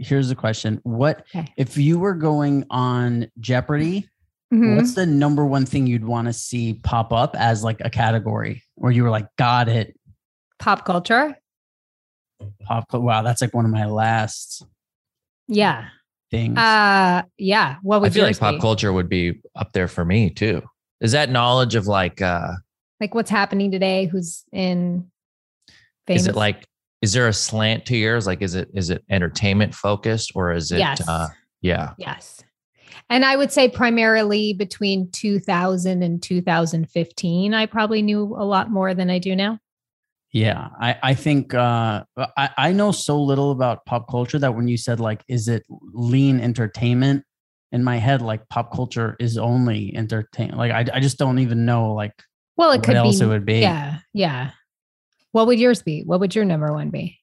here's 0.00 0.28
the 0.28 0.34
question: 0.34 0.80
What 0.82 1.24
Okay. 1.34 1.52
if 1.56 1.76
you 1.76 1.98
were 1.98 2.14
going 2.14 2.64
on 2.70 3.28
Jeopardy? 3.38 4.08
Mhm. 4.52 4.74
What's 4.76 4.94
the 4.96 5.06
number 5.06 5.46
one 5.46 5.64
thing 5.64 5.86
you'd 5.86 6.04
want 6.04 6.26
to 6.26 6.32
see 6.32 6.74
pop 6.82 7.12
up 7.12 7.36
as 7.36 7.62
like 7.62 7.80
a 7.84 7.90
category 7.90 8.64
where 8.74 8.90
you 8.90 9.04
were 9.04 9.10
like, 9.10 9.26
got 9.36 9.68
it? 9.68 9.96
Pop 10.58 10.84
culture. 10.84 11.36
Pop. 12.64 12.88
cul- 12.90 13.02
Wow, 13.02 13.22
that's 13.22 13.40
like 13.40 13.54
one 13.54 13.64
of 13.64 13.70
my 13.70 13.84
last 13.86 14.64
Yeah. 15.46 15.88
things. 16.30 16.58
Uh 16.58 17.22
yeah. 17.38 17.76
What 17.82 18.00
would 18.00 18.10
I 18.10 18.14
feel 18.14 18.22
like 18.24 18.30
yours 18.30 18.38
pop 18.40 18.54
be? 18.54 18.60
culture 18.60 18.92
would 18.92 19.08
be 19.08 19.40
up 19.54 19.72
there 19.72 19.88
for 19.88 20.04
me 20.04 20.30
too. 20.30 20.62
Is 21.00 21.12
that 21.12 21.30
knowledge 21.30 21.74
of 21.76 21.86
like 21.86 22.20
uh 22.20 22.52
Like 23.00 23.14
what's 23.14 23.30
happening 23.30 23.70
today? 23.70 24.06
Who's 24.06 24.44
in 24.52 25.10
famous? 26.06 26.22
is 26.22 26.28
it 26.28 26.34
like 26.36 26.64
is 27.02 27.12
there 27.12 27.28
a 27.28 27.32
slant 27.32 27.86
to 27.86 27.96
yours? 27.96 28.26
Like 28.26 28.42
is 28.42 28.54
it 28.54 28.68
is 28.74 28.90
it 28.90 29.04
entertainment 29.10 29.74
focused 29.74 30.32
or 30.34 30.52
is 30.52 30.70
it 30.72 30.78
Yes. 30.78 31.06
uh 31.08 31.28
yeah. 31.62 31.92
Yes. 31.98 32.42
And 33.08 33.24
I 33.24 33.36
would 33.36 33.50
say 33.52 33.68
primarily 33.68 34.52
between 34.52 35.10
2000 35.10 36.02
and 36.02 36.22
2015, 36.22 37.54
I 37.54 37.66
probably 37.66 38.02
knew 38.02 38.22
a 38.38 38.44
lot 38.44 38.70
more 38.70 38.94
than 38.94 39.10
I 39.10 39.18
do 39.18 39.34
now. 39.34 39.58
Yeah, 40.32 40.68
I, 40.80 40.96
I 41.02 41.14
think 41.14 41.52
uh, 41.54 42.04
I, 42.16 42.50
I 42.56 42.72
know 42.72 42.92
so 42.92 43.20
little 43.20 43.50
about 43.50 43.84
pop 43.84 44.08
culture 44.08 44.38
that 44.38 44.54
when 44.54 44.68
you 44.68 44.76
said 44.76 45.00
like, 45.00 45.24
is 45.26 45.48
it 45.48 45.64
lean 45.92 46.40
entertainment? 46.40 47.24
In 47.72 47.82
my 47.84 47.96
head, 47.96 48.22
like 48.22 48.48
pop 48.48 48.72
culture 48.74 49.16
is 49.20 49.36
only 49.38 49.92
entertain. 49.96 50.56
Like 50.56 50.70
I, 50.72 50.84
I 50.94 51.00
just 51.00 51.18
don't 51.18 51.38
even 51.40 51.64
know 51.64 51.92
like 51.94 52.12
Well, 52.56 52.70
it 52.72 52.76
what 52.78 52.84
could 52.84 52.96
else 52.96 53.18
be. 53.18 53.24
it 53.24 53.28
would 53.28 53.44
be. 53.46 53.58
Yeah. 53.60 53.98
Yeah. 54.12 54.50
What 55.32 55.46
would 55.46 55.58
yours 55.60 55.82
be? 55.82 56.02
What 56.02 56.20
would 56.20 56.34
your 56.34 56.44
number 56.44 56.72
one 56.72 56.90
be? 56.90 57.18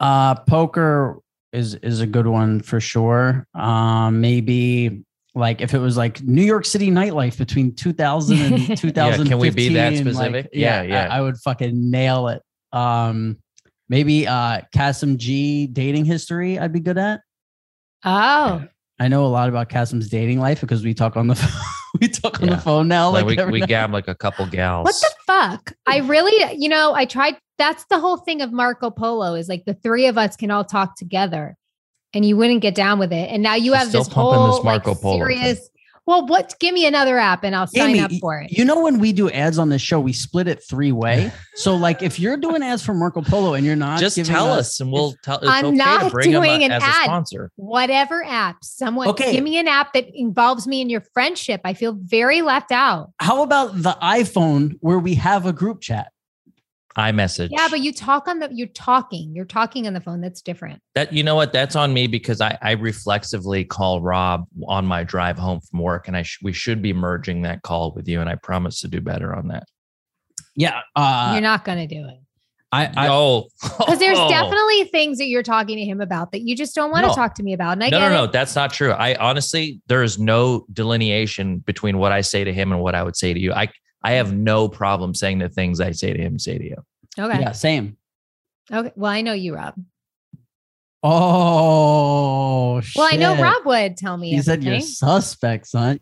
Uh, 0.00 0.34
poker 0.34 1.18
is 1.52 1.74
is 1.76 2.00
a 2.00 2.06
good 2.06 2.26
one 2.26 2.60
for 2.60 2.80
sure. 2.80 3.46
Um, 3.54 4.20
maybe 4.20 5.04
like 5.34 5.60
if 5.60 5.74
it 5.74 5.78
was 5.78 5.96
like 5.96 6.22
New 6.22 6.42
York 6.42 6.64
City 6.64 6.90
nightlife 6.90 7.38
between 7.38 7.74
2000 7.74 8.38
and 8.38 8.76
2015. 8.78 9.26
can 9.26 9.38
we 9.38 9.50
be 9.50 9.74
that 9.74 9.92
like, 9.92 10.00
specific? 10.02 10.48
Yeah, 10.52 10.82
yeah. 10.82 11.08
I, 11.10 11.18
I 11.18 11.20
would 11.20 11.36
fucking 11.38 11.90
nail 11.90 12.28
it. 12.28 12.42
Um, 12.72 13.38
maybe 13.88 14.26
uh, 14.26 14.62
Kassem 14.74 15.16
G 15.16 15.66
dating 15.66 16.04
history. 16.06 16.58
I'd 16.58 16.72
be 16.72 16.80
good 16.80 16.98
at. 16.98 17.20
Oh, 18.04 18.64
I 19.00 19.08
know 19.08 19.26
a 19.26 19.28
lot 19.28 19.48
about 19.48 19.68
Kassem's 19.70 20.08
dating 20.08 20.38
life 20.40 20.60
because 20.60 20.84
we 20.84 20.94
talk 20.94 21.16
on 21.16 21.26
the 21.26 21.56
we 22.00 22.08
talk 22.08 22.40
on 22.40 22.48
Yeah. 22.48 22.54
the 22.56 22.60
phone 22.62 22.86
now. 22.88 23.10
Like, 23.10 23.24
Like, 23.26 23.46
we, 23.46 23.60
we 23.60 23.66
gab 23.66 23.92
like 23.92 24.06
a 24.08 24.14
couple 24.14 24.46
gals. 24.46 24.84
what 24.84 24.94
the 24.94 25.13
fuck? 25.26 25.72
I 25.86 25.98
really, 25.98 26.54
you 26.56 26.68
know, 26.68 26.94
I 26.94 27.04
tried. 27.04 27.36
That's 27.58 27.84
the 27.86 27.98
whole 27.98 28.16
thing 28.16 28.42
of 28.42 28.52
Marco 28.52 28.90
Polo 28.90 29.34
is 29.34 29.48
like 29.48 29.64
the 29.64 29.74
three 29.74 30.06
of 30.06 30.18
us 30.18 30.36
can 30.36 30.50
all 30.50 30.64
talk 30.64 30.96
together 30.96 31.56
and 32.12 32.24
you 32.24 32.36
wouldn't 32.36 32.62
get 32.62 32.74
down 32.74 32.98
with 32.98 33.12
it. 33.12 33.30
And 33.30 33.42
now 33.42 33.54
you 33.54 33.72
have 33.74 33.88
still 33.88 34.02
this 34.02 34.12
pumping 34.12 34.38
whole 34.38 34.56
this 34.56 34.64
Marco 34.64 34.90
like, 34.90 35.00
Polo 35.00 35.26
thing. 35.26 35.70
Serious. 36.06 36.20
Well, 36.20 36.26
what? 36.26 36.54
Give 36.60 36.74
me 36.74 36.86
another 36.86 37.18
app 37.18 37.44
and 37.44 37.54
I'll 37.56 37.66
sign 37.66 37.98
up 37.98 38.12
for 38.20 38.38
it. 38.38 38.50
You 38.52 38.64
know 38.64 38.82
when 38.82 38.98
we 38.98 39.12
do 39.12 39.30
ads 39.30 39.58
on 39.58 39.68
this 39.68 39.82
show, 39.82 40.00
we 40.00 40.12
split 40.12 40.48
it 40.48 40.62
three 40.62 40.92
way. 40.92 41.32
So 41.56 41.76
like 41.76 42.02
if 42.02 42.18
you're 42.18 42.36
doing 42.36 42.64
ads 42.64 42.82
for 42.84 42.94
Marco 42.94 43.22
Polo 43.22 43.54
and 43.54 43.64
you're 43.64 43.76
not 43.76 44.00
Just 44.00 44.16
tell 44.26 44.50
us 44.50 44.80
and 44.80 44.90
we'll 44.90 45.14
tell 45.22 45.36
it's 45.38 45.46
I'm 45.48 45.66
okay 45.66 45.76
not 45.76 46.02
to 46.02 46.10
bring 46.10 46.32
doing 46.32 46.50
up 46.50 46.60
an 46.62 46.72
as 46.72 46.82
ad. 46.82 47.02
a 47.02 47.04
sponsor. 47.04 47.52
Whatever 47.54 48.24
app, 48.24 48.56
someone 48.64 49.06
Okay. 49.10 49.30
give 49.30 49.44
me 49.44 49.56
an 49.58 49.68
app 49.68 49.92
that 49.92 50.04
involves 50.12 50.66
me 50.66 50.80
in 50.80 50.90
your 50.90 51.02
friendship. 51.12 51.60
I 51.64 51.74
feel 51.74 51.92
very 51.96 52.42
left 52.42 52.72
out. 52.72 53.12
How 53.20 53.44
about 53.44 53.80
the 53.80 53.96
iPhone 54.02 54.72
where 54.80 54.98
we 54.98 55.14
have 55.14 55.46
a 55.46 55.52
group 55.52 55.80
chat? 55.80 56.10
iMessage. 56.96 57.48
Yeah, 57.50 57.68
but 57.70 57.80
you 57.80 57.92
talk 57.92 58.28
on 58.28 58.38
the 58.38 58.48
you're 58.52 58.68
talking. 58.68 59.34
You're 59.34 59.44
talking 59.44 59.86
on 59.86 59.94
the 59.94 60.00
phone. 60.00 60.20
That's 60.20 60.42
different. 60.42 60.80
That 60.94 61.12
you 61.12 61.22
know 61.22 61.34
what? 61.34 61.52
That's 61.52 61.76
on 61.76 61.92
me 61.92 62.06
because 62.06 62.40
I, 62.40 62.56
I 62.62 62.72
reflexively 62.72 63.64
call 63.64 64.00
Rob 64.00 64.46
on 64.66 64.86
my 64.86 65.04
drive 65.04 65.38
home 65.38 65.60
from 65.60 65.80
work, 65.80 66.08
and 66.08 66.16
I 66.16 66.22
sh- 66.22 66.38
we 66.42 66.52
should 66.52 66.82
be 66.82 66.92
merging 66.92 67.42
that 67.42 67.62
call 67.62 67.92
with 67.94 68.08
you, 68.08 68.20
and 68.20 68.28
I 68.30 68.36
promise 68.36 68.80
to 68.80 68.88
do 68.88 69.00
better 69.00 69.34
on 69.34 69.48
that. 69.48 69.64
Yeah. 70.56 70.80
Uh, 70.94 71.30
you're 71.32 71.42
not 71.42 71.64
going 71.64 71.78
to 71.78 71.86
do 71.86 72.06
it. 72.06 72.18
I, 72.72 72.90
I 72.96 73.08
oh, 73.08 73.48
Because 73.62 73.98
there's 73.98 74.18
definitely 74.28 74.84
things 74.84 75.18
that 75.18 75.26
you're 75.26 75.44
talking 75.44 75.76
to 75.76 75.84
him 75.84 76.00
about 76.00 76.32
that 76.32 76.40
you 76.42 76.56
just 76.56 76.74
don't 76.74 76.90
want 76.90 77.04
to 77.04 77.08
No. 77.08 77.14
talk 77.14 77.34
to 77.36 77.42
me 77.42 77.52
about. 77.52 77.72
And 77.72 77.84
I 77.84 77.88
no, 77.88 78.00
get 78.00 78.08
no, 78.08 78.14
no. 78.14 78.24
it. 78.24 78.32
That's 78.32 78.56
not 78.56 78.72
true. 78.72 78.90
I 78.90 79.14
honestly, 79.16 79.80
there 79.86 80.02
is 80.02 80.18
no 80.18 80.66
delineation 80.72 81.58
between 81.58 81.98
what 81.98 82.10
I 82.10 82.20
say 82.20 82.42
to 82.42 82.52
him 82.52 82.72
and 82.72 82.80
what 82.80 82.94
I 82.94 83.02
would 83.02 83.16
say 83.16 83.32
to 83.32 83.38
you. 83.38 83.52
I 83.52 83.68
I 84.04 84.12
have 84.12 84.28
mm. 84.28 84.38
no 84.38 84.68
problem 84.68 85.14
saying 85.14 85.38
the 85.38 85.48
things 85.48 85.80
I 85.80 85.90
say 85.92 86.12
to 86.12 86.18
him, 86.20 86.38
say 86.38 86.58
to 86.58 86.64
you. 86.64 86.76
Okay. 87.18 87.40
yeah, 87.40 87.52
same. 87.52 87.96
Okay. 88.70 88.92
Well, 88.94 89.10
I 89.10 89.22
know 89.22 89.32
you, 89.32 89.54
Rob. 89.54 89.74
Oh, 91.02 92.80
Well, 92.96 93.08
I 93.10 93.16
know. 93.16 93.34
Rob 93.36 93.66
would 93.66 93.96
tell 93.96 94.16
me. 94.16 94.30
You 94.30 94.42
said 94.42 94.62
you're 94.62 94.74
everything. 94.74 94.88
suspect, 94.88 95.66
son. 95.66 96.00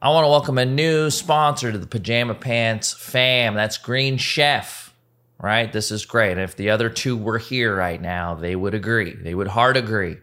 I 0.00 0.10
want 0.10 0.24
to 0.24 0.28
welcome 0.28 0.58
a 0.58 0.64
new 0.64 1.10
sponsor 1.10 1.72
to 1.72 1.76
the 1.76 1.86
Pajama 1.86 2.34
Pants 2.34 2.92
fam. 2.92 3.54
That's 3.54 3.76
Green 3.78 4.16
Chef, 4.16 4.94
right? 5.40 5.72
This 5.72 5.90
is 5.90 6.06
great. 6.06 6.32
And 6.32 6.40
if 6.40 6.56
the 6.56 6.70
other 6.70 6.88
two 6.88 7.16
were 7.16 7.38
here 7.38 7.76
right 7.76 8.00
now, 8.00 8.34
they 8.34 8.56
would 8.56 8.74
agree. 8.74 9.14
They 9.14 9.34
would 9.34 9.48
hard 9.48 9.76
agree. 9.76 10.16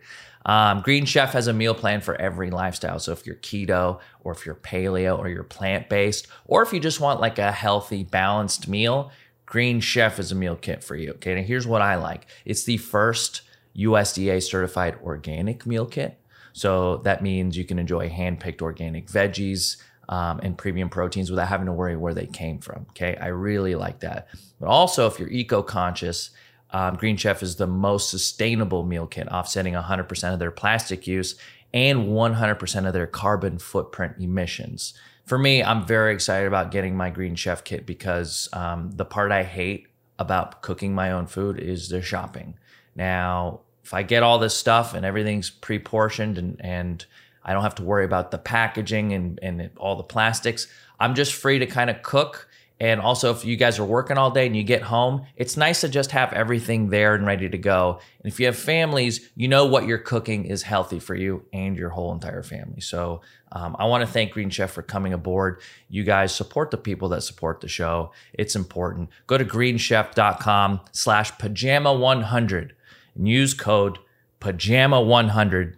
Um, 0.45 0.81
Green 0.81 1.05
Chef 1.05 1.33
has 1.33 1.47
a 1.47 1.53
meal 1.53 1.73
plan 1.73 2.01
for 2.01 2.19
every 2.21 2.51
lifestyle. 2.51 2.99
So 2.99 3.11
if 3.11 3.25
you're 3.25 3.35
keto, 3.35 3.99
or 4.23 4.31
if 4.31 4.45
you're 4.45 4.55
paleo, 4.55 5.17
or 5.17 5.27
you're 5.27 5.43
plant 5.43 5.89
based, 5.89 6.27
or 6.45 6.61
if 6.61 6.71
you 6.71 6.79
just 6.79 6.99
want 6.99 7.19
like 7.19 7.39
a 7.39 7.51
healthy, 7.51 8.03
balanced 8.03 8.67
meal, 8.67 9.11
Green 9.45 9.79
Chef 9.79 10.19
is 10.19 10.31
a 10.31 10.35
meal 10.35 10.55
kit 10.55 10.83
for 10.83 10.95
you. 10.95 11.11
Okay. 11.13 11.35
Now 11.35 11.41
here's 11.41 11.67
what 11.67 11.81
I 11.81 11.95
like 11.95 12.27
it's 12.45 12.63
the 12.63 12.77
first 12.77 13.41
USDA 13.75 14.41
certified 14.41 14.97
organic 15.03 15.65
meal 15.65 15.85
kit. 15.85 16.19
So 16.53 16.97
that 16.97 17.21
means 17.21 17.57
you 17.57 17.65
can 17.65 17.79
enjoy 17.79 18.07
hand 18.07 18.39
picked 18.39 18.61
organic 18.61 19.07
veggies 19.07 19.77
um, 20.07 20.39
and 20.41 20.57
premium 20.57 20.89
proteins 20.89 21.29
without 21.29 21.47
having 21.47 21.65
to 21.65 21.73
worry 21.73 21.97
where 21.97 22.13
they 22.13 22.27
came 22.27 22.59
from. 22.59 22.85
Okay. 22.91 23.17
I 23.17 23.27
really 23.27 23.75
like 23.75 23.99
that. 23.99 24.29
But 24.59 24.67
also, 24.67 25.07
if 25.07 25.19
you're 25.19 25.29
eco 25.29 25.61
conscious, 25.61 26.29
um, 26.71 26.95
Green 26.95 27.17
Chef 27.17 27.43
is 27.43 27.55
the 27.55 27.67
most 27.67 28.09
sustainable 28.09 28.83
meal 28.83 29.07
kit, 29.07 29.27
offsetting 29.29 29.73
100% 29.73 30.33
of 30.33 30.39
their 30.39 30.51
plastic 30.51 31.07
use 31.07 31.35
and 31.73 32.07
100% 32.07 32.87
of 32.87 32.93
their 32.93 33.07
carbon 33.07 33.59
footprint 33.59 34.15
emissions. 34.19 34.93
For 35.25 35.37
me, 35.37 35.63
I'm 35.63 35.85
very 35.85 36.13
excited 36.13 36.47
about 36.47 36.71
getting 36.71 36.95
my 36.95 37.09
Green 37.09 37.35
Chef 37.35 37.63
kit 37.63 37.85
because 37.85 38.47
um, 38.53 38.91
the 38.91 39.05
part 39.05 39.31
I 39.31 39.43
hate 39.43 39.87
about 40.19 40.61
cooking 40.61 40.93
my 40.93 41.11
own 41.11 41.27
food 41.27 41.59
is 41.59 41.89
the 41.89 42.01
shopping. 42.01 42.55
Now, 42.95 43.61
if 43.83 43.93
I 43.93 44.03
get 44.03 44.23
all 44.23 44.39
this 44.39 44.55
stuff 44.55 44.93
and 44.93 45.05
everything's 45.05 45.49
pre-portioned 45.49 46.37
and 46.37 46.59
and 46.59 47.05
I 47.43 47.53
don't 47.53 47.61
have 47.61 47.75
to 47.75 47.83
worry 47.83 48.05
about 48.05 48.31
the 48.31 48.37
packaging 48.37 49.13
and 49.13 49.39
and 49.43 49.69
all 49.77 49.95
the 49.95 50.03
plastics, 50.03 50.67
I'm 50.99 51.15
just 51.15 51.33
free 51.33 51.59
to 51.59 51.65
kind 51.65 51.89
of 51.89 52.01
cook. 52.01 52.47
And 52.79 52.99
also, 52.99 53.31
if 53.31 53.45
you 53.45 53.55
guys 53.55 53.79
are 53.79 53.85
working 53.85 54.17
all 54.17 54.31
day 54.31 54.45
and 54.45 54.55
you 54.55 54.63
get 54.63 54.81
home, 54.81 55.25
it's 55.37 55.55
nice 55.55 55.81
to 55.81 55.89
just 55.89 56.11
have 56.11 56.33
everything 56.33 56.89
there 56.89 57.15
and 57.15 57.25
ready 57.25 57.47
to 57.47 57.57
go. 57.57 57.99
And 58.21 58.31
if 58.31 58.37
you 58.39 58.47
have 58.47 58.57
families, 58.57 59.29
you 59.35 59.47
know 59.47 59.65
what 59.65 59.87
you're 59.87 59.97
cooking 59.97 60.45
is 60.45 60.63
healthy 60.63 60.99
for 60.99 61.15
you 61.15 61.45
and 61.53 61.77
your 61.77 61.89
whole 61.89 62.13
entire 62.13 62.43
family. 62.43 62.81
So 62.81 63.21
um, 63.53 63.77
I 63.79 63.85
want 63.85 64.05
to 64.05 64.11
thank 64.11 64.33
Green 64.33 64.49
Chef 64.49 64.71
for 64.71 64.81
coming 64.81 65.13
aboard. 65.13 65.61
You 65.87 66.03
guys 66.03 66.35
support 66.35 66.69
the 66.69 66.77
people 66.77 67.07
that 67.09 67.21
support 67.21 67.61
the 67.61 67.69
show. 67.69 68.11
It's 68.33 68.57
important. 68.57 69.09
Go 69.25 69.37
to 69.37 69.45
greenchef.com 69.45 70.81
slash 70.91 71.31
pajama100 71.33 72.71
and 73.15 73.27
use 73.27 73.53
code 73.53 73.99
pajama100 74.41 75.75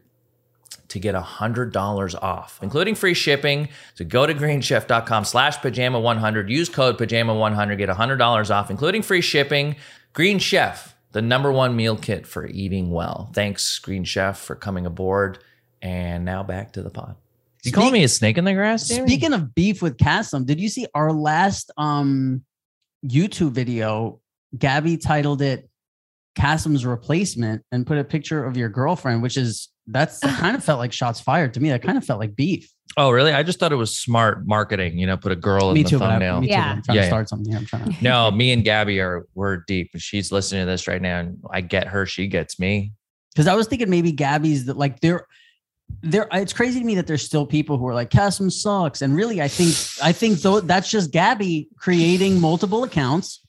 to 0.90 1.00
get 1.00 1.16
$100 1.16 2.16
off, 2.22 2.60
including 2.62 2.96
free 2.96 3.14
shipping. 3.14 3.70
So 3.96 4.06
go 4.06 4.26
to 4.26 4.34
greenchef.com 4.34 5.26
slash 5.26 5.58
pajama100, 5.58 6.50
use 6.50 6.70
code 6.70 6.98
pajama100, 6.98 7.78
get 7.78 7.90
$100 7.90 8.56
off, 8.56 8.72
including 8.72 9.02
free 9.02 9.22
shipping. 9.22 9.76
Green 10.14 10.40
Chef, 10.40 10.96
the 11.12 11.22
number 11.22 11.52
one 11.52 11.76
meal 11.76 11.96
kit 11.96 12.26
for 12.26 12.48
eating 12.48 12.92
well. 12.92 13.30
Thanks, 13.34 13.78
Green 13.80 14.04
Chef, 14.04 14.40
for 14.40 14.56
coming 14.56 14.86
aboard. 14.86 15.40
And 15.82 16.26
now 16.26 16.44
back 16.44 16.74
to 16.74 16.82
the 16.82 16.90
pod. 16.90 17.16
You 17.64 17.72
calling 17.72 17.94
me 17.94 18.04
a 18.04 18.08
snake 18.08 18.38
in 18.38 18.46
the 18.46 18.54
grass? 18.54 18.88
Speaking 18.88 19.34
of 19.34 19.54
beef 19.54 19.82
with 19.82 19.98
Kassem, 19.98 20.46
did 20.46 20.60
you 20.60 20.70
see 20.70 20.88
our 20.96 21.12
last 21.12 21.70
um 21.78 22.44
YouTube 23.06 23.52
video? 23.52 24.22
Gabby 24.58 24.98
titled 24.98 25.42
it 25.42 25.70
Kassem's 26.38 26.86
replacement 26.86 27.64
and 27.72 27.86
put 27.86 27.98
a 27.98 28.04
picture 28.04 28.46
of 28.46 28.56
your 28.56 28.70
girlfriend, 28.70 29.22
which 29.22 29.38
is 29.38 29.70
that's 29.88 30.20
that 30.20 30.40
kind 30.40 30.56
of 30.56 30.64
felt 30.64 30.80
like 30.80 30.92
shots 30.94 31.20
fired 31.22 31.54
to 31.56 31.60
me. 31.60 31.70
That 31.70 31.82
kind 31.82 31.98
of 31.98 32.06
felt 32.06 32.20
like 32.20 32.36
beef. 32.36 32.72
Oh, 32.96 33.12
really? 33.12 33.32
I 33.32 33.44
just 33.44 33.60
thought 33.60 33.72
it 33.72 33.76
was 33.78 33.96
smart 33.98 34.48
marketing. 34.48 34.98
You 34.98 35.06
know, 35.08 35.18
put 35.18 35.32
a 35.32 35.36
girl 35.36 35.72
me 35.74 35.82
in 35.82 35.84
the 35.84 35.90
too, 35.92 36.00
but 36.00 36.06
I, 36.06 36.12
thumbnail. 36.12 36.42
me 36.42 36.48
too. 36.48 36.54
Yeah. 36.54 36.72
I'm 36.72 36.82
trying 36.82 36.96
Yeah, 36.96 37.02
to 37.02 37.06
yeah. 37.06 37.10
start 37.12 37.30
something 37.30 37.50
here. 37.52 37.60
I'm 37.60 37.66
trying 37.66 37.92
to 37.94 38.04
no, 38.04 38.32
me 38.32 38.52
and 38.52 38.64
Gabby 38.64 39.00
are 39.00 39.26
we're 39.36 39.58
deep. 39.68 39.92
She's 39.98 40.32
listening 40.32 40.62
to 40.66 40.72
this 40.72 40.88
right 40.88 41.02
now, 41.02 41.20
and 41.20 41.38
I 41.52 41.62
get 41.62 41.88
her. 41.88 42.06
She 42.06 42.28
gets 42.28 42.60
me. 42.60 42.94
because 43.34 43.48
I 43.48 43.56
was 43.56 43.68
thinking 43.68 43.90
maybe 43.90 44.12
Gabby's 44.12 44.66
that 44.66 44.78
like 44.78 45.00
there, 45.02 45.28
there. 46.02 46.28
It's 46.34 46.54
crazy 46.54 46.80
to 46.80 46.86
me 46.86 46.96
that 46.96 47.08
there's 47.08 47.24
still 47.24 47.46
people 47.46 47.78
who 47.78 47.88
are 47.88 47.94
like 47.94 48.10
Kassem 48.10 48.52
sucks, 48.52 49.02
and 49.02 49.16
really, 49.16 49.42
I 49.42 49.48
think 49.48 49.76
I 50.04 50.12
think 50.12 50.40
though 50.42 50.60
that's 50.62 50.90
just 50.90 51.12
Gabby 51.12 51.70
creating 51.78 52.42
multiple 52.42 52.84
accounts 52.84 53.42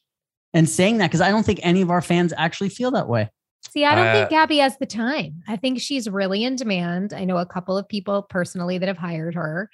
and 0.52 0.68
saying 0.68 0.98
that 0.98 1.06
because 1.08 1.20
I 1.20 1.30
don't 1.30 1.44
think 1.46 1.60
any 1.62 1.80
of 1.80 1.90
our 1.90 2.02
fans 2.02 2.32
actually 2.36 2.68
feel 2.70 2.90
that 2.92 3.08
way. 3.08 3.30
See, 3.70 3.84
I 3.84 3.94
don't 3.94 4.06
Uh, 4.06 4.12
think 4.12 4.30
Gabby 4.30 4.58
has 4.58 4.76
the 4.78 4.86
time. 4.86 5.42
I 5.46 5.56
think 5.56 5.80
she's 5.80 6.08
really 6.08 6.44
in 6.44 6.56
demand. 6.56 7.12
I 7.12 7.24
know 7.24 7.36
a 7.38 7.46
couple 7.46 7.76
of 7.76 7.88
people 7.88 8.22
personally 8.22 8.78
that 8.78 8.86
have 8.88 8.96
hired 8.98 9.34
her. 9.34 9.70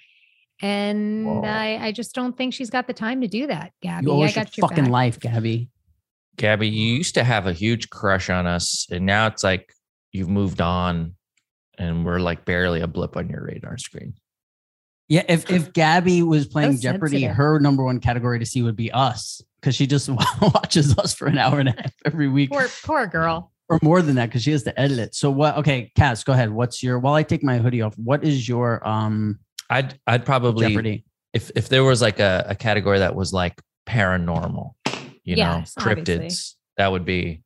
And 0.62 1.26
Whoa. 1.26 1.42
I, 1.44 1.78
I 1.88 1.92
just 1.92 2.14
don't 2.14 2.36
think 2.36 2.54
she's 2.54 2.70
got 2.70 2.86
the 2.86 2.92
time 2.92 3.20
to 3.20 3.28
do 3.28 3.46
that, 3.48 3.72
Gabby. 3.82 4.06
You 4.06 4.22
I 4.22 4.32
got 4.32 4.56
your 4.56 4.68
fucking 4.68 4.84
back. 4.84 4.92
life, 4.92 5.20
Gabby. 5.20 5.68
Gabby, 6.36 6.68
you 6.68 6.94
used 6.96 7.14
to 7.14 7.24
have 7.24 7.46
a 7.46 7.52
huge 7.52 7.90
crush 7.90 8.30
on 8.30 8.46
us, 8.46 8.86
and 8.90 9.06
now 9.06 9.26
it's 9.26 9.44
like 9.44 9.72
you've 10.12 10.28
moved 10.28 10.60
on, 10.60 11.14
and 11.78 12.04
we're 12.04 12.18
like 12.20 12.44
barely 12.44 12.80
a 12.80 12.86
blip 12.88 13.16
on 13.16 13.28
your 13.28 13.44
radar 13.44 13.78
screen. 13.78 14.14
Yeah, 15.08 15.22
if 15.28 15.50
if 15.50 15.72
Gabby 15.72 16.22
was 16.22 16.46
playing 16.46 16.76
So 16.76 16.82
Jeopardy, 16.82 17.18
sensitive. 17.20 17.36
her 17.36 17.60
number 17.60 17.84
one 17.84 18.00
category 18.00 18.38
to 18.38 18.46
see 18.46 18.62
would 18.62 18.74
be 18.76 18.90
us 18.90 19.42
because 19.60 19.74
she 19.76 19.86
just 19.86 20.08
watches 20.40 20.96
us 20.98 21.14
for 21.14 21.26
an 21.26 21.38
hour 21.38 21.60
and 21.60 21.68
a 21.68 21.72
half 21.72 21.92
every 22.04 22.28
week, 22.28 22.50
Poor, 22.50 22.66
poor 22.84 23.06
girl. 23.06 23.52
Or 23.68 23.78
more 23.82 24.02
than 24.02 24.16
that 24.16 24.26
because 24.26 24.42
she 24.42 24.52
has 24.52 24.62
to 24.64 24.78
edit 24.78 24.98
it. 24.98 25.14
So 25.14 25.30
what? 25.30 25.56
Okay, 25.58 25.90
Cass, 25.96 26.22
go 26.24 26.32
ahead. 26.32 26.50
What's 26.50 26.82
your? 26.82 26.98
While 26.98 27.14
I 27.14 27.22
take 27.22 27.42
my 27.42 27.58
hoodie 27.58 27.82
off, 27.82 27.94
what 27.98 28.24
is 28.24 28.48
your 28.48 28.86
um 28.86 29.38
I'd 29.70 29.98
I'd 30.06 30.24
probably 30.24 30.68
Jeopardy? 30.68 31.04
if 31.32 31.50
if 31.56 31.68
there 31.68 31.84
was 31.84 32.02
like 32.02 32.20
a, 32.20 32.44
a 32.48 32.54
category 32.54 32.98
that 32.98 33.14
was 33.14 33.32
like 33.32 33.60
paranormal, 33.88 34.72
you 35.24 35.36
Yes, 35.36 35.76
know, 35.76 35.82
obviously. 35.86 36.04
cryptids, 36.18 36.54
that 36.76 36.90
would 36.92 37.04
be. 37.04 37.42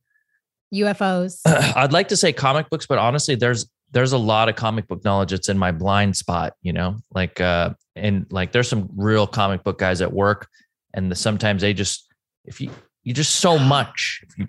UFOs. 0.74 1.40
I'd 1.46 1.92
like 1.92 2.08
to 2.08 2.16
say 2.16 2.32
comic 2.32 2.68
books, 2.68 2.86
but 2.86 2.98
honestly, 2.98 3.34
there's 3.34 3.70
there's 3.92 4.12
a 4.12 4.18
lot 4.18 4.50
of 4.50 4.56
comic 4.56 4.86
book 4.86 5.02
knowledge 5.04 5.30
that's 5.30 5.48
in 5.48 5.56
my 5.56 5.72
blind 5.72 6.14
spot, 6.16 6.52
you 6.62 6.72
know, 6.72 6.96
like 7.14 7.40
uh 7.40 7.70
and 7.96 8.26
like 8.30 8.52
there's 8.52 8.68
some 8.68 8.88
real 8.96 9.26
comic 9.26 9.64
book 9.64 9.78
guys 9.78 10.02
at 10.02 10.12
work, 10.12 10.48
and 10.94 11.10
the, 11.10 11.14
sometimes 11.14 11.62
they 11.62 11.72
just 11.72 12.06
if 12.44 12.60
you 12.60 12.70
you 13.02 13.14
just 13.14 13.36
so 13.36 13.58
much. 13.58 14.22
If 14.28 14.38
you, 14.38 14.46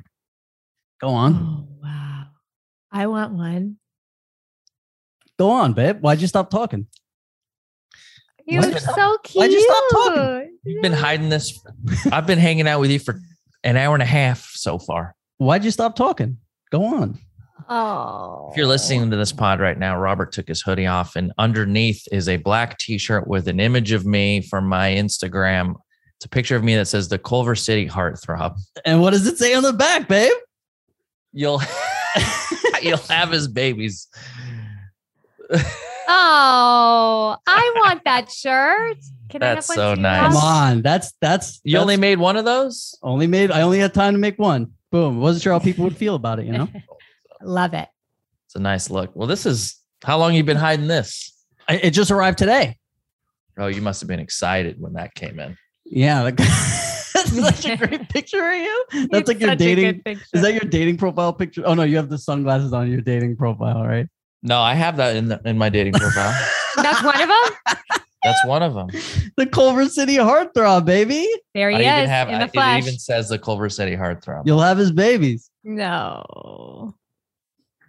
Go 1.02 1.10
on, 1.10 1.34
oh, 1.36 1.68
wow. 1.84 2.26
I 2.92 3.08
want 3.08 3.34
one. 3.34 3.78
go 5.38 5.50
on, 5.52 5.74
babe. 5.74 6.00
Why'd 6.02 6.20
you 6.22 6.28
stop 6.28 6.50
talking? 6.50 6.88
You're 8.46 8.62
Why'd 8.64 8.74
you 8.74 8.80
stop- 8.80 8.96
so 8.96 9.18
cute. 9.24 9.36
why'd 9.42 9.52
you 9.52 9.62
stop 9.62 9.84
talking? 10.16 10.58
you've 10.66 10.82
been 10.82 10.92
hiding 10.94 11.30
this. 11.30 11.58
I've 12.12 12.26
been 12.28 12.40
hanging 12.40 12.68
out 12.68 12.80
with 12.82 12.90
you 12.92 13.00
for 13.00 13.20
an 13.64 13.78
hour 13.78 13.94
and 13.94 14.02
a 14.04 14.08
half 14.08 14.50
so 14.54 14.80
far. 14.80 15.16
Why'd 15.38 15.64
you 15.64 15.72
stop 15.72 15.96
talking? 15.96 16.38
Go 16.72 16.84
on. 16.84 17.20
Oh. 17.70 18.50
If 18.52 18.58
you're 18.58 18.66
listening 18.68 19.12
to 19.12 19.18
this 19.18 19.32
pod 19.32 19.60
right 19.60 19.78
now, 19.78 19.98
Robert 19.98 20.32
took 20.32 20.48
his 20.48 20.62
hoodie 20.62 20.88
off, 20.88 21.16
and 21.16 21.32
underneath 21.38 22.02
is 22.12 22.28
a 22.28 22.38
black 22.38 22.78
T-shirt 22.80 23.28
with 23.28 23.48
an 23.48 23.60
image 23.60 23.92
of 23.92 24.06
me 24.06 24.42
from 24.42 24.68
my 24.68 24.90
Instagram. 24.90 25.76
It's 26.18 26.26
a 26.26 26.30
picture 26.30 26.56
of 26.56 26.64
me 26.64 26.76
that 26.76 26.88
says 26.88 27.08
the 27.08 27.20
Culver 27.20 27.56
City 27.56 27.88
Heartthrob. 27.88 28.58
And 28.86 29.02
what 29.02 29.12
does 29.12 29.28
it 29.28 29.38
say 29.38 29.54
on 29.54 29.64
the 29.64 29.74
back, 29.74 30.08
babe? 30.08 30.32
You'll 31.34 31.62
you'll 32.82 32.98
have 32.98 33.32
his 33.32 33.48
babies. 33.48 34.08
Oh, 36.12 37.38
I 37.46 37.72
want 37.76 38.04
that 38.06 38.32
shirt. 38.32 38.98
Can 39.30 39.42
That's 39.42 39.70
I 39.70 39.74
have 39.74 39.80
so 39.80 39.88
one 39.90 39.98
too? 39.98 40.02
nice. 40.02 40.34
Come 40.34 40.38
on, 40.38 40.82
that's 40.82 41.14
that's 41.22 41.62
You 41.64 41.78
only 41.78 41.98
made 41.98 42.18
one 42.18 42.36
of 42.36 42.46
those? 42.46 42.98
only 43.04 43.28
made. 43.28 43.52
I 43.52 43.62
only 43.62 43.78
had 43.78 43.94
time 43.94 44.14
to 44.16 44.20
make 44.20 44.40
one. 44.40 44.72
Boom. 44.92 45.20
Wasn't 45.20 45.44
sure 45.44 45.54
how 45.54 45.60
people 45.60 45.84
would 45.84 45.96
feel 45.96 46.16
about 46.16 46.40
it. 46.40 46.48
You 46.48 46.54
know. 46.54 46.68
Love 47.44 47.76
it. 47.76 47.88
It's 48.48 48.56
a 48.56 48.60
nice 48.60 48.90
look. 48.90 49.12
Well, 49.16 49.28
this 49.28 49.46
is 49.46 49.78
how 50.04 50.18
long 50.18 50.34
you 50.34 50.44
been 50.44 50.58
hiding 50.58 50.88
this? 50.88 51.32
I, 51.68 51.76
it 51.76 51.92
just 51.92 52.10
arrived 52.10 52.40
today. 52.40 52.78
Oh, 53.60 53.68
you 53.68 53.84
must 53.84 54.02
have 54.02 54.08
been 54.08 54.20
excited 54.20 54.82
when 54.82 54.94
that 54.94 55.14
came 55.14 55.40
in. 55.40 55.58
Yeah, 55.86 56.24
like, 56.24 56.38
that's 56.38 56.99
such 57.62 57.66
a 57.66 57.78
great 57.78 58.10
picture 58.10 58.50
of 58.50 58.56
you. 58.56 58.86
That's 58.92 59.08
It's 59.14 59.28
like 59.28 59.40
your 59.40 59.56
dating. 59.56 60.02
Is 60.06 60.42
that 60.42 60.54
your 60.54 60.70
dating 60.70 60.98
profile 60.98 61.34
picture? 61.34 61.64
Oh 61.66 61.74
no, 61.74 61.84
you 61.84 61.98
have 61.98 62.10
the 62.10 62.18
sunglasses 62.18 62.74
on 62.74 62.90
your 62.92 63.02
dating 63.02 63.36
profile, 63.38 63.84
right? 63.86 64.08
No, 64.44 64.60
I 64.60 64.74
have 64.74 64.98
that 64.98 65.16
in 65.16 65.28
the, 65.30 65.42
in 65.46 65.58
my 65.58 65.70
dating 65.70 65.94
profile. 65.94 66.34
That's 66.78 67.04
one 67.04 67.22
of 67.22 67.28
them. 67.28 67.78
That's 68.24 68.46
one 68.46 68.64
of 68.64 68.74
them. 68.74 68.88
The 69.38 69.46
Culver 69.48 69.86
City 69.88 70.16
heartthrob, 70.18 70.86
baby. 70.86 71.28
There 71.54 71.70
he 71.70 71.78
I 71.78 71.80
is 71.80 71.86
even 72.00 72.10
have 72.10 72.30
in 72.30 72.36
I- 72.36 72.46
the 72.46 72.52
flesh. 72.52 72.84
it 72.84 72.88
even 72.88 73.00
says 73.00 73.30
the 73.30 73.40
Culver 73.40 73.70
City 73.70 73.96
Heartthrob. 73.96 74.44
You'll 74.46 74.62
have 74.62 74.78
his 74.78 74.92
babies. 74.92 75.50
no, 75.64 76.96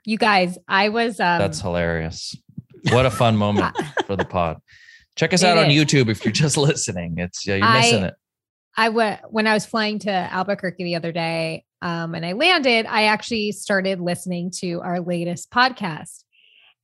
you 0.04 0.16
guys. 0.18 0.56
I 0.68 0.88
was. 0.88 1.20
Um, 1.20 1.38
That's 1.38 1.60
hilarious. 1.60 2.34
What 2.90 3.06
a 3.06 3.10
fun 3.10 3.36
moment 3.36 3.76
for 4.06 4.16
the 4.16 4.24
pod. 4.24 4.58
Check 5.16 5.34
us 5.34 5.42
It 5.42 5.46
out 5.46 5.58
on. 5.58 5.66
YouTube 5.66 6.08
if 6.08 6.24
you're 6.24 6.32
just 6.32 6.56
listening. 6.56 7.16
It's 7.18 7.46
yeah, 7.46 7.56
you're 7.56 7.66
I- 7.66 7.80
missing 7.80 8.04
it. 8.04 8.14
I 8.76 8.88
went 8.90 9.20
when 9.30 9.46
I 9.46 9.54
was 9.54 9.66
flying 9.66 9.98
to 10.00 10.10
Albuquerque 10.10 10.84
the 10.84 10.96
other 10.96 11.12
day, 11.12 11.64
um, 11.82 12.14
and 12.14 12.24
I 12.24 12.32
landed. 12.32 12.86
I 12.86 13.04
actually 13.04 13.52
started 13.52 14.00
listening 14.00 14.50
to 14.60 14.80
our 14.80 15.00
latest 15.00 15.50
podcast, 15.50 16.24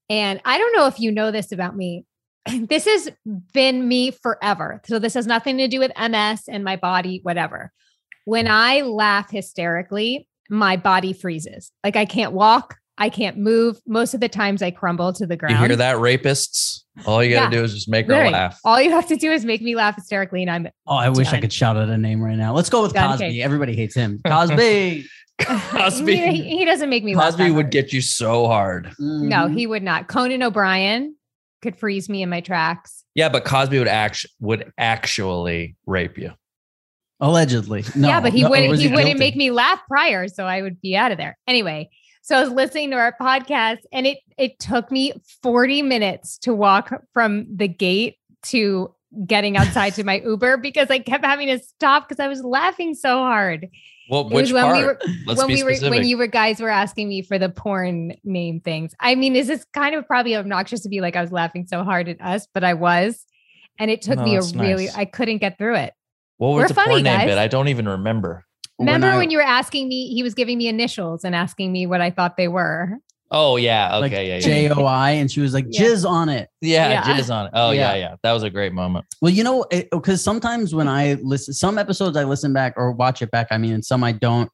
and 0.09 0.41
I 0.45 0.59
don't 0.59 0.77
know 0.77 0.87
if 0.87 1.01
you 1.01 1.13
know 1.13 1.31
this 1.31 1.53
about 1.53 1.77
me. 1.77 2.05
This 2.69 2.85
has 2.85 3.11
been 3.53 3.89
me 3.89 4.13
forever. 4.13 4.81
So 4.87 4.99
this 4.99 5.15
has 5.15 5.27
nothing 5.27 5.59
to 5.59 5.69
do 5.69 5.81
with 5.81 5.91
MS 5.99 6.43
and 6.49 6.63
my 6.63 6.77
body, 6.77 7.21
whatever. 7.23 7.73
When 8.25 8.47
I 8.47 8.83
laugh 8.83 9.31
hysterically, 9.31 10.29
my 10.49 10.77
body 10.77 11.13
freezes. 11.13 11.73
Like 11.83 11.97
I 11.97 12.05
can't 12.05 12.33
walk, 12.33 12.77
I 12.99 13.09
can't 13.11 13.37
move. 13.37 13.79
Most 13.87 14.15
of 14.15 14.21
the 14.21 14.29
times, 14.29 14.63
I 14.63 14.71
crumble 14.71 15.13
to 15.15 15.27
the 15.27 15.37
ground. 15.37 15.53
You 15.53 15.57
ground. 15.59 15.71
hear 15.71 15.77
that, 15.77 15.97
rapists? 15.97 16.83
All 17.05 17.23
you 17.23 17.35
got 17.35 17.51
to 17.51 17.55
Yeah. 17.57 17.61
do 17.61 17.65
is 17.65 17.75
just 17.75 17.89
make 17.91 18.07
her 18.07 18.13
Literally, 18.13 18.33
laugh. 18.33 18.59
All 18.65 18.81
you 18.81 18.91
have 18.91 19.07
to 19.09 19.17
do 19.17 19.31
is 19.33 19.45
make 19.45 19.61
me 19.61 19.75
laugh 19.77 19.97
hysterically, 19.97 20.41
and 20.43 20.51
I'm 20.51 20.69
Oh, 20.87 20.97
I 20.97 21.11
wish 21.11 21.29
I 21.33 21.41
could 21.41 21.53
shout 21.53 21.77
out 21.77 21.89
a 21.91 21.99
name 21.99 22.23
right 22.23 22.37
now. 22.39 22.55
Let's 22.55 22.71
go 22.71 22.83
with 22.83 22.95
Done 22.95 23.11
Cosby. 23.19 23.29
case. 23.35 23.45
Everybody 23.45 23.77
hates 23.77 23.95
him. 23.95 24.21
Cosby. 24.27 25.07
Cosby. 25.43 26.17
he, 26.33 26.43
he 26.59 26.65
doesn't 26.65 26.89
make 26.89 27.05
me 27.05 27.15
laugh. 27.15 27.33
Cosby 27.33 27.51
would 27.51 27.65
hard. 27.67 27.71
get 27.73 27.93
you 27.93 28.01
so 28.01 28.47
hard. 28.47 28.93
No, 28.99 29.47
Mhm. 29.49 29.59
he 29.59 29.67
would 29.67 29.83
not. 29.83 30.09
Conan 30.09 30.43
O'Brien 30.43 31.15
could 31.61 31.77
freeze 31.77 32.09
me 32.09 32.23
in 32.23 32.31
my 32.31 32.41
tracks. 32.41 33.05
Yeah, 33.15 33.29
but 33.29 33.45
Cosby 33.45 33.79
would 33.79 33.89
act 33.89 34.25
would 34.41 34.73
actually 34.79 35.77
rape 35.87 36.17
you. 36.17 36.33
allegedly. 37.21 37.83
No, 37.95 38.09
yeah, 38.09 38.21
but 38.21 38.33
he 38.33 38.43
no, 38.43 38.51
wouldn't. 38.51 38.71
was 38.71 38.81
He, 38.81 38.89
wouldn't 38.89 39.19
make 39.19 39.37
me 39.37 39.51
laugh 39.51 39.81
prior, 39.89 40.29
so 40.29 40.45
I 40.47 40.61
would 40.63 40.81
be 40.83 40.97
out 40.97 41.13
of 41.13 41.19
there. 41.19 41.37
Anyway, 41.49 41.89
so 42.27 42.37
I 42.37 42.41
was 42.41 42.51
listening 42.51 42.91
to 42.91 42.97
our 42.97 43.15
podcast, 43.21 43.79
and 43.93 44.05
it 44.05 44.19
it 44.37 44.59
took 44.59 44.91
me 44.91 45.13
forty 45.43 45.81
minutes 45.81 46.39
to 46.39 46.53
walk 46.53 46.93
from 47.13 47.47
the 47.57 47.69
gate 47.69 48.17
to 48.47 48.93
getting 49.27 49.57
outside 49.57 49.95
to 49.95 50.03
my 50.05 50.19
Uber 50.19 50.57
because 50.57 50.91
I 50.91 50.99
kept 50.99 51.25
having 51.25 51.47
to 51.49 51.59
stop 51.61 52.09
because 52.09 52.19
I 52.19 52.27
was 52.27 52.43
laughing 52.43 52.95
so 52.95 53.19
hard. 53.19 53.69
Well, 54.11 54.29
which 54.29 54.51
when 54.53 54.65
part? 54.65 54.77
we 54.77 54.85
were 54.85 54.99
Let's 55.27 55.39
when 55.39 55.47
be 55.49 55.55
we 55.55 55.63
were 55.63 55.75
specific. 55.75 55.99
when 55.99 56.07
you 56.09 56.19
were 56.19 56.27
guys 56.27 56.61
were 56.61 56.69
asking 56.69 57.09
me 57.09 57.23
for 57.23 57.39
the 57.39 57.49
porn 57.49 58.15
name 58.25 58.61
things. 58.61 58.93
I 59.01 59.15
mean, 59.15 59.37
is 59.37 59.47
this 59.47 59.65
kind 59.73 59.95
of 59.95 60.07
probably 60.07 60.35
obnoxious 60.37 60.81
to 60.81 60.89
be 60.89 61.01
like 61.01 61.15
I 61.17 61.21
was 61.23 61.31
laughing 61.33 61.67
so 61.69 61.85
hard 61.85 62.09
at 62.09 62.21
us, 62.21 62.49
but 62.53 62.65
I 62.65 62.75
was, 62.75 63.25
and 63.79 63.91
it 63.91 64.03
took 64.03 64.19
No, 64.19 64.25
me 64.25 64.37
a 64.37 64.41
that's 64.41 64.55
really. 64.55 64.91
I 64.91 65.05
couldn't 65.05 65.39
get 65.39 65.59
through 65.59 65.77
it. 65.77 65.95
what 66.39 66.49
was 66.51 66.57
we're 66.63 66.69
the 66.69 66.75
funny, 66.75 66.89
porn 66.91 67.03
name 67.05 67.19
guys. 67.19 67.27
bit? 67.27 67.39
I 67.39 67.47
don't 67.49 67.69
even 67.69 67.89
remember. 67.89 68.46
Remember 68.79 69.07
I- 69.09 69.17
when 69.19 69.31
you 69.31 69.39
were 69.39 69.45
asking 69.45 69.89
me? 69.89 70.09
He 70.15 70.23
was 70.23 70.35
giving 70.35 70.59
me 70.59 70.69
initials 70.69 71.25
and 71.25 71.35
asking 71.35 71.73
me 71.73 71.87
what 71.87 72.01
I 72.01 72.11
thought 72.11 72.37
they 72.37 72.49
were. 72.49 72.99
Oh 73.33 73.57
yeah, 73.57 73.97
okay, 73.97 74.01
like 74.01 74.13
yeah, 74.13 74.21
yeah. 74.21 74.39
J 74.39 74.69
O 74.71 74.85
I, 74.85 75.11
and 75.13 75.29
she 75.29 75.41
was 75.41 75.53
like 75.53 75.67
Yeah. 75.69 75.83
jizz 75.83 76.09
on 76.09 76.29
it. 76.29 76.49
yeah, 76.61 76.91
Yeah. 76.91 77.03
jizz 77.03 77.35
on 77.35 77.47
it. 77.47 77.53
Oh 77.55 77.71
yeah. 77.73 77.95
Yeah. 77.95 77.99
yeah, 78.11 78.15
That 78.23 78.33
was 78.33 78.45
a 78.45 78.51
great 78.51 78.73
moment. 78.73 79.05
Well, 79.21 79.33
you 79.33 79.43
know, 79.43 79.65
because 79.91 80.23
sometimes 80.23 80.75
when 80.75 80.87
I 80.87 81.15
listen, 81.23 81.53
some 81.53 81.77
episodes 81.77 82.17
I 82.17 82.23
listen 82.23 82.53
back 82.53 82.75
or 82.77 82.93
watch 82.93 83.23
it 83.23 83.33
back. 83.33 83.49
I 83.51 83.59
mean, 83.59 83.73
and 83.73 83.85
some 83.85 84.05
I 84.05 84.13
don't. 84.13 84.49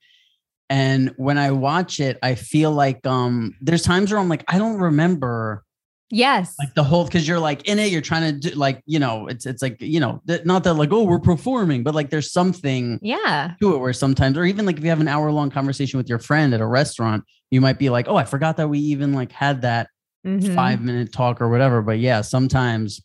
And 0.70 1.12
when 1.18 1.36
I 1.36 1.50
watch 1.50 2.00
it, 2.00 2.16
I 2.22 2.34
feel 2.34 2.70
like 2.72 3.06
um, 3.06 3.54
there's 3.60 3.82
times 3.82 4.10
where 4.10 4.18
I'm 4.18 4.30
like, 4.30 4.44
I 4.48 4.56
don't 4.56 4.78
remember 4.78 5.64
Yes. 6.10 6.54
like 6.58 6.74
the 6.74 6.84
whole 6.84 7.04
because 7.04 7.26
you're 7.26 7.38
like 7.38 7.66
in 7.66 7.78
it, 7.78 7.90
you're 7.90 8.02
trying 8.02 8.38
to 8.40 8.50
do 8.50 8.54
like 8.56 8.82
you 8.84 8.98
know, 8.98 9.28
it's 9.28 9.46
it's 9.46 9.62
like 9.62 9.80
you 9.80 9.98
know, 9.98 10.20
th- 10.26 10.44
not 10.44 10.62
that 10.64 10.74
like 10.74 10.92
oh 10.92 11.04
we're 11.04 11.18
performing, 11.18 11.82
but 11.82 11.94
like 11.94 12.10
there's 12.10 12.30
something 12.30 12.98
yeah. 13.00 13.54
to 13.60 13.74
it 13.74 13.78
where 13.78 13.92
sometimes, 13.94 14.36
or 14.36 14.44
even 14.44 14.66
like 14.66 14.76
if 14.76 14.84
you 14.84 14.90
have 14.90 15.00
an 15.00 15.08
hour 15.08 15.32
long 15.32 15.50
conversation 15.50 15.96
with 15.96 16.08
your 16.08 16.18
friend 16.18 16.52
at 16.52 16.60
a 16.60 16.66
restaurant, 16.66 17.24
you 17.50 17.60
might 17.62 17.78
be 17.78 17.88
like, 17.88 18.08
oh, 18.08 18.16
I 18.16 18.24
forgot 18.24 18.58
that 18.58 18.68
we 18.68 18.78
even 18.78 19.14
like 19.14 19.32
had 19.32 19.62
that 19.62 19.88
Mhm. 20.26 20.54
five 20.54 20.80
minute 20.80 21.12
talk 21.12 21.40
or 21.40 21.48
whatever. 21.48 21.82
But 21.82 21.98
yeah, 21.98 22.20
sometimes 22.20 23.00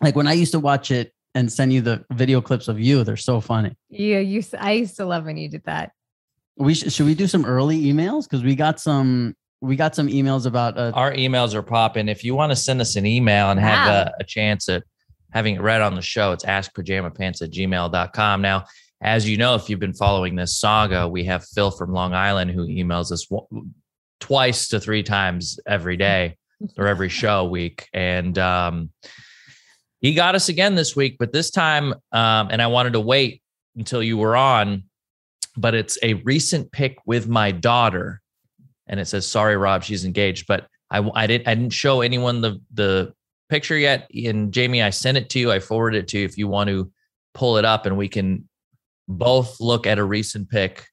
like 0.00 0.16
when 0.16 0.26
I 0.26 0.32
used 0.32 0.52
to 0.52 0.58
watch 0.60 0.90
it 0.90 1.12
and 1.34 1.52
send 1.52 1.72
you 1.72 1.80
the 1.80 2.04
video 2.10 2.40
clips 2.40 2.66
of 2.66 2.80
you, 2.80 3.04
they're 3.04 3.16
so 3.16 3.40
funny. 3.40 3.76
Yeah. 3.88 4.18
You. 4.18 4.42
I 4.58 4.72
used 4.72 4.96
to 4.96 5.04
love 5.04 5.26
when 5.26 5.36
you 5.36 5.48
did 5.48 5.62
that. 5.66 5.92
We 6.56 6.74
should 6.74 6.92
should 6.92 7.06
we 7.06 7.14
do 7.14 7.26
some 7.28 7.44
early 7.44 7.80
emails 7.84 8.24
because 8.24 8.42
we 8.42 8.54
got 8.56 8.80
some 8.80 9.36
we 9.60 9.76
got 9.76 9.94
some 9.94 10.08
emails 10.08 10.46
about 10.46 10.78
uh, 10.78 10.92
Our 10.94 11.12
emails 11.12 11.54
are 11.54 11.62
popping. 11.62 12.08
If 12.08 12.24
you 12.24 12.34
want 12.34 12.50
to 12.52 12.56
send 12.56 12.80
us 12.80 12.96
an 12.96 13.06
email 13.06 13.50
and 13.50 13.60
have 13.60 13.88
Wow. 13.88 14.12
a, 14.18 14.22
a 14.22 14.24
chance 14.24 14.68
at 14.68 14.82
having 15.32 15.56
it 15.56 15.60
read 15.60 15.80
on 15.82 15.94
the 15.94 16.02
show, 16.02 16.32
it's 16.32 16.44
askpajamapants 16.44 17.42
at 17.42 17.50
gmail.com. 17.50 18.42
Now, 18.42 18.64
as 19.02 19.28
you 19.28 19.36
know, 19.36 19.54
if 19.54 19.68
you've 19.70 19.80
been 19.80 19.94
following 19.94 20.34
this 20.34 20.58
saga, 20.58 21.08
we 21.08 21.24
have 21.24 21.44
Phil 21.44 21.70
from 21.70 21.92
Long 21.92 22.14
Island 22.14 22.50
who 22.50 22.66
emails 22.66 23.12
us 23.12 23.26
w- 23.26 23.66
twice 24.18 24.68
to 24.68 24.80
three 24.80 25.02
times 25.02 25.58
every 25.66 25.96
day 25.96 26.36
or 26.76 26.86
every 26.86 27.08
show 27.20 27.44
week. 27.44 27.88
And 27.94 28.36
um, 28.38 28.90
he 30.00 30.14
got 30.14 30.34
us 30.34 30.48
again 30.48 30.74
this 30.74 30.96
week, 30.96 31.16
but 31.18 31.32
this 31.32 31.50
time, 31.50 31.92
um, 32.12 32.48
and 32.50 32.60
I 32.62 32.66
wanted 32.66 32.94
to 32.94 33.00
wait 33.00 33.42
until 33.76 34.02
you 34.02 34.16
were 34.18 34.36
on, 34.36 34.84
but 35.56 35.74
it's 35.74 35.98
a 36.02 36.14
recent 36.14 36.72
pick 36.72 36.98
with 37.06 37.28
my 37.28 37.50
daughter. 37.52 38.20
And 38.90 39.00
it 39.00 39.06
says, 39.06 39.26
"Sorry, 39.26 39.56
Rob, 39.56 39.82
she's 39.82 40.04
engaged." 40.04 40.46
But 40.46 40.66
I 40.90 40.98
I 41.14 41.26
didn't 41.26 41.48
I 41.48 41.54
didn't 41.54 41.72
show 41.72 42.02
anyone 42.02 42.42
the 42.42 42.60
the 42.74 43.14
picture 43.48 43.78
yet. 43.78 44.10
And 44.14 44.52
Jamie, 44.52 44.82
I 44.82 44.90
sent 44.90 45.16
it 45.16 45.30
to 45.30 45.38
you. 45.38 45.50
I 45.50 45.60
forwarded 45.60 46.04
it 46.04 46.08
to 46.08 46.18
you 46.18 46.24
if 46.26 46.36
you 46.36 46.46
want 46.48 46.68
to 46.68 46.90
pull 47.32 47.56
it 47.56 47.64
up, 47.64 47.86
and 47.86 47.96
we 47.96 48.08
can 48.08 48.46
both 49.08 49.58
look 49.60 49.86
at 49.86 49.98
a 49.98 50.04
recent 50.04 50.50
pic. 50.50 50.86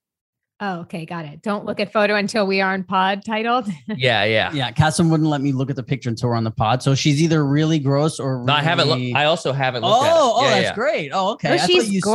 Oh, 0.59 0.79
okay, 0.79 1.05
got 1.05 1.25
it. 1.25 1.43
Don't 1.43 1.65
look 1.65 1.79
at 1.79 1.93
photo 1.93 2.15
until 2.15 2.47
we 2.47 2.61
are 2.61 2.73
on 2.73 2.83
pod 2.83 3.23
titled. 3.23 3.67
Yeah, 3.95 4.23
yeah. 4.23 4.51
Yeah, 4.51 4.71
Kassem 4.71 5.11
wouldn't 5.11 5.29
let 5.29 5.39
me 5.39 5.51
look 5.51 5.69
at 5.69 5.75
the 5.75 5.83
picture 5.83 6.09
until 6.09 6.29
we're 6.29 6.35
on 6.35 6.43
the 6.45 6.49
pod. 6.51 6.81
So 6.81 6.95
she's 6.95 7.21
either 7.21 7.45
really 7.45 7.77
gross 7.77 8.19
or 8.19 8.43
No, 8.43 8.53
I 8.53 8.63
haven't. 8.63 8.87
really- 8.87 9.09
Look, 9.09 9.17
I 9.17 9.25
also 9.25 9.53
haven't 9.53 9.83
looked 9.83 9.97
oh, 9.99 10.03
at 10.03 10.07
it. 10.09 10.13
Oh, 10.15 10.33
oh, 10.35 10.43
Yeah, 10.45 10.49
that's 10.49 10.63
yeah. 10.63 10.73
great. 10.73 11.11
Oh, 11.13 11.29
okay. 11.33 11.49
oh, 11.51 11.53
I 11.53 11.57
thought 11.59 11.67
she's 11.69 11.91
you 11.91 12.01
saw. 12.01 12.11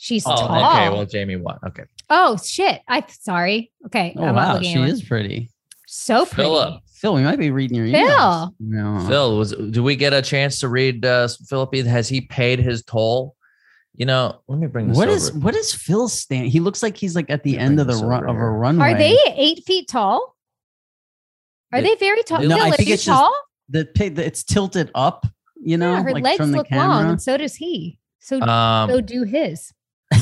Gorgeous. 0.00 0.06
She's 0.06 0.26
Oh, 0.26 0.34
tall. 0.34 0.72
okay. 0.72 0.88
Well, 0.90 1.06
Jamie, 1.06 1.36
what? 1.36 1.58
Okay. 1.66 1.84
oh 2.08 2.36
shit. 2.42 2.80
I 2.88 3.04
sorry. 3.08 3.72
Okay. 3.86 4.14
Oh 4.16 4.24
I'm 4.24 4.34
wow, 4.34 4.60
she 4.60 4.78
is 4.80 5.02
pretty. 5.02 5.50
so 5.86 6.24
pretty. 6.26 6.42
Philip. 6.42 6.82
Phil, 6.92 7.14
we 7.14 7.22
might 7.22 7.38
be 7.38 7.50
reading 7.50 7.76
your 7.76 7.86
emails. 7.86 8.08
Phil. 8.08 8.54
No. 8.60 9.04
Phil, 9.08 9.38
was 9.38 9.52
do 9.52 9.82
we 9.82 9.96
get 9.96 10.12
a 10.12 10.20
chance 10.22 10.60
to 10.60 10.68
read 10.68 11.04
uh 11.04 11.28
Philippi? 11.48 11.82
Has 11.82 12.08
he 12.08 12.20
paid 12.22 12.58
his 12.60 12.82
toll? 12.82 13.36
You 13.96 14.06
know, 14.06 14.40
let 14.48 14.58
me 14.58 14.66
bring 14.66 14.88
this 14.88 14.96
What 14.96 15.08
over. 15.08 15.16
is 15.16 15.32
what 15.32 15.54
is 15.54 15.74
Phil 15.74 16.08
stand? 16.08 16.48
He 16.48 16.60
looks 16.60 16.82
like 16.82 16.96
he's 16.96 17.14
like 17.16 17.28
at 17.30 17.42
the 17.42 17.58
end 17.58 17.80
of 17.80 17.86
the 17.86 17.94
run 17.96 18.22
over 18.24 18.28
of 18.28 18.36
a 18.36 18.38
here. 18.38 18.52
runway. 18.52 18.92
Are 18.92 18.98
they 18.98 19.16
eight 19.36 19.64
feet 19.64 19.88
tall? 19.88 20.36
Are 21.72 21.80
They- 21.82 21.88
they 21.90 21.96
very 21.96 22.22
tall? 22.22 22.38
they- 22.40 22.48
Phil, 22.48 22.56
No, 22.56 22.64
I 22.64 22.70
think 22.72 22.88
you 22.88 22.94
it's 22.94 23.04
just- 23.04 23.18
tall? 23.18 23.34
the 23.68 23.88
the- 23.94 24.24
It's 24.26 24.42
tilted 24.44 24.90
up. 24.94 25.26
You 25.62 25.76
know, 25.76 25.92
yeah, 25.92 26.02
her 26.02 26.12
like 26.12 26.24
legs 26.24 26.36
from 26.38 26.52
the 26.52 26.58
look 26.58 26.70
long, 26.70 27.10
and 27.10 27.20
so 27.22 27.36
does 27.36 27.54
he. 27.56 27.98
So 28.20 28.40
um 28.40 28.88
so 28.90 29.00
do 29.00 29.24
his. 29.24 29.72
I'm 30.12 30.20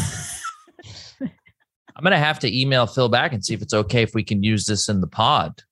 gonna 2.05 2.19
have 2.19 2.39
to 2.41 2.61
email 2.61 2.87
Phil 2.87 3.09
back 3.09 3.33
and 3.33 3.45
see 3.45 3.55
if 3.55 3.63
it's 3.63 3.75
okay 3.75 4.03
if 4.03 4.15
we 4.15 4.23
can 4.23 4.43
use 4.43 4.67
this 4.67 4.89
in 4.89 5.01
the 5.01 5.07
pod. 5.09 5.63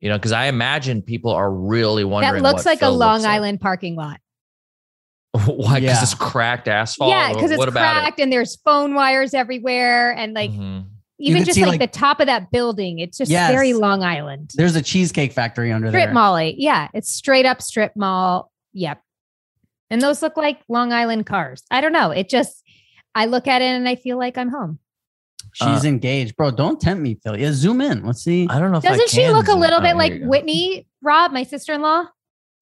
You 0.00 0.10
know, 0.10 0.18
because 0.18 0.32
I 0.32 0.46
imagine 0.46 1.00
people 1.00 1.30
are 1.30 1.50
really 1.50 2.04
wondering. 2.04 2.42
That 2.42 2.48
looks 2.48 2.64
what 2.64 2.72
like 2.72 2.82
a 2.82 2.88
Long 2.90 3.14
looks 3.14 3.24
like. 3.24 3.32
Island 3.34 3.60
parking 3.60 3.96
lot. 3.96 4.20
Why? 5.46 5.80
Because 5.80 5.82
Yeah. 5.82 6.02
it's 6.02 6.14
cracked 6.14 6.68
asphalt. 6.68 7.10
yeah, 7.10 7.32
because 7.32 7.50
it's 7.50 7.58
what 7.58 7.68
about 7.68 8.00
cracked 8.00 8.20
and 8.20 8.32
there's 8.32 8.56
phone 8.56 8.94
wires 8.94 9.32
everywhere, 9.32 10.12
and 10.12 10.32
it? 10.32 10.34
like 10.34 10.50
Mhm. 10.50 10.86
even 11.18 11.44
just 11.44 11.58
like, 11.58 11.68
like- 11.68 11.80
the 11.80 11.86
top 11.86 12.20
of 12.20 12.26
that 12.26 12.50
building, 12.50 12.98
it's 12.98 13.16
just 13.18 13.30
Yes. 13.30 13.50
very 13.52 13.72
Long 13.72 14.02
Island. 14.02 14.50
There's 14.54 14.76
a 14.76 14.82
cheesecake 14.82 15.32
factory 15.32 15.72
under 15.72 15.88
Strip 15.88 15.92
there. 15.92 16.02
Strip 16.08 16.14
Molly. 16.14 16.54
Yeah, 16.58 16.88
it's 16.94 17.10
straight 17.10 17.46
up 17.46 17.62
strip 17.62 17.92
mall. 17.96 18.50
Yep. 18.74 19.00
And 19.88 20.02
those 20.02 20.20
look 20.20 20.36
like 20.36 20.60
Long 20.68 20.92
Island 20.92 21.26
cars. 21.26 21.62
I 21.70 21.80
don't 21.80 21.92
know. 21.92 22.10
It 22.10 22.28
just, 22.28 22.62
I 23.16 23.24
look 23.24 23.48
at 23.48 23.62
it 23.62 23.64
and 23.64 23.88
I 23.88 23.96
feel 23.96 24.18
like 24.18 24.36
I'm 24.36 24.50
home. 24.50 24.78
She's 25.54 25.84
Uh, 25.84 25.88
engaged, 25.88 26.36
bro. 26.36 26.50
Don't 26.50 26.78
tempt 26.78 27.02
me, 27.02 27.18
Phil. 27.22 27.38
Yeah, 27.38 27.50
zoom 27.52 27.80
in. 27.80 28.04
Let's 28.04 28.22
see. 28.22 28.46
I 28.50 28.58
don't 28.60 28.72
know 28.72 28.78
if 28.78 28.84
Doesn't 28.84 29.08
she 29.08 29.22
can 29.22 29.32
look 29.32 29.48
a 29.48 29.54
little 29.54 29.78
oh, 29.78 29.80
bit 29.80 29.88
here 29.88 29.96
like. 29.96 30.22
Whitney 30.22 30.86
Rob, 31.02 31.32
my 31.32 31.42
sister 31.42 31.72
in 31.72 31.80
law? 31.80 32.04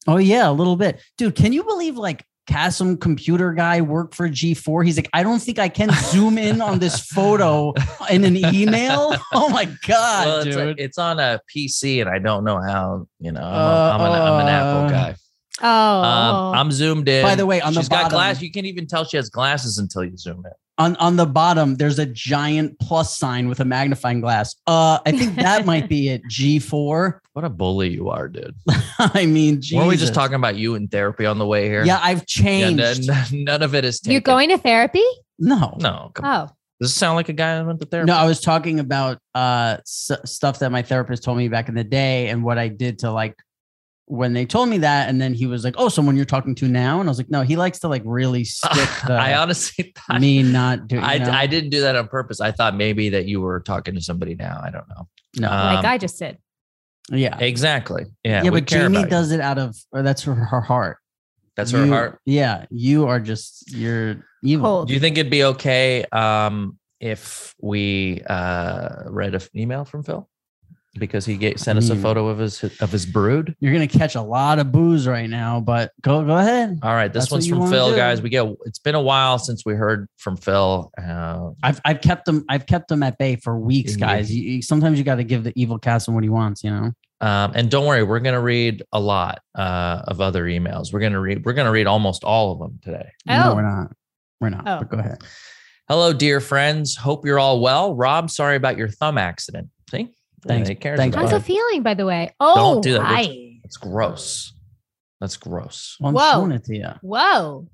Oh 0.06 0.18
yeah, 0.18 0.48
a 0.48 0.52
little 0.52 0.76
bit, 0.76 1.02
dude. 1.18 1.34
Can 1.34 1.52
you 1.52 1.64
believe 1.64 1.96
like 1.96 2.24
Kassem 2.48 3.00
computer 3.00 3.52
guy 3.52 3.80
worked 3.80 4.14
for 4.14 4.28
G4? 4.28 4.84
He's 4.84 4.96
like, 4.96 5.08
I 5.12 5.24
don't 5.24 5.40
think 5.40 5.58
I 5.58 5.68
can 5.68 5.90
zoom 5.90 6.38
in 6.38 6.60
on 6.60 6.78
this 6.78 7.00
photo 7.16 7.72
in 8.10 8.22
an 8.24 8.36
email. 8.54 9.16
Oh 9.32 9.48
my 9.48 9.64
god, 9.88 10.26
well, 10.26 10.38
it's, 10.46 10.56
dude. 10.56 10.78
it's 10.78 10.98
on 10.98 11.18
a 11.18 11.40
PC, 11.52 12.00
and 12.00 12.08
I 12.08 12.20
don't 12.20 12.44
know 12.44 12.60
how. 12.60 13.08
You 13.18 13.32
know, 13.32 13.40
I'm, 13.42 14.00
a, 14.00 14.04
I'm, 14.04 14.12
an, 14.12 14.22
I'm 14.22 14.40
an 14.40 14.48
Apple 14.48 14.86
Uh, 14.86 14.88
guy. 14.90 15.16
Oh, 15.62 15.66
Um, 16.02 16.54
I'm 16.54 16.72
zoomed 16.72 17.08
in. 17.08 17.22
By 17.22 17.34
the 17.36 17.46
way, 17.46 17.60
on 17.60 17.74
the 17.74 17.80
she's 17.80 17.88
got 17.88 18.04
bottom- 18.04 18.16
glass. 18.16 18.42
You 18.42 18.50
can't 18.50 18.66
even 18.66 18.86
tell 18.86 19.04
she 19.04 19.16
has 19.16 19.30
glasses 19.30 19.78
until 19.78 20.04
you 20.04 20.16
zoom 20.16 20.44
in. 20.44 20.52
on 20.78 20.96
on 20.96 21.14
the 21.16 21.26
bottom, 21.26 21.76
there's 21.76 22.00
a 22.00 22.06
giant 22.06 22.76
plus 22.80 23.16
sign 23.16 23.48
with 23.48 23.60
a 23.60 23.64
magnifying 23.64 24.20
glass. 24.20 24.56
Uh, 24.66 24.98
I 25.06 25.12
think 25.12 25.36
that 25.36 25.64
might 25.72 25.88
be 25.88 26.08
it. 26.08 26.22
G4. 26.28 27.20
What 27.34 27.44
a 27.44 27.48
bully 27.50 27.88
you 27.90 28.10
are, 28.10 28.28
dude. 28.28 28.54
I 28.98 29.26
mean, 29.26 29.60
Weren't 29.72 29.88
we 29.88 29.96
just 29.96 30.14
talking 30.14 30.34
about 30.34 30.56
you 30.56 30.74
in 30.74 30.88
therapy 30.88 31.26
on 31.26 31.38
the 31.38 31.46
way 31.46 31.66
here? 31.68 31.84
Yeah, 31.84 32.00
I've 32.02 32.18
Yeah, 32.18 32.24
changed. 32.26 33.08
n- 33.10 33.44
none 33.44 33.62
of 33.62 33.74
it 33.76 33.84
is 33.84 34.00
taken. 34.00 34.12
you're 34.12 34.20
going 34.20 34.48
to 34.50 34.58
therapy? 34.58 35.04
no, 35.38 35.76
No, 35.80 36.10
come 36.14 36.24
on. 36.24 36.48
Oh, 36.48 36.52
Does 36.80 36.90
it 36.90 36.94
sound 36.94 37.16
like 37.16 37.28
a 37.28 37.32
guy 37.32 37.56
that 37.56 37.66
went 37.66 37.80
to 37.80 37.86
therapy? 37.86 38.06
No, 38.08 38.16
I 38.16 38.24
was 38.26 38.40
talking 38.40 38.80
about 38.80 39.18
uh 39.36 39.76
s- 39.80 40.10
stuff 40.24 40.58
that 40.60 40.70
my 40.72 40.82
therapist 40.82 41.22
told 41.22 41.38
me 41.38 41.46
back 41.48 41.68
in 41.68 41.74
the 41.76 41.84
day 41.84 42.28
and 42.28 42.42
what 42.44 42.58
I 42.58 42.66
did 42.68 42.98
to 43.00 43.10
like 43.12 43.36
when 44.06 44.34
they 44.34 44.44
told 44.44 44.68
me 44.68 44.78
that 44.78 45.08
and 45.08 45.20
then 45.20 45.32
he 45.32 45.46
was 45.46 45.64
like, 45.64 45.74
"Oh, 45.78 45.88
someone 45.88 46.16
you're 46.16 46.24
talking 46.24 46.54
to 46.56 46.68
now?" 46.68 47.00
And 47.00 47.08
I 47.08 47.10
was 47.10 47.18
like, 47.18 47.30
"No, 47.30 47.42
he 47.42 47.56
likes 47.56 47.78
to 47.80 47.88
like 47.88 48.02
really 48.04 48.44
stick 48.44 48.70
the 49.06 49.14
I 49.14 49.34
honestly 49.34 49.94
thought 49.96 50.20
me 50.20 50.42
not 50.42 50.88
doing 50.88 51.02
I, 51.02 51.18
know? 51.18 51.30
I 51.30 51.46
didn't 51.46 51.70
do 51.70 51.80
that 51.82 51.96
on 51.96 52.08
purpose. 52.08 52.40
I 52.40 52.52
thought 52.52 52.76
maybe 52.76 53.08
that 53.10 53.26
you 53.26 53.40
were 53.40 53.60
talking 53.60 53.94
to 53.94 54.00
somebody 54.00 54.34
now. 54.34 54.60
I 54.62 54.70
don't 54.70 54.88
know. 54.88 55.08
no. 55.38 55.50
Um, 55.50 55.74
like 55.74 55.84
I 55.84 55.98
just 55.98 56.18
said. 56.18 56.38
yeah. 57.10 57.38
Exactly. 57.38 58.04
Yeah. 58.24 58.42
Yeah, 58.44 58.50
but 58.50 58.66
care 58.66 58.88
Jamie 58.88 59.08
does 59.08 59.32
it 59.32 59.40
out 59.40 59.58
of 59.58 59.76
or 59.92 60.02
that's 60.02 60.22
her, 60.22 60.34
her 60.34 60.60
heart. 60.60 60.98
That's 61.56 61.70
her 61.70 61.86
heart. 61.86 62.20
Yeah, 62.26 62.66
you 62.70 63.06
are 63.06 63.20
just 63.20 63.70
you're 63.72 64.26
evil. 64.42 64.66
Cold. 64.66 64.88
Do 64.88 64.94
you 64.94 65.00
think 65.00 65.16
it'd 65.16 65.30
be 65.30 65.44
okay 65.44 66.04
um, 66.10 66.78
if 66.98 67.54
we 67.60 68.22
uh, 68.26 69.04
read 69.06 69.34
an 69.34 69.42
email 69.54 69.84
from 69.84 70.02
Phil 70.02 70.28
because 70.98 71.24
he 71.26 71.36
gave, 71.36 71.58
sent 71.60 71.78
us 71.78 71.90
a 71.90 71.96
photo 71.96 72.28
of 72.28 72.38
his 72.38 72.62
of 72.80 72.90
his 72.90 73.06
brood? 73.06 73.54
You're 73.60 73.72
gonna 73.72 73.86
catch 73.86 74.14
a 74.14 74.22
lot 74.22 74.58
of 74.58 74.72
booze 74.72 75.06
right 75.06 75.28
now, 75.28 75.60
but 75.60 75.92
go 76.02 76.24
go 76.24 76.36
ahead. 76.38 76.78
All 76.82 76.94
right, 76.94 77.12
this 77.12 77.24
That's 77.24 77.32
one's 77.32 77.48
from 77.48 77.70
Phil, 77.70 77.94
guys. 77.94 78.22
We 78.22 78.28
get. 78.30 78.46
It's 78.66 78.78
been 78.78 78.94
a 78.94 79.00
while 79.02 79.38
since 79.38 79.64
we 79.64 79.74
heard 79.74 80.08
from 80.16 80.36
Phil. 80.36 80.90
Uh, 81.00 81.50
I've 81.62 81.80
I've 81.84 82.00
kept 82.00 82.24
them 82.26 82.44
I've 82.48 82.66
kept 82.66 82.88
them 82.88 83.02
at 83.02 83.18
bay 83.18 83.36
for 83.36 83.58
weeks, 83.58 83.96
guys. 83.96 84.34
You, 84.34 84.42
you- 84.42 84.62
sometimes 84.62 84.98
you 84.98 85.04
got 85.04 85.16
to 85.16 85.24
give 85.24 85.44
the 85.44 85.52
evil 85.56 85.78
Castle 85.78 86.14
what 86.14 86.22
he 86.22 86.30
wants, 86.30 86.62
you 86.64 86.70
know. 86.70 86.92
Um, 87.20 87.52
and 87.54 87.70
don't 87.70 87.86
worry, 87.86 88.02
we're 88.02 88.20
gonna 88.20 88.40
read 88.40 88.82
a 88.92 89.00
lot 89.00 89.40
uh, 89.54 90.02
of 90.08 90.20
other 90.20 90.44
emails. 90.44 90.92
We're 90.92 91.00
gonna 91.00 91.20
read. 91.20 91.44
We're 91.44 91.52
gonna 91.54 91.70
read 91.70 91.86
almost 91.86 92.24
all 92.24 92.52
of 92.52 92.58
them 92.58 92.78
today. 92.82 93.08
No, 93.26 93.50
Oh. 93.50 93.54
we're 93.54 93.62
not. 93.62 93.92
We're 94.40 94.50
not. 94.50 94.64
Oh. 94.66 94.78
But 94.80 94.90
go 94.90 94.98
ahead. 94.98 95.18
Hello, 95.88 96.12
dear 96.12 96.40
friends. 96.40 96.96
Hope 96.96 97.24
you're 97.26 97.38
all 97.38 97.60
well. 97.60 97.94
Rob, 97.94 98.30
sorry 98.30 98.56
about 98.56 98.76
your 98.78 98.88
thumb 98.88 99.16
accident. 99.18 99.68
See, 99.90 100.08
Thanks. 100.46 100.68
He 100.68 100.74
cares 100.74 100.98
Thanks, 100.98 101.14
about 101.16 101.24
How's 101.26 101.32
it. 101.32 101.36
it 101.36 101.44
feeling, 101.44 101.82
by 101.82 101.94
the 101.94 102.06
way? 102.06 102.34
Oh, 102.40 102.80
do 102.82 102.94
that. 102.94 103.02
hi. 103.02 103.58
It's 103.64 103.76
gross. 103.76 104.52
That's 105.20 105.36
gross. 105.36 105.96
Well, 106.00 106.12
Whoa. 106.12 106.30
showing 106.32 106.52
it 106.52 106.64
to. 106.64 106.98
Whoa. 107.02 107.68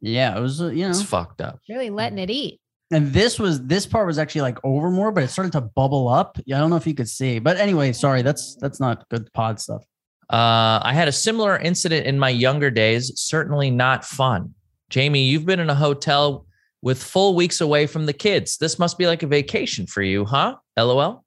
Yeah, 0.00 0.36
it 0.36 0.40
was. 0.40 0.60
Uh, 0.60 0.68
you 0.68 0.84
know, 0.84 0.90
It's 0.90 1.02
fucked 1.02 1.40
up. 1.40 1.58
Really 1.68 1.90
letting 1.90 2.18
it 2.18 2.30
eat. 2.30 2.60
and 2.92 3.12
this 3.12 3.38
was 3.38 3.64
this 3.66 3.86
part 3.86 4.06
was 4.06 4.18
actually 4.18 4.42
like 4.42 4.58
over 4.64 4.90
more, 4.90 5.10
but 5.12 5.24
it 5.24 5.28
started 5.28 5.52
to 5.52 5.60
bubble 5.62 6.08
up. 6.08 6.38
Yeah, 6.46 6.56
I 6.56 6.60
don't 6.60 6.70
know 6.70 6.76
if 6.76 6.86
you 6.86 6.94
could 6.94 7.08
see, 7.08 7.38
but 7.38 7.56
anyway, 7.56 7.92
sorry. 7.92 8.22
That's 8.22 8.56
that's 8.56 8.78
not 8.80 9.08
good 9.08 9.32
pod 9.32 9.60
stuff. 9.60 9.84
Uh, 10.30 10.80
I 10.82 10.92
had 10.94 11.08
a 11.08 11.12
similar 11.12 11.56
incident 11.58 12.06
in 12.06 12.18
my 12.18 12.30
younger 12.30 12.70
days. 12.70 13.12
Certainly 13.16 13.70
not 13.70 14.04
fun. 14.04 14.54
Jamie, 14.90 15.24
you've 15.24 15.46
been 15.46 15.60
in 15.60 15.70
a 15.70 15.74
hotel 15.74 16.46
with 16.82 17.02
full 17.02 17.34
weeks 17.36 17.60
away 17.60 17.86
from 17.86 18.06
the 18.06 18.12
kids. 18.12 18.56
This 18.58 18.78
must 18.78 18.98
be 18.98 19.06
like 19.06 19.22
a 19.22 19.26
vacation 19.26 19.86
for 19.86 20.02
you, 20.02 20.24
huh? 20.24 20.56
LOL. 20.78 21.21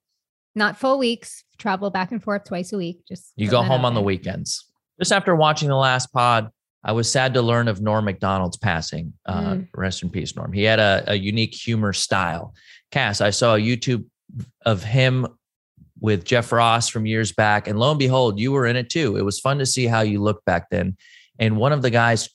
Not 0.55 0.77
full 0.77 0.97
weeks. 0.97 1.43
Travel 1.57 1.89
back 1.89 2.11
and 2.11 2.23
forth 2.23 2.45
twice 2.45 2.71
a 2.73 2.77
week. 2.77 3.01
Just 3.07 3.31
You 3.35 3.49
go 3.49 3.61
home 3.61 3.85
on 3.85 3.93
the 3.93 4.01
weekends. 4.01 4.65
Just 4.99 5.11
after 5.11 5.35
watching 5.35 5.67
the 5.69 5.75
last 5.75 6.07
pod, 6.13 6.49
I 6.83 6.91
was 6.93 7.11
sad 7.11 7.33
to 7.33 7.41
learn 7.41 7.67
of 7.67 7.81
Norm 7.81 8.05
Macdonald's 8.05 8.57
passing. 8.57 9.13
Uh, 9.25 9.41
Mm. 9.55 9.67
Rest 9.75 10.03
in 10.03 10.09
peace, 10.09 10.35
Norm. 10.35 10.53
He 10.53 10.63
had 10.63 10.79
a, 10.79 11.03
a 11.07 11.15
unique 11.15 11.53
humor 11.53 11.93
style. 11.93 12.53
Cass, 12.91 13.21
I 13.21 13.31
saw 13.31 13.55
a 13.55 13.59
YouTube 13.59 14.05
of 14.65 14.83
him 14.83 15.27
with 15.99 16.25
Jeff 16.25 16.51
Ross 16.51 16.87
from 16.89 17.05
years 17.05 17.31
back, 17.31 17.67
and 17.67 17.79
lo 17.79 17.89
and 17.89 17.99
behold, 17.99 18.39
you 18.39 18.51
were 18.51 18.65
in 18.65 18.75
it 18.75 18.89
too. 18.89 19.17
It 19.17 19.23
was 19.23 19.39
fun 19.39 19.57
to 19.59 19.65
see 19.65 19.87
how 19.87 20.01
you 20.01 20.21
looked 20.21 20.45
back 20.45 20.69
then. 20.69 20.95
And 21.39 21.57
one 21.57 21.71
of 21.73 21.81
the 21.81 21.89
guys 21.89 22.29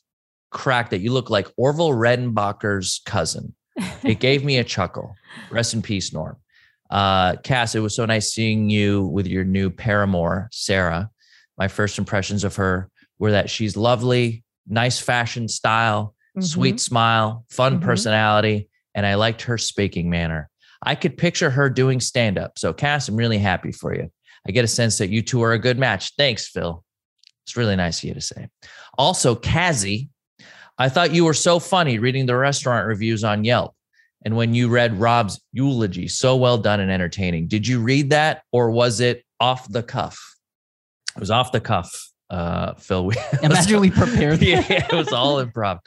cracked 0.50 0.91
that 0.91 1.00
you 1.00 1.12
look 1.12 1.31
like 1.31 1.47
Orville 1.57 1.91
Redenbacher's 1.93 3.00
cousin. 3.07 3.55
It 4.03 4.19
gave 4.19 4.45
me 4.45 4.59
a 4.59 4.65
chuckle. 4.65 5.15
Rest 5.50 5.73
in 5.75 5.81
peace, 5.83 6.12
Norm. 6.12 6.37
Uh, 6.90 7.37
Cass, 7.37 7.75
it 7.75 7.80
was 7.80 7.94
so 7.94 8.04
nice 8.04 8.32
seeing 8.32 8.68
you 8.68 9.06
with 9.06 9.26
your 9.26 9.44
new 9.44 9.70
paramour, 9.70 10.49
Sarah. 10.52 11.11
My 11.56 11.68
first 11.68 11.99
impressions 11.99 12.42
of 12.44 12.56
her 12.56 12.90
were 13.18 13.30
that 13.32 13.50
she's 13.50 13.76
lovely, 13.76 14.42
nice 14.66 14.99
fashion 14.99 15.47
style, 15.49 16.14
Mhm. 16.37 16.44
sweet 16.44 16.80
smile, 16.80 17.44
fun 17.49 17.78
Mhm. 17.78 17.82
personality, 17.82 18.68
and 18.94 19.06
I 19.06 19.14
liked 19.14 19.42
her 19.42 19.59
speaking 19.59 20.11
manner. 20.11 20.49
I 20.82 20.94
could 20.94 21.16
picture 21.18 21.50
her 21.50 21.68
doing 21.68 22.00
stand 22.00 22.38
up. 22.38 22.59
So, 22.59 22.73
Cass, 22.73 23.09
I'm 23.09 23.16
really 23.16 23.38
happy 23.38 23.73
for 23.73 23.94
you. 23.94 24.11
I 24.49 24.52
get 24.52 24.64
a 24.64 24.68
sense 24.68 24.99
that 24.99 25.11
you 25.11 25.23
two 25.23 25.42
are 25.42 25.52
a 25.52 25.59
good 25.59 25.78
match. 25.78 26.12
Thanks, 26.16 26.49
Phil. 26.49 26.82
It's 27.44 27.56
really 27.56 27.76
nice 27.76 27.99
of 27.99 28.04
you 28.04 28.14
to 28.14 28.20
say. 28.20 28.49
Also, 28.97 29.35
Kazi, 29.35 30.09
I 30.78 30.88
thought 30.88 31.12
you 31.12 31.25
were 31.26 31.35
so 31.35 31.59
funny 31.59 31.99
reading 31.99 32.25
the 32.25 32.37
restaurant 32.37 32.87
reviews 32.87 33.23
on 33.23 33.44
Yelp. 33.44 33.75
And 34.25 34.37
when 34.37 34.55
you 34.55 34.69
read 34.69 34.99
Rob's 35.00 35.41
eulogy, 35.53 36.07
so 36.09 36.37
well 36.37 36.59
done 36.59 36.81
and 36.81 36.91
entertaining. 36.91 37.47
Did 37.49 37.67
you 37.67 37.81
read 37.81 38.11
that 38.11 38.43
or 38.53 38.71
was 38.71 39.00
it 39.00 39.25
off 39.41 39.67
the 39.71 39.83
cuff? 39.83 40.19
It 41.17 41.21
was 41.21 41.31
off 41.31 41.53
the 41.53 41.61
cuff, 41.61 41.91
uh, 42.29 42.75
Phil. 42.75 43.07
We- 43.07 43.15
Imagine 43.43 43.81
we 43.81 43.91
prepared. 43.91 44.43
yeah, 44.43 44.62
it 44.69 44.93
was 44.93 45.12
all 45.12 45.45
improv. 45.45 45.79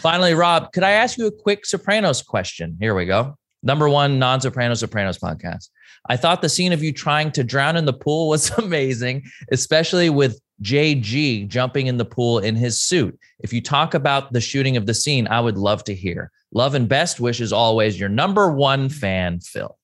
Finally, 0.00 0.34
Rob, 0.34 0.72
could 0.72 0.82
I 0.82 0.92
ask 0.92 1.16
you 1.18 1.26
a 1.26 1.32
quick 1.32 1.64
Sopranos 1.66 2.22
question? 2.22 2.76
Here 2.80 2.94
we 2.94 3.06
go. 3.06 3.34
Number 3.62 3.88
one 3.88 4.18
non 4.18 4.40
Sopranos 4.40 4.80
Sopranos 4.80 5.18
podcast. 5.18 5.68
I 6.08 6.16
thought 6.16 6.40
the 6.40 6.48
scene 6.48 6.72
of 6.72 6.82
you 6.82 6.92
trying 6.92 7.30
to 7.32 7.44
drown 7.44 7.76
in 7.76 7.84
the 7.84 7.92
pool 7.92 8.28
was 8.28 8.50
amazing, 8.58 9.24
especially 9.52 10.08
with 10.10 10.40
JG 10.62 11.48
jumping 11.48 11.86
in 11.86 11.96
the 11.96 12.04
pool 12.04 12.38
in 12.38 12.54
his 12.56 12.80
suit. 12.80 13.18
If 13.40 13.52
you 13.52 13.60
talk 13.60 13.94
about 13.94 14.32
the 14.32 14.40
shooting 14.40 14.76
of 14.76 14.86
the 14.86 14.94
scene, 14.94 15.26
I 15.28 15.40
would 15.40 15.56
love 15.56 15.84
to 15.84 15.94
hear. 15.94 16.30
Love 16.52 16.74
and 16.74 16.88
best 16.88 17.20
wishes 17.20 17.52
always. 17.52 17.98
Your 17.98 18.08
number 18.08 18.50
one 18.50 18.88
fan, 18.88 19.40
Phil. 19.40 19.76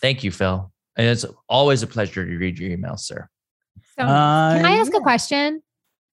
Thank 0.00 0.24
you, 0.24 0.30
Phil. 0.32 0.72
And 0.96 1.06
it's 1.06 1.24
always 1.48 1.82
a 1.82 1.86
pleasure 1.86 2.26
to 2.26 2.36
read 2.36 2.58
your 2.58 2.76
emails, 2.76 3.00
sir. 3.00 3.28
So, 3.96 4.02
Uh, 4.04 4.56
can 4.56 4.64
I 4.64 4.72
ask 4.78 4.92
yeah. 4.92 4.98
a 4.98 5.02
question 5.02 5.62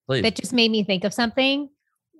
Please. 0.06 0.22
that 0.22 0.36
just 0.36 0.52
made 0.52 0.70
me 0.70 0.84
think 0.84 1.04
of 1.04 1.12
something? 1.12 1.68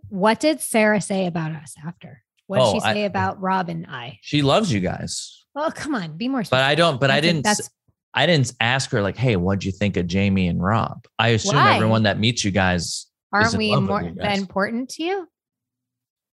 What 0.08 0.40
did 0.40 0.60
Sarah 0.60 1.00
say 1.00 1.26
about 1.26 1.52
us 1.52 1.74
after? 1.86 2.22
What 2.46 2.56
did 2.58 2.64
Oh, 2.64 2.72
she 2.74 2.80
I- 2.80 2.92
say 2.94 3.04
about 3.04 3.40
Rob 3.40 3.68
and 3.68 3.86
I? 3.86 4.18
she 4.22 4.42
loves 4.42 4.72
you 4.72 4.80
guys. 4.80 5.44
Oh, 5.54 5.70
come 5.74 5.94
on, 5.94 6.16
be 6.16 6.28
more. 6.28 6.42
But 6.50 6.62
I 6.62 6.74
don't, 6.74 7.00
but 7.00 7.10
I 7.10 7.16
That's 7.20 7.24
a- 7.26 7.32
didn't 7.32 7.44
That's 7.44 7.70
I 8.12 8.26
didn't 8.26 8.52
ask 8.60 8.90
her 8.90 9.02
like, 9.02 9.16
hey, 9.16 9.36
what'd 9.36 9.64
you 9.64 9.72
think 9.72 9.96
of 9.96 10.06
Jamie 10.06 10.48
and 10.48 10.62
Rob? 10.62 11.04
I 11.18 11.28
assume 11.28 11.56
Why? 11.56 11.76
everyone 11.76 12.02
that 12.04 12.18
meets 12.18 12.44
you 12.44 12.50
guys 12.50 13.06
aren't 13.32 13.52
in 13.54 13.58
we 13.58 13.76
more 13.76 14.02
guys. 14.02 14.38
important 14.40 14.88
to 14.90 15.02
you? 15.04 15.28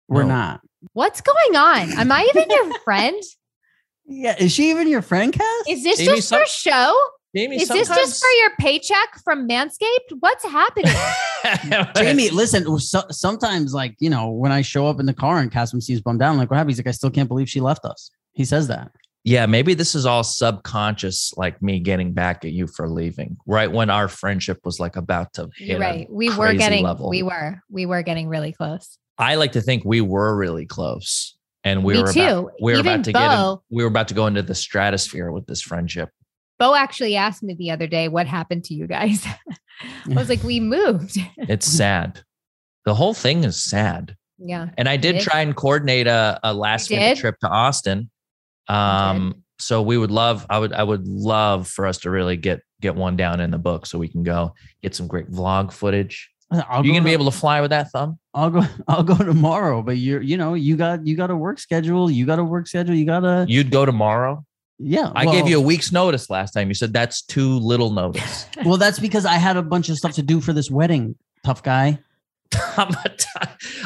We're 0.08 0.24
No. 0.24 0.30
not. 0.30 0.62
What's 0.94 1.20
going 1.22 1.56
on? 1.56 1.92
Am 2.00 2.12
I 2.12 2.30
even 2.34 2.50
your 2.50 2.80
friend? 2.84 3.22
Yeah, 4.06 4.36
is 4.40 4.52
she 4.54 4.70
even 4.70 4.88
your 4.88 5.02
friend, 5.02 5.34
Cass? 5.34 5.44
Is 5.68 5.84
this 5.84 5.98
Jamie, 5.98 6.16
just 6.18 6.30
some- 6.30 6.40
for 6.42 6.46
show? 6.48 6.96
Jamie, 7.36 7.58
Is 7.58 7.68
this 7.68 7.90
just 7.90 8.22
for 8.22 8.30
your 8.40 8.52
paycheck 8.62 9.10
from 9.26 9.46
Manscaped? 9.46 10.16
What's 10.22 10.46
happening? 10.46 10.94
Jamie, 11.98 12.30
listen. 12.30 12.80
So, 12.80 13.02
sometimes, 13.10 13.74
like 13.74 13.96
you 14.00 14.10
know, 14.10 14.30
when 14.30 14.54
I 14.54 14.62
show 14.62 14.88
up 14.88 15.02
in 15.02 15.06
the 15.06 15.14
car 15.14 15.40
and 15.40 15.52
Kassem 15.52 15.84
seems 15.84 16.00
bummed 16.00 16.20
down, 16.20 16.32
I'm 16.34 16.38
like, 16.38 16.50
"What 16.50 16.56
happened?" 16.56 16.72
He's 16.72 16.80
like, 16.80 16.88
"I 16.88 16.92
still 16.92 17.10
can't 17.12 17.28
believe 17.28 17.50
she 17.50 17.60
left 17.60 17.84
us." 17.84 18.10
He 18.32 18.46
says 18.46 18.70
that. 18.70 18.90
Yeah, 19.26 19.48
maybe 19.48 19.74
this 19.74 19.96
is 19.96 20.06
all 20.06 20.24
subconscious, 20.24 21.34
like 21.36 21.60
me 21.62 21.80
getting 21.80 22.14
back 22.14 22.46
at 22.46 22.52
you 22.52 22.68
for 22.68 22.88
leaving, 22.88 23.38
right 23.48 23.72
when 23.72 23.90
our 23.90 24.08
friendship 24.08 24.60
was 24.64 24.80
like 24.80 24.96
about 24.96 25.34
to 25.34 25.50
hit. 25.58 25.80
Right. 25.80 26.08
We 26.12 26.30
were 26.36 26.54
getting 26.54 26.84
level. 26.84 27.10
we 27.10 27.24
were 27.24 27.60
we 27.70 27.86
were 27.88 28.04
getting 28.04 28.28
really 28.28 28.54
close. 28.54 28.98
I 29.18 29.36
like 29.36 29.54
to 29.54 29.62
think 29.62 29.84
we 29.84 30.00
were 30.00 30.36
really 30.36 30.68
close, 30.68 31.36
and 31.64 31.84
we 31.84 31.96
Me 31.96 32.02
were 32.04 32.14
too. 32.14 32.22
about 32.22 32.52
we 32.62 32.74
were 32.74 32.80
Even 32.80 32.94
about 32.94 33.06
to 33.06 33.12
get 33.14 33.32
in, 33.40 33.58
we 33.72 33.84
were 33.84 33.90
about 33.90 34.08
to 34.10 34.14
go 34.14 34.28
into 34.28 34.44
the 34.44 34.54
stratosphere 34.56 35.32
with 35.32 35.48
this 35.48 35.62
friendship. 35.62 36.10
Bo 36.60 36.76
actually 36.76 37.16
asked 37.16 37.42
me 37.44 37.54
the 37.56 37.72
other 37.72 37.88
day, 37.88 38.08
what 38.08 38.28
happened 38.28 38.64
to 38.66 38.74
you 38.76 38.86
guys? 38.88 39.26
I 39.82 40.14
was 40.14 40.30
like, 40.30 40.44
we 40.44 40.60
moved. 40.60 41.18
It's 41.38 41.66
sad. 41.66 42.22
The 42.86 42.94
whole 42.94 43.14
thing 43.16 43.44
is 43.44 43.62
sad. 43.62 44.16
yeah. 44.38 44.70
And 44.78 44.88
I 44.88 44.96
did 44.98 45.20
try 45.22 45.42
and 45.42 45.56
coordinate 45.56 46.06
a, 46.08 46.40
a 46.44 46.54
last 46.54 46.92
minute 46.92 47.18
trip 47.18 47.40
to 47.40 47.50
Austin. 47.50 48.10
Um, 48.68 49.44
so 49.60 49.82
we 49.82 49.98
would 49.98 50.12
love, 50.12 50.46
I 50.50 50.60
would, 50.60 50.74
I 50.74 50.84
would 50.84 51.08
love 51.08 51.68
for 51.68 51.86
us 51.86 52.00
to 52.00 52.10
really 52.10 52.38
get 52.38 52.62
get 52.82 52.96
one 52.96 53.16
down 53.16 53.40
in 53.40 53.52
the 53.52 53.58
book 53.58 53.86
so 53.86 53.98
we 53.98 54.08
can 54.08 54.22
go 54.22 54.54
get 54.84 54.94
some 54.94 55.08
great 55.08 55.32
vlog 55.32 55.72
footage. 55.72 56.30
I'll 56.52 56.86
you 56.86 56.92
go 56.92 57.00
gonna 57.00 57.06
be 57.06 57.14
able 57.14 57.26
to 57.26 57.38
fly 57.38 57.62
with 57.62 57.72
that 57.72 57.92
thumb? 57.92 58.20
I'll 58.34 58.52
go. 58.52 58.64
I'll 58.88 59.04
go 59.04 59.18
tomorrow. 59.18 59.82
But 59.82 59.98
you're, 59.98 60.22
you 60.22 60.38
know, 60.38 60.54
you 60.54 60.76
got 60.76 61.06
you 61.06 61.16
got 61.16 61.32
a 61.32 61.36
work 61.36 61.60
schedule. 61.60 62.12
You 62.12 62.26
got 62.26 62.40
a 62.40 62.44
work 62.44 62.68
schedule. 62.68 62.96
You 62.96 63.06
got 63.06 63.22
to. 63.22 63.46
You'd 63.48 63.72
go 63.72 63.86
tomorrow. 63.86 64.46
Yeah. 64.78 65.12
I 65.16 65.26
gave 65.26 65.48
you 65.48 65.58
a 65.58 65.62
week's 65.62 65.92
notice 65.92 66.30
last 66.30 66.52
time. 66.52 66.68
You 66.68 66.74
said 66.74 66.92
that's 66.92 67.22
too 67.22 67.60
little 67.60 67.92
notice. 67.92 68.46
well, 68.66 68.78
that's 68.78 69.00
because 69.00 69.26
I 69.26 69.36
had 69.36 69.58
a 69.58 69.62
bunch 69.62 69.90
of 69.90 69.98
stuff 69.98 70.14
to 70.14 70.22
do 70.22 70.42
for 70.42 70.54
this 70.54 70.70
wedding. 70.70 71.16
Tough 71.44 71.64
guy. 71.64 72.00
I'm 72.78 72.90
a, 72.90 73.10
t- 73.10 73.28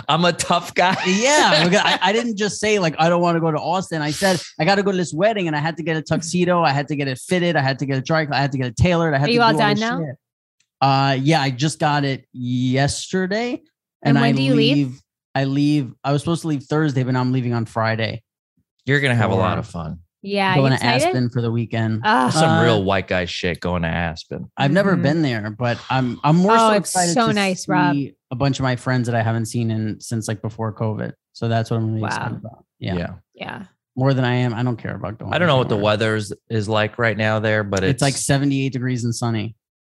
I'm 0.07 0.25
a 0.25 0.33
tough 0.33 0.73
guy. 0.75 0.95
Yeah, 1.05 1.63
because 1.69 1.81
I, 1.83 1.99
I 2.01 2.13
didn't 2.13 2.37
just 2.37 2.59
say 2.59 2.79
like 2.79 2.95
I 2.99 3.09
don't 3.09 3.21
want 3.21 3.35
to 3.35 3.39
go 3.39 3.51
to 3.51 3.57
Austin. 3.59 4.01
I 4.01 4.11
said 4.11 4.39
I 4.59 4.65
got 4.65 4.75
to 4.75 4.83
go 4.83 4.91
to 4.91 4.97
this 4.97 5.13
wedding, 5.13 5.47
and 5.47 5.55
I 5.55 5.59
had 5.59 5.77
to 5.77 5.83
get 5.83 5.97
a 5.97 6.01
tuxedo. 6.01 6.61
I 6.61 6.71
had 6.71 6.87
to 6.89 6.95
get 6.95 7.07
it 7.07 7.17
fitted. 7.19 7.55
I 7.55 7.61
had 7.61 7.79
to 7.79 7.85
get 7.85 7.97
it 7.97 8.05
dry. 8.05 8.27
I 8.31 8.39
had 8.39 8.51
to 8.51 8.57
get 8.57 8.67
it 8.67 8.75
tailored. 8.77 9.13
I 9.13 9.17
had 9.17 9.23
Are 9.25 9.27
to 9.27 9.33
you 9.33 9.39
do 9.39 9.43
all 9.43 9.51
this 9.53 9.59
done 9.59 9.79
now? 9.79 9.99
shit. 10.05 10.15
Uh, 10.81 11.17
yeah, 11.21 11.41
I 11.41 11.49
just 11.51 11.79
got 11.79 12.05
it 12.05 12.25
yesterday, 12.33 13.51
And 13.53 13.61
and, 14.01 14.15
when 14.15 14.23
I 14.23 14.31
do 14.31 14.41
you 14.41 14.55
leave? 14.55 14.99
I 15.35 15.43
leave. 15.45 15.93
I 16.03 16.11
was 16.11 16.21
supposed 16.21 16.41
to 16.43 16.47
leave 16.47 16.63
Thursday, 16.63 17.03
but 17.03 17.11
now 17.13 17.21
I'm 17.21 17.31
leaving 17.31 17.53
on 17.53 17.65
Friday. 17.65 18.23
You're 18.85 18.99
gonna 19.01 19.15
have 19.15 19.31
a 19.31 19.35
lot 19.35 19.57
of 19.57 19.67
fun. 19.67 19.99
Yeah. 20.21 20.53
going 20.55 20.77
to? 20.77 20.83
Aspen 20.83 21.29
for 21.29 21.41
the 21.41 21.49
weekend. 21.51 22.01
Ah, 22.03 22.29
Some 22.29 22.49
Uh, 22.49 22.63
real 22.63 22.83
white 22.83 23.07
guy 23.07 23.23
shit 23.23 23.61
going 23.61 23.83
to 23.83 23.87
Aspen. 23.87 24.51
I've 24.57 24.71
never 24.71 24.97
Mhm. 24.97 25.01
been 25.03 25.21
there, 25.21 25.49
but 25.49 25.79
I'm 25.89 26.19
I'm 26.25 26.35
more 26.37 26.51
Oh, 26.53 26.57
so 26.57 26.71
it's 26.71 26.89
excited 26.89 27.13
so 27.13 27.27
to 27.27 27.33
nice, 27.33 27.65
see 27.65 27.71
Rob. 27.71 27.95
A 28.31 28.35
bunch 28.35 28.59
of 28.59 28.63
my 28.63 28.75
friends 28.75 29.07
that 29.07 29.15
I 29.15 29.21
haven't 29.23 29.45
seen 29.47 29.71
in 29.71 29.99
since 29.99 30.27
like 30.27 30.41
before 30.41 30.73
COVID. 30.73 31.13
So 31.33 31.47
that's 31.47 31.71
what 31.71 31.77
I'm 31.77 31.87
really 31.87 32.01
Wow. 32.01 32.07
excited 32.07 32.37
about. 32.37 32.65
Yeah. 32.79 32.95
yeah. 32.97 33.13
yeah. 33.33 33.63
more 33.95 34.13
than 34.13 34.23
I 34.25 34.35
am. 34.35 34.53
I 34.53 34.63
don't 34.63 34.77
care 34.77 34.95
about 34.95 35.17
going. 35.19 35.33
I 35.33 35.37
don't 35.39 35.47
know 35.47 35.57
what 35.57 35.67
the 35.69 35.75
anywhere. 35.75 35.91
weather 35.91 36.15
is, 36.15 36.33
is 36.49 36.69
like 36.69 36.97
right 36.99 37.17
now 37.17 37.39
there, 37.39 37.63
but 37.63 37.83
it's, 37.83 37.93
It's, 37.95 38.01
like 38.01 38.13
78 38.15 38.71
degrees 38.71 39.03
and 39.03 39.13
sunny. 39.15 39.55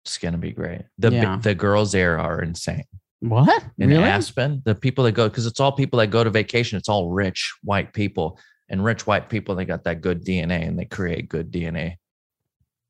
it's 0.06 0.18
gonna 0.18 0.38
be 0.38 0.52
great. 0.52 0.84
The 0.98 1.12
Yeah. 1.12 1.38
the 1.42 1.56
girls 1.56 1.92
there 1.92 2.20
are 2.20 2.42
insane. 2.42 2.84
What? 3.22 3.66
In 3.78 3.90
really? 3.90 4.04
Aspen, 4.04 4.62
the 4.64 4.76
people 4.76 5.04
that 5.04 5.12
go 5.12 5.28
because 5.28 5.46
it's 5.46 5.60
all 5.60 5.72
people 5.74 6.00
that 6.00 6.08
go 6.08 6.24
to 6.24 6.30
vacation. 6.30 6.78
It's 6.78 6.88
all 6.88 7.10
rich 7.10 7.54
white 7.64 7.92
people, 7.94 8.40
and 8.70 8.82
rich 8.84 9.06
white 9.06 9.28
people 9.30 9.56
they 9.56 9.66
got 9.66 9.84
that 9.84 10.00
good 10.02 10.24
DNA 10.24 10.66
and 10.68 10.80
they 10.80 10.86
create 10.86 11.28
good 11.28 11.52
DNA. 11.52 11.96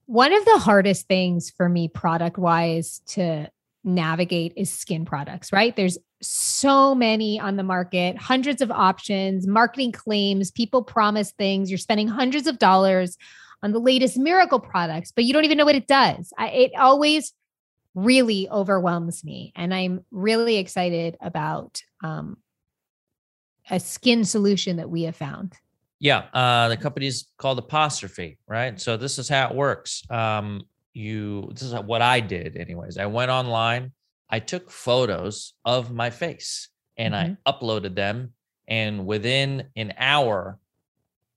One 0.06 0.34
of 0.34 0.43
the 0.45 0.58
hardest 0.60 1.08
things 1.08 1.49
for 1.56 1.67
me 1.69 1.88
product 1.88 2.38
wise 2.38 3.02
to 3.08 3.49
navigate 3.95 4.54
is 4.56 4.71
skin 4.71 5.06
products, 5.06 5.52
right? 5.52 5.75
There's 5.75 5.97
so 6.21 6.93
many 6.93 7.39
on 7.39 7.56
the 7.56 7.63
market, 7.63 8.17
hundreds 8.17 8.62
of 8.62 8.71
options, 8.71 9.47
marketing 9.47 9.91
claims, 9.91 10.52
people 10.52 10.84
promise 10.84 11.32
things. 11.32 11.69
You're 11.69 11.78
spending 11.78 12.08
hundreds 12.08 12.47
of 12.47 12.60
dollars 12.60 13.17
on 13.62 13.71
the 13.71 13.80
latest 13.80 14.17
miracle 14.17 14.60
products, 14.60 15.12
but 15.12 15.23
you 15.23 15.34
don't 15.34 15.45
even 15.45 15.58
know 15.58 15.65
what 15.65 15.75
it 15.75 15.88
does. 15.88 16.32
I, 16.38 16.49
it 16.49 16.71
always 16.78 17.34
really 17.95 18.47
overwhelms 18.49 19.23
me. 19.23 19.52
And 19.56 19.73
I'm 19.73 20.06
really 20.12 20.58
excited 20.58 21.17
about 21.21 21.82
um, 22.04 22.38
a 23.69 23.80
skin 23.80 24.23
solution 24.23 24.78
that 24.78 24.89
we 24.89 25.04
have 25.04 25.15
found. 25.15 25.54
Yeah, 25.99 26.25
uh, 26.34 26.69
the 26.69 26.78
company's 26.78 27.28
called 27.38 27.60
Apostrophe, 27.60 28.38
right? 28.47 28.80
So 28.80 28.95
this 28.95 29.19
is 29.19 29.28
how 29.28 29.49
it 29.49 29.56
works. 29.56 30.04
Um, 30.10 30.63
you, 31.00 31.50
this 31.54 31.64
is 31.64 31.74
what 31.74 32.02
I 32.02 32.20
did, 32.20 32.58
anyways. 32.58 32.98
I 32.98 33.06
went 33.06 33.32
online, 33.32 33.94
I 34.30 34.40
took 34.40 34.70
photos 34.70 35.54
of 35.66 35.92
my 35.92 36.10
face, 36.10 36.70
and 36.98 37.16
I 37.16 37.38
uploaded 37.48 37.96
them. 37.96 38.34
And 38.68 39.08
within 39.08 39.64
an 39.76 39.94
hour, 39.98 40.60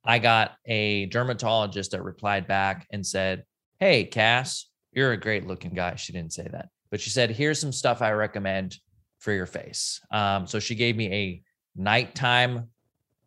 I 0.05 0.19
got 0.19 0.57
a 0.67 1.07
dermatologist 1.07 1.93
that 1.93 2.03
replied 2.03 2.47
back 2.47 2.87
and 2.91 3.07
said, 3.07 3.45
"Hey, 3.79 4.05
Cass, 4.05 4.69
you're 4.93 5.13
a 5.13 5.17
great 5.17 5.47
looking 5.47 5.73
guy." 5.73 5.95
She 5.95 6.13
didn't 6.13 6.33
say 6.33 6.49
that, 6.51 6.69
but 6.91 7.01
she 7.01 7.11
said, 7.11 7.31
"Here's 7.31 7.61
some 7.61 7.73
stuff 7.73 8.03
I 8.03 8.11
recommend 8.11 8.77
for 9.21 9.33
your 9.33 9.47
face." 9.47 10.01
Um, 10.11 10.47
so 10.47 10.59
she 10.59 10.75
gave 10.75 10.97
me 10.97 11.13
a 11.13 11.43
nighttime 11.75 12.69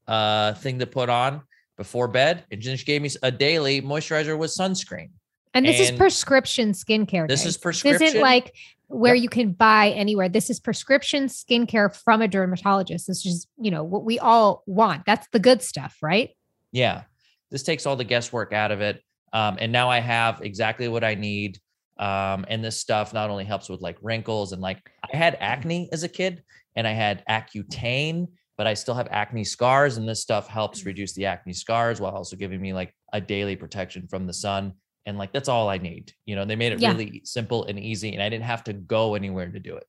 uh 0.07 0.53
thing 0.53 0.77
to 0.77 0.85
put 0.85 1.09
on 1.09 1.41
before 1.77 2.07
bed 2.07 2.45
and 2.51 2.61
then 2.61 2.77
she 2.77 2.85
gave 2.85 3.01
me 3.01 3.09
a 3.23 3.31
daily 3.31 3.81
moisturizer 3.81 4.37
with 4.37 4.51
sunscreen 4.51 5.09
And 5.55 5.65
this 5.65 5.79
is 5.79 5.89
And 5.89 5.97
prescription 5.97 6.73
skincare. 6.73 7.27
this 7.27 7.41
guys. 7.41 7.47
is 7.47 7.55
This 7.55 7.57
prescription 7.57 8.03
isn't 8.07 8.21
like 8.21 8.53
where 8.87 9.15
Yep. 9.15 9.23
you 9.23 9.29
can 9.29 9.51
buy 9.53 9.89
anywhere. 9.91 10.29
This 10.29 10.49
is 10.51 10.59
prescription 10.59 11.25
skincare 11.25 11.95
from 11.95 12.21
a 12.21 12.27
dermatologist. 12.27 13.07
This 13.07 13.25
is, 13.25 13.47
you 13.59 13.71
know, 13.71 13.83
what 13.83 14.03
we 14.05 14.19
all 14.19 14.61
want. 14.67 15.05
That's 15.07 15.27
the 15.31 15.39
good 15.39 15.63
stuff, 15.63 15.97
right? 16.03 16.29
yeah 16.71 17.03
this 17.51 17.63
takes 17.63 17.85
all 17.85 17.95
the 17.95 18.03
guesswork 18.03 18.51
out 18.51 18.69
of 18.71 18.81
it 18.81 19.01
um, 19.31 19.55
and 19.61 19.71
now 19.71 19.89
i 19.89 19.99
have 19.99 20.41
exactly 20.41 20.89
what 20.89 21.05
i 21.05 21.15
need 21.15 21.57
um, 21.99 22.43
and 22.49 22.61
this 22.61 22.77
stuff 22.77 23.13
not 23.13 23.29
only 23.29 23.45
helps 23.45 23.69
with 23.69 23.79
like 23.79 23.97
wrinkles 24.01 24.51
and 24.51 24.61
like 24.61 24.79
i 25.09 25.15
had 25.15 25.37
acne 25.39 25.87
as 25.93 26.03
a 26.03 26.09
kid 26.09 26.43
and 26.75 26.85
i 26.85 26.91
had 26.91 27.23
accutane 27.29 28.27
but 28.57 28.67
i 28.67 28.73
still 28.73 28.93
have 28.95 29.07
acne 29.11 29.43
scars 29.45 29.95
and 29.95 30.09
this 30.09 30.21
stuff 30.21 30.49
helps 30.49 30.85
reduce 30.85 31.13
the 31.13 31.25
acne 31.25 31.53
scars 31.53 32.01
while 32.01 32.11
also 32.13 32.35
giving 32.35 32.59
me 32.59 32.73
like 32.73 32.93
a 33.13 33.21
daily 33.21 33.55
protection 33.55 34.05
from 34.09 34.27
the 34.27 34.33
sun 34.33 34.73
and 35.05 35.17
like 35.17 35.31
that's 35.31 35.49
all 35.49 35.69
i 35.69 35.77
need 35.77 36.13
you 36.25 36.35
know 36.35 36.45
they 36.45 36.55
made 36.55 36.71
it 36.73 36.79
Yeah. 36.79 36.91
really 36.91 37.21
simple 37.23 37.65
and 37.65 37.79
easy 37.79 38.13
and 38.13 38.21
i 38.23 38.29
didn't 38.29 38.45
have 38.45 38.63
to 38.63 38.73
go 38.73 39.15
anywhere 39.15 39.49
to 39.49 39.59
do 39.59 39.75
it 39.75 39.87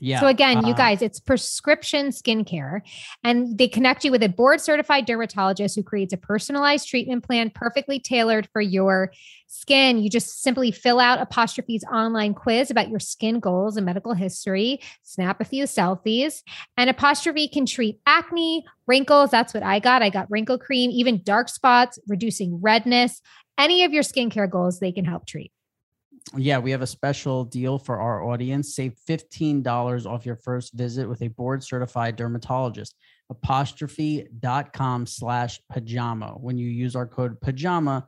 Yeah. 0.00 0.20
So 0.20 0.26
again, 0.26 0.66
you 0.66 0.74
uh, 0.74 0.76
guys, 0.76 1.00
it's 1.00 1.20
prescription 1.20 2.08
skincare 2.08 2.82
and 3.24 3.56
they 3.56 3.68
connect 3.68 4.04
you 4.04 4.10
with 4.10 4.22
a 4.22 4.28
board 4.28 4.60
certified 4.60 5.06
dermatologist 5.06 5.74
who 5.76 5.82
creates 5.82 6.12
a 6.12 6.18
personalized 6.18 6.88
treatment 6.88 7.24
plan 7.24 7.50
perfectly 7.50 7.98
tailored 7.98 8.48
for 8.52 8.60
your 8.60 9.12
skin. 9.46 9.98
You 9.98 10.10
just 10.10 10.42
simply 10.42 10.70
fill 10.70 11.00
out 11.00 11.20
Apostrophe's 11.20 11.84
online 11.84 12.34
quiz 12.34 12.70
about 12.70 12.90
your 12.90 13.00
skin 13.00 13.40
goals 13.40 13.76
and 13.76 13.86
medical 13.86 14.12
history, 14.12 14.80
snap 15.02 15.40
a 15.40 15.44
few 15.44 15.64
selfies, 15.64 16.42
and 16.76 16.90
Apostrophe 16.90 17.48
can 17.48 17.64
treat 17.64 17.98
acne, 18.06 18.66
wrinkles. 18.86 19.30
That's 19.30 19.54
what 19.54 19.62
I 19.62 19.78
got. 19.78 20.02
I 20.02 20.10
got 20.10 20.30
wrinkle 20.30 20.58
cream, 20.58 20.90
even 20.90 21.22
dark 21.22 21.48
spots, 21.48 21.98
reducing 22.06 22.60
redness. 22.60 23.22
Any 23.58 23.84
of 23.84 23.92
your 23.92 24.02
skincare 24.02 24.50
goals, 24.50 24.80
they 24.80 24.92
can 24.92 25.04
help 25.04 25.26
treat. 25.26 25.52
Yeah, 26.36 26.58
we 26.58 26.72
have 26.72 26.82
a 26.82 26.86
special 26.86 27.44
deal 27.44 27.78
for 27.78 28.00
our 28.00 28.24
audience. 28.24 28.74
Save 28.74 28.94
$15 29.08 30.06
off 30.06 30.26
your 30.26 30.36
first 30.36 30.74
visit 30.74 31.08
with 31.08 31.22
a 31.22 31.28
board 31.28 31.62
certified 31.62 32.16
dermatologist. 32.16 32.96
Apostrophe.com 33.30 35.06
slash 35.06 35.60
pajama. 35.70 36.34
When 36.38 36.58
you 36.58 36.68
use 36.68 36.96
our 36.96 37.06
code 37.06 37.40
pajama, 37.40 38.06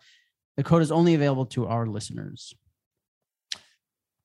The 0.58 0.64
code 0.64 0.82
is 0.82 0.90
only 0.90 1.14
available 1.14 1.46
to 1.46 1.68
our 1.68 1.87
listeners. 1.87 2.52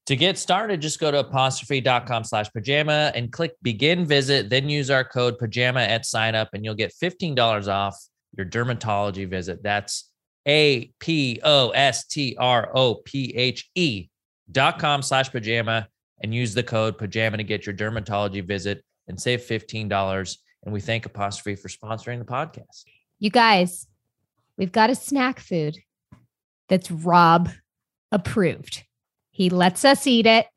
To 0.07 0.15
get 0.15 0.39
started, 0.39 0.81
just 0.81 0.99
go 0.99 1.12
to 1.12 1.19
apostrophe.com 1.19 2.23
slash 2.23 2.51
pajama 2.51 3.12
and 3.13 3.31
click 3.31 3.53
begin 3.62 4.03
visit, 4.03 4.49
then 4.49 4.67
use 4.67 4.89
our 4.89 5.03
code 5.05 5.38
pajama 5.38 5.81
at 5.81 6.07
sign 6.07 6.33
up 6.33 6.49
and 6.53 6.65
you'll 6.65 6.73
get 6.73 6.91
$15 6.91 7.67
off 7.67 7.95
your 8.36 8.47
dermatology 8.47 9.29
visit. 9.29 9.62
That's 9.62 10.09
A 10.47 10.91
P 10.99 11.39
O 11.43 11.69
S 11.69 12.06
T 12.06 12.36
R 12.39 12.69
O 12.73 12.95
P 12.95 13.34
H 13.36 13.69
E 13.75 14.10
dot 14.51 14.79
com 14.79 15.01
slash 15.01 15.32
pajama 15.32 15.88
and 16.21 16.34
use 16.34 16.53
the 16.53 16.63
code 16.63 16.97
pajama 16.97 17.38
to 17.38 17.43
get 17.43 17.65
your 17.65 17.75
dermatology 17.75 18.45
visit 18.45 18.84
and 19.08 19.19
save 19.19 19.41
$15. 19.41 20.38
And 20.63 20.73
we 20.73 20.79
thank 20.79 21.06
Apostrophe 21.06 21.56
for 21.56 21.67
sponsoring 21.67 22.19
the 22.19 22.25
podcast. 22.25 22.86
You 23.19 23.29
guys, 23.29 23.88
we've 24.58 24.71
got 24.71 24.89
a 24.89 24.95
snack 24.95 25.39
food 25.39 25.77
that's 26.69 26.89
Rob 26.89 27.49
approved. 28.12 28.84
He 29.32 29.49
lets 29.49 29.84
us 29.84 30.08
eat 30.08 30.25
it. 30.25 30.47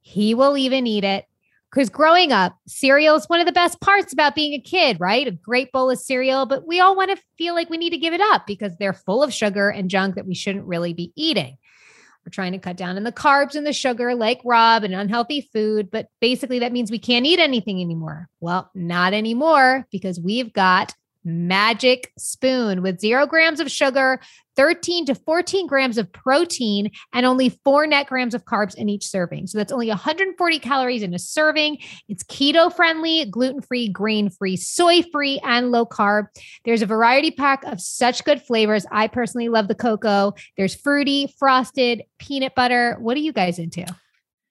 He 0.00 0.34
will 0.34 0.56
even 0.56 0.86
eat 0.86 1.04
it. 1.04 1.24
Because 1.70 1.90
growing 1.90 2.32
up, 2.32 2.56
cereal 2.66 3.16
is 3.16 3.26
one 3.26 3.40
of 3.40 3.46
the 3.46 3.52
best 3.52 3.80
parts 3.80 4.12
about 4.12 4.34
being 4.34 4.54
a 4.54 4.60
kid, 4.60 4.98
right? 5.00 5.26
A 5.26 5.32
great 5.32 5.70
bowl 5.70 5.90
of 5.90 5.98
cereal, 5.98 6.46
but 6.46 6.66
we 6.66 6.80
all 6.80 6.96
want 6.96 7.10
to 7.10 7.22
feel 7.36 7.54
like 7.54 7.68
we 7.68 7.76
need 7.76 7.90
to 7.90 7.98
give 7.98 8.14
it 8.14 8.22
up 8.22 8.46
because 8.46 8.72
they're 8.78 8.94
full 8.94 9.22
of 9.22 9.34
sugar 9.34 9.68
and 9.68 9.90
junk 9.90 10.14
that 10.14 10.26
we 10.26 10.34
shouldn't 10.34 10.64
really 10.64 10.94
be 10.94 11.12
eating. 11.14 11.58
We're 12.24 12.30
trying 12.30 12.52
to 12.52 12.58
cut 12.58 12.76
down 12.76 12.96
on 12.96 13.04
the 13.04 13.12
carbs 13.12 13.54
and 13.54 13.66
the 13.66 13.72
sugar, 13.72 14.14
like 14.14 14.40
Rob, 14.44 14.84
and 14.84 14.94
unhealthy 14.94 15.48
food. 15.52 15.90
But 15.90 16.08
basically, 16.20 16.58
that 16.58 16.72
means 16.72 16.90
we 16.90 16.98
can't 16.98 17.26
eat 17.26 17.38
anything 17.38 17.80
anymore. 17.80 18.28
Well, 18.40 18.70
not 18.74 19.14
anymore 19.14 19.86
because 19.90 20.20
we've 20.20 20.52
got 20.52 20.94
Magic 21.24 22.12
Spoon 22.16 22.82
with 22.82 23.00
zero 23.00 23.26
grams 23.26 23.60
of 23.60 23.70
sugar, 23.70 24.20
13 24.56 25.06
to 25.06 25.14
14 25.14 25.66
grams 25.66 25.98
of 25.98 26.10
protein, 26.12 26.90
and 27.12 27.24
only 27.24 27.50
four 27.64 27.86
net 27.86 28.08
grams 28.08 28.34
of 28.34 28.44
carbs 28.44 28.74
in 28.74 28.88
each 28.88 29.06
serving. 29.06 29.46
So 29.46 29.58
that's 29.58 29.72
only 29.72 29.88
140 29.88 30.58
calories 30.58 31.02
in 31.02 31.14
a 31.14 31.18
serving. 31.18 31.78
It's 32.08 32.24
keto 32.24 32.74
friendly, 32.74 33.24
gluten 33.26 33.62
free, 33.62 33.88
grain 33.88 34.30
free, 34.30 34.56
soy 34.56 35.02
free, 35.12 35.40
and 35.44 35.70
low 35.70 35.86
carb. 35.86 36.26
There's 36.64 36.82
a 36.82 36.86
variety 36.86 37.30
pack 37.30 37.62
of 37.64 37.80
such 37.80 38.24
good 38.24 38.42
flavors. 38.42 38.84
I 38.90 39.06
personally 39.06 39.48
love 39.48 39.68
the 39.68 39.74
cocoa. 39.74 40.34
There's 40.56 40.74
fruity, 40.74 41.32
frosted, 41.38 42.02
peanut 42.18 42.54
butter. 42.54 42.96
What 42.98 43.16
are 43.16 43.20
you 43.20 43.32
guys 43.32 43.58
into? 43.58 43.86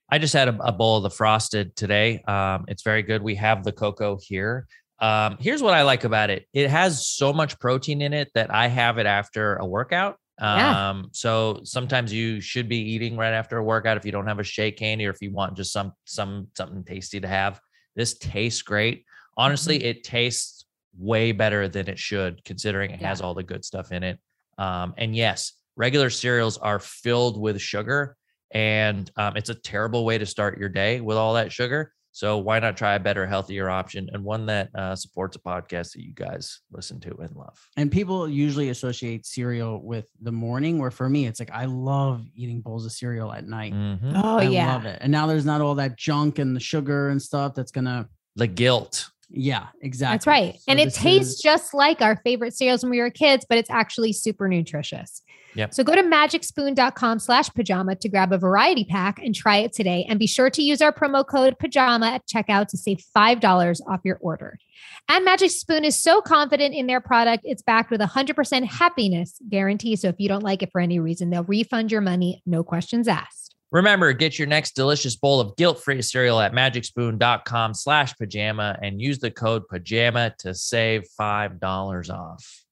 I 0.10 0.20
just 0.20 0.34
had 0.34 0.48
a, 0.48 0.58
a 0.64 0.72
bowl 0.72 0.98
of 0.98 1.04
the 1.04 1.10
frosted 1.10 1.76
today. 1.76 2.24
Um, 2.28 2.66
it's 2.70 2.84
very 2.84 3.04
good. 3.04 3.22
We 3.22 3.36
have 3.36 3.64
the 3.64 3.74
cocoa 3.74 4.18
here. 4.22 4.68
Um, 5.00 5.38
here's 5.40 5.62
what 5.62 5.74
I 5.74 5.84
like 5.84 6.04
about 6.04 6.30
it. 6.30 6.48
It 6.54 6.70
has 6.70 7.08
so 7.08 7.32
much 7.34 7.60
protein 7.60 8.02
in 8.02 8.14
it 8.14 8.30
that 8.34 8.54
I 8.54 8.68
have 8.68 8.98
it 8.98 9.06
after 9.06 9.56
a 9.58 9.66
workout. 9.66 10.18
Yeah. 10.40 10.90
Um, 10.90 11.10
so 11.14 11.62
sometimes 11.64 12.14
you 12.14 12.42
should 12.42 12.70
be 12.70 12.78
eating 12.78 13.18
right 13.18 13.34
after 13.34 13.58
a 13.58 13.64
workout 13.64 13.98
if 13.98 14.06
you 14.06 14.12
don't 14.12 14.28
have 14.28 14.40
a 14.40 14.44
shake 14.44 14.78
candy 14.78 15.06
or 15.08 15.10
if 15.10 15.22
you 15.22 15.32
want 15.32 15.58
just 15.58 15.72
some 15.72 15.94
some 16.06 16.48
something 16.56 16.84
tasty 16.84 17.20
to 17.20 17.28
have. 17.28 17.60
This 17.96 18.18
tastes 18.18 18.62
great. 18.62 19.06
Honestly, 19.36 19.80
Mm-hmm. 19.80 19.88
it 19.88 20.04
tastes 20.04 20.66
way 20.98 21.32
better 21.32 21.68
than 21.68 21.88
it 21.88 21.98
should, 22.00 22.44
considering 22.44 22.92
it 22.92 23.02
Yeah. 23.02 23.08
has 23.10 23.22
all 23.22 23.34
the 23.34 23.44
good 23.44 23.64
stuff 23.66 23.92
in 23.92 24.04
it. 24.04 24.20
Um, 24.58 24.94
and 24.98 25.16
yes, 25.16 25.54
regular 25.76 26.10
cereals 26.10 26.58
are 26.58 26.80
filled 26.80 27.40
with 27.40 27.60
sugar, 27.62 28.16
and 28.52 29.10
um, 29.16 29.38
it's 29.38 29.50
a 29.50 29.56
terrible 29.56 30.06
way 30.06 30.18
to 30.18 30.26
start 30.26 30.58
your 30.60 30.70
day 30.70 31.02
with 31.02 31.18
all 31.18 31.34
that 31.36 31.52
sugar. 31.52 31.94
So 32.18 32.40
why 32.40 32.58
not 32.58 32.76
try 32.76 32.96
a 32.96 33.00
better, 33.00 33.28
healthier 33.28 33.70
option 33.70 34.10
and 34.12 34.24
one 34.24 34.48
that 34.48 34.72
uh, 34.74 34.96
supports 34.96 35.36
a 35.38 35.40
podcast 35.40 35.94
that 35.94 36.02
you 36.04 36.16
guys 36.16 36.62
listen 36.72 37.00
to 37.02 37.16
and 37.18 37.36
love? 37.36 37.56
And 37.78 37.92
people 37.92 38.28
usually 38.28 38.70
associate 38.70 39.24
cereal 39.28 39.84
with 39.84 40.10
the 40.20 40.32
morning, 40.32 40.80
where 40.80 40.90
for 40.90 41.08
me, 41.10 41.28
it's 41.28 41.40
like 41.40 41.52
I 41.52 41.66
love 41.66 42.26
eating 42.34 42.62
bowls 42.62 42.88
of 42.88 42.92
cereal 42.92 43.32
at 43.32 43.46
night. 43.46 43.72
Mhm. 43.72 44.14
Oh, 44.16 44.40
I 44.40 44.44
yeah. 44.50 44.74
love 44.74 44.86
it. 44.86 44.98
And 45.00 45.12
now 45.12 45.28
there's 45.28 45.46
not 45.46 45.62
all 45.62 45.76
that 45.76 45.96
junk 45.96 46.40
and 46.40 46.56
the 46.56 46.60
sugar 46.60 47.10
and 47.10 47.22
stuff 47.22 47.54
that's 47.54 47.72
gonna, 47.72 48.10
The 48.36 48.48
guilt. 48.48 49.12
yeah, 49.30 49.68
exactly. 49.84 50.16
That's 50.16 50.26
right. 50.26 50.56
So 50.56 50.62
and 50.70 50.80
it 50.80 50.96
tastes 50.96 51.36
is- 51.36 51.40
just 51.42 51.76
like 51.76 52.02
our 52.02 52.16
favorite 52.24 52.56
cereals 52.56 52.82
when 52.82 52.90
we 52.90 53.00
were 53.00 53.12
kids, 53.12 53.46
but 53.48 53.60
it's 53.60 53.70
actually 53.70 54.14
super 54.14 54.48
nutritious. 54.48 55.22
Yep. 55.58 55.74
So 55.74 55.84
go 55.84 55.96
to 55.96 56.04
magicspoon.com 56.04 57.18
slash 57.18 57.50
pajama 57.50 57.96
to 57.96 58.10
grab 58.10 58.32
a 58.32 58.38
variety 58.38 58.86
pack 58.86 59.18
and 59.18 59.34
try 59.34 59.58
it 59.58 59.74
today. 59.74 60.06
And 60.08 60.20
be 60.20 60.28
sure 60.28 60.52
to 60.52 60.62
use 60.62 60.84
our 60.84 60.94
promo 60.94 61.26
code 61.26 61.58
pajama 61.58 62.08
at 62.08 62.28
checkout 62.28 62.68
to 62.68 62.78
save 62.78 63.04
$5 63.16 63.80
off 63.88 64.02
your 64.04 64.20
order. 64.22 64.60
And 65.10 65.26
Magic 65.26 65.50
Spoon 65.50 65.84
is 65.84 66.02
so 66.02 66.22
confident 66.22 66.76
in 66.76 66.86
their 66.86 67.02
product, 67.02 67.44
it's 67.44 67.64
backed 67.64 67.90
with 67.90 68.02
a 68.02 68.06
100% 68.06 68.66
happiness 68.66 69.42
guarantee. 69.50 69.96
So 69.96 70.10
if 70.10 70.16
you 70.20 70.30
don't 70.30 70.44
like 70.44 70.62
it 70.62 70.72
for 70.72 70.80
any 70.80 71.00
reason, 71.00 71.32
they'll 71.32 71.44
refund 71.44 71.92
your 71.92 72.02
money, 72.02 72.44
no 72.46 72.64
questions 72.64 73.08
asked. 73.08 73.56
Remember, 73.72 74.14
get 74.14 74.38
your 74.38 74.48
next 74.48 74.76
delicious 74.76 75.16
bowl 75.16 75.42
of 75.42 75.56
guilt-free 75.58 76.02
cereal 76.04 76.40
at 76.40 76.54
magicspoon.com 76.54 77.74
slash 77.74 78.16
pajama 78.16 78.78
and 78.82 79.02
use 79.02 79.20
the 79.20 79.32
code 79.32 79.68
pajama 79.68 80.34
to 80.40 80.54
save 80.54 81.04
$5 81.20 82.10
off. 82.14 82.64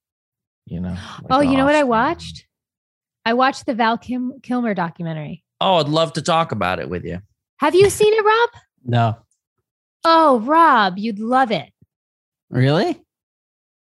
You 0.68 0.82
know? 0.82 0.90
like 0.90 1.32
oh, 1.32 1.42
you 1.42 1.58
know 1.58 1.66
what 1.66 1.76
I 1.76 1.84
watched? 1.84 2.46
I 3.26 3.34
watched 3.34 3.66
the 3.66 3.74
Val 3.74 3.98
Kim- 3.98 4.40
Kilmer 4.44 4.74
documentary. 4.74 5.44
Oh, 5.60 5.76
I'd 5.78 5.88
love 5.88 6.14
to 6.14 6.22
talk 6.22 6.52
about 6.52 6.80
it 6.80 6.90
with 6.90 7.04
you. 7.06 7.20
Have 7.58 7.74
you 7.74 7.90
seen 7.90 8.14
it, 8.14 8.24
Rob? 8.24 8.50
No. 8.86 9.18
Oh, 10.04 10.40
Rob, 10.42 10.98
you'd 10.98 11.20
love 11.20 11.52
it. 11.52 11.70
Really? 12.50 13.02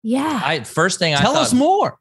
Yeah. 0.02 0.40
I 0.42 0.60
first 0.64 0.98
thing 0.98 1.14
I 1.14 1.18
Tell 1.18 1.34
thought, 1.34 1.42
us 1.42 1.52
more. 1.52 1.96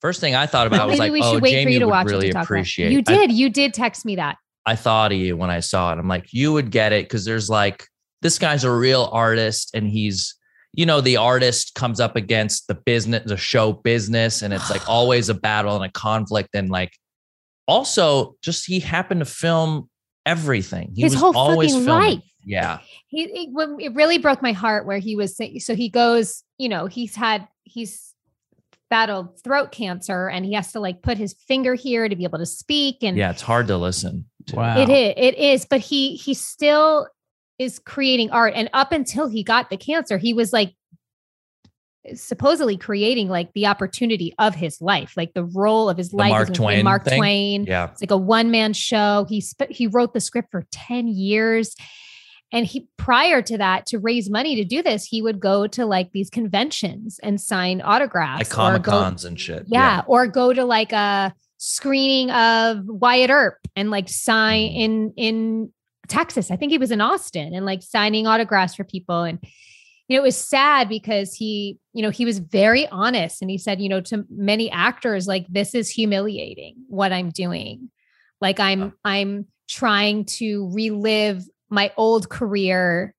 First 0.00 0.20
thing 0.20 0.34
I 0.34 0.46
thought 0.46 0.66
about 0.66 0.88
was 0.88 0.98
like, 0.98 1.12
we 1.12 1.22
oh, 1.22 1.34
should 1.34 1.42
wait 1.42 1.52
Jamie 1.52 1.64
for 1.64 1.70
you 1.70 1.78
to 1.80 1.84
would 1.86 1.90
watch 1.92 2.06
really 2.06 2.26
it 2.28 2.30
to 2.30 2.34
talk 2.34 2.46
about 2.48 2.54
it. 2.54 2.58
appreciate. 2.60 2.92
You 2.92 2.98
I- 2.98 3.02
did. 3.02 3.32
you 3.32 3.48
did 3.50 3.72
text 3.74 4.04
me 4.04 4.16
that. 4.16 4.36
I 4.66 4.76
thought 4.76 5.12
of 5.12 5.18
you 5.18 5.36
when 5.36 5.50
I 5.50 5.60
saw 5.60 5.92
it. 5.92 5.98
I'm 5.98 6.08
like, 6.08 6.32
you 6.32 6.52
would 6.52 6.70
get 6.70 6.92
it 6.92 7.04
because 7.04 7.24
there's 7.24 7.50
like, 7.50 7.86
this 8.22 8.38
guy's 8.38 8.64
a 8.64 8.70
real 8.70 9.08
artist 9.12 9.70
and 9.74 9.88
he's, 9.88 10.36
you 10.74 10.86
know, 10.86 11.00
the 11.00 11.16
artist 11.18 11.74
comes 11.74 12.00
up 12.00 12.16
against 12.16 12.66
the 12.68 12.74
business, 12.74 13.22
the 13.26 13.36
show 13.36 13.72
business, 13.72 14.42
and 14.42 14.54
it's 14.54 14.70
like 14.70 14.88
always 14.88 15.28
a 15.28 15.34
battle 15.34 15.76
and 15.76 15.84
a 15.84 15.90
conflict. 15.90 16.50
And 16.54 16.70
like, 16.70 16.92
also, 17.68 18.36
just 18.42 18.66
he 18.66 18.80
happened 18.80 19.20
to 19.20 19.26
film 19.26 19.88
everything. 20.24 20.92
He 20.94 21.02
His 21.02 21.12
was 21.12 21.20
whole 21.20 21.36
always 21.36 21.72
fucking 21.72 21.84
filming. 21.86 22.10
life. 22.16 22.22
Yeah. 22.44 22.78
He 23.08 23.22
it, 23.24 23.48
when 23.52 23.76
it 23.80 23.94
really 23.94 24.18
broke 24.18 24.42
my 24.42 24.52
heart 24.52 24.86
where 24.86 24.98
he 24.98 25.14
was 25.16 25.36
so 25.58 25.74
he 25.74 25.88
goes, 25.88 26.42
you 26.58 26.68
know, 26.68 26.86
he's 26.86 27.14
had 27.14 27.46
he's 27.64 28.14
battled 28.90 29.42
throat 29.42 29.72
cancer 29.72 30.28
and 30.28 30.44
he 30.44 30.52
has 30.52 30.72
to 30.72 30.80
like 30.80 31.02
put 31.02 31.16
his 31.16 31.34
finger 31.48 31.74
here 31.74 32.08
to 32.08 32.16
be 32.16 32.24
able 32.24 32.38
to 32.38 32.46
speak 32.46 32.98
and 33.02 33.16
Yeah. 33.16 33.30
It's 33.30 33.42
hard 33.42 33.68
to 33.68 33.76
listen 33.76 34.26
to. 34.48 34.56
Wow. 34.56 34.78
It 34.78 34.88
is. 34.88 35.14
It 35.16 35.38
is. 35.38 35.66
But 35.66 35.80
he 35.80 36.16
he 36.16 36.34
still 36.34 37.06
is 37.58 37.78
creating 37.78 38.30
art. 38.30 38.54
And 38.56 38.68
up 38.72 38.92
until 38.92 39.28
he 39.28 39.42
got 39.42 39.70
the 39.70 39.76
cancer, 39.76 40.18
he 40.18 40.32
was 40.34 40.52
like 40.52 40.74
supposedly 42.14 42.76
creating 42.76 43.28
like 43.28 43.52
the 43.54 43.66
opportunity 43.66 44.34
of 44.38 44.54
his 44.56 44.80
life, 44.80 45.12
like 45.16 45.34
the 45.34 45.44
role 45.44 45.88
of 45.88 45.96
his 45.96 46.10
The 46.10 46.16
life. 46.16 46.30
Mark 46.30 46.42
is 46.50 46.58
gonna 46.58 46.66
play 46.66 46.74
Twain 46.74 46.84
Mark 46.84 47.04
thing? 47.04 47.18
Twain. 47.18 47.64
Yeah. 47.64 47.90
It's 47.92 48.02
like 48.02 48.10
a 48.10 48.16
one 48.16 48.50
man 48.50 48.72
show. 48.72 49.24
He 49.28 49.40
sp- 49.40 49.70
he 49.70 49.86
wrote 49.86 50.12
the 50.12 50.20
script 50.20 50.50
for 50.50 50.66
ten 50.72 51.06
years. 51.06 51.76
And 52.54 52.66
he 52.66 52.86
prior 52.98 53.40
to 53.40 53.56
that, 53.58 53.86
to 53.86 53.98
raise 53.98 54.28
money 54.28 54.56
to 54.56 54.64
do 54.64 54.82
this, 54.82 55.04
he 55.06 55.22
would 55.22 55.40
go 55.40 55.66
to 55.68 55.86
like 55.86 56.10
these 56.12 56.28
conventions 56.28 57.18
and 57.22 57.40
sign 57.40 57.80
autographs. 57.80 58.40
Like 58.40 58.50
Comic 58.50 58.82
Cons 58.82 59.24
and 59.24 59.40
shit. 59.40 59.64
yeah, 59.68 60.02
or 60.06 60.26
go 60.26 60.52
to 60.52 60.64
like 60.64 60.92
a 60.92 61.32
screening 61.56 62.30
of 62.30 62.80
Wyatt 62.86 63.30
Earp 63.30 63.56
and 63.76 63.90
like 63.90 64.08
sign 64.10 64.68
Mhm. 64.70 64.74
in 64.76 65.12
in 65.16 65.72
Texas. 66.12 66.50
I 66.50 66.56
think 66.56 66.72
he 66.72 66.78
was 66.78 66.90
in 66.90 67.00
Austin 67.00 67.54
and 67.54 67.66
like 67.66 67.82
signing 67.82 68.26
autographs 68.26 68.74
for 68.74 68.84
people 68.84 69.22
and 69.22 69.38
you 70.08 70.16
know 70.16 70.22
it 70.22 70.26
was 70.26 70.36
sad 70.36 70.88
because 70.88 71.34
he 71.34 71.78
you 71.94 72.02
know 72.02 72.10
he 72.10 72.24
was 72.24 72.38
very 72.38 72.86
honest 72.88 73.40
and 73.40 73.50
he 73.50 73.56
said 73.56 73.80
you 73.80 73.88
know 73.88 74.00
to 74.02 74.24
many 74.28 74.70
actors 74.70 75.26
like 75.26 75.46
this 75.48 75.74
is 75.74 75.88
humiliating 75.88 76.76
what 76.88 77.12
I'm 77.12 77.30
doing. 77.30 77.90
Like 78.40 78.60
I'm 78.60 78.92
I'm 79.04 79.46
trying 79.68 80.26
to 80.26 80.70
relive 80.74 81.44
my 81.70 81.92
old 81.96 82.28
career 82.28 83.14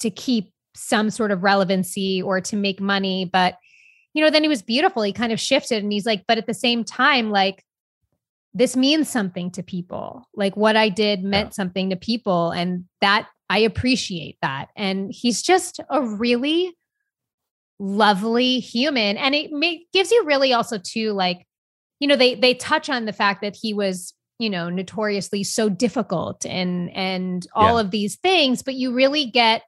to 0.00 0.10
keep 0.10 0.52
some 0.74 1.10
sort 1.10 1.32
of 1.32 1.42
relevancy 1.42 2.22
or 2.22 2.40
to 2.40 2.56
make 2.56 2.80
money 2.80 3.24
but 3.24 3.58
you 4.12 4.22
know, 4.24 4.30
then 4.30 4.42
he 4.42 4.48
was 4.48 4.62
beautiful. 4.62 5.02
He 5.02 5.12
kind 5.12 5.32
of 5.32 5.40
shifted 5.40 5.82
and 5.82 5.92
he's 5.92 6.06
like, 6.06 6.24
but 6.26 6.38
at 6.38 6.46
the 6.46 6.54
same 6.54 6.84
time, 6.84 7.30
like, 7.30 7.64
this 8.54 8.76
means 8.76 9.08
something 9.08 9.50
to 9.52 9.62
people. 9.62 10.28
Like, 10.34 10.56
what 10.56 10.76
I 10.76 10.88
did 10.88 11.22
meant 11.22 11.54
something 11.54 11.90
to 11.90 11.96
people. 11.96 12.50
And 12.50 12.84
that 13.00 13.28
I 13.48 13.58
appreciate 13.58 14.38
that. 14.42 14.68
And 14.76 15.12
he's 15.12 15.42
just 15.42 15.80
a 15.88 16.02
really 16.02 16.72
lovely 17.78 18.58
human. 18.60 19.16
And 19.16 19.34
it 19.34 19.52
may, 19.52 19.84
gives 19.92 20.10
you 20.10 20.24
really 20.24 20.52
also, 20.52 20.78
too, 20.78 21.12
like, 21.12 21.46
you 21.98 22.08
know, 22.08 22.16
they, 22.16 22.34
they 22.34 22.54
touch 22.54 22.90
on 22.90 23.04
the 23.04 23.12
fact 23.12 23.42
that 23.42 23.56
he 23.60 23.72
was, 23.74 24.14
you 24.38 24.50
know, 24.50 24.68
notoriously 24.68 25.44
so 25.44 25.68
difficult 25.68 26.44
and, 26.46 26.90
and 26.96 27.46
all 27.54 27.76
Yeah. 27.76 27.80
of 27.80 27.90
these 27.90 28.16
things, 28.16 28.62
but 28.62 28.74
you 28.74 28.92
really 28.92 29.26
get 29.26 29.62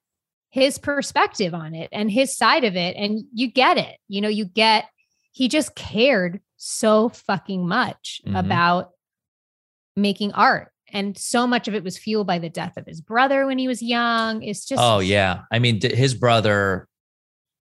his 0.51 0.77
perspective 0.77 1.55
on 1.55 1.75
it 1.75 1.89
and 1.93 2.11
his 2.11 2.37
side 2.37 2.65
of 2.65 2.77
it 2.77 2.95
and 2.97 3.21
you 3.33 3.51
get 3.51 3.79
it 3.79 3.97
you 4.07 4.21
know 4.21 4.29
you 4.29 4.45
get 4.45 4.85
he 5.33 5.49
just 5.49 5.75
cared 5.75 6.43
so 6.65 7.09
fucking 7.09 7.67
much 7.67 8.21
Mhm. 8.25 8.39
about 8.39 8.91
making 9.97 10.33
art. 10.33 10.71
And 10.93 11.19
so 11.19 11.47
much 11.47 11.67
of 11.67 11.75
it 11.75 11.83
was 11.83 11.99
fueled 11.99 12.27
by 12.29 12.39
the 12.39 12.49
death 12.49 12.77
of 12.77 12.87
his 12.87 13.01
brother 13.01 13.47
when 13.47 13.59
he 13.59 13.67
was 13.67 13.83
young. 13.83 14.43
It's 14.45 14.65
just 14.65 14.81
oh 14.83 15.01
yeah. 15.01 15.43
I 15.51 15.59
mean, 15.59 15.81
his 15.83 16.15
brother 16.15 16.87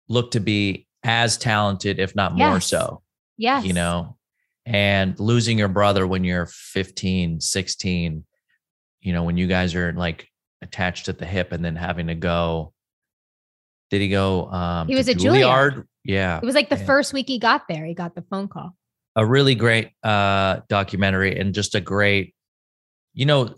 looked 0.07 0.33
to 0.33 0.39
be 0.39 0.85
as 1.03 1.37
talented, 1.37 1.97
if 1.99 2.15
not 2.15 2.33
more 2.35 2.55
Yes. 2.55 2.67
so. 2.67 3.01
yes. 3.37 3.65
You 3.65 3.73
know, 3.73 4.17
and 4.67 5.19
losing 5.19 5.57
your 5.57 5.67
brother 5.67 6.05
when 6.05 6.23
you're 6.23 6.45
15, 6.45 7.39
16, 7.41 8.23
you 9.01 9.13
know, 9.13 9.23
when 9.23 9.35
you 9.37 9.47
guys 9.47 9.73
are 9.75 9.93
like 9.93 10.27
attached 10.61 11.09
at 11.09 11.17
the 11.17 11.25
hip 11.25 11.51
and 11.51 11.65
then 11.65 11.75
having 11.75 12.07
to 12.07 12.15
go. 12.15 12.73
Did 13.91 14.01
he 14.01 14.09
go? 14.09 14.47
Um, 14.51 14.87
He 14.87 14.95
was 14.95 15.07
at 15.09 15.17
Juilliard. 15.17 15.85
Yeah. 16.03 16.37
It 16.37 16.43
was 16.45 16.55
like 16.55 16.69
the 16.69 16.77
Yeah. 16.77 16.85
first 16.85 17.13
week 17.13 17.27
he 17.27 17.39
got 17.39 17.67
there, 17.67 17.85
he 17.85 17.93
got 17.93 18.15
the 18.15 18.21
phone 18.23 18.47
call. 18.47 18.75
a 19.17 19.25
really 19.25 19.55
great 19.55 19.91
uh 20.03 20.59
documentary 20.67 21.39
and 21.39 21.53
just 21.53 21.73
a 21.73 21.79
great 21.79 22.35
you 23.13 23.25
know 23.25 23.55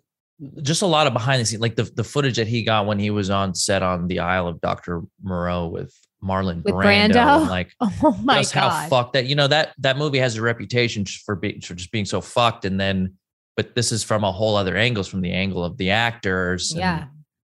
just 0.61 0.83
a 0.83 0.85
lot 0.85 1.07
of 1.07 1.13
behind 1.13 1.41
the 1.41 1.45
scenes 1.45 1.59
like 1.61 1.75
the, 1.75 1.83
the 1.95 2.03
footage 2.03 2.35
that 2.35 2.45
he 2.47 2.61
got 2.61 2.85
when 2.85 2.99
he 2.99 3.09
was 3.09 3.31
on 3.31 3.55
set 3.55 3.81
on 3.81 4.07
the 4.07 4.19
isle 4.19 4.47
of 4.47 4.61
dr 4.61 5.01
moreau 5.23 5.65
with 5.65 5.91
marlon 6.23 6.61
With 6.63 6.75
brando, 6.75 7.11
Brando? 7.13 7.49
like 7.49 7.71
Oh 7.81 8.15
my 8.23 8.37
just 8.37 8.53
how 8.53 8.69
god. 8.69 8.89
fucked 8.91 9.13
that 9.13 9.25
you 9.25 9.33
know 9.35 9.47
that 9.47 9.73
that 9.79 9.97
movie 9.97 10.19
has 10.19 10.35
a 10.35 10.43
reputation 10.43 11.05
for 11.05 11.35
being 11.35 11.59
for 11.61 11.73
just 11.73 11.91
being 11.91 12.05
so 12.05 12.21
fucked 12.21 12.63
and 12.65 12.79
then 12.79 13.15
but 13.55 13.73
this 13.73 13.91
is 13.91 14.03
from 14.03 14.23
a 14.23 14.31
whole 14.31 14.55
other 14.55 14.75
angles 14.77 15.07
from 15.07 15.21
the 15.21 15.31
angle 15.31 15.63
of 15.63 15.75
the 15.77 15.89
actors 15.89 16.69
and, 16.71 16.81
Yeah. 16.81 17.05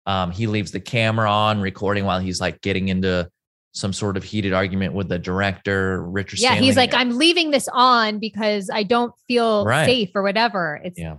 Um 0.09 0.31
he 0.31 0.47
leaves 0.47 0.71
the 0.71 0.79
camera 0.79 1.29
on 1.29 1.61
recording 1.61 2.03
while 2.05 2.19
he's 2.19 2.41
like 2.41 2.59
getting 2.61 2.87
into 2.89 3.29
some 3.73 3.93
sort 3.93 4.17
of 4.17 4.23
heated 4.23 4.51
argument 4.51 4.93
with 4.93 5.07
the 5.07 5.19
director 5.19 6.01
richard 6.03 6.39
Yeah, 6.39 6.55
he's 6.55 6.75
like, 6.75 6.93
I'm 6.93 7.11
leaving 7.17 7.51
this 7.51 7.69
on 7.71 8.17
because 8.19 8.69
I 8.73 8.81
don't 8.83 9.13
feel 9.27 9.63
Right. 9.63 9.85
safe 9.85 10.09
or 10.15 10.23
whatever. 10.23 10.81
It's 10.83 10.99
yeah 10.99 11.17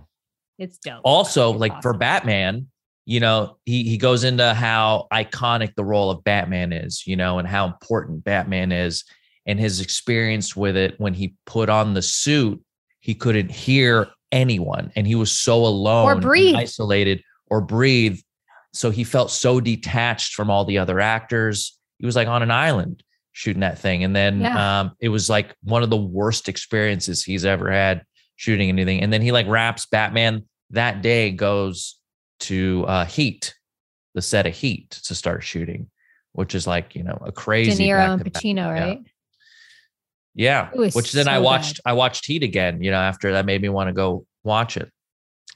it's 0.59 0.77
dope. 0.77 1.01
also 1.03 1.51
It's 1.51 1.59
like 1.61 1.81
for 1.81 1.93
batman 1.93 2.67
you 3.05 3.19
know 3.19 3.57
he 3.65 3.83
he 3.83 3.97
goes 3.97 4.23
into 4.23 4.53
how 4.53 5.07
iconic 5.11 5.73
the 5.75 5.83
role 5.83 6.11
of 6.11 6.23
batman 6.23 6.71
is 6.71 7.07
you 7.07 7.15
know 7.15 7.39
and 7.39 7.47
how 7.47 7.65
important 7.65 8.23
batman 8.23 8.71
is 8.71 9.03
and 9.47 9.59
his 9.59 9.79
experience 9.81 10.55
with 10.55 10.75
it 10.77 10.93
when 10.99 11.13
he 11.15 11.33
put 11.47 11.67
on 11.69 11.93
the 11.95 12.01
suit 12.01 12.61
he 12.99 13.15
couldn't 13.15 13.49
hear 13.49 14.07
anyone 14.31 14.91
and 14.95 15.07
he 15.07 15.15
was 15.15 15.31
so 15.31 15.65
alone 15.65 16.05
or 16.05 16.19
breathe. 16.19 16.55
isolated 16.55 17.23
or 17.49 17.59
breathe 17.61 18.19
so 18.73 18.89
he 18.89 19.03
felt 19.03 19.31
so 19.31 19.59
detached 19.59 20.33
from 20.33 20.49
all 20.49 20.65
the 20.65 20.77
other 20.77 20.99
actors 20.99 21.77
he 21.99 22.05
was 22.05 22.15
like 22.15 22.27
on 22.27 22.41
an 22.41 22.51
island 22.51 23.03
shooting 23.33 23.61
that 23.61 23.77
thing 23.79 24.03
and 24.03 24.15
then 24.15 24.41
Yeah. 24.41 24.79
um 24.81 24.91
it 24.99 25.09
was 25.09 25.29
like 25.29 25.55
one 25.63 25.83
of 25.83 25.89
the 25.89 25.97
worst 25.97 26.49
experiences 26.49 27.23
he's 27.23 27.45
ever 27.45 27.71
had 27.71 28.03
shooting 28.35 28.69
anything 28.69 29.01
and 29.01 29.11
then 29.13 29.21
he 29.21 29.31
like 29.31 29.47
wraps 29.47 29.85
batman 29.85 30.43
that 30.71 31.01
day 31.01 31.31
goes 31.31 31.97
to 32.41 32.83
uh 32.87 33.05
heat 33.05 33.53
the 34.15 34.21
set 34.21 34.47
of 34.47 34.53
heat 34.53 34.89
to 35.05 35.15
start 35.15 35.43
shooting 35.43 35.89
which 36.33 36.55
is 36.55 36.65
like 36.65 36.95
you 36.95 37.03
know 37.03 37.17
a 37.25 37.31
crazy. 37.31 37.83
De 37.85 37.89
Niro 37.91 38.13
and 38.13 38.23
Pacino, 38.33 38.55
yeah. 38.55 38.83
right? 38.85 38.99
yeah 40.33 40.69
It 40.73 40.95
which 40.95 41.11
then 41.11 41.27
i 41.27 41.39
watched 41.39 41.83
bad. 41.83 41.91
i 41.91 41.93
watched 41.93 42.25
heat 42.25 42.43
again 42.43 42.81
you 42.81 42.89
know 42.91 42.97
after 42.99 43.33
that 43.33 43.45
made 43.45 43.61
me 43.61 43.69
want 43.69 43.89
to 43.89 43.93
go 43.93 44.25
watch 44.43 44.77
it 44.77 44.89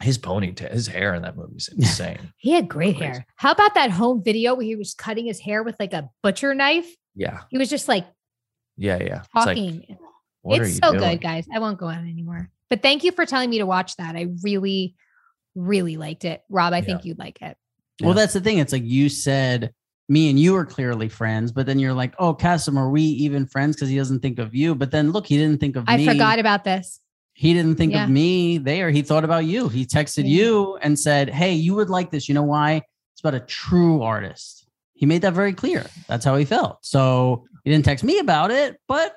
his 0.01 0.17
ponytail 0.17 0.71
his 0.71 0.87
hair 0.87 1.13
in 1.15 1.21
that 1.21 1.37
movie 1.37 1.55
is 1.55 1.67
insane 1.77 2.33
He 2.37 2.51
had 2.51 2.67
great 2.67 2.97
Crazy. 2.97 3.05
hair. 3.13 3.25
How 3.37 3.51
about 3.51 3.75
that 3.75 3.91
home 3.91 4.21
video 4.23 4.53
where 4.55 4.65
he 4.65 4.75
was 4.75 4.93
cutting 4.93 5.25
his 5.25 5.39
hair 5.39 5.63
with 5.63 5.75
like 5.79 5.93
a 5.93 6.09
butcher 6.23 6.53
knife? 6.53 6.87
yeah 7.15 7.41
He 7.49 7.57
was 7.57 7.69
just 7.69 7.87
like 7.87 8.05
yeah 8.77 8.97
yeah 9.01 9.21
it's 9.23 9.33
like 9.35 9.55
talking. 9.57 9.97
what 10.41 10.59
are 10.59 10.63
it's 10.63 10.75
you 10.75 10.79
so 10.83 10.91
doing? 10.91 11.03
good, 11.03 11.21
guys. 11.21 11.47
I 11.53 11.59
won't 11.59 11.77
go 11.79 11.87
on 11.87 12.07
anymore. 12.09 12.49
But 12.69 12.81
thank 12.81 13.03
you 13.03 13.11
for 13.11 13.25
telling 13.25 13.49
me 13.49 13.59
to 13.59 13.65
watch 13.65 13.95
that. 13.97 14.15
I 14.15 14.27
really, 14.43 14.95
really 15.55 15.97
liked 15.97 16.25
it. 16.25 16.41
Rob, 16.49 16.73
I 16.73 16.77
Yeah. 16.77 16.83
think 16.83 17.05
you'd 17.05 17.17
like 17.19 17.41
it. 17.41 17.57
Well, 18.01 18.09
Yeah. 18.11 18.15
that's 18.15 18.33
the 18.33 18.41
thing. 18.41 18.57
It's 18.57 18.73
like 18.73 18.83
you 18.83 19.07
said, 19.09 19.73
me 20.09 20.29
and 20.29 20.37
you 20.39 20.55
are 20.55 20.65
clearly 20.65 21.07
friends, 21.09 21.51
but 21.51 21.65
then 21.65 21.79
you're 21.79 21.93
like, 21.93 22.13
oh, 22.19 22.35
Kassem, 22.35 22.77
are 22.77 22.89
we 22.89 23.01
even 23.01 23.47
friends? 23.47 23.75
Because 23.75 23.89
he 23.89 23.95
doesn't 23.95 24.19
think 24.19 24.37
of 24.39 24.53
you. 24.53 24.75
But 24.75 24.91
then 24.91 25.11
look, 25.11 25.25
he 25.25 25.37
didn't 25.37 25.59
think 25.59 25.75
of 25.77 25.85
I 25.87 25.97
me. 25.97 26.07
I 26.07 26.13
forgot 26.13 26.37
about 26.39 26.63
this. 26.63 26.99
He 27.37 27.53
didn't 27.53 27.75
think 27.75 27.91
Yeah. 27.91 28.05
of 28.05 28.09
me 28.09 28.57
there. 28.57 28.89
He 28.91 29.01
thought 29.01 29.25
about 29.25 29.43
you. 29.45 29.67
He 29.67 29.85
texted 29.85 30.23
Yeah. 30.23 30.37
you 30.37 30.77
and 30.81 30.97
said, 30.97 31.29
hey, 31.29 31.53
you 31.53 31.75
would 31.75 31.89
like 31.89 32.09
this. 32.09 32.29
You 32.29 32.33
know 32.33 32.43
why? 32.43 32.81
It's 33.13 33.19
about 33.21 33.33
a 33.35 33.41
true 33.41 34.01
artist. 34.01 34.65
He 34.93 35.05
made 35.05 35.21
that 35.23 35.33
very 35.33 35.51
clear. 35.53 35.85
That's 36.07 36.23
how 36.23 36.37
he 36.37 36.45
felt. 36.45 36.77
So 36.81 37.43
he 37.65 37.71
didn't 37.71 37.83
text 37.85 38.03
me 38.05 38.19
about 38.19 38.51
it, 38.51 38.79
but 38.87 39.15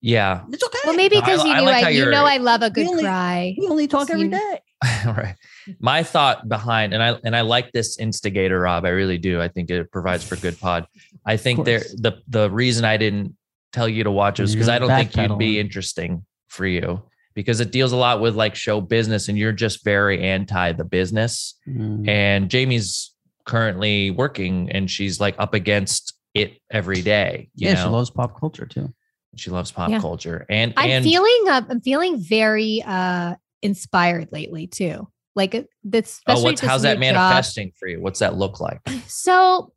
yeah 0.00 0.42
it's 0.50 0.62
okay. 0.64 0.78
Well, 0.84 0.94
maybe 0.96 1.16
because 1.16 1.42
li- 1.44 1.50
you 1.50 1.54
I 1.56 1.60
knew 1.60 1.66
like 1.66 1.84
I, 1.84 1.88
you 1.90 2.10
know 2.10 2.24
I 2.24 2.38
love 2.38 2.62
a 2.62 2.70
good 2.70 2.82
Really? 2.82 3.02
cry. 3.04 3.54
we 3.58 3.68
only 3.68 3.86
talk 3.86 4.10
every 4.10 4.22
You- 4.24 4.30
day. 4.30 4.60
right. 5.06 5.36
My 5.78 6.02
thought 6.02 6.48
behind, 6.48 6.92
and 6.92 7.00
I 7.00 7.10
and 7.24 7.36
I 7.36 7.42
like 7.42 7.70
this 7.70 7.98
instigator, 8.00 8.58
Rob. 8.60 8.84
I 8.84 8.88
really 8.88 9.16
do. 9.18 9.40
I 9.40 9.46
think 9.46 9.70
it 9.70 9.92
provides 9.92 10.24
for 10.26 10.34
good 10.34 10.58
pod. 10.58 10.86
I 11.24 11.36
think 11.36 11.64
there 11.64 11.80
the 11.94 12.20
the 12.26 12.50
reason 12.50 12.84
I 12.84 12.96
didn't 12.96 13.36
tell 13.72 13.88
you 13.88 14.02
to 14.02 14.10
watch 14.10 14.40
it 14.40 14.42
was 14.42 14.54
because 14.54 14.68
I 14.68 14.80
don't 14.80 14.88
think 14.88 15.16
you'd 15.16 15.38
be 15.38 15.60
interesting 15.60 16.24
for 16.52 16.66
you 16.66 17.02
because 17.34 17.60
it 17.60 17.72
deals 17.72 17.92
a 17.92 17.96
lot 17.96 18.20
with 18.20 18.36
like 18.36 18.54
show 18.54 18.80
business, 18.80 19.28
and 19.28 19.38
you're 19.38 19.52
just 19.52 19.82
very 19.84 20.22
anti 20.22 20.72
the 20.72 20.84
business. 20.84 21.54
Mm. 21.66 22.06
And 22.08 22.50
Jamie's 22.50 23.14
currently 23.46 24.10
working, 24.10 24.70
and 24.70 24.90
she's 24.90 25.18
like 25.20 25.34
up 25.38 25.54
against 25.54 26.14
it 26.34 26.58
every 26.70 27.02
day. 27.02 27.48
You 27.54 27.68
Yeah, 27.68 27.74
know, 27.74 27.84
she 27.84 27.88
loves 27.88 28.10
pop 28.10 28.38
culture 28.38 28.66
too. 28.66 28.92
she 29.36 29.50
loves 29.50 29.72
pop 29.72 29.90
Yeah. 29.90 30.00
culture, 30.00 30.44
and 30.50 30.72
I'm 30.76 30.90
and 30.90 31.04
feeling 31.04 31.44
uh, 31.48 31.62
I'm 31.68 31.80
feeling 31.80 32.18
very 32.20 32.82
uh 32.86 33.34
inspired 33.62 34.28
lately 34.32 34.66
too. 34.66 35.08
Like 35.34 35.54
it- 35.54 35.68
this. 35.82 36.20
oh, 36.26 36.32
especially 36.34 36.44
what's 36.44 36.60
how's 36.60 36.82
that 36.82 36.98
new 36.98 37.06
job. 37.06 37.14
manifesting 37.14 37.72
for 37.78 37.88
you? 37.88 38.00
What's 38.02 38.18
that 38.20 38.36
look 38.36 38.60
like? 38.60 38.80
So, 39.06 39.72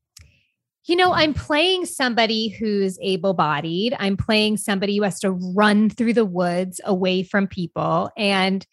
you 0.85 0.95
know, 0.95 1.13
I'm 1.13 1.33
playing 1.33 1.85
somebody 1.85 2.49
who's 2.49 2.99
able 3.01 3.33
bodied. 3.33 3.95
I'm 3.97 4.17
playing 4.17 4.57
somebody 4.57 4.97
who 4.97 5.03
has 5.03 5.19
to 5.21 5.31
run 5.31 5.89
through 5.89 6.13
the 6.13 6.25
woods 6.25 6.79
away 6.83 7.23
from 7.23 7.47
people. 7.47 8.11
And 8.15 8.65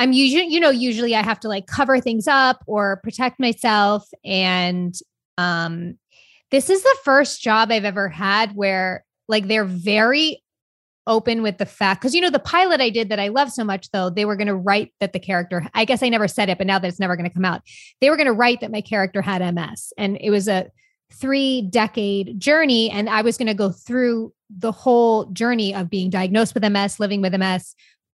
I'm 0.00 0.12
usually, 0.12 0.46
you 0.46 0.58
know, 0.58 0.70
usually 0.70 1.14
I 1.14 1.22
have 1.22 1.38
to 1.40 1.48
like 1.48 1.66
cover 1.66 2.00
things 2.00 2.26
up 2.26 2.64
or 2.66 3.00
protect 3.04 3.38
myself. 3.38 4.08
And 4.24 4.94
um, 5.38 5.98
this 6.50 6.68
is 6.68 6.82
the 6.82 6.96
first 7.04 7.40
job 7.40 7.70
I've 7.70 7.84
ever 7.84 8.08
had 8.08 8.56
where 8.56 9.04
like 9.28 9.46
they're 9.46 9.64
very 9.64 10.42
open 11.06 11.42
with 11.42 11.58
the 11.58 11.66
fact 11.66 12.00
because 12.00 12.14
you 12.14 12.20
know 12.20 12.30
the 12.30 12.38
pilot 12.38 12.80
I 12.80 12.88
did 12.88 13.10
that 13.10 13.20
I 13.20 13.28
love 13.28 13.52
so 13.52 13.62
much 13.62 13.90
though 13.90 14.08
they 14.08 14.24
were 14.24 14.36
going 14.36 14.46
to 14.46 14.54
write 14.54 14.90
that 15.00 15.12
the 15.12 15.18
character 15.18 15.66
I 15.74 15.84
guess 15.84 16.02
I 16.02 16.08
never 16.08 16.26
said 16.26 16.48
it 16.48 16.56
but 16.56 16.66
now 16.66 16.78
that 16.78 16.88
it's 16.88 16.98
never 16.98 17.14
going 17.14 17.28
to 17.28 17.34
come 17.34 17.44
out 17.44 17.60
they 18.00 18.08
were 18.08 18.16
going 18.16 18.26
to 18.26 18.32
write 18.32 18.62
that 18.62 18.70
my 18.70 18.80
character 18.80 19.20
had 19.20 19.42
MS 19.54 19.92
and 19.98 20.16
it 20.18 20.30
was 20.30 20.48
a 20.48 20.70
three 21.12 21.62
decade 21.62 22.38
journey 22.40 22.90
and 22.90 23.08
I 23.08 23.22
was 23.22 23.36
going 23.36 23.48
to 23.48 23.54
go 23.54 23.70
through 23.70 24.32
the 24.50 24.72
whole 24.72 25.26
journey 25.26 25.74
of 25.74 25.90
being 25.90 26.10
diagnosed 26.10 26.54
with 26.54 26.64
MS 26.64 26.98
living 26.98 27.20
with 27.20 27.34
MS 27.38 27.74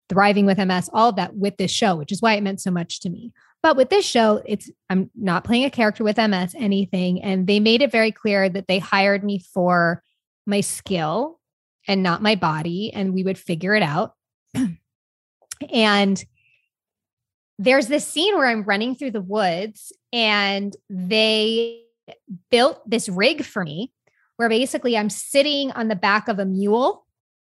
thriving 0.09 0.46
with 0.46 0.59
MS 0.59 0.88
all 0.92 1.11
of 1.11 1.16
that 1.16 1.35
with 1.35 1.57
this 1.57 1.70
show 1.70 1.96
which 1.96 2.12
is 2.12 2.22
why 2.22 2.35
it 2.35 2.42
meant 2.42 2.61
so 2.61 2.70
much 2.70 3.01
to 3.01 3.11
me. 3.11 3.33
But 3.62 3.77
with 3.77 3.90
this 3.90 4.07
show 4.07 4.42
it's 4.46 4.70
I'm 4.88 5.11
not 5.14 5.44
playing 5.44 5.64
a 5.64 5.70
character 5.70 6.05
with 6.05 6.16
MS 6.16 6.55
anything 6.57 7.22
and 7.22 7.46
they 7.46 7.61
made 7.61 7.83
it 7.83 7.92
very 7.92 8.12
clear 8.12 8.49
that 8.49 8.66
they 8.68 8.79
hired 8.79 9.25
me 9.25 9.40
for 9.40 10.03
my 10.46 10.61
skill 10.61 11.40
and 11.88 12.03
not 12.03 12.22
my 12.22 12.35
body 12.35 12.92
and 12.92 13.12
we 13.12 13.22
would 13.22 13.38
figure 13.38 13.75
it 13.75 13.83
out. 13.83 14.14
And 15.72 16.22
there's 17.59 17.87
this 17.87 18.07
scene 18.07 18.37
where 18.37 18.46
I'm 18.46 18.64
running 18.64 18.94
through 18.94 19.12
the 19.12 19.22
woods 19.22 19.92
and 20.12 20.75
they 20.90 21.86
built 22.50 22.88
this 22.88 23.08
rig 23.08 23.44
for 23.44 23.64
me 23.64 23.92
where 24.36 24.48
basically 24.48 24.96
I'm 24.96 25.10
sitting 25.10 25.72
on 25.72 25.88
the 25.88 25.96
back 25.96 26.28
of 26.28 26.38
a 26.38 26.44
mule, 26.44 27.06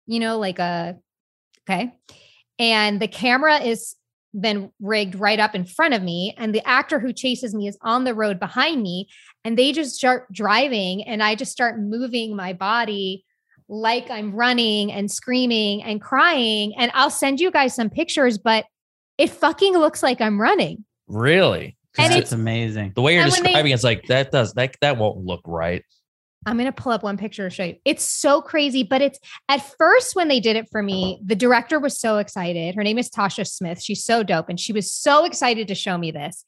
you 0.07 0.19
know, 0.19 0.37
like 0.39 0.59
a, 0.59 0.97
okay. 1.67 1.93
And 2.57 2.99
the 3.01 3.07
camera 3.07 3.57
is 3.57 3.95
then 4.33 4.71
rigged 4.79 5.15
right 5.15 5.39
up 5.39 5.55
in 5.55 5.65
front 5.65 5.93
of 5.93 6.03
me. 6.03 6.35
And 6.37 6.53
the 6.53 6.65
actor 6.67 6.99
who 6.99 7.13
chases 7.13 7.53
me 7.53 7.67
is 7.67 7.77
on 7.81 8.03
the 8.03 8.13
road 8.13 8.39
behind 8.39 8.81
me. 8.81 9.07
And 9.43 9.57
they 9.57 9.71
just 9.71 9.95
start 9.95 10.31
driving 10.31 11.03
and 11.03 11.23
I 11.23 11.35
just 11.35 11.51
start 11.51 11.79
moving 11.79 12.35
my 12.35 12.53
body 12.53 13.25
like 13.67 14.09
I'm 14.09 14.33
running 14.33 14.91
and 14.91 15.09
screaming 15.09 15.83
and 15.83 16.01
crying. 16.01 16.73
And 16.77 16.91
I'll 16.93 17.09
send 17.09 17.39
you 17.39 17.51
guys 17.51 17.75
some 17.75 17.89
pictures, 17.89 18.37
but 18.37 18.65
it 19.17 19.29
fucking 19.29 19.73
looks 19.73 20.01
like 20.03 20.21
I'm 20.21 20.41
running. 20.41 20.85
Really? 21.07 21.77
'Cause 21.99 22.05
And 22.05 22.13
the- 22.15 22.19
That's 22.19 22.31
amazing. 22.31 22.93
the 22.95 23.01
way 23.01 23.13
you're 23.13 23.23
and 23.23 23.31
they- 23.31 23.41
describing 23.41 23.71
it's 23.71 23.83
like 23.83 24.05
that 24.07 24.31
does 24.31 24.53
that 24.53 24.75
that 24.81 24.97
won't 24.97 25.25
look 25.25 25.41
right. 25.45 25.83
I'm 26.45 26.55
going 26.57 26.67
to 26.67 26.71
pull 26.71 26.93
up 26.93 27.03
one 27.03 27.17
picture 27.17 27.49
to 27.49 27.53
show 27.53 27.65
you. 27.65 27.75
It's 27.83 28.03
so 28.05 28.41
crazy, 28.41 28.83
but 28.83 29.01
it's 29.01 29.19
at 29.49 29.61
first 29.77 30.15
when 30.15 30.29
they 30.29 30.39
did 30.39 30.55
it 30.55 30.69
for 30.71 30.81
me, 30.81 31.19
the 31.21 31.35
director 31.35 31.81
was 31.81 31.99
so 31.99 32.17
excited. 32.17 32.75
Her 32.75 32.83
name 32.83 32.97
is 32.97 33.09
Tasha 33.09 33.45
Smith. 33.45 33.81
She's 33.83 34.05
so 34.05 34.23
dope. 34.23 34.47
And 34.47 34.57
she 34.57 34.71
was 34.71 34.89
so 34.89 35.25
excited 35.25 35.67
to 35.67 35.75
show 35.75 35.97
me 35.97 36.11
this. 36.11 36.45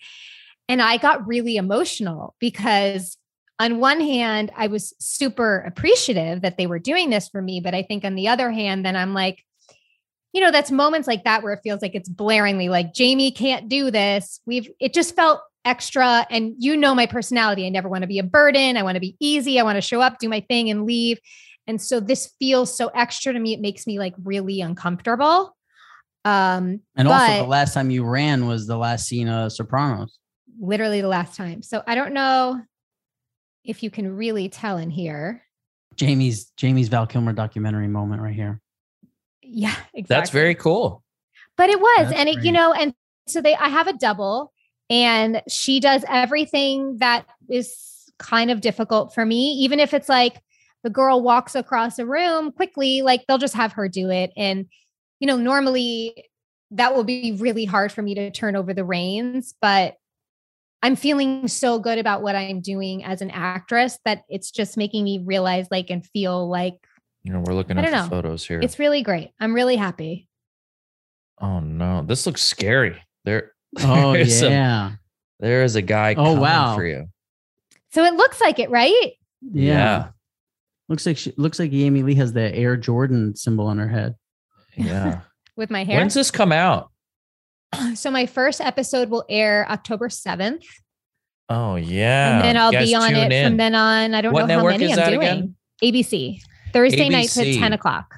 And 0.69 0.81
I 0.81 0.95
got 0.95 1.27
really 1.27 1.57
emotional 1.57 2.35
because 2.39 3.17
on 3.59 3.79
one 3.79 3.99
hand, 3.99 4.49
I 4.55 4.67
was 4.67 4.93
super 4.99 5.59
appreciative 5.67 6.41
that 6.41 6.57
they 6.57 6.67
were 6.67 6.79
doing 6.79 7.09
this 7.09 7.27
for 7.27 7.41
me. 7.41 7.59
But 7.59 7.75
I 7.75 7.83
think 7.83 8.05
on 8.05 8.15
the 8.15 8.29
other 8.29 8.49
hand, 8.49 8.85
then 8.85 8.95
I'm 8.95 9.13
like, 9.13 9.43
you 10.33 10.41
know, 10.41 10.51
that's 10.51 10.71
moments 10.71 11.07
like 11.07 11.23
that 11.25 11.43
where 11.43 11.53
it 11.53 11.59
feels 11.63 11.81
like 11.81 11.95
it's 11.95 12.09
blaringly 12.09 12.69
like 12.69 12.93
Jamie 12.93 13.31
can't 13.31 13.67
do 13.67 13.91
this. 13.91 14.39
We've, 14.45 14.69
it 14.79 14.93
just 14.93 15.15
felt 15.15 15.41
extra. 15.65 16.25
And 16.29 16.53
you 16.57 16.75
know, 16.77 16.95
my 16.95 17.05
personality. 17.05 17.65
I 17.65 17.69
never 17.69 17.89
want 17.89 18.01
to 18.03 18.07
be 18.07 18.19
a 18.19 18.23
burden. 18.23 18.77
I 18.77 18.83
want 18.83 18.95
to 18.95 18.99
be 19.01 19.15
easy. 19.19 19.59
I 19.59 19.63
want 19.63 19.75
to 19.77 19.81
show 19.81 20.01
up, 20.01 20.19
do 20.19 20.29
my 20.29 20.39
thing, 20.41 20.69
and 20.69 20.85
leave. 20.85 21.19
And 21.67 21.81
so 21.81 21.99
this 21.99 22.33
feels 22.39 22.75
so 22.75 22.87
extra 22.95 23.33
to 23.33 23.39
me. 23.39 23.53
It 23.53 23.61
makes 23.61 23.85
me 23.85 23.99
like 23.99 24.15
really 24.23 24.61
uncomfortable. 24.61 25.55
Um, 26.25 26.81
And 26.95 27.07
but 27.07 27.11
also, 27.11 27.43
the 27.43 27.49
last 27.49 27.73
time 27.73 27.89
you 27.91 28.03
ran 28.03 28.47
was 28.47 28.67
the 28.67 28.77
last 28.77 29.07
scene 29.07 29.27
of 29.27 29.51
Sopranos. 29.51 30.17
literally 30.59 31.01
the 31.01 31.07
last 31.07 31.35
time. 31.35 31.61
So 31.61 31.83
I 31.85 31.95
don't 31.95 32.13
know 32.13 32.61
if 33.63 33.83
you 33.83 33.91
can 33.91 34.15
really 34.15 34.49
tell 34.49 34.77
in 34.77 34.89
here. 34.89 35.43
Jamie's 35.95 36.51
Jamie's 36.57 36.87
Val 36.89 37.05
Kilmer 37.05 37.33
documentary 37.33 37.87
moment 37.87 38.21
right 38.21 38.33
here. 38.33 38.59
Yeah, 39.53 39.75
exactly. 39.93 40.03
That's 40.07 40.29
very 40.29 40.55
cool. 40.55 41.03
but 41.57 41.69
it 41.69 41.79
was 41.79 42.07
That's 42.09 42.19
and 42.19 42.29
it 42.29 42.43
you 42.43 42.51
know 42.51 42.73
and 42.73 42.93
so 43.27 43.41
they 43.41 43.55
i 43.55 43.67
have 43.67 43.87
a 43.87 43.93
double 43.93 44.51
and 44.89 45.41
she 45.47 45.79
does 45.79 46.03
everything 46.09 46.97
that 46.97 47.25
is 47.49 48.09
kind 48.17 48.49
of 48.51 48.61
difficult 48.61 49.13
for 49.13 49.25
me 49.25 49.51
even 49.53 49.79
if 49.79 49.93
it's 49.93 50.09
like 50.09 50.41
the 50.83 50.89
girl 50.89 51.21
walks 51.21 51.53
across 51.55 51.99
a 51.99 52.05
room 52.05 52.51
quickly 52.51 53.01
like 53.01 53.25
they'll 53.27 53.37
just 53.37 53.53
have 53.53 53.73
her 53.73 53.87
do 53.87 54.09
it 54.09 54.31
and 54.35 54.65
you 55.19 55.27
know 55.27 55.37
normally 55.37 56.25
that 56.71 56.95
will 56.95 57.03
be 57.03 57.33
really 57.33 57.65
hard 57.65 57.91
for 57.91 58.01
me 58.01 58.15
to 58.15 58.31
turn 58.31 58.55
over 58.55 58.73
the 58.73 58.85
reins 58.85 59.53
but 59.61 59.95
i'm 60.81 60.95
feeling 60.95 61.47
so 61.47 61.79
good 61.79 61.99
about 61.99 62.21
what 62.21 62.35
i'm 62.35 62.61
doing 62.61 63.03
as 63.03 63.21
an 63.21 63.31
actress 63.31 63.99
that 64.05 64.23
it's 64.29 64.51
just 64.51 64.77
making 64.77 65.03
me 65.03 65.19
realize 65.19 65.67
like 65.69 65.89
and 65.89 66.05
feel 66.05 66.49
like 66.49 66.75
You 67.23 67.33
know, 67.33 67.39
we're 67.39 67.53
looking 67.53 67.77
at 67.77 67.85
the 67.85 67.91
know. 67.91 68.07
photos 68.09 68.45
here. 68.47 68.59
it's 68.61 68.79
really 68.79 69.03
great 69.03 69.29
i'm 69.39 69.53
really 69.53 69.75
happy 69.75 70.27
oh 71.39 71.59
no, 71.59 72.03
this 72.03 72.25
looks 72.27 72.41
scary. 72.43 73.01
There, 73.25 73.51
Oh 73.79 74.13
there's 74.13 74.39
some- 74.39 74.51
yeah. 74.51 74.91
there 75.39 75.63
is 75.63 75.75
a 75.75 75.81
guy. 75.81 76.13
Oh, 76.17 76.39
wow. 76.39 76.75
for 76.75 76.85
you. 76.85 77.05
so 77.91 78.03
it 78.03 78.13
looks 78.15 78.39
like 78.41 78.59
it 78.59 78.69
right 78.69 79.13
yeah. 79.41 79.73
Yeah. 79.73 80.07
Looks 80.89 81.05
like 81.05 81.17
she 81.17 81.33
looks 81.37 81.57
like 81.57 81.71
Amy 81.73 82.03
Lee 82.03 82.15
has 82.15 82.33
the 82.33 82.53
Air 82.53 82.75
Jordan 82.77 83.35
symbol 83.35 83.65
on 83.67 83.77
her 83.79 83.87
head. 83.87 84.15
Yeah. 84.75 85.21
with 85.55 85.69
my 85.71 85.83
hair 85.83 85.97
When's 85.99 86.13
this 86.13 86.31
come 86.31 86.51
out? 86.51 86.91
So 87.95 88.11
my 88.11 88.25
first 88.25 88.59
episode 88.61 89.09
will 89.09 89.25
air 89.29 89.65
October 89.69 90.09
7th. 90.09 90.63
Oh 91.49 91.75
yeah. 91.77 92.35
and 92.35 92.43
then 92.45 92.57
I'll 92.57 92.71
Guys, 92.71 92.87
be 92.89 92.95
on 92.95 93.15
it 93.15 93.31
in. 93.31 93.47
from 93.51 93.57
then 93.57 93.73
on. 93.75 94.13
I 94.13 94.21
don't 94.21 94.33
What 94.33 94.47
know 94.47 94.59
how 94.59 94.65
many 94.65 94.91
I'm 94.93 95.09
doing. 95.09 95.21
again? 95.21 95.55
ABC. 95.83 96.39
Thursday 96.73 97.09
nights 97.09 97.37
at 97.37 97.45
10 97.45 97.73
o'clock. 97.73 98.15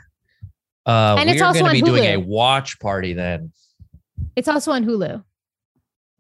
Uh, 0.86 1.16
and 1.18 1.30
it's 1.30 1.38
we 1.38 1.42
are 1.42 1.46
also 1.46 1.60
going 1.62 1.76
to 1.76 1.82
on 1.82 1.86
be 1.86 1.98
doing 1.98 2.04
a 2.04 2.18
watch 2.18 2.80
party 2.80 3.14
then. 3.14 3.52
It's 4.36 4.48
also 4.48 4.72
on 4.72 4.86
Hulu. 4.86 5.24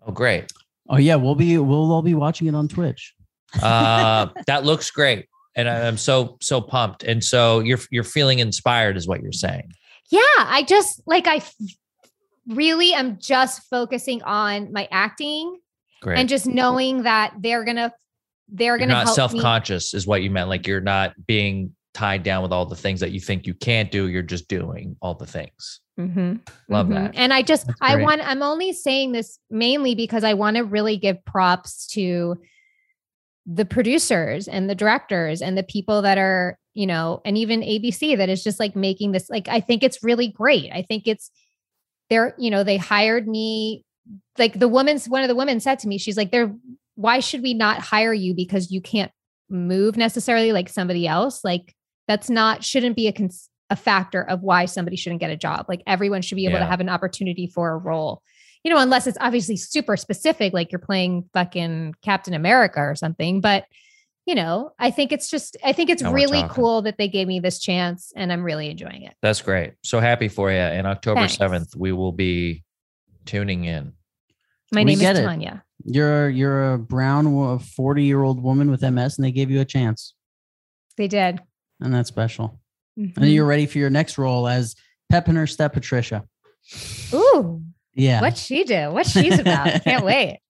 Oh, 0.05 0.11
great. 0.11 0.51
Oh 0.89 0.97
yeah, 0.97 1.15
we'll 1.15 1.35
be 1.35 1.57
we'll 1.57 1.91
all 1.91 2.01
be 2.01 2.13
watching 2.13 2.47
it 2.47 2.55
on 2.55 2.67
Twitch. 2.67 3.13
Uh, 3.61 4.27
that 4.47 4.65
looks 4.65 4.91
great, 4.91 5.27
and 5.55 5.69
I- 5.69 5.87
I'm 5.87 5.97
so 5.97 6.37
so 6.41 6.59
pumped. 6.59 7.03
And 7.03 7.23
so 7.23 7.59
you're 7.59 7.79
you're 7.89 8.03
feeling 8.03 8.39
inspired, 8.39 8.97
is 8.97 9.07
what 9.07 9.21
you're 9.21 9.31
saying. 9.31 9.71
Yeah, 10.09 10.19
I 10.37 10.63
just 10.67 11.01
like 11.05 11.25
I 11.27 11.35
f- 11.37 11.55
really 12.47 12.93
am 12.93 13.17
just 13.19 13.63
focusing 13.69 14.21
on 14.23 14.73
my 14.73 14.87
acting 14.91 15.57
Great. 16.01 16.19
and 16.19 16.27
just 16.27 16.45
knowing 16.45 17.03
that 17.03 17.33
they're 17.39 17.63
going 17.63 17.77
to 17.77 17.93
they're 18.49 18.71
you're 18.73 18.77
going 18.77 18.89
to 18.89 18.95
not 18.95 19.15
self 19.15 19.35
conscious 19.37 19.93
is 19.93 20.05
what 20.05 20.21
you 20.21 20.29
meant. 20.29 20.49
Like 20.49 20.67
you're 20.67 20.81
not 20.81 21.13
being 21.25 21.73
tied 21.93 22.23
down 22.23 22.41
with 22.41 22.51
all 22.51 22.65
the 22.65 22.75
things 22.75 22.99
that 22.99 23.11
you 23.11 23.19
think 23.19 23.45
you 23.45 23.53
can't 23.53 23.91
do. 23.91 24.07
You're 24.07 24.21
just 24.23 24.47
doing 24.47 24.95
all 25.01 25.13
the 25.13 25.25
things. 25.27 25.79
Mhm. 25.99 26.39
Love 26.69 26.87
Mhm. 26.87 26.93
that. 26.95 27.11
And 27.15 27.31
I 27.31 27.43
just, 27.43 27.69
I 27.81 27.97
want, 27.97 28.21
I'm 28.27 28.41
only 28.41 28.73
saying 28.73 29.11
this 29.11 29.37
mainly 29.51 29.93
because 29.93 30.23
I 30.23 30.33
want 30.33 30.57
to 30.57 30.63
really 30.63 30.97
give 30.97 31.23
props 31.25 31.85
to 31.89 32.41
the 33.45 33.65
producers 33.65 34.47
and 34.47 34.69
the 34.69 34.75
directors 34.75 35.41
and 35.41 35.55
the 35.57 35.63
people 35.63 36.01
that 36.01 36.17
are, 36.17 36.57
you 36.73 36.87
know, 36.87 37.21
and 37.25 37.37
even 37.37 37.61
ABC 37.61 38.15
that 38.17 38.29
is 38.29 38.43
just 38.43 38.59
like 38.59 38.75
making 38.75 39.11
this, 39.11 39.29
like, 39.29 39.47
I 39.47 39.59
think 39.59 39.83
it's 39.83 40.03
really 40.03 40.29
great. 40.29 40.71
I 40.73 40.81
think 40.81 41.07
it's, 41.07 41.29
they're, 42.09 42.33
you 42.39 42.49
know, 42.49 42.63
they 42.63 42.77
hired 42.77 43.27
me. 43.27 43.85
Like 44.39 44.57
the 44.57 44.67
woman's, 44.67 45.07
one 45.07 45.21
of 45.21 45.27
the 45.27 45.35
women 45.35 45.59
said 45.59 45.77
to 45.79 45.87
me, 45.87 45.97
she's 45.99 46.17
like, 46.17 46.31
they're, 46.31 46.55
why 46.95 47.19
should 47.19 47.43
we 47.43 47.53
not 47.53 47.79
hire 47.79 48.13
you 48.13 48.33
because 48.33 48.71
you 48.71 48.81
can't 48.81 49.11
move 49.49 49.95
necessarily 49.95 50.51
like 50.51 50.69
somebody 50.69 51.05
else? 51.07 51.43
Like, 51.43 51.75
that's 52.07 52.29
not, 52.29 52.63
shouldn't 52.63 52.95
be 52.95 53.07
a, 53.07 53.11
cons- 53.11 53.49
a 53.69 53.75
factor 53.75 54.21
of 54.21 54.41
why 54.41 54.65
somebody 54.65 54.95
shouldn't 54.97 55.21
get 55.21 55.29
a 55.31 55.37
job. 55.37 55.65
Like 55.67 55.81
everyone 55.87 56.21
should 56.21 56.35
be 56.35 56.45
able 56.45 56.59
to 56.59 56.65
have 56.65 56.79
an 56.79 56.89
opportunity 56.89 57.47
for 57.47 57.71
a 57.71 57.77
role, 57.77 58.21
you 58.63 58.73
know, 58.73 58.79
unless 58.79 59.07
it's 59.07 59.17
obviously 59.21 59.55
super 59.55 59.97
specific, 59.97 60.53
like 60.53 60.71
you're 60.71 60.79
playing 60.79 61.29
fucking 61.33 61.95
Captain 62.01 62.33
America 62.33 62.79
or 62.79 62.95
something. 62.95 63.41
But, 63.41 63.65
you 64.25 64.35
know, 64.35 64.71
I 64.79 64.91
think 64.91 65.11
it's 65.11 65.29
just, 65.29 65.57
I 65.63 65.73
think 65.73 65.89
it's 65.89 66.01
Now 66.01 66.13
really 66.13 66.43
cool 66.49 66.81
that 66.83 66.97
they 66.97 67.07
gave 67.07 67.27
me 67.27 67.39
this 67.39 67.59
chance 67.59 68.13
and 68.15 68.31
I'm 68.31 68.43
really 68.43 68.69
enjoying 68.69 69.03
it. 69.03 69.15
That's 69.21 69.41
great. 69.41 69.73
So 69.83 69.99
happy 69.99 70.27
for 70.27 70.51
you. 70.51 70.57
And 70.57 70.87
October 70.87 71.21
Thanks. 71.27 71.37
7th, 71.37 71.75
we 71.75 71.91
will 71.91 72.11
be 72.13 72.63
tuning 73.25 73.65
in. 73.65 73.93
My 74.71 74.81
We 74.81 74.85
name 74.85 74.93
is 74.95 75.01
get 75.01 75.17
it. 75.17 75.23
Tanya. 75.23 75.63
You're 75.85 76.29
you're 76.29 76.73
a 76.73 76.77
brown 76.79 77.59
forty 77.59 78.03
year 78.03 78.23
old 78.23 78.41
woman 78.41 78.71
with 78.71 78.81
MS, 78.81 79.17
and 79.17 79.25
they 79.25 79.31
gave 79.31 79.51
you 79.51 79.59
a 79.59 79.65
chance, 79.65 80.15
They 80.97 81.07
did. 81.07 81.41
And 81.83 81.93
that's 81.93 82.09
special. 82.09 82.59
Mhm. 82.99 83.17
And 83.17 83.31
you're 83.31 83.45
ready 83.45 83.65
for 83.65 83.77
your 83.77 83.89
next 83.89 84.17
role 84.17 84.47
as 84.47 84.75
Pep 85.09 85.27
and 85.27 85.37
her 85.37 85.47
step 85.47 85.73
Patricia. 85.73 86.23
Ooh, 87.13 87.61
Yeah. 87.93 88.21
what 88.21 88.37
she 88.37 88.63
do? 88.63 88.91
What 88.91 89.05
she's 89.05 89.37
about? 89.39 89.83
Can't 89.83 90.03
wait. 90.05 90.39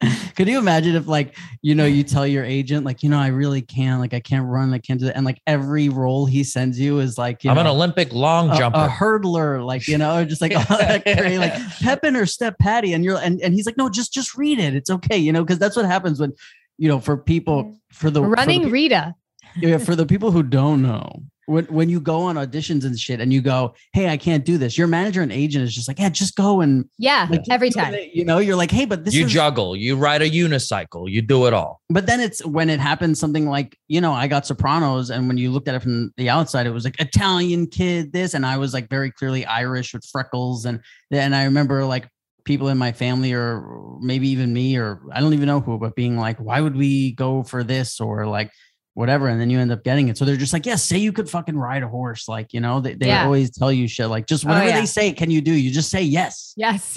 Could 0.36 0.48
you 0.48 0.58
imagine 0.58 0.96
if 0.96 1.06
like, 1.06 1.36
you 1.62 1.74
know, 1.74 1.86
you 1.86 2.02
tell 2.02 2.26
your 2.26 2.44
agent, 2.44 2.84
like, 2.84 3.02
you 3.02 3.08
know, 3.08 3.18
I 3.18 3.28
really 3.28 3.62
can't, 3.62 4.00
like 4.00 4.12
I 4.12 4.20
can't 4.20 4.44
run, 4.46 4.74
I 4.74 4.78
can't 4.78 4.98
do 5.00 5.06
that. 5.06 5.16
And 5.16 5.24
like 5.24 5.40
every 5.46 5.88
role 5.88 6.26
he 6.26 6.44
sends 6.44 6.78
you 6.78 6.98
is 6.98 7.16
like, 7.16 7.42
you 7.44 7.50
I'm 7.50 7.54
know, 7.56 7.62
an 7.62 7.66
Olympic 7.68 8.12
long 8.12 8.50
a, 8.50 8.56
jumper. 8.58 8.80
a 8.80 8.88
hurdler, 8.88 9.64
like, 9.64 9.86
you 9.88 9.96
know, 9.96 10.24
just 10.24 10.42
like, 10.42 10.54
all 10.70 10.76
that 10.78 11.04
crazy, 11.04 11.38
like 11.38 11.54
Pep 11.80 12.00
and 12.04 12.16
her 12.16 12.26
step 12.26 12.58
Patty. 12.58 12.92
And 12.92 13.04
you're 13.04 13.16
and, 13.18 13.40
and 13.40 13.54
he's 13.54 13.64
like, 13.64 13.76
no, 13.78 13.88
just 13.88 14.12
just 14.12 14.36
read 14.36 14.58
it. 14.58 14.74
It's 14.74 14.90
okay, 14.90 15.16
you 15.16 15.32
know, 15.32 15.42
because 15.42 15.58
that's 15.58 15.76
what 15.76 15.86
happens 15.86 16.20
when, 16.20 16.32
you 16.76 16.88
know, 16.88 16.98
for 17.00 17.16
people 17.16 17.76
for 17.90 18.10
the 18.10 18.20
for 18.20 18.26
the 18.26 18.30
Running 18.30 18.70
Rita. 18.70 19.14
Yeah, 19.56 19.78
for 19.78 19.94
the 19.96 20.06
people 20.06 20.30
who 20.30 20.42
don't 20.42 20.82
know, 20.82 21.22
when 21.46 21.66
when 21.66 21.88
you 21.90 22.00
go 22.00 22.22
on 22.22 22.36
auditions 22.36 22.84
and 22.86 22.98
shit 22.98 23.20
and 23.20 23.30
you 23.32 23.42
go, 23.42 23.74
Hey, 23.92 24.08
I 24.08 24.16
can't 24.16 24.44
do 24.46 24.56
this, 24.56 24.78
your 24.78 24.86
manager 24.86 25.20
and 25.20 25.30
agent 25.30 25.62
is 25.64 25.74
just 25.74 25.88
like, 25.88 25.98
Yeah, 25.98 26.08
just 26.08 26.36
go 26.36 26.62
and 26.62 26.86
Yeah, 26.98 27.26
like, 27.30 27.42
every 27.50 27.68
time. 27.70 27.92
it. 27.94 28.10
You 28.14 28.24
know, 28.24 28.38
you're 28.38 28.56
like, 28.56 28.70
hey, 28.70 28.86
but 28.86 29.04
this 29.04 29.12
you 29.14 29.26
is 29.26 29.32
juggle, 29.32 29.76
you 29.76 29.96
ride 29.96 30.22
a 30.22 30.30
unicycle, 30.30 31.10
you 31.10 31.20
do 31.20 31.46
it 31.46 31.52
all. 31.52 31.82
but 31.90 32.06
then 32.06 32.20
it's 32.20 32.44
when 32.46 32.70
it 32.70 32.80
happens 32.80 33.20
something 33.20 33.46
like 33.46 33.76
you 33.88 34.00
know 34.00 34.12
i 34.12 34.26
got 34.26 34.46
sopranos 34.46 35.10
and 35.10 35.28
when 35.28 35.36
you 35.36 35.50
looked 35.50 35.68
at 35.68 35.74
it 35.74 35.80
from 35.82 36.10
the 36.16 36.30
outside 36.30 36.66
it 36.66 36.70
was 36.70 36.84
like 36.84 36.98
italian 36.98 37.66
kid 37.66 38.12
this 38.12 38.32
and 38.34 38.46
i 38.46 38.56
was 38.56 38.72
like 38.72 38.88
very 38.88 39.10
clearly 39.10 39.44
irish 39.46 39.92
with 39.92 40.04
freckles 40.10 40.64
and 40.64 40.80
and 41.10 41.34
i 41.36 41.44
remember 41.44 41.84
like 41.84 42.08
people 42.44 42.68
in 42.68 42.78
my 42.78 42.92
family 42.92 43.32
or 43.34 43.98
maybe 44.00 44.28
even 44.28 44.52
me 44.52 44.76
or 44.76 45.02
i 45.12 45.20
don't 45.20 45.34
even 45.34 45.46
know 45.46 45.60
who 45.60 45.78
but 45.78 45.94
being 45.94 46.16
like 46.16 46.38
why 46.38 46.60
would 46.60 46.76
we 46.76 47.12
go 47.12 47.42
for 47.42 47.62
this 47.62 48.00
or 48.00 48.26
like 48.26 48.50
whatever 48.94 49.28
and 49.28 49.40
then 49.40 49.50
you 49.50 49.58
end 49.58 49.70
up 49.72 49.82
getting 49.84 50.08
it 50.08 50.16
so 50.16 50.24
they're 50.24 50.36
just 50.36 50.52
like 50.52 50.64
yeah 50.66 50.76
say 50.76 50.96
you 50.98 51.12
could 51.12 51.28
fucking 51.28 51.56
ride 51.58 51.82
a 51.82 51.88
horse 51.88 52.28
like 52.28 52.52
you 52.54 52.60
know 52.60 52.80
they, 52.80 52.94
they 52.94 53.08
Yeah. 53.08 53.24
always 53.24 53.50
tell 53.50 53.72
you 53.72 53.88
shit 53.88 54.08
like 54.08 54.26
just 54.26 54.44
Oh, 54.44 54.48
whatever 54.48 54.68
yeah. 54.68 54.78
they 54.80 54.86
say 54.86 55.12
can 55.12 55.30
you 55.30 55.40
do 55.40 55.52
you 55.52 55.70
just 55.72 55.90
say 55.90 56.02
yes 56.02 56.52
Yes. 56.56 56.96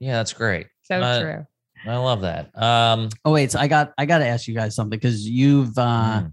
Yeah, 0.00 0.16
that's 0.16 0.32
great. 0.32 0.66
So 0.82 1.00
Uh, 1.00 1.20
true. 1.20 1.46
I 1.86 1.96
love 1.96 2.22
that. 2.22 2.50
Um, 2.60 3.08
oh 3.24 3.32
wait 3.32 3.50
so 3.52 3.58
i 3.60 3.68
got 3.68 3.92
i 3.98 4.04
got 4.04 4.18
to 4.18 4.26
ask 4.26 4.46
you 4.48 4.54
guys 4.54 4.74
something 4.74 4.98
because 4.98 5.26
you've 5.28 5.78
uh 5.78 6.22
mm, 6.22 6.32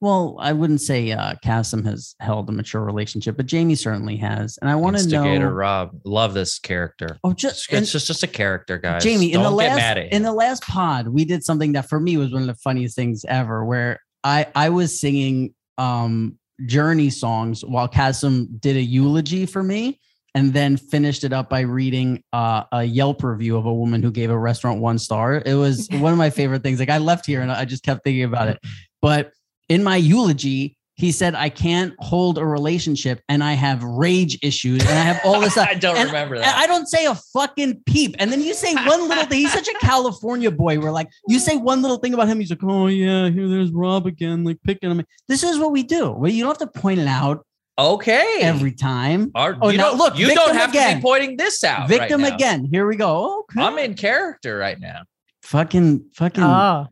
Well, 0.00 0.36
I 0.38 0.52
wouldn't 0.52 0.80
say 0.80 1.10
uh, 1.10 1.34
Kassem 1.44 1.84
has 1.84 2.14
held 2.20 2.48
a 2.48 2.52
mature 2.52 2.84
relationship, 2.84 3.36
but 3.36 3.46
Jamie 3.46 3.74
certainly 3.74 4.16
has. 4.18 4.56
And 4.60 4.70
I 4.70 4.76
want 4.76 4.96
to 4.96 5.02
Instigator 5.02 5.46
know. 5.46 5.52
Rob, 5.52 5.90
love 6.04 6.34
this 6.34 6.60
character. 6.60 7.18
Oh, 7.24 7.30
It's, 7.30 7.42
just 7.42 7.72
it's 7.72 7.90
just 7.90 8.06
just 8.06 8.22
a 8.22 8.28
character, 8.28 8.78
guys. 8.78 9.02
Jamie 9.02 9.32
in 9.32 9.40
Don't 9.40 9.56
the 9.56 9.62
get 9.62 9.70
last 9.70 9.76
mad 9.76 9.98
at 9.98 10.12
in 10.12 10.22
the 10.22 10.32
last 10.32 10.62
pod, 10.62 11.08
we 11.08 11.24
did 11.24 11.42
something 11.42 11.72
that 11.72 11.88
for 11.88 11.98
me 11.98 12.16
was 12.16 12.32
one 12.32 12.42
of 12.42 12.48
the 12.48 12.54
funniest 12.54 12.94
things 12.94 13.24
ever. 13.26 13.64
Where 13.64 14.00
I 14.22 14.46
I 14.54 14.68
was 14.68 15.00
singing 15.00 15.54
um 15.78 16.38
Journey 16.66 17.10
songs 17.10 17.64
while 17.64 17.88
Kassem 17.88 18.60
did 18.60 18.76
a 18.76 18.82
eulogy 18.82 19.46
for 19.46 19.64
me, 19.64 20.00
and 20.34 20.52
then 20.52 20.76
finished 20.76 21.24
it 21.24 21.32
up 21.32 21.50
by 21.50 21.60
reading 21.60 22.22
uh, 22.32 22.64
a 22.70 22.84
Yelp 22.84 23.24
review 23.24 23.56
of 23.56 23.66
a 23.66 23.74
woman 23.74 24.02
who 24.02 24.12
gave 24.12 24.30
a 24.30 24.38
restaurant 24.38 24.80
one 24.80 24.98
star. 24.98 25.42
It 25.44 25.54
was 25.54 25.88
one 25.92 26.12
of 26.12 26.18
my 26.18 26.30
favorite 26.30 26.62
things. 26.62 26.78
Like 26.78 26.90
I 26.90 26.98
left 26.98 27.26
here 27.26 27.40
and 27.42 27.50
I 27.50 27.64
just 27.64 27.82
kept 27.82 28.04
thinking 28.04 28.24
about 28.24 28.48
it. 28.48 28.58
But 29.00 29.32
in 29.68 29.82
my 29.84 29.96
eulogy, 29.96 30.76
he 30.94 31.12
said, 31.12 31.36
I 31.36 31.48
can't 31.48 31.94
hold 32.00 32.38
a 32.38 32.44
relationship 32.44 33.20
and 33.28 33.44
I 33.44 33.52
have 33.52 33.84
rage 33.84 34.36
issues 34.42 34.80
and 34.80 34.90
I 34.90 35.02
have 35.02 35.20
all 35.24 35.40
this 35.40 35.52
stuff. 35.52 35.68
I 35.70 35.74
don't 35.74 35.96
And- 35.96 36.06
remember 36.08 36.38
that. 36.38 36.56
I 36.56 36.66
don't 36.66 36.86
say 36.88 37.04
a 37.06 37.14
fucking 37.14 37.82
peep. 37.86 38.16
And 38.18 38.32
then 38.32 38.40
you 38.42 38.52
say 38.52 38.74
one 38.74 39.06
little 39.08 39.24
thing. 39.26 39.38
He's 39.40 39.52
such 39.52 39.68
a 39.68 39.74
California 39.74 40.50
boy 40.50 40.80
We're 40.80 40.90
like 40.90 41.08
you 41.28 41.38
say 41.38 41.56
one 41.56 41.82
little 41.82 41.98
thing 41.98 42.14
about 42.14 42.26
him. 42.28 42.40
He's 42.40 42.50
like, 42.50 42.64
oh 42.64 42.88
yeah, 42.88 43.28
here 43.30 43.46
there's 43.46 43.70
Rob 43.70 44.06
again, 44.06 44.42
like 44.42 44.58
picking 44.64 44.90
him. 44.90 45.04
This 45.28 45.44
is 45.44 45.56
what 45.58 45.70
we 45.70 45.84
do. 45.84 46.10
Well, 46.10 46.32
you 46.32 46.42
don't 46.42 46.58
have 46.60 46.72
to 46.72 46.80
point 46.80 46.98
it 46.98 47.06
out 47.06 47.46
okay. 47.78 48.38
every 48.40 48.72
time. 48.72 49.30
Are- 49.36 49.56
Oh, 49.62 49.68
you 49.68 49.78
now 49.78 49.90
don't, 49.90 49.98
look, 49.98 50.18
you 50.18 50.34
don't 50.34 50.56
have 50.56 50.72
to 50.72 50.78
again. 50.78 50.96
be 50.96 51.02
pointing 51.02 51.36
this 51.36 51.62
out. 51.62 51.80
right 51.80 51.88
Victim 52.00 52.22
now. 52.22 52.34
again. 52.34 52.64
Here 52.72 52.88
we 52.88 52.96
go. 52.96 53.44
Okay. 53.50 53.62
I'm 53.62 53.78
in 53.78 53.94
character 53.94 54.56
right 54.58 54.80
now. 54.80 55.02
fucking 55.42 56.10
fucking 56.14 56.42
oh, 56.42 56.86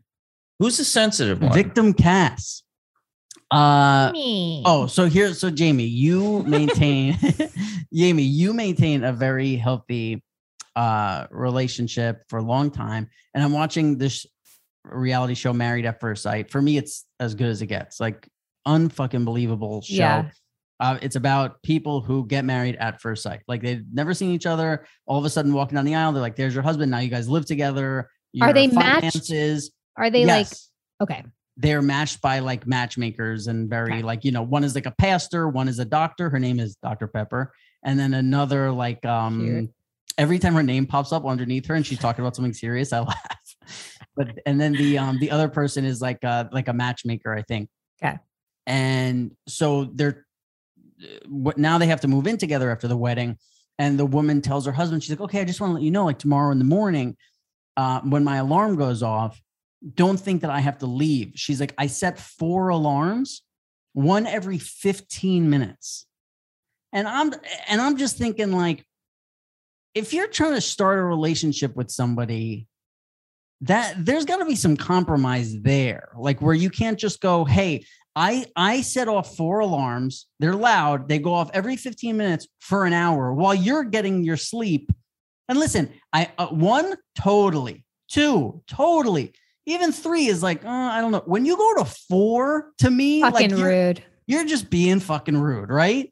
Who's 0.59 0.77
the 0.77 0.85
sensitive 0.85 1.41
one? 1.41 1.51
victim 1.53 1.93
Cass. 1.93 2.63
Uh 3.51 4.11
me. 4.11 4.63
Oh, 4.65 4.87
so 4.87 5.05
here, 5.05 5.33
so 5.33 5.49
Jamie, 5.49 5.85
you 5.85 6.43
maintain, 6.43 7.17
Jamie, 7.93 8.23
you 8.23 8.53
maintain 8.53 9.03
a 9.03 9.13
very 9.13 9.55
healthy 9.55 10.23
uh 10.75 11.27
relationship 11.31 12.23
for 12.29 12.39
a 12.39 12.43
long 12.43 12.71
time, 12.71 13.09
and 13.33 13.43
I'm 13.43 13.53
watching 13.53 13.97
this 13.97 14.25
reality 14.83 15.33
show, 15.33 15.53
Married 15.53 15.85
at 15.85 15.99
First 15.99 16.23
Sight. 16.23 16.49
For 16.49 16.61
me, 16.61 16.77
it's 16.77 17.05
as 17.19 17.35
good 17.35 17.47
as 17.47 17.61
it 17.61 17.67
gets. 17.67 17.99
Like 17.99 18.27
unfucking 18.67 19.25
believable 19.25 19.81
show. 19.81 19.95
Yeah. 19.95 20.29
Uh, 20.79 20.99
it's 21.01 21.15
about 21.15 21.61
people 21.63 22.01
who 22.01 22.25
get 22.27 22.45
married 22.45 22.75
at 22.75 23.01
first 23.01 23.23
sight. 23.23 23.41
Like 23.47 23.63
they've 23.63 23.83
never 23.91 24.13
seen 24.13 24.29
each 24.29 24.45
other. 24.45 24.85
All 25.07 25.17
of 25.17 25.25
a 25.25 25.29
sudden, 25.29 25.51
walking 25.51 25.75
down 25.75 25.85
the 25.85 25.95
aisle, 25.95 26.11
they're 26.11 26.21
like, 26.21 26.35
"There's 26.35 26.53
your 26.53 26.61
husband. 26.61 26.91
Now 26.91 26.99
you 26.99 27.09
guys 27.09 27.27
live 27.27 27.45
together." 27.45 28.11
Are 28.41 28.53
they 28.53 28.67
matched? 28.67 29.31
Are 29.95 30.11
they 30.11 30.25
like 30.25 30.47
okay? 31.01 31.23
They're 31.57 31.81
matched 31.81 32.21
by 32.21 32.39
like 32.39 32.67
matchmakers 32.67 33.47
and 33.47 33.69
very 33.69 33.93
Okay. 33.93 34.01
like 34.03 34.23
you 34.23 34.31
know 34.31 34.43
one 34.43 34.63
is 34.63 34.75
like 34.75 34.85
a 34.85 34.91
pastor 34.97 35.47
one 35.49 35.67
is 35.67 35.79
a 35.79 35.85
doctor 35.85 36.29
her 36.29 36.39
name 36.39 36.59
is 36.59 36.75
dr 36.83 37.07
pepper 37.07 37.51
and 37.83 37.99
then 37.99 38.13
another 38.13 38.71
like 38.71 39.03
um 39.05 39.39
Cute. 39.39 39.69
every 40.17 40.39
time 40.39 40.53
her 40.53 40.63
name 40.63 40.85
pops 40.85 41.11
up 41.11 41.25
underneath 41.25 41.65
her 41.65 41.75
and 41.75 41.85
she's 41.85 41.97
talking 41.99 42.23
about 42.23 42.35
something 42.35 42.53
serious 42.53 42.93
i 42.93 42.99
laugh 43.11 43.55
but 44.15 44.27
and 44.45 44.61
then 44.61 44.73
the 44.75 44.97
um 44.97 45.17
the 45.19 45.31
other 45.31 45.47
person 45.49 45.83
is 45.83 45.99
like 46.01 46.23
uh 46.23 46.45
like 46.51 46.67
a 46.67 46.73
matchmaker 46.73 47.33
i 47.35 47.41
think 47.41 47.69
Okay. 48.03 48.17
and 48.67 49.31
so 49.47 49.85
they're 49.95 50.25
what 51.27 51.57
now 51.57 51.77
they 51.77 51.87
have 51.87 52.01
to 52.01 52.07
move 52.07 52.27
in 52.27 52.37
together 52.37 52.69
after 52.71 52.87
the 52.87 52.97
wedding 52.97 53.37
and 53.79 53.99
the 53.99 54.05
woman 54.05 54.41
tells 54.41 54.65
her 54.65 54.71
husband 54.71 55.03
she's 55.03 55.11
like 55.11 55.21
okay 55.21 55.41
i 55.41 55.43
just 55.43 55.59
want 55.61 55.71
to 55.71 55.75
let 55.75 55.83
you 55.83 55.91
know 55.91 56.05
like 56.05 56.19
tomorrow 56.19 56.51
in 56.51 56.59
the 56.59 56.65
morning 56.65 57.15
uh, 57.77 57.99
when 58.01 58.23
my 58.23 58.37
alarm 58.37 58.75
goes 58.75 59.03
off 59.03 59.39
don't 59.95 60.19
think 60.19 60.41
that 60.41 60.49
I 60.49 60.59
have 60.59 60.79
to 60.79 60.85
leave. 60.85 61.33
She's 61.35 61.59
like, 61.59 61.73
I 61.77 61.87
set 61.87 62.19
four 62.19 62.69
alarms, 62.69 63.43
one 63.93 64.27
every 64.27 64.57
15 64.57 65.49
minutes. 65.49 66.05
And 66.93 67.07
I'm 67.07 67.33
and 67.67 67.81
I'm 67.81 67.97
just 67.97 68.17
thinking 68.17 68.51
like 68.51 68.85
if 69.93 70.13
you're 70.13 70.27
trying 70.27 70.53
to 70.53 70.61
start 70.61 70.99
a 70.99 71.03
relationship 71.03 71.75
with 71.75 71.89
somebody 71.89 72.67
that 73.61 73.95
there's 73.97 74.25
got 74.25 74.37
to 74.37 74.45
be 74.45 74.55
some 74.55 74.77
compromise 74.77 75.59
there 75.61 76.09
like 76.15 76.41
where 76.41 76.53
you 76.53 76.69
can't 76.69 76.99
just 76.99 77.19
go 77.19 77.43
hey 77.43 77.83
i 78.15 78.45
i 78.55 78.81
set 78.81 79.07
off 79.07 79.35
four 79.35 79.59
alarms 79.59 80.27
they're 80.39 80.53
loud 80.53 81.09
they 81.09 81.17
go 81.17 81.33
off 81.33 81.49
every 81.53 81.75
15 81.75 82.15
minutes 82.15 82.47
for 82.59 82.85
an 82.85 82.93
hour 82.93 83.33
while 83.33 83.55
you're 83.55 83.83
getting 83.83 84.23
your 84.23 84.37
sleep 84.37 84.91
and 85.49 85.57
listen 85.57 85.91
i 86.13 86.31
uh, 86.37 86.47
one 86.47 86.95
totally 87.15 87.83
two 88.07 88.61
totally 88.67 89.33
even 89.67 89.91
three 89.91 90.25
is 90.25 90.41
like 90.41 90.65
uh, 90.65 90.69
i 90.69 90.99
don't 90.99 91.11
know 91.11 91.21
when 91.25 91.45
you 91.45 91.55
go 91.55 91.75
to 91.75 91.85
four 91.85 92.71
to 92.79 92.89
me 92.89 93.21
Fucking 93.21 93.51
like 93.51 93.59
you're, 93.59 93.67
rude. 93.67 94.03
you're 94.25 94.45
just 94.45 94.71
being 94.71 94.99
fucking 94.99 95.37
rude 95.37 95.69
right 95.69 96.11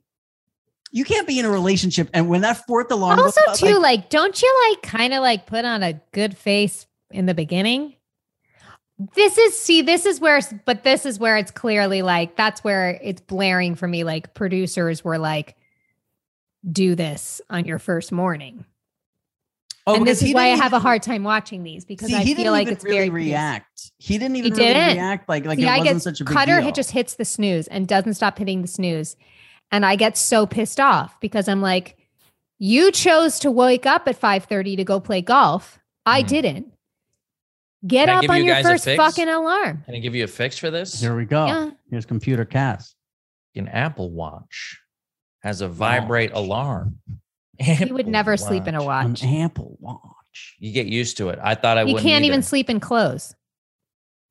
you 0.96 1.04
can't 1.04 1.28
be 1.28 1.40
in 1.40 1.46
a 1.46 1.50
relationship 1.50 2.10
and 2.14 2.30
when 2.30 2.40
that 2.42 2.66
fourth 2.66 2.90
alarm 2.90 3.20
Also, 3.20 3.42
goes 3.48 3.60
too, 3.60 3.74
like, 3.74 4.00
like, 4.00 4.10
don't 4.10 4.42
you 4.42 4.70
like 4.70 4.82
kind 4.82 5.14
of 5.14 5.22
like 5.22 5.46
put 5.46 5.66
on 5.66 5.84
a 5.84 6.00
good 6.14 6.38
face 6.38 6.88
in 7.12 7.26
the 7.26 7.34
beginning? 7.34 7.96
This 9.14 9.38
is 9.38 9.60
see, 9.60 9.82
this 9.82 10.06
is 10.06 10.22
where, 10.22 10.40
but 10.64 10.84
this 10.84 11.06
is 11.06 11.20
where 11.20 11.36
it's 11.36 11.52
clearly 11.52 12.02
like 12.02 12.38
that's 12.38 12.64
where 12.64 12.98
it's 13.04 13.20
blaring 13.20 13.76
for 13.76 13.90
me. 13.90 14.06
Like 14.06 14.34
producers 14.34 15.04
were 15.04 15.18
like, 15.18 15.58
"Do 16.72 16.96
this 16.96 17.42
on 17.50 17.66
your 17.66 17.78
first 17.78 18.14
morning," 18.14 18.64
oh, 19.88 19.96
and 19.96 20.08
this 20.08 20.22
is 20.24 20.34
why 20.34 20.46
I 20.46 20.56
have 20.58 20.74
a 20.74 20.80
hard 20.80 21.04
time 21.04 21.24
watching 21.24 21.64
these 21.64 21.86
because 21.86 22.08
See, 22.10 22.16
I 22.16 22.20
he 22.20 22.34
feel 22.34 22.38
didn't 22.38 22.52
like 22.54 22.62
even 22.64 22.74
it's 22.74 22.84
really 22.84 22.98
very 22.98 23.10
react. 23.10 23.92
He 23.98 24.18
didn't 24.18 24.36
even 24.38 24.54
He 24.54 24.60
really 24.60 24.74
didn't. 24.74 24.98
react 24.98 25.30
like 25.30 25.46
like 25.46 25.58
See, 25.60 25.66
it 25.66 25.70
I 25.70 25.78
wasn't 25.80 25.96
get 25.98 26.02
such 26.04 26.22
a 26.22 26.26
big 26.26 26.34
Cutter 26.34 26.56
deal. 26.58 26.64
hit 26.66 26.76
just 26.76 26.92
hits 26.92 27.16
the 27.16 27.26
snooze 27.26 27.68
and 27.68 27.88
doesn't 27.88 28.14
stop 28.16 28.38
hitting 28.38 28.62
the 28.62 28.68
snooze. 28.68 29.16
And 29.72 29.86
I 29.86 29.96
get 29.96 30.18
so 30.18 30.46
pissed 30.46 30.80
off 30.80 31.20
because 31.20 31.48
I'm 31.48 31.62
like, 31.62 31.98
you 32.60 32.92
chose 32.92 33.40
to 33.40 33.52
wake 33.52 33.86
up 33.86 34.08
at 34.08 34.20
5:30 34.20 34.78
to 34.78 34.84
go 34.84 35.00
play 35.00 35.22
golf. 35.22 35.80
I 36.06 36.24
Mhm. 36.24 36.28
didn't. 36.28 36.74
Get 37.86 38.08
Can 38.08 38.24
up 38.26 38.30
on 38.30 38.38
you 38.38 38.46
your 38.46 38.64
first 38.64 38.86
fucking 38.86 39.28
alarm. 39.30 39.84
Can 39.86 39.96
I 39.96 40.00
give 40.00 40.16
you 40.16 40.24
a 40.24 40.28
fix 40.28 40.58
for 40.58 40.72
this? 40.72 41.00
Here 41.00 41.16
we 41.16 41.26
go. 41.26 41.46
Yeah. 41.46 41.70
Here's 41.92 42.06
computer 42.06 42.44
cast. 42.46 42.96
An 43.56 43.68
Apple 43.68 44.10
Watch 44.12 44.80
has 45.44 45.62
a 45.62 45.68
vibrate 45.68 46.34
Watch. 46.34 46.44
alarm. 46.44 46.98
You 47.60 47.94
would 47.94 48.08
never 48.08 48.38
sleep 48.38 48.68
in 48.68 48.76
a 48.76 48.84
watch. 48.84 49.24
An 49.24 49.42
Apple 49.42 49.78
Watch. 49.80 50.56
You 50.60 50.72
get 50.74 50.88
used 50.88 51.18
to 51.18 51.30
it. 51.30 51.40
I 51.42 51.56
thought 51.56 51.78
I 51.78 51.82
You 51.82 51.94
wouldn't. 51.94 52.04
can't 52.10 52.26
even 52.26 52.42
sleep 52.42 52.70
in 52.70 52.80
clothes. 52.80 53.34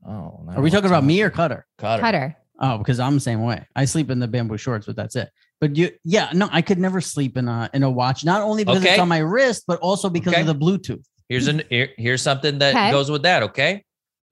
Oh, 0.06 0.44
Are 0.54 0.60
we 0.60 0.70
talking 0.70 0.88
about 0.90 1.04
me 1.04 1.22
or 1.22 1.30
Cutter? 1.30 1.66
Cutter? 1.78 2.00
Cutter. 2.02 2.36
Oh, 2.60 2.78
because 2.78 3.00
I'm 3.00 3.14
the 3.14 3.20
same 3.20 3.42
way. 3.42 3.66
I 3.74 3.84
sleep 3.86 4.10
in 4.10 4.18
the 4.18 4.28
bamboo 4.28 4.58
shorts, 4.58 4.86
but 4.86 4.96
that's 4.96 5.16
it. 5.16 5.30
But 5.60 5.76
you, 5.76 5.90
yeah, 6.04 6.30
no, 6.34 6.48
I 6.52 6.60
could 6.62 6.78
never 6.78 7.00
sleep 7.00 7.36
in 7.36 7.48
a 7.48 7.70
in 7.72 7.82
a 7.82 7.90
watch. 7.90 8.24
Not 8.24 8.42
only 8.42 8.64
because 8.64 8.82
Okay. 8.82 8.90
it's 8.92 9.00
on 9.00 9.08
my 9.08 9.18
wrist, 9.18 9.64
but 9.66 9.80
also 9.80 10.10
because 10.10 10.32
Okay. 10.34 10.42
of 10.42 10.46
the 10.46 10.54
Bluetooth. 10.54 11.04
Here's 11.28 11.48
an 11.48 11.62
here, 11.70 11.88
here's 11.96 12.20
something 12.22 12.58
that 12.58 12.74
Okay. 12.74 12.90
goes 12.90 13.10
with 13.10 13.22
that. 13.22 13.42
Okay, 13.44 13.82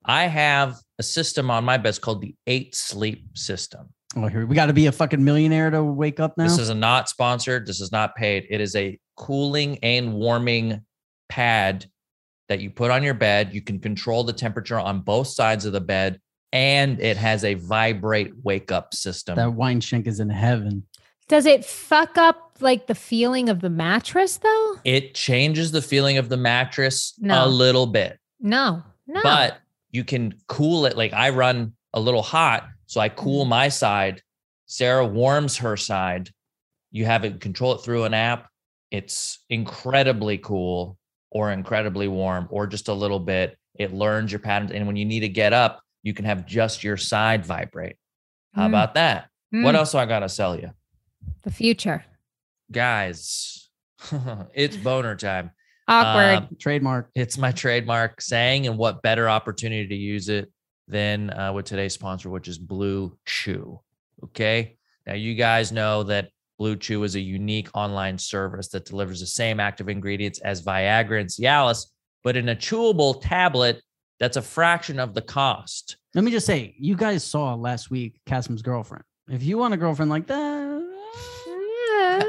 I 0.05 0.25
have 0.27 0.77
a 0.99 1.03
system 1.03 1.49
on 1.49 1.63
my 1.65 1.77
bed 1.77 1.89
it's 1.89 1.97
called 1.99 2.21
the 2.21 2.35
Eight 2.45 2.75
Sleep 2.75 3.35
System. 3.35 3.89
Oh, 4.15 4.27
here 4.27 4.45
we 4.45 4.55
got 4.55 4.67
to 4.67 4.73
be 4.73 4.85
a 4.85 4.91
fucking 4.91 5.23
millionaire 5.23 5.71
to 5.71 5.83
wake 5.83 6.19
up 6.19 6.37
now. 6.37 6.43
This 6.43 6.59
is 6.59 6.69
a 6.69 6.75
not 6.75 7.09
sponsored. 7.09 7.65
This 7.65 7.81
is 7.81 7.91
not 7.91 8.15
paid. 8.15 8.45
It 8.49 8.61
is 8.61 8.75
a 8.75 8.99
cooling 9.15 9.79
and 9.81 10.13
warming 10.13 10.81
pad 11.29 11.85
that 12.49 12.59
you 12.59 12.69
put 12.69 12.91
on 12.91 13.01
your 13.03 13.13
bed. 13.15 13.53
You 13.53 13.61
can 13.61 13.79
control 13.79 14.23
the 14.23 14.33
temperature 14.33 14.79
on 14.79 15.01
both 15.01 15.27
sides 15.27 15.65
of 15.65 15.73
the 15.73 15.81
bed, 15.81 16.19
and 16.51 16.99
it 16.99 17.17
has 17.17 17.43
a 17.43 17.55
vibrate 17.55 18.33
wake 18.43 18.71
up 18.71 18.93
system. 18.93 19.35
that 19.35 19.53
wine 19.53 19.81
shank 19.81 20.05
is 20.07 20.19
in 20.19 20.29
heaven. 20.29 20.83
Does 21.29 21.45
it 21.45 21.65
fuck 21.65 22.17
up 22.17 22.57
like 22.59 22.85
the 22.87 22.95
feeling 22.95 23.49
of 23.49 23.61
the 23.61 23.69
mattress 23.69 24.37
though? 24.37 24.75
it 24.83 25.15
changes 25.15 25.71
the 25.71 25.81
feeling 25.81 26.17
of 26.17 26.29
the 26.29 26.37
mattress 26.37 27.13
No. 27.19 27.45
a 27.45 27.47
little 27.47 27.87
bit, 27.87 28.19
No. 28.39 28.83
No. 29.07 29.21
but 29.23 29.57
you 29.89 30.03
can 30.03 30.35
cool 30.47 30.85
it. 30.85 30.95
Like 30.97 31.13
I 31.13 31.29
run 31.29 31.73
a 31.93 31.99
little 31.99 32.21
hot, 32.21 32.67
so 32.85 32.99
I 33.01 33.09
Mm-hmm. 33.09 33.19
cool 33.19 33.45
my 33.45 33.69
side. 33.69 34.21
Sarah 34.65 35.05
warms 35.05 35.57
her 35.57 35.77
side. 35.77 36.29
You 36.91 37.05
have 37.05 37.25
it 37.25 37.39
control 37.41 37.73
it 37.75 37.79
through 37.83 38.03
an 38.05 38.13
app. 38.13 38.49
It's 38.91 39.43
incredibly 39.49 40.37
cool 40.37 40.97
or 41.31 41.51
incredibly 41.51 42.07
warm 42.07 42.47
or 42.51 42.67
just 42.67 42.87
a 42.87 42.93
little 42.93 43.19
bit. 43.19 43.57
It 43.79 43.91
learns 43.93 44.31
your 44.31 44.39
patterns. 44.39 44.71
And 44.71 44.85
when 44.85 44.95
you 44.95 45.05
need 45.05 45.21
to 45.21 45.29
get 45.29 45.51
up, 45.53 45.81
you 46.03 46.13
can 46.13 46.25
have 46.25 46.45
just 46.45 46.83
your 46.83 46.97
side 46.97 47.45
vibrate. 47.45 47.95
How 48.53 48.63
Mm. 48.65 48.69
about 48.69 48.93
that? 48.95 49.29
What 49.51 49.73
Mm, 49.73 49.77
else 49.79 49.91
do 49.93 49.97
I 49.97 50.05
got 50.05 50.19
to 50.19 50.29
sell 50.29 50.59
you? 50.59 50.71
The 51.43 51.51
future. 51.51 52.05
Guys, 52.71 53.69
it's 54.53 54.77
boner 54.77 55.15
time. 55.15 55.51
Awkward. 55.87 56.37
Um, 56.49 56.55
Trademark. 56.59 57.09
it's 57.15 57.37
my 57.37 57.51
trademark 57.51 58.21
saying, 58.21 58.67
and 58.67 58.77
what 58.77 59.01
better 59.01 59.27
opportunity 59.29 59.87
to 59.87 59.95
use 59.95 60.29
it 60.29 60.51
than 60.87 61.29
uh, 61.31 61.53
with 61.53 61.65
today's 61.65 61.93
sponsor, 61.93 62.29
which 62.29 62.47
is 62.47 62.57
Blue 62.57 63.17
Chew. 63.25 63.79
Okay. 64.23 64.77
Now, 65.05 65.13
you 65.13 65.35
guys 65.35 65.71
know 65.71 66.03
that 66.03 66.29
Blue 66.57 66.75
Chew 66.75 67.03
is 67.03 67.15
a 67.15 67.19
unique 67.19 67.69
online 67.73 68.17
service 68.17 68.69
that 68.69 68.85
delivers 68.85 69.19
the 69.19 69.27
same 69.27 69.59
active 69.59 69.89
ingredients 69.89 70.39
as 70.39 70.63
Viagra 70.63 71.19
and 71.19 71.29
Cialis, 71.29 71.87
but 72.23 72.37
in 72.37 72.49
a 72.49 72.55
chewable 72.55 73.19
tablet 73.21 73.81
that's 74.19 74.37
a 74.37 74.41
fraction 74.41 74.99
of 74.99 75.13
the 75.13 75.21
cost. 75.21 75.97
Let 76.13 76.23
me 76.23 76.31
just 76.31 76.45
say, 76.45 76.75
you 76.77 76.95
guys 76.95 77.23
saw 77.23 77.55
last 77.55 77.89
week 77.91 78.21
Kassem's 78.25 78.61
girlfriend. 78.61 79.03
If 79.29 79.43
you 79.43 79.57
want 79.57 79.73
a 79.73 79.77
girlfriend 79.77 80.11
like 80.11 80.27
that, 80.27 80.63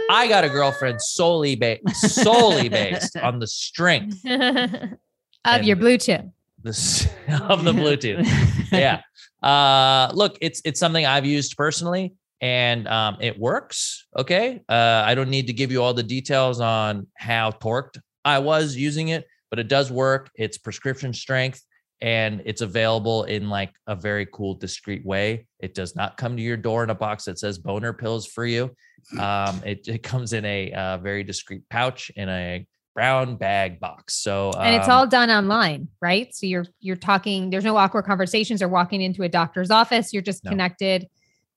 I 0.11 0.27
got 0.29 0.45
a 0.45 0.49
girlfriend 0.49 1.01
solely 1.01 1.55
based 1.55 1.85
solely 1.99 2.69
based 2.69 3.17
on 3.17 3.39
the 3.39 3.47
strength 3.47 4.25
of 5.45 5.63
your 5.63 5.77
Blue 5.77 5.99
Chew. 5.99 6.33
This, 6.65 7.07
of 7.43 7.65
the 7.65 7.73
Bluetooth. 7.73 8.27
yeah. 8.73 9.01
Uh, 9.43 10.11
look, 10.15 10.37
it's 10.41 10.61
it's 10.65 10.81
something 10.81 11.07
I've 11.07 11.27
used 11.27 11.57
personally, 11.57 12.15
and 12.41 12.89
um, 12.89 13.19
it 13.21 13.39
works. 13.39 14.07
Okay. 14.19 14.63
Uh, 14.69 15.03
I 15.07 15.15
don't 15.15 15.31
need 15.31 15.47
to 15.47 15.53
give 15.53 15.71
you 15.71 15.83
all 15.83 15.95
the 15.95 16.03
details 16.03 16.61
on 16.61 17.07
how 17.17 17.53
torqued 17.53 17.99
I 18.25 18.39
was 18.39 18.75
using 18.75 19.09
it, 19.09 19.27
but 19.51 19.59
it 19.59 19.69
does 19.69 19.93
work. 19.93 20.31
It's 20.35 20.59
prescription 20.59 21.13
strength, 21.13 21.63
and 22.01 22.43
it's 22.45 22.63
available 22.63 23.25
in 23.25 23.49
like 23.51 23.73
a 23.87 23.95
very 23.95 24.27
cool, 24.33 24.55
discreet 24.55 25.05
way. 25.05 25.47
It 25.61 25.75
does 25.75 25.95
not 25.95 26.17
come 26.17 26.37
to 26.37 26.43
your 26.43 26.57
door 26.57 26.83
in 26.83 26.91
a 26.91 26.95
box 26.95 27.27
that 27.27 27.39
says 27.39 27.59
boner 27.59 27.93
pills 27.93 28.27
for 28.27 28.47
you. 28.47 28.75
Um, 29.21 29.61
it, 29.67 29.87
it 29.87 30.03
comes 30.03 30.33
in 30.33 30.47
a 30.47 30.73
uh, 30.73 30.97
very 30.97 31.25
discreet 31.25 31.69
pouch 31.69 32.11
in 32.17 32.31
a 32.31 32.67
brown 32.95 33.37
bag 33.37 33.81
box. 33.81 34.15
So 34.15 34.53
and 34.53 34.75
it's 34.77 34.89
um, 34.89 34.95
all 34.95 35.07
done 35.07 35.31
online, 35.31 35.89
right? 36.01 36.35
So 36.35 36.47
you're 36.47 36.67
you're 36.81 36.97
talking. 36.97 37.51
There's 37.51 37.65
no 37.65 37.77
awkward 37.77 38.05
conversations 38.05 38.63
or 38.63 38.69
walking 38.69 39.03
into 39.03 39.23
a 39.23 39.29
doctor's 39.29 39.71
office. 39.71 40.13
You're 40.13 40.23
just 40.23 40.45
No. 40.45 40.51
connected 40.51 41.09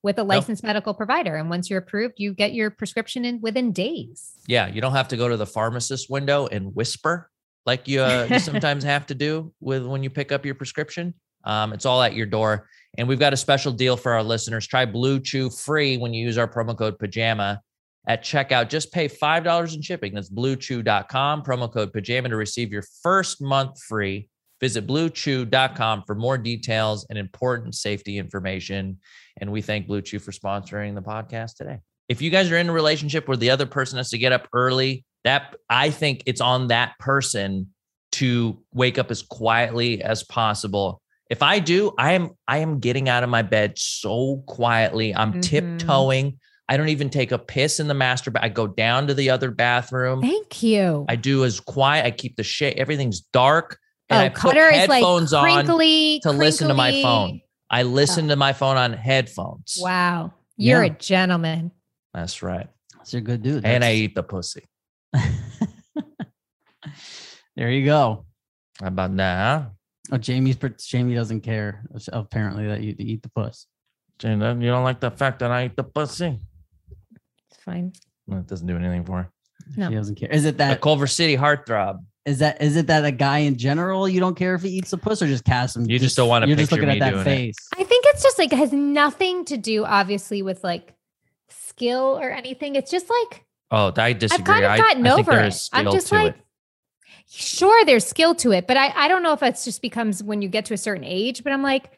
with 0.04 0.20
a 0.20 0.24
licensed 0.24 0.64
medical 0.64 0.94
provider, 0.94 1.36
and 1.36 1.50
once 1.50 1.70
you're 1.70 1.80
approved, 1.80 2.16
you 2.18 2.34
get 2.34 2.54
your 2.54 2.70
prescription 2.70 3.26
in 3.26 3.42
within 3.42 3.72
days. 3.72 4.34
Yeah, 4.48 4.68
you 4.68 4.82
don't 4.82 4.94
have 4.94 5.08
to 5.10 5.18
go 5.18 5.28
to 5.28 5.38
the 5.38 5.46
pharmacist 5.46 6.10
window 6.10 6.48
and 6.48 6.74
whisper 6.76 7.30
like 7.68 7.88
you, 7.88 8.02
uh, 8.02 8.28
you 8.32 8.40
sometimes 8.52 8.84
have 8.86 9.06
to 9.08 9.14
do 9.14 9.54
with 9.60 9.86
when 9.86 10.02
you 10.02 10.10
pick 10.10 10.32
up 10.32 10.46
your 10.46 10.56
prescription. 10.56 11.14
Um, 11.44 11.74
it's 11.74 11.86
all 11.86 12.02
at 12.02 12.16
your 12.16 12.26
door. 12.26 12.68
And 12.98 13.08
we've 13.08 13.20
got 13.20 13.34
a 13.34 13.38
special 13.38 13.72
deal 13.72 13.96
for 13.96 14.14
our 14.14 14.24
listeners. 14.24 14.66
Try 14.66 14.86
Blue 14.86 15.20
Chew 15.20 15.50
free 15.52 15.98
when 15.98 16.14
you 16.14 16.26
use 16.26 16.38
our 16.38 16.48
promo 16.48 16.76
code 16.76 16.98
pajama 16.98 17.62
at 18.08 18.24
checkout. 18.24 18.70
Just 18.70 18.92
pay 18.92 19.08
$5 19.08 19.76
in 19.76 19.82
shipping. 19.82 20.14
That's 20.14 20.30
bluechew.com, 20.30 21.44
promo 21.44 21.72
code 21.72 21.94
pajama 21.94 22.30
to 22.30 22.36
receive 22.36 22.72
your 22.72 22.84
first 23.04 23.42
month 23.42 23.82
free. 23.84 24.30
Visit 24.60 24.88
bluechew.com 24.88 26.04
for 26.08 26.16
more 26.16 26.38
details 26.38 27.06
and 27.10 27.20
important 27.20 27.76
safety 27.76 28.18
information. 28.18 29.00
And 29.40 29.52
we 29.52 29.62
thank 29.62 29.88
Blue 29.88 30.02
Chew 30.02 30.20
for 30.20 30.32
sponsoring 30.32 30.96
the 30.96 31.02
podcast 31.02 31.58
today. 31.58 31.80
If 32.10 32.22
you 32.22 32.30
guys 32.32 32.50
are 32.52 32.58
in 32.58 32.70
a 32.70 32.74
relationship 32.74 33.28
where 33.28 33.38
the 33.38 33.50
other 33.52 33.66
person 33.66 33.98
has 33.98 34.10
to 34.12 34.18
get 34.18 34.32
up 34.32 34.48
early, 34.54 35.06
that 35.26 35.56
I 35.70 35.90
think 35.90 36.24
it's 36.26 36.42
on 36.42 36.68
that 36.68 36.94
person 37.00 37.74
to 38.14 38.64
wake 38.74 38.98
up 38.98 39.12
as 39.12 39.22
quietly 39.22 40.02
as 40.02 40.24
possible. 40.24 41.02
If 41.30 41.44
I 41.44 41.60
do, 41.60 41.92
I 42.00 42.14
am 42.14 42.30
I 42.48 42.60
am 42.60 42.80
getting 42.80 43.10
out 43.10 43.24
of 43.24 43.30
my 43.30 43.42
bed 43.42 43.78
so 43.78 44.38
quietly. 44.48 45.14
I'm 45.14 45.34
Mhm. 45.34 45.42
tiptoeing. 45.44 46.40
I 46.70 46.76
don't 46.78 46.90
even 46.90 47.10
take 47.10 47.32
a 47.32 47.38
piss 47.38 47.80
in 47.80 47.88
the 47.88 47.94
master 47.94 48.30
bath. 48.30 48.44
I 48.44 48.50
go 48.50 48.68
down 48.68 49.08
to 49.08 49.14
the 49.14 49.30
other 49.30 49.52
bathroom. 49.52 50.22
Thank 50.22 50.62
you. 50.62 51.06
I 51.08 51.16
do 51.16 51.46
as 51.46 51.60
quiet. 51.60 52.06
I 52.06 52.12
keep 52.12 52.36
the 52.36 52.44
shit. 52.44 52.78
Everything's 52.78 53.22
dark. 53.22 53.80
And 54.10 54.22
oh, 54.22 54.26
I 54.26 54.30
put 54.30 54.54
Cutter 54.54 54.70
is 54.70 54.88
like 54.88 55.02
headphones 55.02 55.34
on 55.34 55.44
crinkly 55.44 56.20
to 56.24 56.32
listen 56.32 56.68
to 56.68 56.74
my 56.74 57.02
phone. 57.02 57.42
I 57.70 57.84
listen 57.84 58.26
oh. 58.26 58.30
to 58.30 58.36
my 58.36 58.54
phone 58.54 58.78
on 58.78 58.94
headphones. 58.94 59.78
Wow, 59.82 60.34
you're 60.56 60.84
Yeah. 60.84 60.92
a 60.94 60.98
gentleman. 60.98 61.72
That's 62.14 62.42
right. 62.42 62.68
That's 62.96 63.14
a 63.14 63.22
good 63.22 63.44
dude. 63.44 63.66
And 63.66 63.84
I 63.84 63.94
eat 63.94 64.16
the 64.16 64.24
pussy. 64.24 64.64
there 67.56 67.70
you 67.70 67.86
go. 67.86 68.26
How 68.80 68.88
about 68.88 69.16
that? 69.18 69.38
Huh? 69.38 69.66
Oh, 70.12 70.18
Jamie's 70.18 70.58
Jamie 70.86 71.16
doesn't 71.16 71.42
care 71.42 71.84
apparently 72.12 72.68
that 72.68 72.82
you 72.82 72.96
eat 72.98 73.24
the 73.24 73.30
puss. 73.30 73.68
Jane, 74.20 74.40
then 74.40 74.62
you 74.62 74.70
don't 74.70 74.84
like 74.84 75.00
the 75.00 75.12
fact 75.12 75.40
that 75.40 75.52
I 75.52 75.66
eat 75.66 75.76
the 75.76 75.84
pussy? 75.84 76.40
It's 77.68 77.74
fine. 77.76 77.94
No, 78.28 78.38
It 78.38 78.48
doesn't 78.48 78.68
do 78.68 78.76
anything 78.78 79.04
for 79.06 79.24
her. 79.24 79.30
No. 79.76 79.90
She 79.90 79.96
doesn't 79.96 80.16
care. 80.16 80.30
Is 80.30 80.46
it 80.46 80.56
A 80.56 80.58
that 80.60 80.82
Culver 80.82 81.08
City 81.08 81.36
heartthrob. 81.36 82.00
is 82.26 82.40
that 82.40 82.62
is 82.62 82.76
it 82.78 82.88
that 82.88 83.04
a 83.06 83.12
guy 83.12 83.40
in 83.40 83.58
general 83.58 84.08
you 84.08 84.20
don't 84.20 84.36
care 84.36 84.56
if 84.56 84.62
he 84.62 84.70
eats 84.70 84.92
the 84.92 84.98
puss 84.98 85.22
or 85.22 85.28
just 85.28 85.44
cast 85.46 85.76
him? 85.76 85.90
You 85.90 86.00
just 86.00 86.16
don't 86.16 86.30
wanna 86.30 86.48
You're 86.48 86.56
just 86.58 86.72
looking 86.72 86.90
at 86.90 87.00
that 87.00 87.10
doing 87.12 87.22
it. 87.22 87.26
face. 87.26 87.56
I 87.74 87.84
think 87.84 88.06
it's 88.08 88.24
just 88.24 88.38
like 88.38 88.54
it 88.54 88.58
has 88.58 88.72
nothing 88.72 89.46
to 89.46 89.58
do, 89.58 89.84
obviously, 89.86 90.42
with 90.42 90.64
like 90.64 90.94
skill 91.50 92.18
or 92.20 92.30
anything. 92.32 92.76
It's 92.76 92.92
just 92.92 93.10
like 93.10 93.46
Oh, 93.72 93.92
I 93.98 94.14
disagree. 94.14 94.42
I've 94.42 94.46
kind 94.46 94.66
of 94.66 94.72
I- 94.72 94.78
gotten 94.78 95.06
I, 95.08 95.16
think 95.16 95.20
over 95.28 95.32
there 95.38 95.46
it. 95.46 95.48
is 95.50 95.70
I'm 95.74 95.86
just 95.92 96.12
like, 96.12 96.36
it. 96.36 96.42
sure, 97.30 97.84
there's 97.86 98.06
skill 98.06 98.34
to 98.36 98.52
it, 98.54 98.66
but 98.68 98.78
I, 98.78 98.94
I 98.96 99.08
don't 99.10 99.24
know 99.24 99.34
if 99.34 99.44
it's 99.44 99.66
just 99.66 99.82
becomes 99.82 100.24
when 100.24 100.42
you 100.42 100.48
get 100.48 100.66
to 100.66 100.74
a 100.74 100.78
certain 100.78 101.04
age. 101.04 101.44
But 101.44 101.52
I'm 101.52 101.62
like, 101.64 101.92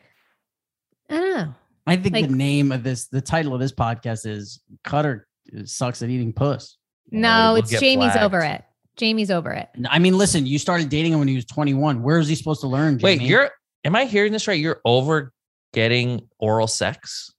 I 1.10 1.16
don't 1.18 1.36
know. 1.38 1.54
I 1.86 1.96
think 1.98 2.16
Like- 2.16 2.28
the 2.30 2.36
name 2.36 2.72
of 2.72 2.84
this, 2.84 3.08
the 3.08 3.22
title 3.22 3.54
of 3.54 3.60
this 3.60 3.72
podcast 3.72 4.26
is 4.26 4.60
Cutter 4.84 5.28
sucks 5.66 6.02
at 6.02 6.10
eating 6.10 6.34
puss. 6.34 6.78
No, 7.12 7.54
we'll 7.54 7.64
it's 7.64 7.72
Jamie's 7.72 8.12
flagged. 8.12 8.24
over 8.24 8.42
it. 8.42 8.64
Jamie's 8.98 9.32
over 9.32 9.52
it. 9.52 9.70
I 9.90 9.98
mean, 10.00 10.18
listen, 10.18 10.46
you 10.46 10.60
started 10.60 10.90
dating 10.90 11.14
him 11.14 11.20
when 11.20 11.28
he 11.28 11.36
was 11.36 11.46
21. 11.46 12.04
Where 12.04 12.20
is 12.20 12.28
he 12.28 12.36
supposed 12.36 12.62
to 12.62 12.68
learn? 12.68 13.00
Wait, 13.02 13.22
you're 13.22 13.50
am 13.86 13.96
I 13.96 14.06
hearing 14.06 14.32
this 14.32 14.48
right? 14.48 14.60
You're 14.60 14.82
over 14.86 15.32
getting 15.74 16.28
oral 16.38 16.68
sex? 16.68 17.32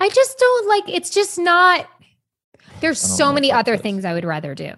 I 0.00 0.08
just 0.08 0.38
don't 0.38 0.68
like. 0.68 0.84
It's 0.88 1.10
just 1.10 1.38
not. 1.38 1.88
There's 2.80 3.00
so 3.00 3.32
many 3.32 3.50
other 3.50 3.72
this. 3.72 3.82
things 3.82 4.04
I 4.04 4.14
would 4.14 4.24
rather 4.24 4.54
do. 4.54 4.72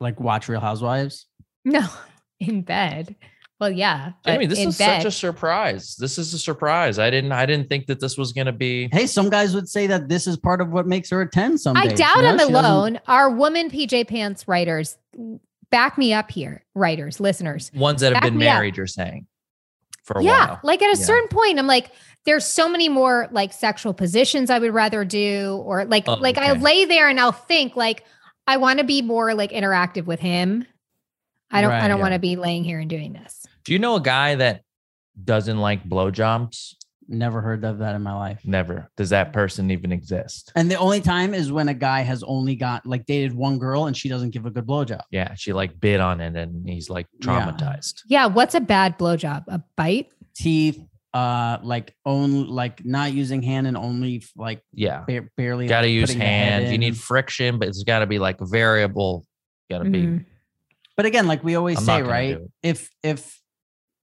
like 0.00 0.20
watch 0.20 0.48
Real 0.48 0.60
Housewives. 0.60 1.26
No, 1.64 1.86
in 2.40 2.62
bed. 2.62 3.16
Well, 3.62 3.70
yeah. 3.70 4.12
but 4.24 4.32
Jamie, 4.32 4.46
this 4.46 4.58
is 4.58 4.76
bed. 4.76 5.02
such 5.02 5.06
a 5.06 5.10
surprise. 5.12 5.94
This 5.96 6.18
is 6.18 6.34
a 6.34 6.38
surprise. 6.38 6.98
I 6.98 7.10
didn't 7.10 7.30
I 7.32 7.46
didn't 7.46 7.68
think 7.68 7.86
that 7.86 8.00
this 8.00 8.18
was 8.18 8.32
gonna 8.32 8.50
be 8.52 8.88
Hey, 8.90 9.06
some 9.06 9.30
guys 9.30 9.54
would 9.54 9.68
say 9.68 9.86
that 9.86 10.08
this 10.08 10.26
is 10.26 10.36
part 10.36 10.60
of 10.60 10.72
what 10.72 10.86
makes 10.88 11.10
her 11.10 11.20
a 11.20 11.28
10 11.30 11.58
some 11.58 11.76
I 11.76 11.86
doubt 11.86 12.16
you 12.16 12.22
know? 12.22 12.28
I'm 12.30 12.38
She 12.38 12.38
doesn't- 12.46 12.54
alone. 12.56 13.00
Our 13.06 13.30
woman 13.30 13.70
PJ 13.70 14.08
Pants 14.08 14.48
writers 14.48 14.98
back 15.70 15.96
me 15.96 16.12
up 16.12 16.30
here. 16.30 16.64
Writers, 16.74 17.20
listeners. 17.20 17.70
ones 17.74 18.00
that 18.00 18.12
have 18.14 18.22
been 18.22 18.36
me 18.36 18.48
up. 18.48 18.56
married, 18.56 18.76
you're 18.76 18.86
saying. 18.88 19.26
For 20.04 20.18
a 20.18 20.24
yeah. 20.24 20.46
while. 20.48 20.60
Like 20.64 20.82
at 20.82 20.92
a 20.94 20.98
Yeah. 20.98 21.04
certain 21.06 21.28
point, 21.28 21.58
I'm 21.60 21.68
like, 21.68 21.92
there's 22.26 22.44
so 22.44 22.68
many 22.68 22.88
more 22.88 23.28
like 23.30 23.52
sexual 23.52 23.94
positions 23.94 24.50
I 24.50 24.58
would 24.58 24.74
rather 24.74 25.04
do, 25.04 25.62
or 25.64 25.84
like, 25.84 26.08
Oh, 26.08 26.14
like 26.14 26.36
I 26.38 26.52
lay 26.54 26.84
there 26.84 27.08
and 27.08 27.20
I'll 27.20 27.30
think 27.30 27.76
like, 27.76 28.04
I 28.48 28.56
want 28.56 28.80
to 28.80 28.84
be 28.84 29.02
more 29.02 29.34
like 29.34 29.52
interactive 29.52 30.04
with 30.06 30.18
him. 30.18 30.66
I 31.54 31.60
don't, 31.60 31.70
Right, 31.70 31.82
I 31.84 31.88
don't 31.88 31.98
yeah. 31.98 32.02
want 32.02 32.14
to 32.14 32.18
be 32.18 32.34
laying 32.36 32.64
here 32.64 32.78
and 32.80 32.88
doing 32.90 33.12
this. 33.12 33.46
Do 33.64 33.72
you 33.72 33.78
know 33.78 33.96
a 33.96 34.00
guy 34.00 34.34
that 34.36 34.62
doesn't 35.22 35.58
like 35.58 35.84
blowjobs? 35.88 36.74
Never 37.08 37.40
heard 37.40 37.64
of 37.64 37.78
that 37.78 37.94
in 37.94 38.02
my 38.02 38.14
life. 38.14 38.40
Never. 38.44 38.88
Does 38.96 39.10
that 39.10 39.32
person 39.32 39.70
even 39.70 39.92
exist? 39.92 40.52
And 40.54 40.70
the 40.70 40.76
only 40.76 41.00
time 41.00 41.34
is 41.34 41.50
when 41.52 41.68
a 41.68 41.74
guy 41.74 42.00
has 42.02 42.22
only 42.22 42.54
got 42.54 42.86
like 42.86 43.04
dated 43.06 43.34
one 43.34 43.58
girl 43.58 43.86
and 43.86 43.96
she 43.96 44.08
doesn't 44.08 44.30
give 44.30 44.46
a 44.46 44.50
good 44.50 44.66
blowjob. 44.66 45.00
Yeah, 45.10 45.34
she 45.34 45.52
like 45.52 45.78
bit 45.80 46.00
on 46.00 46.20
it 46.20 46.36
and 46.36 46.66
he's 46.68 46.88
like 46.88 47.08
traumatized. 47.20 48.02
Yeah. 48.06 48.26
What's 48.26 48.54
a 48.54 48.60
bad 48.60 48.98
blowjob? 48.98 49.44
A 49.48 49.62
bite? 49.76 50.12
Teeth, 50.34 50.80
uh, 51.12 51.58
like 51.62 51.94
own 52.06 52.46
like 52.46 52.84
not 52.86 53.12
using 53.12 53.42
hand 53.42 53.66
and 53.66 53.76
only 53.76 54.22
like 54.36 54.62
Yeah. 54.72 55.02
ba- 55.06 55.28
barely. 55.36 55.66
Got 55.66 55.82
to 55.82 55.88
like, 55.88 55.92
use 55.94 56.08
putting 56.10 56.20
the 56.20 56.24
head 56.24 56.62
hand. 56.62 56.72
You 56.72 56.78
need 56.78 56.96
friction, 56.96 57.58
but 57.58 57.68
it's 57.68 57.82
got 57.82 57.98
to 57.98 58.06
be 58.06 58.18
like 58.20 58.38
variable. 58.40 59.26
Got 59.70 59.78
to 59.80 59.90
be. 59.90 60.02
Mhm. 60.02 60.24
But 60.96 61.06
again, 61.06 61.26
like 61.26 61.42
we 61.42 61.56
always 61.56 61.78
I'm 61.78 61.84
say, 61.84 62.02
right? 62.02 62.38
If 62.62 62.88
if 63.02 63.41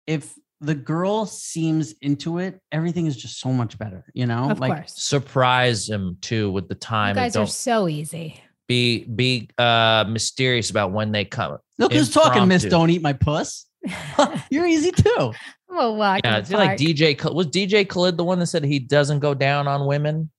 if 0.09 0.33
the 0.59 0.75
girl 0.75 1.25
seems 1.25 1.93
into 2.01 2.39
it, 2.39 2.59
everything 2.71 3.05
is 3.05 3.15
just 3.15 3.39
so 3.39 3.53
much 3.53 3.77
better, 3.77 4.03
you 4.13 4.25
know? 4.25 4.49
Of 4.49 4.59
like 4.59 4.73
course. 4.73 4.93
Surprise 4.97 5.87
him 5.87 6.17
too 6.19 6.51
with 6.51 6.67
the 6.67 6.75
time. 6.75 7.09
and 7.11 7.17
guys 7.17 7.35
are 7.35 7.47
so 7.47 7.87
easy. 7.87 8.41
be 8.67 9.05
be 9.05 9.49
uh 9.57 10.05
mysterious 10.09 10.69
about 10.69 10.91
when 10.91 11.11
they 11.11 11.23
come. 11.23 11.57
look 11.77 11.93
who's 11.93 12.09
talking, 12.11 12.47
Miss. 12.47 12.65
Don't 12.65 12.89
Eat 12.89 13.01
My 13.01 13.13
Puss. 13.13 13.67
You're 14.49 14.65
easy 14.67 14.91
too. 14.91 15.31
Well, 15.69 15.95
walk 15.95 16.21
Yeah, 16.23 16.29
in 16.31 16.35
I 16.35 16.41
the 16.41 16.47
feel 16.47 16.57
like. 16.59 16.77
DJ 16.79 17.33
was 17.33 17.47
DJ 17.47 17.87
Khaled 17.87 18.17
the 18.17 18.25
one 18.25 18.39
that 18.39 18.47
said 18.47 18.63
he 18.65 18.79
doesn't 18.79 19.19
go 19.19 19.33
down 19.33 19.67
on 19.67 19.85
women. 19.85 20.29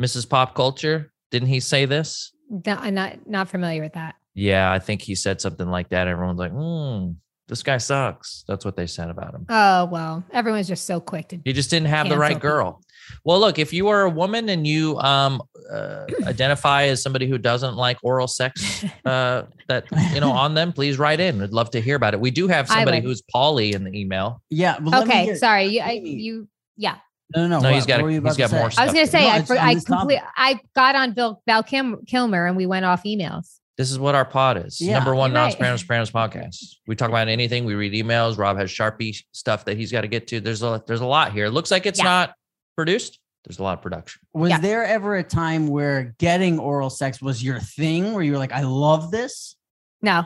Mrs. 0.00 0.28
Pop 0.28 0.54
Culture, 0.54 1.12
didn't 1.30 1.48
he 1.48 1.60
say 1.60 1.84
this? 1.86 2.32
No, 2.50 2.76
I'm 2.76 2.94
not 2.94 3.26
not 3.26 3.48
familiar 3.48 3.82
with 3.82 3.94
that. 3.94 4.14
Yeah, 4.34 4.70
I 4.70 4.78
think 4.78 5.00
he 5.02 5.14
said 5.14 5.40
something 5.40 5.68
like 5.68 5.88
that. 5.90 6.06
Everyone's 6.08 6.38
like, 6.38 6.52
hmm, 6.52 7.12
this 7.48 7.62
guy 7.62 7.76
sucks. 7.78 8.44
That's 8.48 8.64
what 8.64 8.76
they 8.76 8.86
said 8.86 9.10
about 9.10 9.34
him. 9.34 9.46
Oh 9.48 9.84
well, 9.86 10.24
everyone's 10.32 10.68
just 10.68 10.86
so 10.86 11.00
quick 11.00 11.28
to. 11.28 11.38
He 11.44 11.52
just 11.52 11.70
didn't 11.70 11.88
have 11.88 12.04
the 12.06 12.10
Cancel 12.14 12.20
right 12.20 12.28
people. 12.36 12.40
girl. 12.40 12.80
Well, 13.22 13.38
look, 13.38 13.58
if 13.58 13.72
you 13.74 13.88
are 13.88 14.02
a 14.02 14.10
woman 14.10 14.48
and 14.48 14.66
you 14.66 14.98
um 15.00 15.42
uh, 15.70 16.06
identify 16.26 16.84
as 16.84 17.02
somebody 17.02 17.28
who 17.28 17.36
doesn't 17.36 17.76
like 17.76 17.98
oral 18.02 18.26
sex 18.26 18.84
uh 19.04 19.42
that 19.68 19.84
you 20.14 20.20
know 20.20 20.30
on 20.30 20.54
them, 20.54 20.72
please 20.72 20.98
write 20.98 21.20
in. 21.20 21.40
We'd 21.40 21.50
love 21.52 21.70
to 21.72 21.80
hear 21.80 21.96
about 21.96 22.14
it. 22.14 22.20
We 22.20 22.30
do 22.30 22.48
have 22.48 22.68
somebody 22.68 23.00
who's 23.00 23.22
Polly 23.22 23.72
in 23.74 23.84
the 23.84 23.98
email. 23.98 24.42
Yeah. 24.50 24.78
but 24.80 24.90
let 24.90 25.06
me 25.06 25.12
Okay, 25.12 25.24
hear- 25.24 25.36
sorry. 25.36 25.64
You, 25.66 25.80
I, 25.82 25.90
you, 25.92 26.48
yeah. 26.76 26.96
No, 27.34 27.46
no, 27.46 27.58
No, 27.60 27.64
what- 27.68 27.74
he's 27.74 27.86
got 27.86 27.96
what 27.96 28.00
a- 28.00 28.04
were 28.04 28.10
you 28.10 28.20
he's 28.22 28.36
about 28.36 28.48
to 28.48 28.54
got 28.54 28.60
more 28.60 28.70
say? 28.70 28.82
I 28.82 28.84
was 28.86 28.94
gonna 28.94 29.06
say 29.06 29.20
No, 29.22 29.28
I 29.30 29.42
for, 29.42 29.58
I 29.58 29.74
this 29.74 29.84
complete 29.84 30.20
I 30.36 30.60
got 30.74 30.94
on 30.94 31.12
Bill 31.12 31.42
Val 31.46 31.62
Kim, 31.62 32.04
Kilmer 32.06 32.46
and 32.46 32.56
we 32.56 32.64
went 32.66 32.84
off 32.86 33.02
emails. 33.04 33.58
This 33.76 33.90
is 33.90 33.98
what 33.98 34.14
our 34.14 34.24
pod 34.24 34.64
is. 34.64 34.80
Yeah, 34.80 34.94
Number 34.94 35.14
one 35.14 35.30
you're 35.30 35.34
non 35.34 35.44
right. 35.46 35.52
Sopranos 35.52 35.80
Sopranos 35.80 36.10
podcast. 36.12 36.76
We 36.86 36.94
talk 36.94 37.08
about 37.08 37.26
anything. 37.28 37.64
We 37.64 37.74
read 37.74 37.92
emails. 37.92 38.38
Rob 38.38 38.56
has 38.56 38.70
Sharpie 38.70 39.20
stuff 39.32 39.64
that 39.64 39.76
he's 39.76 39.90
got 39.90 40.02
to 40.02 40.08
get 40.08 40.28
to. 40.28 40.40
There's 40.40 40.62
a 40.62 40.82
there's 40.86 41.00
a 41.00 41.06
lot 41.06 41.32
here. 41.32 41.46
It 41.46 41.50
looks 41.50 41.70
like 41.72 41.84
it's 41.86 41.98
Yeah. 41.98 42.04
not 42.04 42.34
produced. 42.76 43.18
There's 43.44 43.58
a 43.58 43.62
lot 43.62 43.76
of 43.78 43.82
production. 43.82 44.20
Was 44.32 44.50
Yeah. 44.50 44.58
there 44.60 44.84
ever 44.84 45.16
a 45.16 45.24
time 45.24 45.66
where 45.68 46.14
getting 46.18 46.58
oral 46.58 46.88
sex 46.88 47.20
was 47.20 47.42
your 47.42 47.58
thing 47.60 48.12
where 48.14 48.22
you 48.22 48.32
were 48.32 48.38
like, 48.38 48.52
I 48.52 48.62
love 48.62 49.10
this? 49.10 49.56
No, 50.02 50.24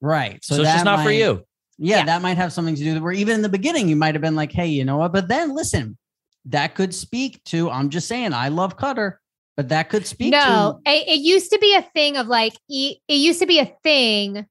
Right. 0.00 0.44
So, 0.44 0.56
it's 0.56 0.64
just 0.64 0.84
not 0.84 1.02
for 1.02 1.10
you. 1.10 1.44
Yeah, 1.78 1.98
Yeah. 1.98 2.04
that 2.06 2.22
might 2.22 2.36
have 2.36 2.52
something 2.52 2.74
to 2.74 2.82
do 2.84 2.94
with 2.94 3.02
where 3.02 3.12
even 3.12 3.36
in 3.36 3.42
the 3.42 3.48
beginning 3.48 3.88
you 3.88 3.96
might 3.96 4.14
have 4.14 4.22
been 4.22 4.36
like, 4.36 4.52
hey, 4.52 4.66
you 4.66 4.84
know 4.84 4.98
what? 4.98 5.12
But 5.12 5.28
then 5.28 5.54
listen, 5.54 5.96
that 6.46 6.74
could 6.74 6.94
speak 6.94 7.42
to, 7.44 7.70
I'm 7.70 7.88
just 7.90 8.06
saying, 8.08 8.32
I 8.32 8.48
love 8.48 8.76
Cutter, 8.76 9.20
but 9.56 9.68
that 9.70 9.88
could 9.88 10.06
speak 10.06 10.32
no. 10.32 10.80
to 10.84 10.90
It, 10.90 11.08
it 11.08 11.20
used 11.20 11.50
to 11.52 11.58
be 11.58 11.74
a 11.74 11.82
thing 11.82 12.16
of 12.16 12.26
like 12.28 12.54
it 12.68 12.98
used 13.08 13.40
to 13.40 13.46
be 13.46 13.58
a 13.58 13.72
thing 13.82 14.46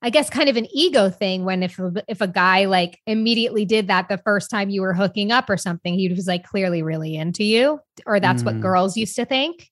I 0.00 0.10
guess 0.10 0.30
kind 0.30 0.48
of 0.48 0.56
an 0.56 0.68
ego 0.72 1.10
thing 1.10 1.44
when 1.44 1.62
if 1.64 1.80
if 2.06 2.20
a 2.20 2.28
guy 2.28 2.66
like 2.66 3.00
immediately 3.06 3.64
did 3.64 3.88
that 3.88 4.08
the 4.08 4.18
first 4.18 4.48
time 4.48 4.70
you 4.70 4.80
were 4.80 4.94
hooking 4.94 5.32
up 5.32 5.50
or 5.50 5.56
something, 5.56 5.94
he 5.94 6.08
was 6.08 6.28
like 6.28 6.44
clearly 6.44 6.82
really 6.84 7.16
into 7.16 7.42
you, 7.42 7.80
or 8.06 8.20
that's 8.20 8.44
what 8.44 8.54
Mm. 8.56 8.62
girls 8.62 8.96
used 8.96 9.16
to 9.16 9.24
think. 9.24 9.68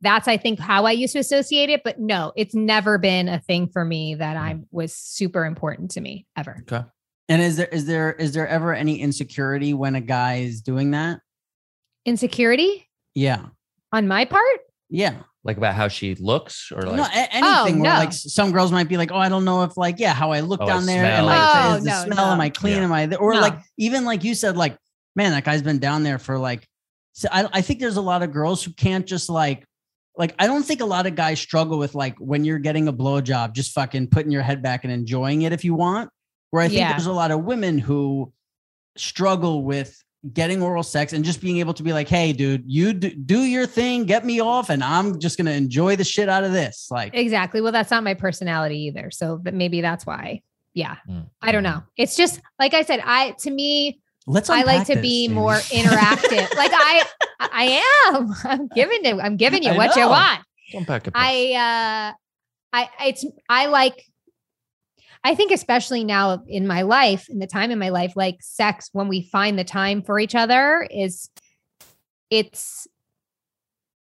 That's 0.00 0.26
I 0.26 0.36
think 0.36 0.58
how 0.58 0.84
I 0.84 0.92
used 0.92 1.12
to 1.12 1.20
associate 1.20 1.70
it, 1.70 1.82
but 1.84 2.00
no, 2.00 2.32
it's 2.34 2.56
never 2.56 2.98
been 2.98 3.28
a 3.28 3.38
thing 3.38 3.68
for 3.68 3.84
me 3.84 4.16
that 4.16 4.36
I 4.36 4.58
was 4.72 4.94
super 4.96 5.44
important 5.44 5.92
to 5.92 6.00
me 6.00 6.26
ever. 6.36 6.56
Okay. 6.62 6.84
And 7.28 7.40
is 7.40 7.56
there 7.56 7.66
is 7.66 7.84
there 7.86 8.12
is 8.14 8.32
there 8.32 8.48
ever 8.48 8.74
any 8.74 9.00
insecurity 9.00 9.74
when 9.74 9.94
a 9.94 10.00
guy 10.00 10.38
is 10.38 10.60
doing 10.60 10.90
that? 10.90 11.20
Insecurity 12.04 12.88
Yeah. 13.14 13.46
On 13.92 14.08
my 14.08 14.24
part? 14.24 14.60
Yeah. 14.90 15.16
Like 15.44 15.56
about 15.56 15.74
how 15.74 15.88
she 15.88 16.14
looks 16.16 16.70
or 16.72 16.84
oh, 16.86 16.90
like 16.90 16.96
no, 16.96 17.04
a- 17.04 17.34
anything 17.34 17.80
where 17.80 17.92
no. 17.92 17.98
like 17.98 18.12
some 18.12 18.52
girls 18.52 18.72
might 18.72 18.88
be 18.88 18.96
like, 18.96 19.12
oh, 19.12 19.16
I 19.18 19.28
don't 19.28 19.44
know 19.44 19.62
if 19.62 19.76
like, 19.76 19.98
yeah, 19.98 20.12
how 20.12 20.30
I 20.32 20.40
look 20.40 20.60
Oh, 20.60 20.64
I 20.64 20.68
down 20.68 20.86
there, 20.86 21.04
am. 21.04 21.26
I 21.26 21.72
Oh, 21.72 21.76
is 21.76 21.84
the 21.84 21.90
oh, 21.90 22.04
no, 22.06 22.12
smell, 22.12 22.26
am. 22.32 22.40
I 22.40 22.50
clean, 22.50 22.76
Yeah. 22.76 22.84
am 22.84 22.92
I, 22.92 23.06
th- 23.06 23.20
or 23.20 23.34
No. 23.34 23.40
like 23.40 23.58
even 23.78 24.04
like 24.04 24.24
you 24.24 24.34
said, 24.34 24.56
like, 24.56 24.76
man, 25.16 25.32
that 25.32 25.44
guy's 25.44 25.62
been 25.62 25.78
down 25.78 26.02
there 26.02 26.18
for 26.18 26.38
like, 26.38 26.66
so 27.12 27.28
I, 27.32 27.48
I 27.52 27.60
think 27.62 27.80
there's 27.80 27.96
a 27.96 28.02
lot 28.02 28.22
of 28.22 28.32
girls 28.32 28.62
who 28.62 28.72
can't 28.72 29.06
just 29.06 29.28
like, 29.30 29.64
like 30.16 30.34
I 30.38 30.46
don't 30.46 30.64
think 30.64 30.80
a 30.80 30.84
lot 30.86 31.06
of 31.06 31.14
guys 31.14 31.40
struggle 31.40 31.78
with 31.78 31.94
like 31.94 32.16
when 32.18 32.44
you're 32.44 32.58
getting 32.58 32.88
a 32.88 32.92
blowjob, 32.92 33.52
just 33.54 33.72
fucking 33.72 34.08
putting 34.08 34.32
your 34.32 34.42
head 34.42 34.62
back 34.62 34.84
and 34.84 34.92
enjoying 34.92 35.42
it 35.42 35.52
if 35.52 35.64
you 35.64 35.74
want. 35.74 36.10
Where 36.50 36.62
I 36.62 36.68
think 36.68 36.80
Yeah. 36.80 36.92
there's 36.92 37.06
a 37.06 37.12
lot 37.12 37.30
of 37.30 37.44
women 37.44 37.78
who 37.78 38.32
struggle 38.96 39.62
with 39.64 40.02
getting 40.32 40.60
oral 40.62 40.82
sex 40.82 41.12
and 41.12 41.24
just 41.24 41.40
being 41.40 41.58
able 41.58 41.74
to 41.74 41.82
be 41.82 41.92
like, 41.92 42.08
hey, 42.08 42.32
dude, 42.32 42.64
you 42.66 42.92
do, 42.92 43.10
do 43.10 43.40
your 43.42 43.66
thing, 43.66 44.04
get 44.04 44.24
me 44.24 44.40
off, 44.40 44.68
and 44.68 44.82
I'm 44.82 45.18
just 45.20 45.38
gonna 45.38 45.52
enjoy 45.52 45.96
the 45.96 46.04
shit 46.04 46.28
out 46.28 46.44
of 46.44 46.52
this. 46.52 46.88
Like, 46.90 47.14
Exactly. 47.14 47.60
Well, 47.60 47.72
that's 47.72 47.90
not 47.90 48.02
my 48.02 48.14
personality 48.14 48.78
either. 48.86 49.10
So 49.10 49.40
that 49.44 49.54
maybe 49.54 49.80
that's 49.80 50.04
why. 50.04 50.42
Yeah. 50.74 50.96
Mm. 51.08 51.28
I 51.42 51.52
don't 51.52 51.62
know. 51.62 51.82
It's 51.96 52.16
just 52.16 52.40
like 52.58 52.74
I 52.74 52.82
said, 52.82 53.00
I 53.04 53.32
to 53.40 53.50
me, 53.50 54.00
let's. 54.26 54.50
I 54.50 54.62
like 54.62 54.86
to 54.86 54.94
this, 54.94 55.02
be 55.02 55.26
Jamie. 55.26 55.34
more 55.34 55.54
interactive. 55.54 56.54
like 56.56 56.72
I 56.74 57.04
I 57.40 58.12
am. 58.14 58.34
I'm 58.44 58.68
giving 58.68 59.04
it, 59.04 59.14
I'm 59.20 59.36
giving 59.36 59.62
you 59.62 59.70
I 59.70 59.76
what 59.76 59.96
you 59.96 60.08
want. 60.08 60.40
don't 60.72 60.86
pack 60.86 61.06
it. 61.06 61.12
I 61.16 62.12
uh 62.12 62.12
I 62.72 62.88
it's 63.06 63.24
I 63.48 63.66
like 63.66 64.04
I 65.28 65.34
think 65.34 65.52
especially 65.52 66.04
now 66.04 66.42
in 66.48 66.66
my 66.66 66.80
life, 66.80 67.28
in 67.28 67.38
the 67.38 67.46
time 67.46 67.70
in 67.70 67.78
my 67.78 67.90
life, 67.90 68.14
like 68.16 68.38
sex, 68.40 68.88
when 68.94 69.08
we 69.08 69.20
find 69.20 69.58
the 69.58 69.64
time 69.64 70.00
for 70.00 70.18
each 70.18 70.34
other, 70.34 70.88
is 70.90 71.28
it's 72.30 72.88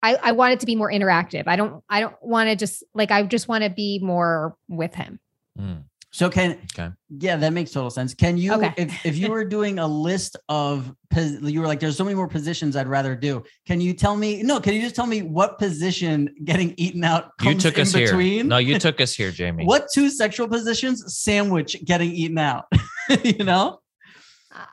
I, 0.03 0.17
I 0.17 0.33
want 0.33 0.53
it 0.53 0.61
to 0.61 0.67
be 0.67 0.77
more 0.77 0.93
interactive. 0.93 1.45
I 1.47 1.57
don't 1.57 1.83
I 1.89 2.01
don't 2.01 2.15
want 2.21 2.51
to 2.51 2.57
just 2.57 2.85
like 2.93 3.11
I 3.11 3.23
just 3.23 3.49
want 3.49 3.65
to 3.65 3.71
be 3.71 3.99
more 3.99 4.59
with 4.69 4.95
him. 4.95 5.19
Mm. 5.59 5.85
So 6.17 6.31
can 6.31 6.59
Okay. 6.73 6.89
yeah, 7.19 7.37
that 7.37 7.53
makes 7.53 7.73
total 7.73 7.91
sense. 7.91 8.15
Can 8.15 8.39
you 8.39 8.55
Okay. 8.55 8.73
if 8.79 9.05
if 9.05 9.19
you 9.19 9.29
were 9.31 9.45
doing 9.45 9.79
a 9.79 9.87
list 9.87 10.35
of 10.49 10.91
you 11.15 11.61
were 11.61 11.67
like, 11.67 11.79
there's 11.79 11.95
so 11.95 12.05
many 12.05 12.15
more 12.17 12.27
positions 12.27 12.75
I'd 12.75 12.89
rather 12.89 13.15
do. 13.15 13.45
Can 13.67 13.83
you 13.83 13.93
tell 13.93 14.17
me? 14.17 14.43
No, 14.43 14.59
can 14.59 14.73
you 14.73 14.81
just 14.81 14.95
tell 14.97 15.07
me 15.07 15.21
what 15.21 15.59
position 15.59 16.35
getting 16.45 16.73
eaten 16.79 17.05
out 17.05 17.33
You 17.43 17.51
comes 17.51 17.63
took 17.65 17.75
in 17.75 17.83
us 17.83 17.93
between? 17.93 18.33
here. 18.33 18.45
No, 18.45 18.57
you 18.57 18.79
took 18.79 18.99
us 19.03 19.15
here, 19.15 19.31
Jamie. 19.41 19.67
What 19.67 19.89
two 19.93 20.09
sexual 20.09 20.49
positions 20.49 21.05
sandwich 21.23 21.77
getting 21.85 22.11
eaten 22.13 22.39
out? 22.39 22.65
you 23.23 23.45
know? 23.45 23.81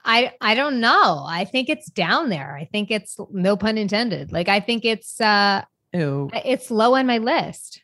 I 0.06 0.32
I 0.39 0.56
don't 0.56 0.80
know. 0.80 1.26
I 1.28 1.44
think 1.44 1.68
it's 1.68 1.89
down 1.91 2.30
there. 2.30 2.56
I 2.56 2.64
think 2.72 2.89
it's 2.89 3.18
no 3.32 3.58
pun 3.58 3.78
intended. 3.78 4.32
Like 4.32 4.48
I 4.48 4.62
think 4.62 4.86
it's 4.86 5.20
uh 5.20 5.64
Ew. 5.91 6.30
it's 6.34 6.72
low 6.72 6.96
on 6.96 7.06
my 7.06 7.18
list. 7.18 7.82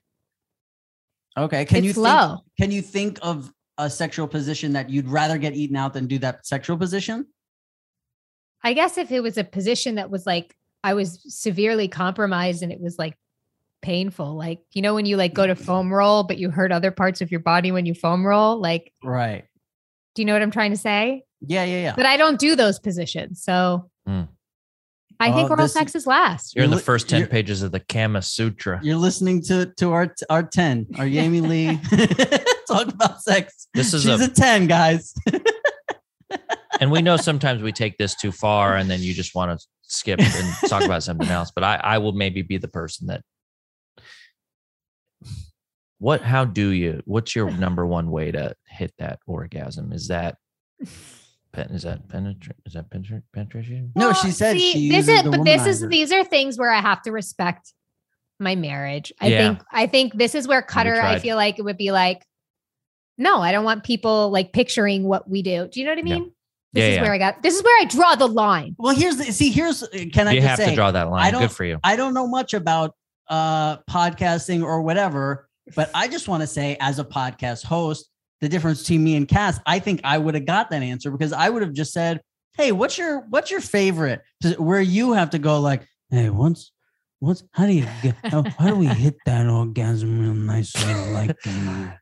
Okay. 1.38 1.66
Can 1.66 1.78
it's 1.80 1.86
you 1.88 1.94
think, 1.94 2.04
low. 2.06 2.38
can 2.60 2.72
you 2.72 2.82
think 2.82 3.20
of 3.22 3.52
a 3.78 3.90
sexual 3.90 4.28
position 4.28 4.74
that 4.74 4.90
you'd 4.90 5.08
rather 5.08 5.38
get 5.38 5.54
eaten 5.54 5.76
out 5.78 5.94
than 5.94 6.08
do 6.08 6.18
that 6.20 6.46
sexual 6.46 6.78
position? 6.78 7.26
I 8.64 8.74
guess 8.74 8.98
if 8.98 9.12
it 9.12 9.22
was 9.22 9.38
a 9.38 9.44
position 9.44 9.96
that 9.96 10.10
was 10.10 10.26
like 10.26 10.56
I 10.84 10.94
was 10.94 11.22
severely 11.28 11.88
compromised 11.88 12.62
and 12.64 12.72
it 12.72 12.82
was 12.82 12.98
like 12.98 13.16
painful, 13.82 14.36
like 14.36 14.60
you 14.74 14.82
know 14.82 14.94
when 14.94 15.06
you 15.06 15.16
like 15.16 15.34
go 15.34 15.48
to 15.48 15.56
foam 15.56 15.94
roll 15.94 16.24
but 16.24 16.38
you 16.38 16.50
hurt 16.50 16.72
other 16.72 16.92
parts 16.92 17.22
of 17.22 17.32
your 17.32 17.40
body 17.40 17.72
when 17.72 17.86
you 17.86 17.94
foam 17.94 18.26
roll, 18.26 18.60
like 18.60 18.92
Right. 19.04 19.46
do 20.16 20.22
you 20.22 20.26
know 20.26 20.34
what 20.34 20.42
I'm 20.42 20.52
trying 20.52 20.72
to 20.72 20.78
say? 20.78 21.24
Yeah, 21.42 21.64
yeah, 21.64 21.82
yeah. 21.82 21.94
But 21.96 22.06
I 22.06 22.18
don't 22.18 22.38
do 22.40 22.56
those 22.58 22.80
positions. 22.80 23.42
So 23.42 23.90
Hmm. 24.06 24.24
I 25.22 25.32
think 25.34 25.50
Oh, 25.50 25.54
oral 25.54 25.64
this- 25.66 25.74
sex 25.74 25.96
is 25.96 26.08
last. 26.08 26.56
You're 26.56 26.64
in 26.64 26.70
the 26.72 26.76
You're 26.76 26.80
li- 26.80 26.84
first 26.86 27.10
10 27.10 27.28
pages 27.28 27.62
of 27.62 27.72
the 27.72 27.80
Kama 27.82 28.22
Sutra. 28.22 28.80
You're 28.82 28.96
listening 28.96 29.42
to 29.44 29.66
to 29.78 29.92
our 29.92 30.16
our 30.30 30.44
10, 30.44 30.88
our 30.98 31.06
Yami 31.18 31.42
Lee 31.42 31.80
talk 32.68 32.88
about 32.88 33.22
sex. 33.22 33.68
This 33.74 33.94
is 33.94 34.04
She's 34.04 34.22
a, 34.22 34.26
a 34.26 34.28
10, 34.30 34.68
guys. 34.68 35.14
and 36.80 36.90
we 36.92 37.02
know 37.02 37.18
sometimes 37.18 37.62
we 37.62 37.72
take 37.74 37.98
this 37.98 38.16
too 38.16 38.32
far 38.32 38.76
and 38.78 38.90
then 38.90 39.02
you 39.02 39.14
just 39.14 39.36
want 39.36 39.60
to 39.60 39.66
skip 39.84 40.20
and 40.22 40.70
talk 40.70 40.84
about 40.84 41.04
something 41.04 41.28
else. 41.30 41.52
But 41.54 41.64
I, 41.66 41.76
I 41.84 41.98
will 41.98 42.14
maybe 42.14 42.42
be 42.42 42.58
the 42.58 42.68
person 42.70 43.08
that. 43.08 43.22
What, 46.02 46.22
how 46.22 46.46
do 46.46 46.70
you, 46.70 47.02
what's 47.04 47.36
your 47.36 47.52
number 47.52 47.86
one 47.86 48.10
way 48.10 48.32
to 48.32 48.56
hit 48.70 48.94
that 49.00 49.20
orgasm? 49.28 49.92
Is 49.92 50.08
that, 50.08 50.38
pen- 51.52 51.70
is 51.72 51.84
that 51.84 52.08
penetrate? 52.10 52.58
Is 52.66 52.74
that 52.74 52.90
penetra- 52.90 53.24
penetration? 53.34 53.92
No, 53.96 54.14
she 54.14 54.32
said 54.32 54.54
see, 54.58 54.72
she 54.74 54.90
this 54.90 55.08
uses 55.08 55.10
is 55.20 55.24
the 55.24 55.30
but 55.32 55.44
this 55.46 55.66
is 55.66 55.88
these 55.88 56.12
are 56.12 56.24
things 56.24 56.58
where 56.58 56.72
I 56.72 56.80
have 56.82 57.02
to 57.04 57.12
respect 57.12 57.74
my 58.40 58.56
marriage. 58.56 59.12
I 59.20 59.28
Yeah. 59.28 59.38
think 59.50 59.64
I 59.72 59.88
think 59.88 60.14
this 60.14 60.36
is 60.36 60.48
where 60.48 60.62
Cutter 60.62 61.02
I 61.02 61.20
feel 61.20 61.36
like 61.36 61.60
it 61.60 61.64
would 61.64 61.78
be 61.78 61.92
like 61.92 62.26
no, 63.18 63.42
I 63.42 63.52
don't 63.52 63.66
want 63.66 63.84
people 63.84 64.30
like 64.32 64.54
picturing 64.54 65.04
what 65.04 65.30
we 65.30 65.42
do. 65.42 65.68
Do 65.68 65.80
you 65.82 65.86
know 65.86 65.92
what 65.92 66.00
I 66.00 66.04
mean? 66.04 66.14
Yeah. 66.14 66.20
mean? 66.20 66.32
This 66.72 66.82
Yeah, 66.82 66.88
is 66.90 66.96
yeah. 66.98 67.02
where 67.02 67.14
I 67.14 67.18
got 67.18 67.44
this 67.44 67.56
is 67.56 67.64
where 67.64 67.82
I 67.82 67.86
draw 67.86 68.16
the 68.16 68.28
line. 68.28 68.76
Well, 68.78 68.96
here's 68.96 69.18
the 69.18 69.26
see, 69.26 69.50
here's 69.50 69.84
can 70.14 70.28
I 70.28 70.34
You 70.34 70.42
just 70.42 70.48
have 70.48 70.58
say 70.60 70.70
to 70.70 70.76
draw 70.76 70.92
that 70.92 71.10
line. 71.10 71.32
don't- 71.32 71.42
Good 71.42 71.52
for 71.52 71.66
you. 71.66 71.80
I 71.84 71.96
don't 71.96 72.14
know 72.14 72.28
much 72.28 72.54
about 72.54 72.96
uh 73.28 73.78
podcasting 73.90 74.64
or 74.64 74.82
whatever, 74.82 75.50
but 75.76 75.90
I 75.94 76.08
just 76.08 76.28
want 76.28 76.42
to 76.42 76.48
say 76.48 76.78
as 76.80 76.98
a 77.00 77.04
podcast 77.04 77.64
host, 77.66 78.10
the 78.42 78.50
difference 78.50 78.82
between 78.82 79.04
me 79.04 79.16
and 79.16 79.28
Cass, 79.28 79.60
I 79.66 79.80
think 79.80 80.02
I 80.04 80.18
would 80.18 80.36
have 80.36 80.46
got 80.46 80.70
that 80.70 80.82
answer 80.82 81.12
because 81.12 81.34
I 81.34 81.50
would 81.50 81.62
have 81.62 81.74
just 81.74 81.92
said, 81.92 82.22
Hey, 82.58 82.72
what's 82.72 82.98
your 82.98 83.22
what's 83.30 83.52
your 83.52 83.62
favorite? 83.62 84.22
Where 84.58 84.82
you 84.82 85.14
have 85.14 85.30
to 85.32 85.40
go 85.40 85.60
like, 85.60 85.88
hey, 86.10 86.30
what's 86.30 86.72
what's 87.20 87.44
how 87.52 87.66
do 87.66 87.74
you 87.74 87.86
get 88.02 88.16
how, 88.24 88.44
how 88.58 88.68
do 88.70 88.76
we 88.76 88.88
hit 88.88 89.16
that 89.26 89.46
orgasm 89.48 90.20
real 90.22 90.34
nicely 90.34 90.94
like 91.12 91.36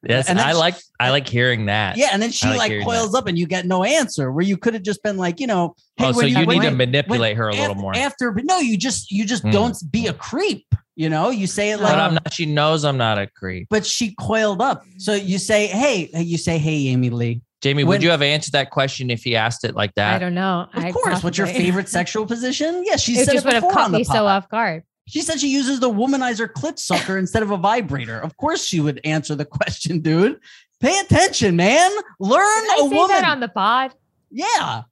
Yes, 0.08 0.30
and 0.30 0.38
then 0.38 0.46
I 0.46 0.52
she- 0.52 0.58
like 0.58 0.76
I 1.00 1.10
like 1.10 1.28
hearing 1.28 1.66
that. 1.68 1.98
yeah, 1.98 2.10
and 2.14 2.22
then 2.22 2.32
she 2.32 2.48
like 2.48 2.58
like, 2.58 2.72
hearing 2.72 2.86
coils 2.86 3.16
up 3.16 3.28
and 3.28 3.38
you 3.38 3.48
get 3.48 3.66
no 3.66 3.84
answer 3.84 4.32
where 4.32 4.46
you 4.46 4.58
could 4.58 4.74
have 4.74 4.84
just 4.84 5.02
been 5.04 5.18
like, 5.18 5.40
you 5.40 5.48
know, 5.48 5.76
hey, 5.98 6.06
oh, 6.08 6.12
so 6.12 6.18
when 6.20 6.28
you 6.30 6.36
when 6.46 6.48
need 6.48 6.62
to 6.62 6.68
when- 6.68 6.78
manipulate 6.78 7.36
her 7.38 7.48
a 7.50 7.52
little 7.52 7.66
after, 7.72 7.82
more. 7.82 7.96
after 7.96 8.32
but 8.32 8.44
no 8.46 8.60
you 8.60 8.78
just 8.78 9.12
you 9.12 9.26
just 9.26 9.44
Mm. 9.44 9.52
don't 9.52 9.92
be 9.92 10.08
a 10.08 10.14
creep 10.14 10.66
you 10.96 11.10
know 11.10 11.30
you 11.30 11.46
say 11.48 11.72
it 11.72 11.80
like 11.80 11.92
but 11.94 12.00
I'm 12.00 12.14
not. 12.16 12.34
She 12.34 12.46
knows 12.46 12.84
I'm 12.86 12.98
not 12.98 13.18
a 13.20 13.28
creep. 13.28 13.68
but 13.70 13.86
she 13.86 14.16
coiled 14.20 14.62
up 14.62 14.84
so 14.98 15.14
you 15.14 15.38
say 15.38 15.68
hey 15.68 16.10
you 16.14 16.38
say 16.38 16.58
hey 16.58 16.88
amy 16.90 17.10
lee 17.10 17.42
Jamie, 17.64 17.84
When- 17.84 17.90
would 17.98 18.04
you 18.04 18.12
have 18.12 18.22
answered 18.22 18.52
that 18.54 18.70
question 18.70 19.10
if 19.10 19.24
he 19.24 19.36
asked 19.36 19.64
it 19.64 19.74
like 19.76 19.92
that? 19.96 20.14
I 20.16 20.20
don't 20.20 20.36
know. 20.36 20.68
of 20.76 20.84
I 20.86 20.92
course 20.92 21.24
what's 21.24 21.40
your 21.40 21.48
favorite 21.48 21.90
sexual 21.90 22.26
position 22.28 22.84
yeah 22.86 22.98
she 22.98 23.14
It 23.14 23.26
said 23.26 23.34
just 23.34 23.46
it 23.46 23.48
would 23.48 23.54
have 23.56 23.64
before 23.64 23.74
caught 23.74 23.92
me 23.92 24.04
so 24.04 24.28
off 24.28 24.48
guard. 24.50 24.84
She 25.08 25.22
said 25.22 25.40
she 25.40 25.50
uses 25.50 25.80
the 25.80 25.90
womanizer 25.90 26.48
clit 26.48 26.78
sucker 26.78 27.18
instead 27.18 27.42
of 27.44 27.50
a 27.52 27.58
vibrator. 27.58 28.20
Of 28.20 28.38
course 28.38 28.64
she 28.64 28.80
would 28.80 29.02
answer 29.04 29.34
the 29.36 29.46
question 29.58 30.02
dude. 30.02 30.40
Pay 30.80 31.00
attention 31.00 31.56
man. 31.56 31.90
Learn 32.20 32.62
Did 32.64 32.72
I 32.72 32.76
a 32.86 32.90
say 32.90 32.96
woman. 32.96 33.08
that 33.08 33.24
on 33.26 33.40
the 33.40 33.48
pod? 33.48 33.94
Yeah. 34.30 34.84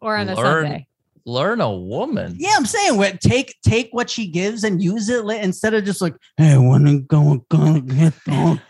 Or 0.00 0.16
on 0.16 0.26
the 0.26 0.34
Learn- 0.34 0.64
Sunday? 0.64 0.86
Learn 1.24 1.60
a 1.60 1.70
woman. 1.72 2.34
yeah 2.36 2.54
i'm 2.56 2.66
saying 2.66 2.96
what 2.96 3.20
take 3.20 3.54
take 3.64 3.88
what 3.92 4.10
she 4.10 4.26
gives 4.26 4.64
and 4.64 4.82
use 4.82 5.08
it 5.08 5.24
li- 5.24 5.38
instead 5.38 5.72
of 5.72 5.84
just 5.84 6.02
like 6.02 6.16
hey 6.36 6.58
when 6.58 6.84
to 6.84 6.98
go 7.02 7.46
go 7.48 7.80
get 7.80 8.12
the 8.26 8.60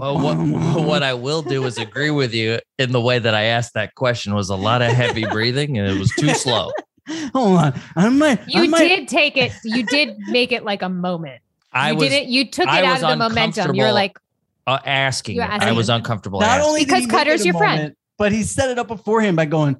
Well, 0.00 0.18
what, 0.18 0.36
what 0.86 1.02
I 1.02 1.12
will 1.12 1.42
do 1.42 1.64
is 1.64 1.76
agree 1.76 2.08
with 2.10 2.32
you 2.32 2.60
in 2.78 2.92
the 2.92 3.00
way 3.02 3.18
that 3.18 3.34
I 3.34 3.42
asked 3.42 3.74
that 3.74 3.94
question 3.94 4.34
was 4.34 4.48
a 4.48 4.56
lot 4.56 4.80
of 4.80 4.90
heavy 4.90 5.26
breathing 5.26 5.76
and 5.76 5.86
it 5.86 5.98
was 5.98 6.10
too 6.18 6.32
slow. 6.32 6.70
Hold 7.32 7.58
on. 7.58 7.80
I 7.96 8.08
might. 8.08 8.40
I 8.40 8.44
You 8.62 8.70
might, 8.70 8.88
did 8.88 9.08
take 9.08 9.36
it. 9.36 9.52
You 9.64 9.84
did 9.84 10.16
make 10.28 10.52
it 10.52 10.64
like 10.64 10.82
a 10.82 10.88
moment. 10.88 11.40
I 11.72 11.90
you 11.90 11.96
was 11.96 12.08
didn't. 12.08 12.30
You 12.30 12.46
took 12.46 12.66
it 12.66 12.70
I 12.70 12.84
out 12.84 13.02
of 13.02 13.08
the 13.10 13.16
momentum. 13.16 13.74
You're 13.74 13.92
like, 13.92 14.18
uh, 14.66 14.78
asking. 14.84 15.36
You're 15.36 15.44
it. 15.44 15.62
I 15.62 15.72
was 15.72 15.88
uncomfortable. 15.88 16.40
Not 16.40 16.58
asking. 16.58 16.68
only 16.68 16.84
Because 16.84 17.06
Cutter's 17.06 17.40
it 17.40 17.44
a 17.44 17.46
your 17.48 17.58
friend. 17.58 17.94
but 18.18 18.32
he 18.32 18.42
set 18.42 18.70
it 18.70 18.78
up 18.78 18.88
beforehand 18.88 19.36
by 19.36 19.44
going, 19.46 19.76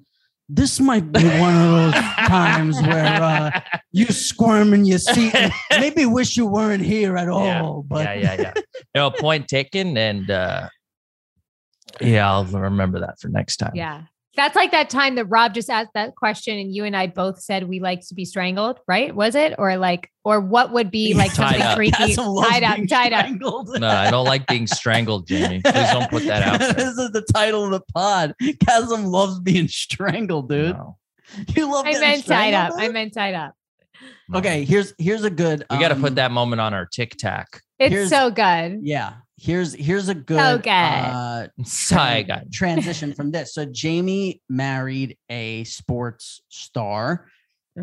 "This 0.49 0.81
might 0.81 1.11
be 1.13 1.25
one 1.25 1.55
of 1.57 1.73
those 1.93 1.95
times 2.27 2.81
where 2.83 3.23
uh, 3.23 3.61
you 3.93 4.07
squirm 4.07 4.75
in 4.75 4.85
your 4.85 4.99
seat. 4.99 5.35
And 5.35 5.53
maybe 5.73 6.07
wish 6.07 6.37
you 6.37 6.47
weren't 6.47 6.83
here 6.83 7.17
at 7.17 7.29
all." 7.29 7.45
Yeah. 7.45 7.81
But 7.89 8.19
yeah, 8.19 8.35
yeah, 8.35 8.53
yeah. 8.57 8.63
No 8.95 9.11
point 9.11 9.49
taken, 9.49 9.97
and 9.97 10.31
uh, 10.31 10.69
yeah, 12.01 12.31
I'll 12.31 12.45
remember 12.45 13.01
that 13.01 13.19
for 13.21 13.29
next 13.29 13.57
time. 13.57 13.73
yeah. 13.75 14.03
That's 14.39 14.55
like 14.57 14.71
that 14.71 14.89
time 14.89 15.17
that 15.17 15.25
Rob 15.27 15.53
just 15.53 15.69
asked 15.69 15.91
that 15.95 16.15
question, 16.15 16.57
and 16.59 16.73
you 16.75 16.85
and 16.85 16.97
I 16.97 17.09
both 17.09 17.41
said 17.43 17.69
we 17.69 17.81
like 17.81 18.07
to 18.07 18.15
be 18.15 18.25
strangled, 18.25 18.79
right? 18.87 19.15
Was 19.15 19.35
it 19.35 19.55
or 19.59 19.77
like 19.77 20.11
or 20.25 20.41
what 20.41 20.73
would 20.73 20.91
be 20.91 21.13
like 21.15 21.35
Tied 21.35 21.49
something 21.51 21.63
up. 21.63 21.77
creepy? 21.77 21.97
Kassem 22.15 22.35
loves 22.35 22.49
Tied 22.49 22.63
up, 22.63 22.77
being 22.77 22.87
tied 22.89 23.13
up. 23.13 23.25
strangled. 23.27 23.81
No, 23.81 23.89
I 23.89 24.11
don't 24.11 24.25
like 24.27 24.47
being 24.47 24.67
strangled, 24.69 25.27
Jamie. 25.27 25.61
Please 25.65 25.91
don't 25.91 26.09
put 26.09 26.25
that 26.27 26.43
out 26.45 26.61
there. 26.61 26.73
this 26.73 26.97
is 26.97 27.11
the 27.11 27.27
title 27.35 27.65
of 27.65 27.71
the 27.73 27.81
pod. 27.93 28.35
Kassem 28.41 29.07
loves 29.07 29.41
being 29.41 29.67
strangled, 29.69 30.49
dude. 30.49 30.77
No. 30.77 30.97
You 31.57 31.71
love 31.71 31.85
I 31.87 31.99
meant 31.99 32.25
tied 32.25 32.55
up. 32.55 32.73
strangled, 32.73 32.91
I 32.91 32.93
meant 32.93 33.15
tied 33.15 33.35
up. 33.35 33.55
No. 34.29 34.39
Okay, 34.39 34.65
here's 34.65 34.95
here's 34.99 35.25
a 35.25 35.31
good. 35.31 35.65
We 35.71 35.79
got 35.79 35.89
to 35.89 35.95
um, 35.97 36.01
put 36.01 36.15
that 36.15 36.31
moment 36.31 36.61
on 36.61 36.73
our 36.75 36.87
TikTok. 36.87 37.61
It's 37.81 37.93
Here's- 37.93 38.09
so 38.11 38.31
good. 38.31 38.81
Yeah, 38.83 39.15
here's 39.39 39.73
here's 39.75 40.09
a 40.09 40.15
good, 40.15 40.63
good. 40.63 40.71
Uh, 40.71 41.49
Sigh, 41.65 42.23
guy. 42.23 42.45
transition 42.53 43.15
from 43.15 43.31
this. 43.31 43.55
So 43.55 43.65
Jamie 43.65 44.43
married 44.49 45.17
a 45.31 45.65
sports 45.65 46.43
star. 46.49 47.29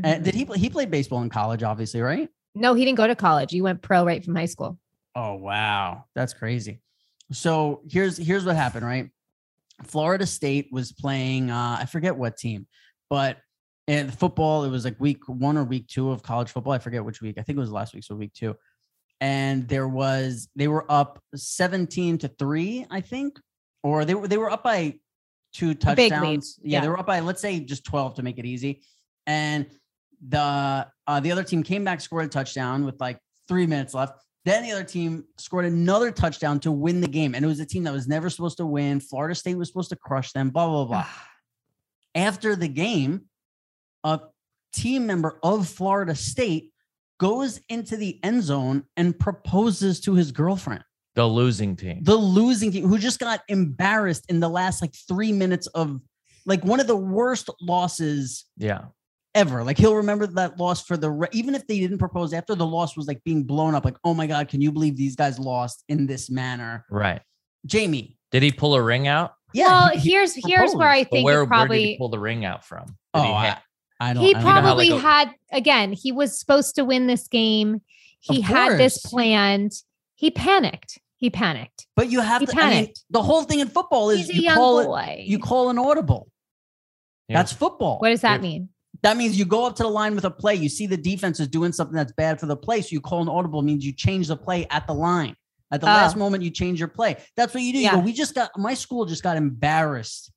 And 0.04 0.26
did 0.26 0.36
he 0.36 0.44
play, 0.44 0.58
he 0.58 0.70
played 0.70 0.92
baseball 0.92 1.22
in 1.22 1.30
college? 1.30 1.64
Obviously, 1.64 2.02
right? 2.02 2.28
No, 2.54 2.74
he 2.74 2.84
didn't 2.84 2.98
go 2.98 3.08
to 3.08 3.16
college. 3.16 3.52
He 3.52 3.62
went 3.62 3.82
pro 3.82 4.06
right 4.06 4.24
from 4.24 4.36
high 4.36 4.46
school. 4.46 4.78
Oh 5.16 5.36
wow, 5.36 6.04
that's 6.14 6.34
crazy. 6.34 6.82
So 7.32 7.82
here's 7.90 8.18
here's 8.18 8.44
what 8.46 8.58
happened, 8.58 8.86
right? 8.86 9.10
Florida 9.84 10.26
State 10.26 10.68
was 10.72 10.92
playing 10.92 11.50
uh 11.50 11.78
I 11.80 11.86
forget 11.86 12.16
what 12.16 12.38
team, 12.38 12.68
but 13.10 13.38
in 13.88 14.10
football 14.10 14.64
it 14.66 14.70
was 14.70 14.84
like 14.84 15.00
week 15.00 15.28
1 15.28 15.58
or 15.58 15.64
week 15.64 15.88
2 15.88 16.10
of 16.12 16.24
college 16.24 16.50
football. 16.50 16.74
I 16.74 16.80
forget 16.80 17.06
which 17.06 17.22
week. 17.22 17.38
I 17.38 17.42
think 17.44 17.58
it 17.58 17.62
was 17.62 17.72
last 17.72 17.94
week 17.94 18.04
so 18.04 18.16
week 18.16 18.34
2. 18.34 18.56
And 19.22 19.68
there 19.68 19.88
was 19.88 20.50
they 20.56 20.68
were 20.68 20.86
up 20.90 21.22
17 21.36 22.20
to 22.20 22.28
3, 22.28 22.86
I 22.90 23.02
think, 23.02 23.40
or 23.84 24.06
they 24.06 24.16
were 24.16 24.28
they 24.28 24.38
were 24.38 24.52
up 24.52 24.64
by 24.64 24.96
two 25.54 25.74
touchdowns. 25.74 26.60
Yeah, 26.62 26.78
yeah. 26.78 26.82
they 26.82 26.90
were 26.90 27.00
up 27.00 27.08
by 27.08 27.22
let's 27.22 27.42
say 27.42 27.60
just 27.60 27.86
12 27.86 28.16
to 28.16 28.24
make 28.24 28.38
it 28.38 28.46
easy. 28.46 28.84
And 29.26 29.68
the 30.28 30.88
uh, 31.08 31.20
the 31.20 31.32
other 31.32 31.44
team 31.44 31.64
came 31.64 31.84
back, 31.84 32.02
scored 32.02 32.26
a 32.26 32.28
touchdown 32.28 32.86
with 32.86 33.00
like 33.00 33.20
three 33.48 33.66
minutes 33.66 33.94
left. 33.94 34.20
Then 34.44 34.64
the 34.64 34.72
other 34.72 34.84
team 34.84 35.26
scored 35.38 35.66
another 35.66 36.12
touchdown 36.12 36.60
to 36.62 36.72
win 36.72 37.02
the 37.02 37.08
game, 37.08 37.34
and 37.34 37.44
it 37.44 37.48
was 37.48 37.60
a 37.60 37.66
team 37.66 37.84
that 37.84 37.94
was 37.94 38.08
never 38.08 38.30
supposed 38.30 38.58
to 38.58 38.66
win. 38.66 39.00
Florida 39.00 39.34
State 39.34 39.58
was 39.58 39.70
supposed 39.70 39.90
to 39.90 39.96
crush 39.96 40.34
them. 40.34 40.50
Blah 40.50 40.68
blah 40.68 40.86
blah. 40.86 41.08
After 42.14 42.56
the 42.56 42.68
game, 42.68 43.26
a 44.04 44.20
team 44.74 45.08
member 45.08 45.40
of 45.42 45.68
Florida 45.68 46.16
State 46.16 46.72
goes 47.20 47.60
into 47.70 47.98
the 47.98 48.20
end 48.24 48.44
zone 48.44 48.84
and 48.98 49.18
proposes 49.18 50.00
to 50.02 50.14
his 50.14 50.32
girlfriend, 50.32 50.84
The 51.16 51.26
losing 51.28 51.76
team. 51.76 52.00
the 52.04 52.16
losing 52.16 52.72
team, 52.72 52.88
who 52.88 52.98
just 52.98 53.20
got 53.20 53.42
embarrassed 53.48 54.26
in 54.30 54.40
the 54.40 54.50
last 54.50 54.82
like 54.82 54.94
three 55.08 55.32
minutes 55.32 55.68
of 55.68 56.00
like 56.46 56.64
one 56.64 56.80
of 56.80 56.88
the 56.88 56.96
worst 56.96 57.50
losses 57.62 58.46
yeah. 58.58 58.86
ever. 59.34 59.64
Like 59.64 59.78
he'll 59.78 59.96
remember 59.96 60.28
that 60.28 60.60
loss 60.60 60.84
for 60.86 60.98
the 60.98 61.10
re- 61.12 61.28
even 61.32 61.56
if 61.56 61.66
they 61.68 61.80
didn't 61.80 61.98
propose 61.98 62.34
after 62.34 62.54
the 62.56 62.66
loss 62.66 62.96
was 62.98 63.08
like 63.08 63.24
being 63.24 63.44
blown 63.44 63.76
up. 63.76 63.86
Like, 63.86 63.98
oh 64.04 64.14
my 64.14 64.28
god, 64.28 64.48
can 64.50 64.62
you 64.62 64.72
believe 64.72 64.96
these 64.98 65.16
guys 65.16 65.40
lost 65.40 65.84
in 65.90 66.06
this 66.08 66.30
manner? 66.30 66.86
Right. 66.90 67.22
Jamie, 67.66 68.18
Did 68.32 68.44
he 68.44 68.52
pull 68.52 68.76
a 68.76 68.82
ring 68.82 69.08
out? 69.08 69.34
yeah. 69.54 69.68
well, 69.68 69.90
he- 69.90 70.00
he 70.00 70.10
here's 70.12 70.34
here's 70.36 70.76
where 70.76 70.90
I 70.90 71.04
think 71.04 71.26
where, 71.26 71.42
it 71.44 71.50
where 71.50 71.68
did 71.68 71.78
he 71.78 71.98
pull 71.98 72.10
the 72.10 72.20
ring 72.20 72.46
out 72.46 72.64
from? 72.66 72.86
Did 72.86 72.96
Oh, 73.16 73.24
he 73.24 73.30
I, 73.32 73.48
ha- 73.50 73.62
I 74.00 74.14
don't. 74.14 74.24
he 74.24 74.30
I 74.30 74.34
don't 74.34 74.44
know 74.44 74.50
how, 74.50 74.62
probably 74.62 74.90
like, 74.90 75.02
had 75.02 75.32
again. 75.52 75.94
He 75.94 76.12
was 76.12 76.38
supposed 76.40 76.76
to 76.76 76.84
win 76.86 77.08
this 77.08 77.28
game. 77.28 77.82
He 78.20 78.42
had 78.42 78.78
this 78.78 79.02
course. 79.02 79.12
planned. 79.12 79.72
He 80.16 80.32
panicked. 80.32 81.00
He 81.18 81.30
panicked. 81.30 81.88
but 81.96 82.10
you 82.12 82.20
have 82.22 82.42
he 82.42 82.46
to. 82.48 82.60
I 82.62 82.70
mean, 82.70 82.94
the 83.10 83.22
whole 83.24 83.44
thing 83.44 83.60
in 83.62 83.68
football 83.68 84.10
is 84.10 84.20
He's 84.20 84.30
a 84.30 84.36
you 84.36 84.42
young 84.42 84.56
call 84.56 84.98
it. 84.98 85.20
You 85.22 85.40
call 85.40 85.70
an 85.70 85.78
audible. 85.80 86.30
Yeah. 87.28 87.38
That's 87.40 87.54
football. 87.54 88.00
what 88.00 88.10
does 88.10 88.22
that 88.22 88.38
If- 88.38 88.42
mean? 88.42 88.70
That 89.02 89.18
means 89.18 89.38
you 89.38 89.46
go 89.46 89.66
up 89.68 89.76
to 89.76 89.84
the 89.84 89.90
line 89.90 90.16
with 90.16 90.26
a 90.26 90.32
play. 90.32 90.56
You 90.56 90.68
see 90.70 90.88
the 90.88 90.98
defense 90.98 91.40
is 91.40 91.48
doing 91.48 91.72
something 91.74 91.96
that's 91.96 92.14
bad 92.14 92.40
for 92.40 92.48
the 92.48 92.56
play. 92.58 92.82
So 92.82 92.90
you 92.92 93.02
call 93.02 93.22
an 93.22 93.30
audible 93.30 93.62
means 93.62 93.86
you 93.86 93.92
change 93.94 94.28
the 94.30 94.38
play 94.38 94.66
at 94.72 94.88
the 94.88 94.94
line. 94.94 95.36
At 95.72 95.82
the 95.82 95.88
Oh. 95.88 95.92
last 95.92 96.16
moment, 96.16 96.44
you 96.44 96.50
change 96.50 96.80
your 96.80 96.88
play. 96.88 97.18
That's 97.36 97.54
what 97.54 97.62
you 97.62 97.74
do. 97.74 97.80
You 97.80 97.92
go, 97.92 98.00
we 98.00 98.14
just 98.14 98.34
got 98.34 98.50
my 98.58 98.74
school 98.74 99.06
just 99.06 99.22
got 99.22 99.38
embarrassed 99.38 100.32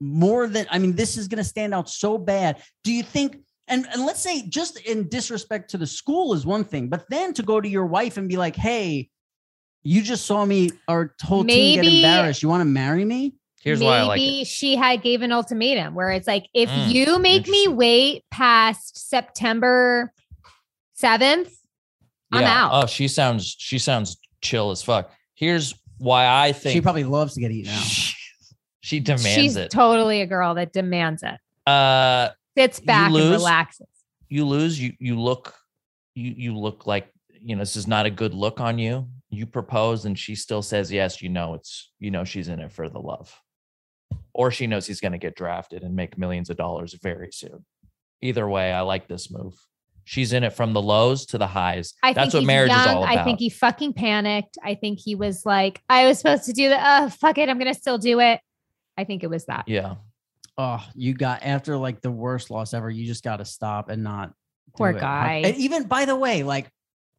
more 0.00 0.46
than 0.46 0.66
I 0.70 0.78
mean, 0.78 0.94
this 0.94 1.16
is 1.16 1.28
gonna 1.28 1.44
stand 1.44 1.74
out 1.74 1.88
so 1.88 2.18
bad. 2.18 2.62
Do 2.84 2.92
you 2.92 3.02
think 3.02 3.38
and, 3.70 3.86
and 3.92 4.06
let's 4.06 4.20
say 4.20 4.48
just 4.48 4.80
in 4.80 5.08
disrespect 5.08 5.70
to 5.70 5.78
the 5.78 5.86
school 5.86 6.32
is 6.32 6.46
one 6.46 6.64
thing, 6.64 6.88
but 6.88 7.04
then 7.10 7.34
to 7.34 7.42
go 7.42 7.60
to 7.60 7.68
your 7.68 7.84
wife 7.86 8.16
and 8.16 8.28
be 8.28 8.36
like, 8.38 8.56
hey, 8.56 9.10
you 9.82 10.02
just 10.02 10.24
saw 10.26 10.44
me 10.44 10.70
our 10.88 11.14
whole 11.22 11.44
team 11.44 11.74
get 11.74 11.84
embarrassed. 11.86 12.42
You 12.42 12.48
want 12.48 12.62
to 12.62 12.64
marry 12.66 13.04
me? 13.04 13.34
Here's 13.60 13.80
Maybe 13.80 13.86
why 13.86 13.98
I 13.98 14.02
like 14.04 14.20
it. 14.22 14.46
she 14.46 14.76
had 14.76 15.02
gave 15.02 15.20
an 15.22 15.32
ultimatum 15.32 15.94
where 15.94 16.10
it's 16.12 16.26
like, 16.26 16.46
if 16.54 16.70
Mm, 16.70 16.94
you 16.94 17.18
make 17.18 17.46
me 17.48 17.68
wait 17.68 18.24
past 18.30 19.08
September 19.10 20.12
seventh, 20.94 21.52
I'm 22.32 22.44
out. 22.44 22.70
Oh, 22.72 22.86
she 22.86 23.08
sounds 23.08 23.54
she 23.58 23.78
sounds 23.78 24.16
chill 24.40 24.70
as 24.70 24.82
fuck. 24.82 25.10
Here's 25.34 25.74
why 25.98 26.26
I 26.26 26.52
think 26.52 26.72
She 26.72 26.80
probably 26.80 27.04
loves 27.04 27.34
to 27.34 27.40
get 27.40 27.50
eaten 27.50 27.72
out. 27.72 27.84
she, 28.88 29.00
demands 29.00 29.28
she's 29.34 29.56
it. 29.56 29.70
totally 29.70 30.20
a 30.22 30.26
girl 30.26 30.54
that 30.54 30.72
demands 30.72 31.22
it. 31.22 31.38
uh 31.70 32.30
Sits 32.56 32.80
back 32.80 33.06
and 33.06 33.14
lose? 33.14 33.30
relaxes. 33.32 33.86
you 34.28 34.44
lose, 34.44 34.80
you 34.80 34.92
you 34.98 35.20
look 35.20 35.54
you 36.14 36.34
you 36.36 36.56
look 36.56 36.86
like 36.86 37.08
you 37.40 37.54
know 37.54 37.60
this 37.62 37.76
is 37.76 37.86
not 37.86 38.04
a 38.06 38.10
good 38.10 38.34
look 38.34 38.60
on 38.60 38.78
you. 38.78 39.06
You 39.30 39.46
propose 39.46 40.04
and 40.06 40.18
she 40.18 40.34
still 40.34 40.62
says 40.62 40.90
yes, 40.90 41.22
you 41.22 41.28
know 41.28 41.54
it's 41.54 41.92
you 42.00 42.10
know 42.10 42.24
she's 42.24 42.48
in 42.48 42.58
it 42.60 42.72
for 42.72 42.88
the 42.88 42.98
love. 42.98 43.32
Or 44.32 44.50
she 44.50 44.66
knows 44.66 44.86
he's 44.86 45.00
going 45.00 45.12
to 45.12 45.18
get 45.18 45.36
drafted 45.36 45.82
and 45.82 45.94
make 45.94 46.16
millions 46.16 46.48
of 46.50 46.56
dollars 46.56 46.94
very 46.94 47.30
soon. 47.32 47.64
Either 48.22 48.48
way, 48.48 48.72
I 48.72 48.80
like 48.80 49.06
this 49.08 49.30
move. 49.30 49.54
She's 50.04 50.32
in 50.32 50.42
it 50.44 50.52
from 50.54 50.72
the 50.72 50.80
lows 50.80 51.26
to 51.26 51.38
the 51.38 51.46
highs. 51.46 51.92
I 52.02 52.12
That's 52.12 52.32
what 52.34 52.44
marriage 52.44 52.70
young. 52.70 52.80
is 52.80 52.86
all 52.86 53.02
about. 53.04 53.18
I 53.18 53.24
think 53.24 53.38
he 53.40 53.50
fucking 53.50 53.92
panicked. 53.92 54.56
I 54.64 54.74
think 54.74 54.98
he 55.00 55.14
was 55.14 55.44
like, 55.44 55.82
I 55.90 56.06
was 56.06 56.18
supposed 56.18 56.44
to 56.44 56.52
do 56.52 56.70
that. 56.70 57.02
Oh, 57.04 57.10
fuck 57.10 57.36
it. 57.38 57.48
I'm 57.48 57.58
going 57.58 57.72
to 57.72 57.78
still 57.78 57.98
do 57.98 58.18
it. 58.20 58.40
I 58.98 59.04
think 59.04 59.22
it 59.22 59.28
was 59.30 59.44
that. 59.46 59.64
yeah. 59.66 59.94
Oh, 60.60 60.84
you 60.96 61.14
got 61.14 61.44
after 61.44 61.76
like 61.76 62.00
the 62.00 62.10
worst 62.10 62.50
loss 62.50 62.74
ever, 62.74 62.90
you 62.90 63.06
just 63.06 63.22
got 63.22 63.36
to 63.36 63.44
stop 63.44 63.90
and 63.90 64.02
not. 64.02 64.32
Poor 64.76 64.92
guy. 64.92 65.42
And 65.44 65.56
even 65.56 65.84
by 65.84 66.04
the 66.04 66.16
way, 66.16 66.42
like 66.42 66.68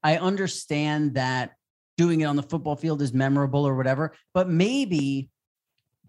I 0.03 0.17
understand 0.17 1.13
that 1.15 1.51
doing 1.97 2.19
it 2.19 2.25
on 2.25 2.35
the 2.35 2.43
football 2.43 2.75
field 2.75 3.01
is 3.01 3.13
memorable 3.13 3.65
or 3.65 3.75
whatever, 3.77 4.13
but 4.33 4.49
maybe 4.49 5.29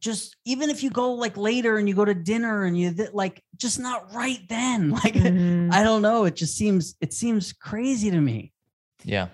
just 0.00 0.34
even 0.44 0.70
if 0.70 0.82
you 0.82 0.90
go 0.90 1.12
like 1.12 1.36
later 1.36 1.76
and 1.76 1.88
you 1.88 1.94
go 1.94 2.04
to 2.04 2.14
dinner 2.14 2.64
and 2.64 2.76
you 2.76 2.92
th- 2.92 3.10
like 3.12 3.44
just 3.56 3.78
not 3.78 4.12
right 4.12 4.40
then. 4.48 4.90
Like 5.04 5.14
Mhm. 5.14 5.72
I 5.72 5.84
don't 5.84 6.02
know, 6.02 6.24
it 6.24 6.34
just 6.34 6.56
seems 6.56 6.96
it 7.00 7.12
seems 7.12 7.52
crazy 7.52 8.10
to 8.10 8.20
me. 8.20 8.52
Yeah. 9.04 9.28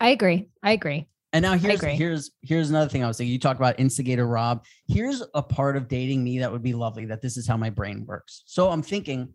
I 0.00 0.08
agree. 0.08 0.48
I 0.64 0.72
agree. 0.72 1.06
And 1.32 1.42
now 1.42 1.54
here's 1.54 1.82
here's 1.82 2.30
here's 2.42 2.70
another 2.70 2.88
thing 2.88 3.04
I 3.04 3.08
was 3.08 3.18
thinking. 3.18 3.32
You 3.32 3.38
talk 3.38 3.56
about 3.56 3.78
instigator 3.78 4.26
Rob. 4.26 4.64
Here's 4.86 5.22
a 5.34 5.42
part 5.42 5.76
of 5.76 5.88
dating 5.88 6.24
me 6.24 6.38
that 6.38 6.50
would 6.50 6.62
be 6.62 6.72
lovely. 6.72 7.04
That 7.04 7.20
this 7.20 7.36
is 7.36 7.46
how 7.46 7.56
my 7.56 7.68
brain 7.68 8.04
works. 8.06 8.42
So 8.46 8.70
I'm 8.70 8.82
thinking, 8.82 9.28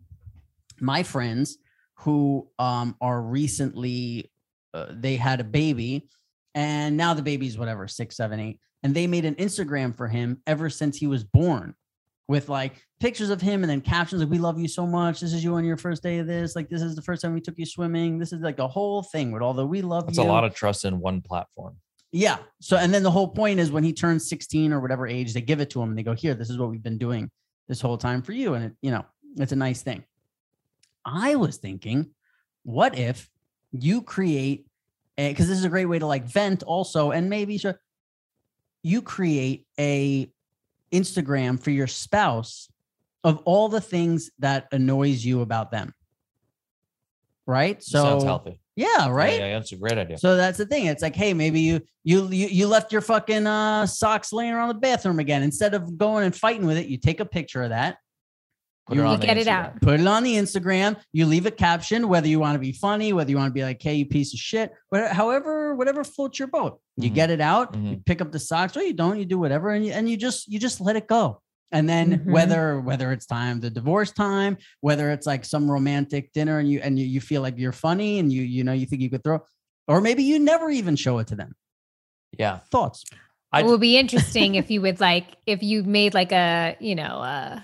my 0.80 1.02
friends 1.02 1.58
who 1.98 2.48
um, 2.58 2.96
are 3.00 3.22
recently 3.22 4.32
uh, 4.74 4.86
they 4.90 5.16
had 5.16 5.40
a 5.40 5.44
baby, 5.44 6.08
and 6.54 6.96
now 6.96 7.14
the 7.14 7.22
baby's 7.22 7.58
whatever 7.58 7.86
six, 7.86 8.16
seven, 8.16 8.40
eight, 8.40 8.58
and 8.82 8.94
they 8.94 9.06
made 9.06 9.24
an 9.24 9.34
Instagram 9.36 9.94
for 9.94 10.08
him 10.08 10.40
ever 10.46 10.70
since 10.70 10.96
he 10.96 11.06
was 11.06 11.22
born, 11.24 11.74
with 12.28 12.48
like 12.48 12.74
pictures 13.00 13.30
of 13.30 13.40
him 13.40 13.62
and 13.62 13.70
then 13.70 13.80
captions 13.80 14.22
like 14.22 14.30
"We 14.30 14.38
love 14.38 14.58
you 14.58 14.68
so 14.68 14.86
much. 14.86 15.20
This 15.20 15.32
is 15.32 15.42
you 15.42 15.54
on 15.54 15.64
your 15.64 15.76
first 15.76 16.02
day 16.02 16.18
of 16.18 16.26
this. 16.26 16.54
Like 16.56 16.68
this 16.68 16.82
is 16.82 16.94
the 16.94 17.02
first 17.02 17.22
time 17.22 17.34
we 17.34 17.40
took 17.40 17.58
you 17.58 17.66
swimming. 17.66 18.18
This 18.18 18.32
is 18.32 18.40
like 18.40 18.58
a 18.58 18.68
whole 18.68 19.02
thing 19.02 19.32
with 19.32 19.42
all 19.42 19.54
the 19.54 19.66
we 19.66 19.82
love 19.82 20.06
That's 20.06 20.18
you." 20.18 20.24
a 20.24 20.26
lot 20.26 20.44
of 20.44 20.54
trust 20.54 20.84
in 20.84 21.00
one 21.00 21.20
platform. 21.20 21.76
Yeah. 22.12 22.36
So, 22.60 22.76
and 22.76 22.92
then 22.92 23.02
the 23.02 23.10
whole 23.10 23.28
point 23.28 23.58
is 23.58 23.72
when 23.72 23.84
he 23.84 23.92
turns 23.92 24.28
16 24.28 24.72
or 24.72 24.80
whatever 24.80 25.06
age, 25.06 25.32
they 25.32 25.40
give 25.40 25.60
it 25.60 25.70
to 25.70 25.82
him 25.82 25.88
and 25.88 25.98
they 25.98 26.02
go, 26.02 26.12
here, 26.12 26.34
this 26.34 26.50
is 26.50 26.58
what 26.58 26.70
we've 26.70 26.82
been 26.82 26.98
doing 26.98 27.30
this 27.68 27.80
whole 27.80 27.96
time 27.96 28.20
for 28.20 28.32
you. 28.32 28.52
And 28.52 28.66
it, 28.66 28.72
you 28.82 28.90
know, 28.90 29.04
it's 29.38 29.52
a 29.52 29.56
nice 29.56 29.82
thing. 29.82 30.04
I 31.06 31.36
was 31.36 31.56
thinking, 31.56 32.10
what 32.64 32.98
if 32.98 33.30
you 33.72 34.02
create, 34.02 34.66
because 35.16 35.48
this 35.48 35.56
is 35.56 35.64
a 35.64 35.70
great 35.70 35.86
way 35.86 35.98
to 35.98 36.06
like 36.06 36.24
vent 36.24 36.62
also, 36.62 37.12
and 37.12 37.30
maybe 37.30 37.56
sure 37.56 37.80
you 38.82 39.00
create 39.00 39.66
a 39.80 40.30
Instagram 40.92 41.62
for 41.62 41.70
your 41.70 41.86
spouse 41.86 42.68
of 43.24 43.38
all 43.44 43.68
the 43.68 43.80
things 43.80 44.30
that 44.38 44.66
annoys 44.72 45.24
you 45.24 45.40
about 45.40 45.70
them. 45.70 45.94
Right. 47.46 47.82
So, 47.82 48.02
Sounds 48.02 48.24
healthy. 48.24 48.60
yeah, 48.76 49.08
right. 49.08 49.38
Yeah, 49.38 49.46
yeah, 49.46 49.58
that's 49.58 49.72
a 49.72 49.76
great 49.76 49.98
idea. 49.98 50.18
So 50.18 50.36
that's 50.36 50.58
the 50.58 50.66
thing. 50.66 50.86
It's 50.86 51.02
like, 51.02 51.16
hey, 51.16 51.34
maybe 51.34 51.60
you 51.60 51.80
you 52.04 52.28
you, 52.28 52.46
you 52.46 52.66
left 52.68 52.92
your 52.92 53.00
fucking 53.00 53.46
uh, 53.46 53.86
socks 53.86 54.32
laying 54.32 54.52
around 54.52 54.68
the 54.68 54.74
bathroom 54.74 55.18
again. 55.18 55.42
Instead 55.42 55.74
of 55.74 55.98
going 55.98 56.24
and 56.24 56.34
fighting 56.34 56.66
with 56.66 56.76
it, 56.76 56.86
you 56.86 56.98
take 56.98 57.20
a 57.20 57.24
picture 57.24 57.62
of 57.62 57.70
that, 57.70 57.98
Put 58.86 58.96
you 58.96 59.02
on 59.04 59.20
You 59.20 59.26
get 59.26 59.38
it 59.38 59.46
out. 59.46 59.80
put 59.80 60.00
it 60.00 60.06
on 60.06 60.24
the 60.24 60.34
Instagram, 60.34 60.96
you 61.12 61.24
leave 61.26 61.46
a 61.46 61.50
caption, 61.52 62.08
whether 62.08 62.26
you 62.26 62.40
want 62.40 62.56
to 62.56 62.58
be 62.58 62.72
funny, 62.72 63.12
whether 63.12 63.30
you 63.30 63.36
want 63.36 63.48
to 63.50 63.54
be 63.54 63.62
like, 63.62 63.80
hey, 63.80 63.94
you 63.94 64.06
piece 64.06 64.34
of 64.34 64.40
shit, 64.40 64.72
whatever, 64.88 65.14
however, 65.14 65.74
whatever 65.76 66.02
floats 66.02 66.38
your 66.40 66.48
boat. 66.48 66.80
You 66.96 67.10
Mhm. 67.10 67.14
get 67.14 67.30
it 67.30 67.40
out, 67.40 67.76
you 67.76 67.96
Mhm. 67.96 68.04
pick 68.04 68.20
up 68.20 68.32
the 68.32 68.40
socks, 68.40 68.76
or 68.76 68.82
you 68.82 68.92
don't, 68.92 69.18
you 69.18 69.24
do 69.24 69.38
whatever, 69.38 69.70
and 69.70 69.86
you 69.86 69.92
and 69.92 70.08
you 70.10 70.16
just 70.16 70.48
you 70.48 70.58
just 70.58 70.80
let 70.80 70.96
it 70.96 71.06
go. 71.06 71.40
And 71.70 71.88
then 71.88 72.18
Mhm. 72.18 72.32
whether 72.32 72.80
whether 72.80 73.12
it's 73.12 73.24
time 73.24 73.60
the 73.60 73.70
divorce 73.70 74.10
time, 74.10 74.58
whether 74.80 75.10
it's 75.12 75.26
like 75.28 75.44
some 75.44 75.70
romantic 75.70 76.32
dinner 76.32 76.58
and 76.58 76.68
you 76.68 76.80
and 76.80 76.98
you, 76.98 77.06
you 77.06 77.20
feel 77.20 77.40
like 77.40 77.56
you're 77.58 77.72
funny 77.72 78.18
and 78.18 78.32
you 78.32 78.42
you 78.42 78.64
know 78.64 78.72
you 78.72 78.84
think 78.86 79.00
you 79.00 79.08
could 79.10 79.22
throw, 79.22 79.38
or 79.86 80.00
maybe 80.00 80.24
you 80.24 80.38
never 80.40 80.70
even 80.70 80.96
show 80.96 81.18
it 81.20 81.28
to 81.28 81.36
them. 81.36 81.54
Yeah. 82.36 82.58
Thoughts? 82.72 83.04
I- 83.52 83.60
it 83.60 83.66
would 83.66 83.80
be 83.80 83.96
interesting 83.96 84.56
if 84.56 84.70
you 84.72 84.82
would 84.82 84.98
like 85.00 85.26
if 85.46 85.62
you 85.62 85.84
made 85.84 86.14
like 86.14 86.32
a 86.32 86.76
you 86.80 86.94
know 86.96 87.18
uh 87.22 87.60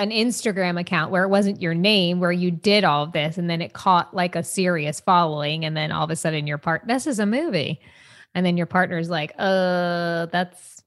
an 0.00 0.10
Instagram 0.10 0.80
account 0.80 1.10
where 1.10 1.24
it 1.24 1.28
wasn't 1.28 1.60
your 1.60 1.74
name 1.74 2.20
where 2.20 2.32
you 2.32 2.50
did 2.50 2.84
all 2.84 3.04
of 3.04 3.12
this 3.12 3.38
and 3.38 3.48
then 3.50 3.60
it 3.60 3.72
caught 3.72 4.14
like 4.14 4.34
a 4.34 4.42
serious 4.42 4.98
following 5.00 5.64
and 5.64 5.76
then 5.76 5.92
all 5.92 6.04
of 6.04 6.10
a 6.10 6.16
sudden 6.16 6.46
your 6.46 6.58
part 6.58 6.82
this 6.86 7.06
is 7.06 7.18
a 7.18 7.26
movie 7.26 7.80
and 8.34 8.44
then 8.46 8.56
your 8.56 8.66
partner's 8.66 9.10
like 9.10 9.32
uh 9.38 10.26
that's 10.26 10.82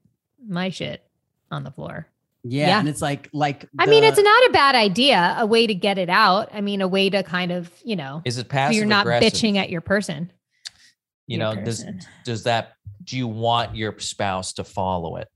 my 0.48 0.70
shit 0.70 1.04
on 1.52 1.64
the 1.64 1.72
floor. 1.72 2.08
Yeah, 2.44 2.68
Yeah. 2.68 2.80
and 2.80 2.90
it's 2.90 3.02
like 3.02 3.30
like 3.32 3.70
I 3.80 3.86
mean 3.86 4.04
it's 4.04 4.18
not 4.22 4.50
a 4.50 4.52
bad 4.52 4.76
idea 4.76 5.36
a 5.40 5.46
way 5.46 5.68
to 5.68 5.74
get 5.76 5.98
it 5.98 6.10
out. 6.10 6.50
I 6.54 6.62
mean 6.62 6.82
a 6.82 6.88
way 6.88 7.10
to 7.10 7.24
kind 7.24 7.52
of 7.52 7.72
you 7.84 7.96
know 7.96 8.22
Is 8.26 8.38
it 8.38 8.52
so 8.52 8.70
you're 8.72 8.86
not 8.86 9.06
aggressive? 9.06 9.32
bitching 9.32 9.58
at 9.58 9.70
your 9.70 9.82
person. 9.82 10.32
You 11.28 11.38
your 11.38 11.56
know, 11.56 11.64
does 11.64 11.86
does 12.26 12.44
that 12.44 12.74
do 13.04 13.18
you 13.18 13.28
want 13.28 13.76
your 13.76 13.98
spouse 14.00 14.54
to 14.54 14.64
follow 14.64 15.18
it 15.18 15.28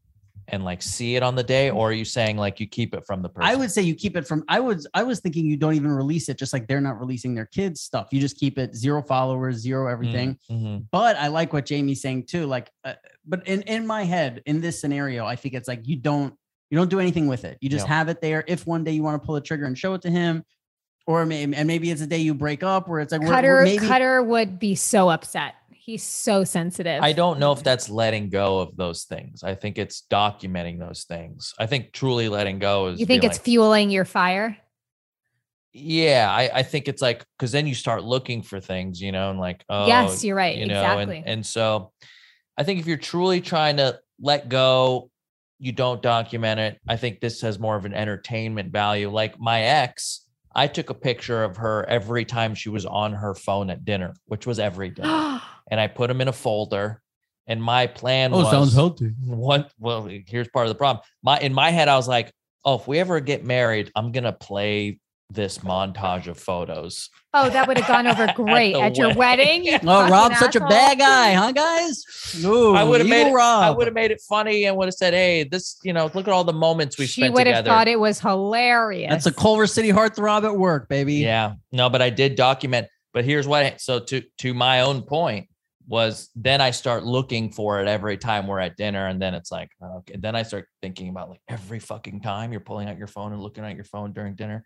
and 0.50 0.64
like 0.64 0.82
see 0.82 1.16
it 1.16 1.24
on 1.24 1.36
the 1.36 1.43
day, 1.43 1.70
or 1.70 1.89
are 1.89 1.93
you 1.93 2.06
saying 2.06 2.38
like 2.38 2.60
you 2.60 2.68
keep 2.68 2.93
it 2.93 3.06
from 3.06 3.22
the 3.22 3.30
person? 3.30 3.50
I 3.50 3.56
would 3.56 3.72
say 3.72 3.82
you 3.82 3.95
keep 3.95 4.16
it 4.16 4.26
from. 4.28 4.43
I 4.48 4.60
was 4.60 4.88
I 4.93 5.04
was 5.04 5.20
thinking 5.20 5.45
you 5.45 5.58
don't 5.58 5.74
even 5.76 5.91
release 5.91 6.30
it, 6.30 6.38
just 6.38 6.54
like 6.54 6.68
they're 6.68 6.82
not 6.82 7.00
releasing 7.00 7.36
their 7.36 7.45
kids 7.45 7.82
stuff. 7.82 8.08
You 8.12 8.20
just 8.22 8.38
keep 8.38 8.58
it 8.58 8.76
zero 8.76 9.02
followers, 9.02 9.58
zero 9.58 9.88
everything. 9.91 10.38
Mhm. 10.50 10.86
But 10.91 11.18
I 11.18 11.28
like 11.28 11.54
what 11.54 11.66
Jamie's 11.66 12.02
saying 12.02 12.26
too. 12.28 12.45
Like, 12.45 12.72
uh, 12.84 12.93
but 13.26 13.45
in 13.48 13.62
in 13.64 13.86
my 13.86 14.04
head, 14.04 14.41
in 14.45 14.62
this 14.62 14.80
scenario, 14.80 15.26
I 15.26 15.36
think 15.36 15.54
it's 15.54 15.68
like 15.68 15.88
you 15.88 15.98
don't 15.98 16.34
you 16.70 16.78
don't 16.78 16.89
do 16.89 17.00
anything 17.00 17.28
with 17.28 17.45
it. 17.45 17.58
You 17.62 17.70
just 17.70 17.86
Yeah. 17.88 17.93
have 17.95 18.10
it 18.10 18.22
there. 18.22 18.43
If 18.48 18.66
one 18.68 18.84
day 18.84 18.91
you 18.91 19.04
want 19.04 19.22
to 19.22 19.26
pull 19.26 19.36
the 19.36 19.41
trigger 19.41 19.66
and 19.66 19.78
show 19.78 19.93
it 19.93 20.02
to 20.04 20.10
him, 20.10 20.43
or 21.06 21.26
maybe 21.26 21.56
and 21.56 21.68
maybe 21.68 21.91
it's 21.91 22.02
a 22.02 22.08
day 22.08 22.18
you 22.20 22.34
break 22.34 22.64
up 22.64 22.88
where 22.88 23.00
it's 23.02 23.12
like 23.12 23.22
we're- 23.22 23.32
we're 23.32 23.36
Cutter 23.36 23.62
maybe 23.64 23.86
Cutter 23.88 24.24
would 24.24 24.60
be 24.60 24.76
so 24.76 25.10
upset. 25.10 25.56
He's 25.88 26.04
so 26.04 26.44
sensitive. 26.44 27.02
I 27.02 27.14
don't 27.14 27.40
know 27.40 27.54
if 27.54 27.64
that's 27.64 27.90
letting 27.90 28.30
go 28.30 28.60
of 28.60 28.76
those 28.76 29.06
things. 29.06 29.42
I 29.42 29.56
think 29.56 29.78
it's 29.78 30.04
documenting 30.12 30.80
those 30.80 31.06
things. 31.06 31.54
I 31.58 31.66
think 31.66 31.94
truly 31.94 32.28
letting 32.28 32.60
go 32.60 32.88
is. 32.88 33.00
You 33.00 33.06
think 33.06 33.24
it's 33.24 33.38
like, 33.38 33.46
fueling 33.46 33.90
your 33.90 34.06
fire? 34.06 34.58
yeah, 35.78 36.28
I, 36.30 36.50
I 36.60 36.64
think 36.64 36.88
it's 36.88 37.02
like 37.02 37.24
because 37.38 37.52
then 37.52 37.68
you 37.68 37.76
start 37.76 38.04
looking 38.04 38.42
for 38.42 38.60
things, 38.60 39.02
you 39.02 39.12
know, 39.12 39.30
and 39.30 39.40
like 39.40 39.64
oh 39.70 39.88
yes, 39.88 40.24
you're 40.24 40.36
right. 40.36 40.58
you 40.58 40.66
know, 40.66 40.82
exactly. 40.82 41.18
and 41.18 41.28
and 41.28 41.46
so 41.46 41.92
I 42.58 42.64
think 42.64 42.80
if 42.80 42.88
you're 42.88 42.98
truly 42.98 43.42
trying 43.42 43.78
to 43.78 44.00
let 44.20 44.50
go, 44.50 45.12
you 45.60 45.72
don't 45.72 46.02
document 46.02 46.60
it. 46.60 46.80
I 46.88 46.98
think 46.98 47.20
this 47.20 47.42
has 47.42 47.60
more 47.60 47.76
of 47.76 47.86
an 47.86 47.94
entertainment 47.94 48.72
value. 48.72 49.12
Like 49.12 49.40
my 49.40 49.62
ex, 49.62 50.27
I 50.58 50.68
took 50.68 50.89
a 50.89 50.93
picture 50.93 51.43
of 51.43 51.55
her 51.58 51.86
every 51.88 52.26
time 52.26 52.55
she 52.55 52.68
was 52.70 52.86
on 52.86 53.14
her 53.14 53.34
phone 53.36 53.70
at 53.70 53.86
dinner, 53.86 54.14
which 54.26 54.45
was 54.45 54.58
every 54.60 54.89
day, 54.89 55.03
and 55.72 55.80
I 55.80 55.88
put 55.88 56.08
them 56.10 56.20
in 56.20 56.28
a 56.28 56.34
folder. 56.34 57.01
And 57.49 57.64
my 57.64 57.88
plan 57.88 58.34
Oh, 58.34 58.39
was 58.39 58.74
healthy. 58.74 59.14
what 59.24 59.72
well 59.80 60.10
here's 60.28 60.49
part 60.49 60.66
of 60.66 60.70
the 60.70 60.76
problem 60.76 61.01
my 61.24 61.39
in 61.39 61.53
my 61.53 61.70
head 61.70 61.88
i 61.88 61.95
was 61.95 62.05
like 62.05 62.30
oh 62.66 62.76
if 62.76 62.89
we 62.89 62.99
ever 62.99 63.22
get 63.22 63.45
married 63.45 63.89
i'm 63.95 64.12
gonna 64.12 64.34
play 64.34 64.99
this 65.30 65.58
montage 65.60 66.28
of 66.28 66.40
photos 66.40 67.10
oh, 67.34 67.50
that 67.50 67.68
would 67.68 67.78
have 67.78 67.88
gone 67.88 68.08
over 68.08 68.32
great 68.36 68.74
the 68.74 68.80
at, 68.82 68.98
your 68.98 69.14
wedding. 69.14 69.64
wedding. 69.64 69.64
you 69.66 69.74
Oh, 69.84 70.00
fucking 70.00 70.12
Rob's 70.12 70.40
such 70.40 70.56
a 70.56 70.62
bad 70.62 70.98
guy, 71.00 71.34
huh, 71.34 71.52
guys? 71.52 72.02
Ooh, 72.46 72.74
I 72.74 72.84
would've 72.86 73.08
made 73.08 73.28
it- 73.28 73.34
Rob. 73.34 73.64
i 73.64 73.70
would 73.70 73.88
have 73.88 73.94
made 73.94 74.12
it 74.12 74.22
funny 74.22 74.64
and 74.66 74.78
would 74.78 74.86
have 74.88 74.94
said 74.94 75.14
hey 75.14 75.44
this 75.44 75.80
you 75.84 75.92
know 75.94 76.06
look 76.14 76.28
at 76.28 76.34
all 76.34 76.44
the 76.46 76.54
moments 76.54 76.98
we 76.98 77.06
She 77.08 77.22
spent 77.22 77.34
would 77.34 77.46
have 77.48 77.66
thought 77.66 77.88
it 77.90 78.00
was 78.00 78.20
hilarious. 78.22 79.10
That's 79.10 79.26
a 79.26 79.34
Culver 79.34 79.68
City 79.68 79.90
heartthrob 79.90 80.46
at 80.46 80.56
work, 80.56 80.88
baby. 80.88 81.16
yeah 81.16 81.54
no 81.74 81.90
but 81.90 82.02
i 82.02 82.10
did 82.10 82.36
document 82.36 82.88
but 83.14 83.26
here's 83.26 83.48
what 83.48 83.64
I, 83.66 83.76
so 83.78 84.00
to 84.00 84.22
to 84.40 84.54
my 84.54 84.82
own 84.82 85.02
point 85.02 85.50
was 85.90 86.30
then 86.36 86.60
i 86.60 86.72
start 86.72 87.06
looking 87.06 87.50
for 87.52 87.82
it 87.82 87.88
every 87.88 88.18
time 88.18 88.46
we're 88.46 88.60
at 88.60 88.76
dinner 88.76 89.08
and 89.08 89.22
then 89.22 89.34
it's 89.34 89.52
like 89.52 89.70
okay 89.82 90.16
then 90.20 90.36
i 90.36 90.44
start 90.44 90.68
thinking 90.82 91.08
about 91.10 91.30
like 91.30 91.40
every 91.48 91.80
fucking 91.80 92.20
time 92.22 92.52
you're 92.52 92.60
pulling 92.62 92.90
out 92.90 92.98
your 92.98 93.08
phone 93.08 93.32
and 93.32 93.42
looking 93.42 93.64
at 93.64 93.74
your 93.76 93.86
phone 93.86 94.12
during 94.12 94.36
dinner 94.36 94.66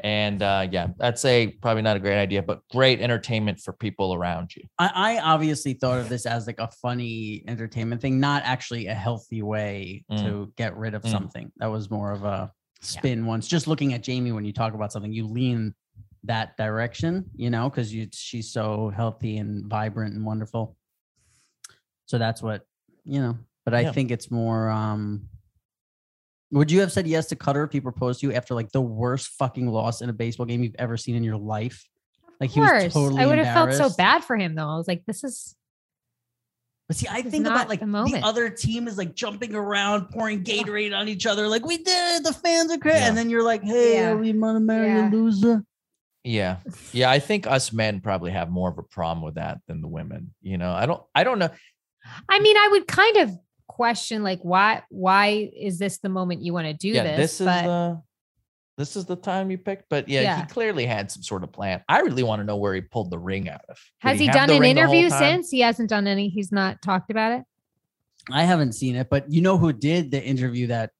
and 0.00 0.42
uh 0.42 0.66
yeah 0.70 0.88
that's 0.98 1.24
a 1.24 1.48
probably 1.62 1.82
not 1.82 1.96
a 1.96 2.00
great 2.00 2.18
idea 2.18 2.42
but 2.42 2.60
great 2.70 3.00
entertainment 3.00 3.58
for 3.60 3.72
people 3.72 4.12
around 4.12 4.54
you 4.56 4.62
I, 4.78 4.90
I 4.94 5.18
obviously 5.20 5.74
thought 5.74 5.98
of 6.00 6.08
this 6.08 6.26
as 6.26 6.46
like 6.46 6.58
a 6.58 6.68
funny 6.68 7.44
entertainment 7.46 8.00
thing, 8.02 8.18
not 8.18 8.42
actually 8.44 8.88
a 8.88 8.94
healthy 8.94 9.42
way 9.42 10.04
Mm. 10.10 10.22
to 10.22 10.52
get 10.56 10.76
rid 10.76 10.94
of 10.94 11.02
Mm. 11.02 11.10
something. 11.10 11.52
That 11.58 11.70
was 11.70 11.90
more 11.90 12.10
of 12.10 12.24
a 12.24 12.52
spin 12.80 13.24
once. 13.24 13.46
Just 13.46 13.68
looking 13.68 13.94
at 13.94 14.02
Jamie 14.02 14.32
when 14.32 14.44
you 14.44 14.52
talk 14.52 14.74
about 14.74 14.90
something, 14.92 15.12
you 15.12 15.26
lean 15.28 15.74
that 16.24 16.56
direction, 16.56 17.30
you 17.36 17.50
know, 17.50 17.70
because 17.70 17.94
you 17.94 18.08
she's 18.12 18.50
so 18.50 18.90
healthy 18.94 19.36
and 19.38 19.66
vibrant 19.66 20.14
and 20.14 20.26
wonderful. 20.26 20.76
So 22.06 22.18
that's 22.18 22.42
what, 22.42 22.66
you 23.04 23.20
know, 23.20 23.38
but 23.64 23.74
I 23.74 23.82
Yeah. 23.82 23.92
think 23.92 24.10
it's 24.10 24.30
more 24.30 24.68
um 24.70 25.28
would 26.54 26.70
you 26.70 26.80
have 26.80 26.92
said 26.92 27.06
yes 27.06 27.26
to 27.26 27.36
Cutter 27.36 27.64
if 27.64 27.72
he 27.72 27.80
proposed 27.80 28.20
to 28.20 28.28
you 28.28 28.32
after 28.32 28.54
like 28.54 28.70
the 28.70 28.80
worst 28.80 29.28
fucking 29.38 29.66
loss 29.68 30.00
in 30.00 30.08
a 30.08 30.12
baseball 30.12 30.46
game 30.46 30.62
you've 30.62 30.76
ever 30.78 30.96
seen 30.96 31.16
in 31.16 31.24
your 31.24 31.36
life? 31.36 31.86
Like 32.40 32.50
Of 32.50 32.54
he 32.54 32.60
was 32.60 32.92
totally 32.92 33.22
I 33.22 33.26
would 33.26 33.38
have 33.38 33.54
felt 33.54 33.72
so 33.74 33.94
bad 33.96 34.22
for 34.24 34.36
him 34.36 34.54
though. 34.54 34.68
I 34.68 34.76
was 34.76 34.86
like, 34.88 35.04
this 35.06 35.24
is 35.24 35.56
But 36.88 36.96
see, 36.96 37.08
I 37.10 37.22
think 37.22 37.46
about 37.46 37.68
like 37.68 37.80
the 37.80 37.86
the, 37.86 38.20
other 38.22 38.50
team 38.50 38.86
is 38.88 38.96
like 38.96 39.14
jumping 39.14 39.54
around, 39.54 40.10
pouring 40.10 40.44
Gatorade 40.44 40.96
on 40.96 41.08
each 41.08 41.26
other, 41.26 41.48
like 41.48 41.66
we 41.66 41.78
did 41.78 42.16
it. 42.16 42.24
The 42.24 42.32
fans 42.32 42.70
are 42.72 42.78
crazy, 42.78 42.98
Yeah. 42.98 43.08
and 43.08 43.16
then 43.16 43.30
you're 43.30 43.42
like, 43.42 43.62
"Hey, 43.62 43.94
Yeah. 43.94 44.10
are 44.10 44.16
we 44.16 44.32
gonna 44.32 44.60
marry 44.60 44.88
Yeah. 44.88 45.08
a 45.08 45.10
loser?" 45.10 45.64
yeah 46.26 46.56
yeah 46.92 47.10
i 47.10 47.18
think 47.18 47.46
us 47.46 47.70
men 47.70 48.00
probably 48.00 48.30
have 48.30 48.48
more 48.48 48.70
of 48.70 48.78
a 48.78 48.82
problem 48.82 49.22
with 49.22 49.34
that 49.34 49.58
than 49.68 49.82
the 49.82 49.86
women 49.88 50.32
you 50.40 50.56
know 50.56 50.72
i 50.72 50.86
don't 50.86 51.02
i 51.14 51.22
don't 51.22 51.38
know 51.38 51.50
I 52.28 52.38
mean, 52.40 52.56
I 52.56 52.68
would 52.72 52.86
kind 52.86 53.16
of 53.16 53.38
question 53.68 54.22
like 54.22 54.40
why 54.42 54.82
why 54.90 55.50
is 55.56 55.78
this 55.78 55.98
the 55.98 56.08
moment 56.08 56.42
you 56.42 56.52
want 56.52 56.66
to 56.66 56.74
do 56.74 56.88
yeah 56.88 57.02
this? 57.02 57.16
this, 57.16 57.40
is 57.40 57.46
but 57.46 57.62
the 57.62 58.02
this 58.76 58.96
is 58.96 59.04
the 59.06 59.16
time 59.16 59.50
you 59.50 59.58
picked 59.58 59.88
but 59.88 60.08
yeah, 60.08 60.20
Yeah. 60.20 60.40
he 60.40 60.46
clearly 60.46 60.84
had 60.84 61.10
some 61.10 61.22
sort 61.22 61.44
of 61.44 61.52
plan 61.52 61.82
i 61.88 62.00
really 62.00 62.22
want 62.22 62.40
to 62.40 62.44
know 62.44 62.56
where 62.56 62.74
he 62.74 62.80
pulled 62.80 63.10
the 63.10 63.18
ring 63.18 63.48
out 63.48 63.62
of 63.68 63.76
Did 64.02 64.08
has 64.08 64.18
he, 64.18 64.26
have 64.26 64.34
done 64.34 64.50
an 64.50 64.60
ring 64.60 64.74
the 64.74 64.86
whole 64.86 64.94
interview 64.94 65.16
since? 65.16 65.50
He 65.50 65.60
hasn't 65.60 65.88
done 65.88 66.06
any. 66.06 66.28
He's 66.28 66.52
not 66.52 66.82
talked 66.82 67.10
about 67.10 67.32
it. 67.32 67.44
I 68.30 68.44
haven't 68.44 68.72
seen 68.72 68.96
it, 68.96 69.08
but 69.10 69.30
you 69.30 69.42
know 69.42 69.58
who 69.58 69.72
did 69.72 70.10
the 70.10 70.22
interview 70.22 70.68
that 70.68 70.90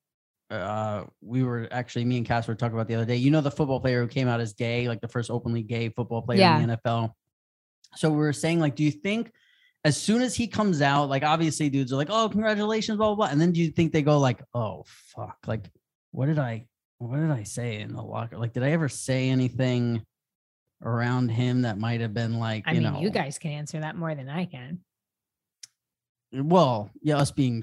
uh 0.51 1.05
we 1.21 1.43
were 1.43 1.69
actually 1.71 2.05
me 2.05 2.19
and 2.19 2.27
Cass 2.27 2.47
were 2.47 2.55
talking 2.55 2.75
about 2.75 2.87
the 2.87 2.95
other 2.95 3.07
day. 3.07 3.17
You 3.17 3.31
know 3.31 3.41
the 3.41 3.51
football 3.51 3.81
player 3.81 4.03
who 4.03 4.09
came 4.09 4.29
out 4.29 4.41
as 4.41 4.53
gay, 4.53 4.89
like 4.89 5.01
the 5.01 5.09
first 5.09 5.31
openly 5.31 5.63
gay 5.63 5.89
football 5.89 6.23
player 6.23 6.61
in 6.61 6.69
the 6.69 6.77
NFL. 6.77 7.13
So 7.97 8.11
we 8.11 8.17
were 8.17 8.33
saying, 8.33 8.61
like, 8.61 8.75
do 8.77 8.85
you 8.85 8.91
think 8.91 9.33
as 9.85 9.97
soon 10.01 10.23
as 10.23 10.35
he 10.35 10.47
comes 10.47 10.81
out, 10.81 11.09
like 11.09 11.23
obviously 11.23 11.69
dudes 11.69 11.93
are 11.93 11.97
like, 11.97 12.09
oh, 12.11 12.29
congratulations, 12.29 12.97
blah 12.97 13.09
blah 13.09 13.15
blah. 13.15 13.27
And 13.27 13.41
then 13.41 13.53
do 13.53 13.61
you 13.61 13.71
think 13.71 13.93
they 13.93 14.03
go 14.03 14.19
like, 14.19 14.43
oh 14.55 14.85
fuck, 15.15 15.37
like 15.47 15.71
what 16.13 16.27
did 16.27 16.39
I 16.39 16.67
what 16.99 17.19
did 17.19 17.31
I 17.31 17.43
say 17.43 17.81
in 17.81 17.93
the 17.93 18.03
locker? 18.03 18.39
Like, 18.39 18.53
did 18.53 18.63
I 18.63 18.71
ever 18.71 18.89
say 18.89 19.29
anything 19.29 20.03
around 20.83 21.29
him 21.31 21.63
that 21.63 21.77
might 21.79 22.01
have 22.01 22.15
been 22.15 22.39
like, 22.39 22.65
I 22.67 22.73
you 22.73 22.81
mean, 22.81 22.93
know, 22.93 23.01
you 23.01 23.11
guys 23.11 23.39
can 23.39 23.51
answer 23.51 23.81
that 23.81 23.97
more 23.97 24.15
than 24.15 24.29
I 24.29 24.47
can. 24.47 24.81
well, 26.33 26.91
yeah, 27.03 27.17
us 27.17 27.31
being 27.31 27.63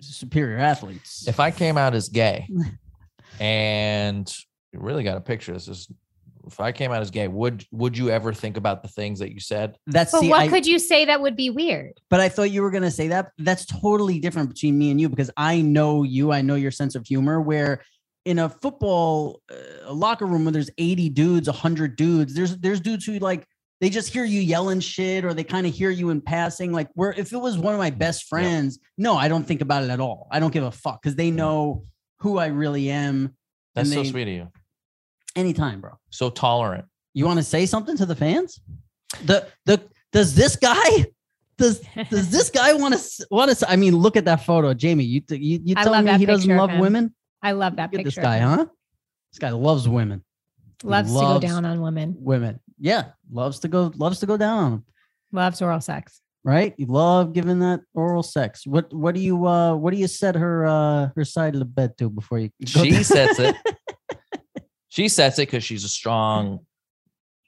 superior 0.00 0.58
athletes. 0.58 1.28
if 1.28 1.38
i 1.38 1.50
came 1.52 1.78
out 1.78 1.94
as 1.94 2.08
gay 2.08 2.48
and 3.38 4.34
you 4.72 4.80
really 4.80 5.04
got 5.04 5.16
a 5.16 5.20
picture 5.20 5.52
this 5.52 5.68
is 5.68 5.88
if 6.46 6.60
i 6.60 6.70
came 6.72 6.92
out 6.92 7.00
as 7.00 7.10
gay 7.10 7.26
would 7.28 7.64
would 7.72 7.96
you 7.96 8.10
ever 8.10 8.32
think 8.32 8.56
about 8.56 8.82
the 8.82 8.88
things 8.88 9.18
that 9.18 9.32
you 9.32 9.40
said 9.40 9.76
That's 9.86 10.12
But 10.12 10.20
see, 10.20 10.28
what 10.28 10.40
I- 10.40 10.48
could 10.48 10.66
you 10.66 10.78
say 10.78 11.04
that 11.06 11.20
would 11.20 11.36
be 11.36 11.50
weird? 11.50 11.92
but 12.10 12.20
I 12.20 12.28
thought 12.28 12.50
you 12.50 12.62
were 12.62 12.70
gonna 12.70 12.90
say 12.90 13.08
that. 13.08 13.30
That's 13.38 13.64
totally 13.66 14.18
different 14.18 14.48
between 14.50 14.76
me 14.78 14.90
and 14.90 15.00
you 15.00 15.08
because 15.08 15.30
I 15.36 15.60
know 15.60 16.02
you. 16.02 16.32
I 16.32 16.42
know 16.42 16.54
your 16.54 16.70
sense 16.70 16.94
of 16.94 17.06
humor. 17.06 17.40
Where 17.40 17.82
in 18.24 18.38
a 18.38 18.48
football 18.48 19.40
uh, 19.50 19.92
locker 19.92 20.26
room 20.26 20.44
where 20.44 20.52
there's 20.52 20.70
80 20.78 21.08
dudes, 21.10 21.48
100 21.48 21.96
dudes, 21.96 22.34
there's 22.34 22.56
there's 22.58 22.80
dudes 22.80 23.04
who 23.04 23.18
like 23.18 23.46
they 23.80 23.90
just 23.90 24.12
hear 24.12 24.24
you 24.24 24.40
yelling 24.40 24.80
shit 24.80 25.24
or 25.24 25.34
they 25.34 25.44
kind 25.44 25.66
of 25.66 25.74
hear 25.74 25.90
you 25.90 26.10
in 26.10 26.20
passing. 26.20 26.72
Like 26.72 26.88
where 26.94 27.12
if 27.12 27.32
it 27.32 27.36
was 27.38 27.58
one 27.58 27.74
of 27.74 27.78
my 27.80 27.90
best 27.90 28.24
friends, 28.28 28.78
no, 28.96 29.16
I 29.16 29.28
don't 29.28 29.44
think 29.46 29.60
about 29.60 29.82
it 29.84 29.90
at 29.90 30.00
all. 30.00 30.28
I 30.30 30.40
don't 30.40 30.52
give 30.52 30.64
a 30.64 30.70
fuck 30.70 31.02
because 31.02 31.16
they 31.16 31.30
know 31.30 31.84
who 32.20 32.38
I 32.38 32.46
really 32.46 32.90
am. 32.90 33.34
that's 33.74 33.88
And 33.90 33.94
so 33.94 34.02
they- 34.02 34.08
sweet 34.10 34.28
of 34.28 34.34
you 34.34 34.48
Anytime, 35.36 35.80
bro. 35.80 35.92
so 36.10 36.30
tolerant 36.30 36.84
You 37.14 37.26
want 37.26 37.38
to 37.38 37.44
say 37.44 37.66
something 37.66 37.96
to 37.96 38.06
the 38.06 38.14
fans? 38.16 38.60
The 39.24 39.46
the 39.66 39.82
does 40.12 40.34
this 40.34 40.56
guy 40.56 41.06
does 41.56 41.80
does 42.10 42.30
this 42.30 42.50
guy 42.50 42.72
want 42.74 42.94
to 42.94 43.26
want 43.30 43.56
to? 43.56 43.70
I 43.70 43.76
mean, 43.76 43.96
look 43.96 44.16
at 44.16 44.24
that 44.24 44.44
photo, 44.44 44.74
Jamie. 44.74 45.04
You 45.04 45.22
you, 45.30 45.60
you 45.64 45.74
tell 45.74 46.02
me 46.02 46.12
he 46.18 46.26
doesn't 46.26 46.56
love 46.56 46.76
women. 46.78 47.14
I 47.42 47.52
love 47.52 47.76
that 47.76 47.92
Look 47.92 48.00
at 48.00 48.04
picture. 48.06 48.20
this 48.20 48.24
guy, 48.24 48.38
huh? 48.38 48.66
This 49.32 49.38
guy 49.38 49.50
loves 49.50 49.88
women. 49.88 50.24
Loves, 50.82 51.12
loves 51.12 51.40
to 51.42 51.46
go 51.48 51.54
down 51.54 51.64
on 51.64 51.80
women. 51.80 52.16
Women, 52.18 52.60
yeah, 52.78 53.12
loves 53.30 53.58
to 53.60 53.68
go 53.68 53.92
loves 53.96 54.18
to 54.20 54.26
go 54.26 54.36
down 54.36 54.58
on 54.58 54.70
them. 54.72 54.84
Loves 55.32 55.62
oral 55.62 55.80
sex. 55.80 56.20
right? 56.44 56.74
You 56.76 56.86
love 56.86 57.32
giving 57.32 57.58
that 57.60 57.80
oral 57.94 58.22
sex. 58.22 58.66
What 58.66 58.92
what 58.92 59.14
do 59.14 59.20
you 59.20 59.46
uh 59.46 59.74
what 59.76 59.92
do 59.92 59.98
you 59.98 60.08
set 60.08 60.34
her 60.34 60.66
uh 60.66 61.08
her 61.16 61.24
side 61.24 61.54
of 61.54 61.60
the 61.60 61.64
bed 61.66 61.96
to 61.98 62.10
before 62.10 62.38
you 62.38 62.50
She 62.66 63.02
sets 63.02 63.38
it. 63.38 63.56
She 64.94 65.08
sets 65.08 65.40
it 65.40 65.48
because 65.48 65.64
she's 65.64 65.82
a 65.82 65.88
strong, 65.88 66.60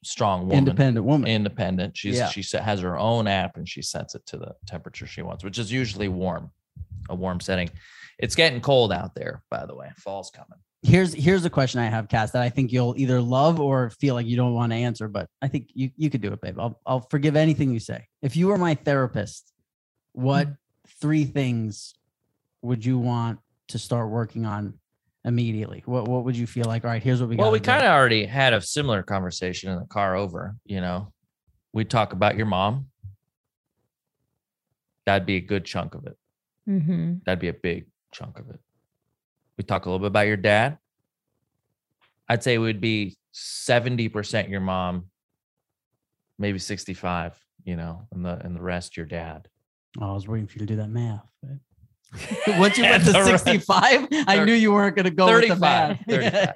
strong 0.02 0.48
woman. 0.48 0.58
independent 0.58 1.06
woman. 1.06 1.30
independent. 1.30 1.96
She's 1.96 2.16
Yeah. 2.16 2.28
she 2.28 2.42
set, 2.42 2.64
has 2.64 2.80
her 2.80 2.98
own 2.98 3.28
app 3.28 3.56
and 3.56 3.68
she 3.68 3.82
sets 3.82 4.16
it 4.16 4.26
to 4.26 4.36
the 4.36 4.56
temperature 4.66 5.06
she 5.06 5.22
wants, 5.22 5.44
which 5.44 5.56
is 5.56 5.70
usually 5.70 6.08
warm, 6.08 6.50
a 7.08 7.14
warm 7.14 7.38
setting. 7.38 7.70
It's 8.18 8.34
getting 8.34 8.60
cold 8.60 8.92
out 8.92 9.14
there, 9.14 9.44
by 9.48 9.64
the 9.64 9.76
way. 9.76 9.92
Fall's 9.96 10.28
coming. 10.28 10.58
here's 10.82 11.14
here's 11.14 11.44
a 11.44 11.50
question 11.50 11.78
I 11.78 11.86
have, 11.86 12.08
Cass, 12.08 12.32
that 12.32 12.42
I 12.42 12.48
think 12.48 12.72
you'll 12.72 12.94
either 12.98 13.20
love 13.20 13.60
or 13.60 13.90
feel 13.90 14.16
like 14.16 14.26
you 14.26 14.36
don't 14.36 14.54
want 14.54 14.72
to 14.72 14.76
answer, 14.76 15.06
but 15.06 15.28
I 15.40 15.46
think 15.46 15.68
you 15.72 15.92
you 15.96 16.10
could 16.10 16.22
do 16.22 16.32
it, 16.32 16.40
babe. 16.40 16.58
I'll 16.58 16.80
I'll 16.84 17.06
forgive 17.10 17.36
anything 17.36 17.72
you 17.72 17.78
say. 17.78 18.08
If 18.22 18.36
you 18.36 18.48
were 18.48 18.58
my 18.58 18.74
therapist, 18.74 19.52
what 20.14 20.48
hmm. 20.48 20.52
three 21.00 21.26
things 21.26 21.94
would 22.62 22.84
you 22.84 22.98
want 22.98 23.38
to 23.68 23.78
start 23.78 24.10
working 24.10 24.46
on 24.46 24.80
immediately? 25.26 25.82
What 25.84 26.08
what 26.08 26.24
would 26.24 26.36
you 26.36 26.46
feel 26.46 26.64
like? 26.64 26.84
All 26.84 26.90
right, 26.90 27.02
here's 27.02 27.20
what 27.20 27.28
we 27.28 27.36
got. 27.36 27.42
Well, 27.42 27.52
we 27.52 27.60
kind 27.60 27.84
of 27.84 27.90
already 27.90 28.24
had 28.24 28.54
a 28.54 28.60
similar 28.62 29.02
conversation 29.02 29.70
in 29.70 29.78
the 29.78 29.84
car 29.86 30.16
over. 30.16 30.56
You 30.64 30.80
know, 30.80 31.12
we 31.74 31.84
talk 31.84 32.14
about 32.14 32.36
your 32.36 32.46
mom. 32.46 32.86
That'd 35.04 35.26
be 35.26 35.36
a 35.36 35.40
good 35.40 35.64
chunk 35.64 35.94
of 35.94 36.06
it. 36.06 36.16
Mm-hmm. 36.68 37.16
That'd 37.24 37.38
be 37.40 37.48
a 37.48 37.52
big 37.52 37.86
chunk 38.12 38.38
of 38.38 38.48
it. 38.50 38.58
We 39.58 39.64
talk 39.64 39.84
a 39.86 39.88
little 39.88 40.00
bit 40.00 40.08
about 40.08 40.26
your 40.26 40.36
dad. 40.36 40.78
I'd 42.28 42.42
say 42.42 42.54
it 42.54 42.58
would 42.58 42.80
be 42.80 43.16
70% 43.34 44.48
your 44.48 44.60
mom, 44.60 45.06
maybe 46.38 46.58
65, 46.58 47.38
you 47.64 47.76
know, 47.76 48.08
and 48.12 48.24
the 48.24 48.38
and 48.44 48.56
the 48.56 48.60
rest 48.60 48.96
your 48.96 49.06
dad. 49.06 49.48
Oh, 50.00 50.10
I 50.10 50.14
was 50.14 50.26
waiting 50.26 50.46
for 50.46 50.54
you 50.54 50.60
to 50.60 50.66
do 50.66 50.76
that 50.76 50.88
math. 50.88 51.26
but- 51.42 51.58
Once 52.58 52.78
you 52.78 52.84
went 52.84 53.04
to 53.04 53.12
the 53.12 53.18
rest- 53.24 53.44
65, 53.44 54.08
I 54.26 54.44
knew 54.44 54.52
you 54.54 54.72
weren't 54.72 54.96
going 54.96 55.04
to 55.04 55.10
go 55.10 55.26
with 55.26 55.48
the 55.48 55.56
35, 55.56 55.60
math. 55.60 56.06
35. 56.08 56.54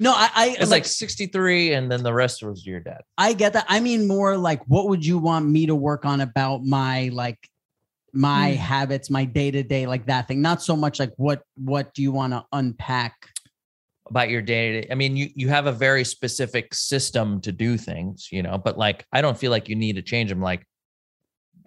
no, 0.00 0.12
I, 0.12 0.30
I 0.34 0.56
It's 0.58 0.70
like 0.70 0.84
63 0.84 1.72
and 1.74 1.90
then 1.90 2.02
the 2.02 2.12
rest 2.12 2.42
was 2.42 2.66
your 2.66 2.80
dad. 2.80 3.02
I 3.16 3.32
get 3.32 3.52
that. 3.54 3.66
I 3.68 3.80
mean, 3.80 4.06
more 4.06 4.36
like, 4.36 4.62
what 4.66 4.88
would 4.88 5.04
you 5.04 5.18
want 5.18 5.46
me 5.46 5.66
to 5.66 5.74
work 5.74 6.04
on 6.04 6.20
about 6.20 6.64
my 6.64 7.10
like 7.12 7.38
my 8.14 8.52
Mm. 8.52 8.56
habits, 8.56 9.10
my 9.10 9.26
day 9.26 9.50
to 9.50 9.62
day, 9.62 9.86
like 9.86 10.06
that 10.06 10.28
thing? 10.28 10.40
Not 10.40 10.62
so 10.62 10.74
much 10.76 10.98
like 10.98 11.12
what 11.16 11.42
what 11.56 11.92
do 11.94 12.02
you 12.02 12.12
want 12.12 12.32
to 12.32 12.44
unpack? 12.52 13.14
about 14.10 14.30
your 14.30 14.40
day 14.40 14.72
to 14.72 14.80
day. 14.80 14.88
I 14.90 14.94
mean, 14.94 15.18
you 15.18 15.28
you 15.34 15.48
have 15.50 15.66
a 15.66 15.72
very 15.72 16.02
specific 16.02 16.72
system 16.72 17.42
to 17.42 17.52
do 17.52 17.76
things, 17.76 18.28
you 18.32 18.42
know, 18.42 18.56
but 18.56 18.78
like 18.78 19.04
I 19.12 19.20
don't 19.20 19.36
feel 19.36 19.50
like 19.50 19.68
you 19.68 19.76
need 19.76 19.96
to 19.96 20.02
change 20.02 20.30
them. 20.30 20.40
Like 20.40 20.64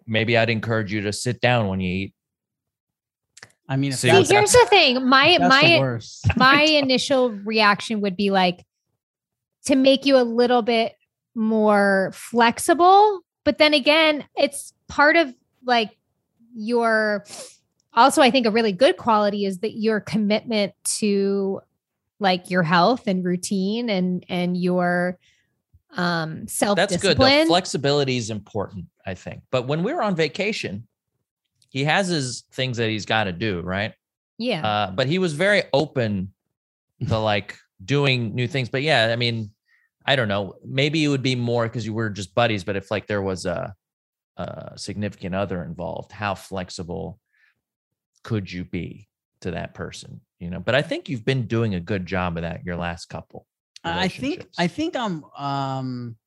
maybe 0.08 0.36
I'd 0.36 0.50
encourage 0.50 0.92
you 0.92 1.02
to 1.02 1.14
sit 1.14 1.40
down 1.40 1.68
when 1.68 1.80
you 1.82 1.94
eat. 1.94 2.14
I 3.72 3.78
mean, 3.78 3.92
if 3.92 4.00
See, 4.00 4.10
See, 4.10 4.12
that's, 4.12 4.30
here's 4.30 4.52
the 4.52 4.66
thing. 4.70 5.08
My 5.08 5.38
my 5.38 6.00
my 6.36 6.62
initial 6.62 7.32
reaction 7.32 8.02
would 8.02 8.18
be 8.18 8.30
like 8.30 8.66
to 9.66 9.76
make 9.76 10.06
you 10.06 10.18
a 10.18 10.24
little 10.24 10.62
bit 10.62 10.96
more 11.34 12.12
flexible 12.14 13.22
but 13.44 13.58
then 13.58 13.74
again 13.74 14.26
it's 14.36 14.74
part 14.88 15.16
of 15.16 15.34
like 15.66 15.98
your 16.54 17.26
also 17.94 18.22
i 18.22 18.30
think 18.30 18.46
a 18.46 18.52
really 18.52 18.74
good 18.74 18.98
quality 18.98 19.46
is 19.46 19.60
that 19.60 19.78
your 19.78 20.02
commitment 20.02 20.74
to 20.84 21.62
like 22.20 22.50
your 22.50 22.64
health 22.64 23.08
and 23.08 23.24
routine 23.24 23.90
and 23.90 24.26
and 24.28 24.58
your 24.58 25.18
um 25.98 26.48
self 26.48 26.76
That's 26.76 26.94
good. 26.94 27.02
The 27.02 27.08
discipline 27.08 27.48
flexibility 27.48 28.16
is 28.16 28.30
important, 28.30 28.86
I 29.06 29.14
think. 29.14 29.42
But 29.52 29.68
when 29.68 29.84
we 29.84 29.94
were 29.94 30.02
on 30.02 30.16
vacation, 30.16 30.88
he 31.72 31.86
has 31.86 32.10
his 32.10 32.44
things 32.52 32.78
that 32.78 32.90
he's 32.90 33.06
got 33.06 33.24
to 33.24 33.32
do, 33.32 33.62
right? 33.62 33.94
yeah 34.38 34.66
Uh, 34.66 34.92
but 34.92 35.08
he 35.08 35.20
was 35.20 35.34
very 35.34 35.64
open 35.72 36.34
to 37.08 37.18
like 37.18 37.58
doing 37.84 38.36
new 38.36 38.48
things. 38.48 38.70
But 38.70 38.82
yeah, 38.82 39.10
I 39.12 39.16
mean, 39.16 39.52
I 40.06 40.16
don't 40.16 40.28
know. 40.28 40.56
Maybe 40.66 41.04
it 41.04 41.08
would 41.08 41.24
be 41.24 41.36
more 41.36 41.64
because 41.64 41.86
you 41.86 41.94
were 41.94 42.10
just 42.10 42.36
buddies. 42.36 42.64
But 42.64 42.76
if 42.76 42.92
like 42.92 43.08
there 43.08 43.22
was 43.22 43.46
a, 43.46 43.74
a 44.38 44.74
significant 44.78 45.34
other 45.34 45.64
involved, 45.64 46.12
how 46.12 46.36
flexible 46.36 47.20
could 48.24 48.52
you 48.52 48.66
be 48.66 49.08
to 49.42 49.52
that 49.52 49.74
person? 49.74 50.22
You 50.40 50.50
know. 50.50 50.60
But 50.60 50.76
I 50.76 50.82
think 50.82 51.08
you've 51.08 51.26
been 51.26 51.48
doing 51.48 51.76
a 51.76 51.80
good 51.80 52.06
job 52.06 52.38
of 52.38 52.44
that 52.44 52.66
your 52.66 52.76
last 52.76 53.06
couple. 53.06 53.46
I 53.84 54.10
think. 54.10 54.48
I 54.58 54.68
think 54.68 54.96
I'm 54.96 55.24
um 55.38 56.18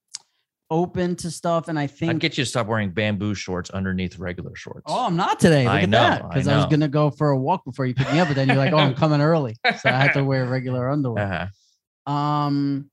open 0.71 1.17
to 1.17 1.31
stuff, 1.31 1.69
and 1.69 1.79
I 1.79 1.87
think 1.87 2.11
I'd 2.11 2.21
get 2.21 2.39
you 2.39 2.45
to 2.45 2.51
stop 2.51 2.67
wearing 2.67 2.91
bamboo 2.91 3.35
shorts 3.35 3.71
underneath 3.71 4.19
regular 4.19 4.55
shorts. 4.55 4.83
Oh, 4.87 5.07
I'm 5.07 5.17
not 5.17 5.39
today. 5.41 5.65
Look 5.65 5.73
I 5.73 5.81
at 5.83 5.89
know, 5.89 5.99
that. 5.99 6.29
Because 6.29 6.49
I, 6.49 6.57
was 6.57 6.67
gonna 6.67 6.89
go 6.89 7.11
for 7.11 7.31
a 7.31 7.39
walk 7.39 7.65
before 7.65 7.87
you 7.87 7.95
picked 7.95 8.12
me 8.12 8.21
up, 8.21 8.29
but 8.29 8.35
then 8.35 8.49
you're 8.49 8.57
like, 8.57 8.73
"Oh, 8.73 8.79
I'm 8.79 8.95
coming 8.95 9.21
early," 9.21 9.57
so 9.65 9.89
I 9.89 9.93
had 9.93 10.12
to 10.15 10.25
wear 10.25 10.47
regular 10.47 10.91
underwear. 10.91 11.51
Uh-huh. 12.07 12.12
Um, 12.12 12.91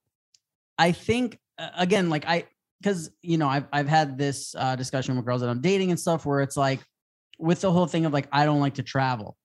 I 0.78 0.94
think 0.94 1.38
uh, 1.58 1.70
again, 1.78 2.10
like 2.10 2.26
I, 2.26 2.46
because 2.80 3.12
you 3.22 3.38
know, 3.38 3.48
I've 3.48 3.66
I've 3.74 3.90
had 3.90 4.18
this 4.18 4.56
uh, 4.58 4.76
discussion 4.76 5.16
with 5.16 5.26
girls 5.26 5.42
that 5.42 5.50
I'm 5.50 5.62
dating 5.62 5.92
and 5.92 6.00
stuff, 6.00 6.26
where 6.26 6.42
it's 6.42 6.56
like, 6.56 6.80
with 7.38 7.62
the 7.62 7.72
whole 7.72 7.88
thing 7.88 8.06
of 8.06 8.14
like, 8.14 8.28
I 8.32 8.46
don't 8.46 8.62
like 8.62 8.76
to 8.76 8.84
travel, 8.84 9.36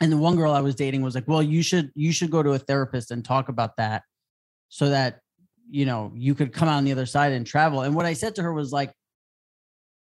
and 0.00 0.12
the 0.12 0.16
one 0.16 0.36
girl 0.36 0.52
I 0.52 0.60
was 0.60 0.74
dating 0.74 1.02
was 1.02 1.14
like, 1.14 1.26
well, 1.26 1.42
you 1.42 1.62
should 1.62 1.90
you 1.94 2.12
should 2.12 2.30
go 2.30 2.42
to 2.42 2.50
a 2.50 2.58
therapist 2.58 3.10
and 3.10 3.24
talk 3.24 3.48
about 3.48 3.76
that, 3.78 4.02
so 4.68 4.90
that 4.90 5.21
you 5.70 5.86
know 5.86 6.12
you 6.14 6.34
could 6.34 6.52
come 6.52 6.68
out 6.68 6.76
on 6.76 6.84
the 6.84 6.92
other 6.92 7.06
side 7.06 7.32
and 7.32 7.46
travel. 7.46 7.82
And 7.82 7.94
what 7.94 8.06
I 8.06 8.12
said 8.14 8.34
to 8.36 8.42
her 8.42 8.52
was 8.52 8.72
like. 8.72 8.92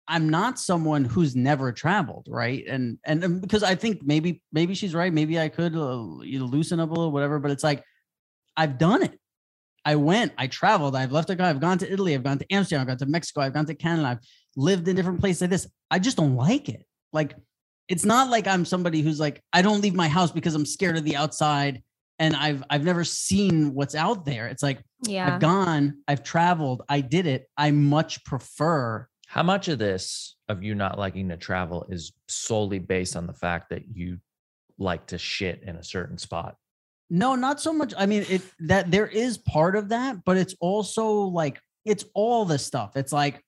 I'm 0.07 0.27
not 0.27 0.59
someone 0.59 1.05
who's 1.05 1.37
never 1.37 1.71
traveled, 1.71 2.27
right? 2.29 2.65
And 2.67 2.97
and 3.05 3.39
because 3.39 3.63
I 3.63 3.75
think 3.75 4.01
maybe 4.03 4.41
maybe 4.51 4.73
she's 4.73 4.93
right. 4.93 5.13
Maybe 5.13 5.39
I 5.39 5.47
could 5.47 5.73
uh, 5.73 6.21
you 6.23 6.39
know, 6.39 6.45
loosen 6.45 6.81
up 6.81 6.89
a 6.89 6.93
little, 6.93 7.11
whatever. 7.11 7.39
But 7.39 7.51
it's 7.51 7.63
like 7.63 7.81
I've 8.57 8.77
done 8.77 9.03
it. 9.03 9.17
I 9.85 9.95
went, 9.95 10.33
I 10.37 10.47
traveled, 10.47 10.95
I've 10.95 11.11
left 11.11 11.29
a 11.29 11.35
guy, 11.35 11.49
I've 11.49 11.59
gone 11.59 11.77
to 11.79 11.91
Italy, 11.91 12.13
I've 12.13 12.23
gone 12.23 12.37
to 12.39 12.53
Amsterdam, 12.53 12.81
I've 12.81 12.87
gone 12.87 12.97
to 12.97 13.05
Mexico, 13.05 13.41
I've 13.41 13.53
gone 13.53 13.65
to 13.65 13.75
Canada, 13.75 14.07
I've 14.09 14.19
lived 14.55 14.87
in 14.87 14.95
different 14.95 15.19
places 15.19 15.41
like 15.41 15.49
this. 15.49 15.67
I 15.89 15.99
just 15.99 16.17
don't 16.17 16.35
like 16.35 16.69
it. 16.69 16.85
Like, 17.13 17.35
it's 17.87 18.05
not 18.05 18.29
like 18.29 18.47
I'm 18.47 18.65
somebody 18.65 19.01
who's 19.01 19.19
like, 19.19 19.41
I 19.53 19.61
don't 19.61 19.81
leave 19.81 19.95
my 19.95 20.07
house 20.07 20.31
because 20.31 20.55
I'm 20.55 20.65
scared 20.65 20.97
of 20.97 21.03
the 21.03 21.15
outside 21.15 21.81
and 22.19 22.35
I've 22.35 22.63
I've 22.69 22.83
never 22.83 23.03
seen 23.03 23.73
what's 23.73 23.95
out 23.95 24.25
there. 24.25 24.47
It's 24.47 24.63
like 24.63 24.83
yeah 25.03 25.35
I've 25.35 25.41
gone, 25.41 25.99
I've 26.07 26.23
traveled, 26.23 26.83
I 26.87 27.01
did 27.01 27.25
it. 27.27 27.47
I 27.57 27.71
much 27.71 28.23
prefer 28.25 29.07
How 29.27 29.43
much 29.43 29.67
of 29.69 29.79
this 29.79 30.35
of 30.49 30.61
you 30.61 30.75
not 30.75 30.99
liking 30.99 31.29
to 31.29 31.37
travel 31.37 31.85
is 31.89 32.11
solely 32.27 32.79
based 32.79 33.15
on 33.15 33.27
the 33.27 33.33
fact 33.33 33.69
that 33.69 33.83
you 33.93 34.17
like 34.77 35.07
to 35.07 35.17
shit 35.17 35.63
in 35.63 35.75
a 35.77 35.83
certain 35.83 36.17
spot? 36.17 36.55
No, 37.09 37.35
not 37.35 37.59
so 37.61 37.73
much. 37.73 37.93
I 37.97 38.05
mean, 38.05 38.25
it 38.29 38.41
that 38.59 38.91
there 38.91 39.07
is 39.07 39.37
part 39.37 39.75
of 39.75 39.89
that, 39.89 40.23
but 40.23 40.37
it's 40.37 40.55
also 40.59 41.11
like 41.11 41.59
it's 41.85 42.05
all 42.13 42.45
the 42.45 42.57
stuff. 42.57 42.95
It's 42.95 43.11
like, 43.13 43.43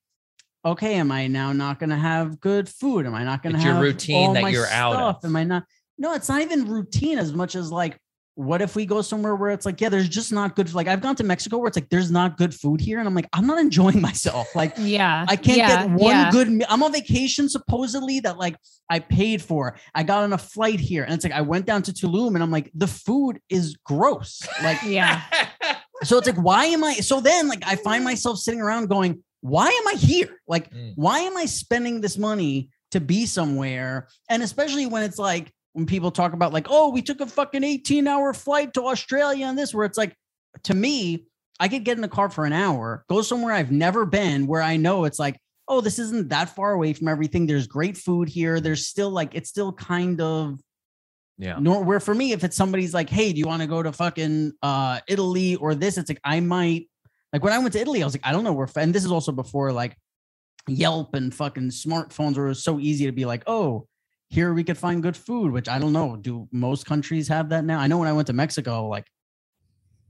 okay, 0.64 0.94
am 0.94 1.12
I 1.12 1.26
now 1.28 1.52
not 1.52 1.78
going 1.78 1.90
to 1.90 1.96
have 1.96 2.40
good 2.40 2.68
food? 2.68 3.06
Am 3.06 3.14
I 3.14 3.24
not 3.24 3.42
going 3.42 3.52
to 3.52 3.58
It's 3.58 3.64
have 3.64 3.76
your 3.76 3.84
routine 3.84 4.28
all 4.28 4.34
that 4.34 4.42
my 4.42 4.48
you're 4.50 4.66
out 4.66 4.94
of. 4.96 4.98
stuff? 5.16 5.24
Am 5.24 5.36
I 5.36 5.44
not? 5.44 5.64
No, 5.98 6.14
it's 6.14 6.28
not 6.28 6.42
even 6.42 6.66
routine 6.68 7.18
as 7.18 7.32
much 7.32 7.54
as 7.54 7.70
like, 7.70 7.98
what 8.36 8.60
if 8.60 8.74
we 8.74 8.84
go 8.84 9.00
somewhere 9.00 9.36
where 9.36 9.50
it's 9.50 9.64
like, 9.64 9.80
yeah, 9.80 9.88
there's 9.88 10.08
just 10.08 10.32
not 10.32 10.56
good. 10.56 10.72
Like 10.74 10.88
I've 10.88 11.00
gone 11.00 11.14
to 11.16 11.24
Mexico 11.24 11.58
where 11.58 11.68
it's 11.68 11.76
like 11.76 11.88
there's 11.88 12.10
not 12.10 12.36
good 12.36 12.52
food 12.54 12.80
here, 12.80 12.98
and 12.98 13.06
I'm 13.06 13.14
like, 13.14 13.28
I'm 13.32 13.46
not 13.46 13.58
enjoying 13.58 14.00
myself. 14.10 14.48
Like 14.54 14.74
yeah 14.78 15.24
I 15.28 15.36
can't 15.36 15.58
yeah, 15.58 15.86
get 15.86 15.90
one 15.90 16.10
yeah. 16.10 16.30
good. 16.30 16.50
me- 16.50 16.64
I'm 16.68 16.82
on 16.82 16.92
vacation 16.92 17.48
supposedly 17.48 18.20
that 18.20 18.36
like 18.38 18.56
I 18.90 18.98
paid 18.98 19.40
for. 19.40 19.76
I 19.94 20.02
got 20.02 20.24
on 20.24 20.32
a 20.32 20.38
flight 20.38 20.80
here, 20.80 21.04
and 21.04 21.14
it's 21.14 21.24
like 21.24 21.32
I 21.32 21.42
went 21.42 21.66
down 21.66 21.82
to 21.82 21.92
Tulum, 21.92 22.34
and 22.34 22.42
I'm 22.42 22.50
like, 22.50 22.70
the 22.74 22.88
food 22.88 23.40
is 23.48 23.76
gross. 23.84 24.42
Like 24.62 24.78
yeah 24.86 25.22
so 26.02 26.18
it's 26.18 26.26
like, 26.26 26.36
why 26.36 26.66
am 26.66 26.82
I? 26.84 26.94
So 26.94 27.20
then, 27.20 27.48
like, 27.48 27.62
I 27.66 27.76
find 27.76 28.04
myself 28.04 28.38
sitting 28.38 28.60
around 28.60 28.88
going, 28.88 29.22
why 29.40 29.68
am 29.68 29.86
I 29.88 29.94
here? 29.98 30.40
Like, 30.48 30.70
Mm. 30.72 30.92
why 30.96 31.20
am 31.20 31.36
I 31.36 31.44
spending 31.46 32.00
this 32.00 32.18
money 32.18 32.70
to 32.90 33.00
be 33.00 33.26
somewhere? 33.26 34.08
And 34.28 34.42
especially 34.42 34.86
when 34.86 35.02
it's 35.04 35.18
like, 35.18 35.52
when 35.74 35.86
people 35.86 36.10
talk 36.10 36.32
about, 36.32 36.52
like, 36.52 36.66
oh, 36.70 36.90
we 36.90 37.02
took 37.02 37.20
a 37.20 37.26
fucking 37.26 37.62
18 37.62 38.08
hour 38.08 38.32
flight 38.32 38.74
to 38.74 38.82
Australia 38.84 39.46
and 39.46 39.58
this, 39.58 39.74
where 39.74 39.86
it's 39.86 39.98
like, 39.98 40.16
to 40.64 40.74
me, 40.74 41.26
I 41.60 41.68
could 41.68 41.84
get 41.84 41.96
in 41.96 42.02
the 42.02 42.08
car 42.08 42.30
for 42.30 42.46
an 42.46 42.52
hour, 42.52 43.04
go 43.08 43.22
somewhere 43.22 43.52
I've 43.52 43.70
never 43.70 44.06
been, 44.06 44.46
where 44.46 44.62
I 44.62 44.76
know 44.76 45.04
it's 45.04 45.18
like, 45.18 45.38
oh, 45.68 45.80
this 45.80 45.98
isn't 45.98 46.30
that 46.30 46.54
far 46.54 46.72
away 46.72 46.92
from 46.92 47.08
everything. 47.08 47.46
There's 47.46 47.66
great 47.66 47.96
food 47.96 48.28
here. 48.28 48.60
There's 48.60 48.86
still 48.86 49.10
like, 49.10 49.34
it's 49.34 49.50
still 49.50 49.72
kind 49.72 50.20
of 50.20 50.58
yeah. 51.38 51.58
nor 51.60 51.82
where 51.82 52.00
for 52.00 52.14
me, 52.14 52.32
if 52.32 52.44
it's 52.44 52.56
somebody's 52.56 52.94
like, 52.94 53.10
hey, 53.10 53.32
do 53.32 53.38
you 53.38 53.46
want 53.46 53.62
to 53.62 53.68
go 53.68 53.82
to 53.82 53.92
fucking 53.92 54.52
uh 54.62 55.00
Italy 55.08 55.56
or 55.56 55.74
this? 55.74 55.98
It's 55.98 56.08
like 56.08 56.20
I 56.24 56.40
might 56.40 56.88
like 57.32 57.42
when 57.42 57.52
I 57.52 57.58
went 57.58 57.72
to 57.72 57.80
Italy, 57.80 58.02
I 58.02 58.06
was 58.06 58.14
like, 58.14 58.26
I 58.26 58.32
don't 58.32 58.44
know 58.44 58.52
where 58.52 58.68
and 58.76 58.94
this 58.94 59.04
is 59.04 59.10
also 59.10 59.32
before 59.32 59.72
like 59.72 59.96
Yelp 60.68 61.14
and 61.14 61.34
fucking 61.34 61.70
smartphones 61.70 62.36
where 62.36 62.46
it 62.46 62.50
was 62.50 62.62
so 62.62 62.78
easy 62.78 63.06
to 63.06 63.12
be 63.12 63.24
like, 63.24 63.42
oh, 63.46 63.86
here 64.28 64.52
we 64.52 64.64
could 64.64 64.78
find 64.78 65.02
good 65.02 65.16
food, 65.16 65.52
which 65.52 65.68
I 65.68 65.78
don't 65.78 65.92
know. 65.92 66.16
Do 66.16 66.48
most 66.50 66.86
countries 66.86 67.28
have 67.28 67.50
that 67.50 67.64
now? 67.64 67.78
I 67.78 67.86
know 67.86 67.98
when 67.98 68.08
I 68.08 68.12
went 68.12 68.26
to 68.28 68.32
Mexico, 68.32 68.88
like 68.88 69.06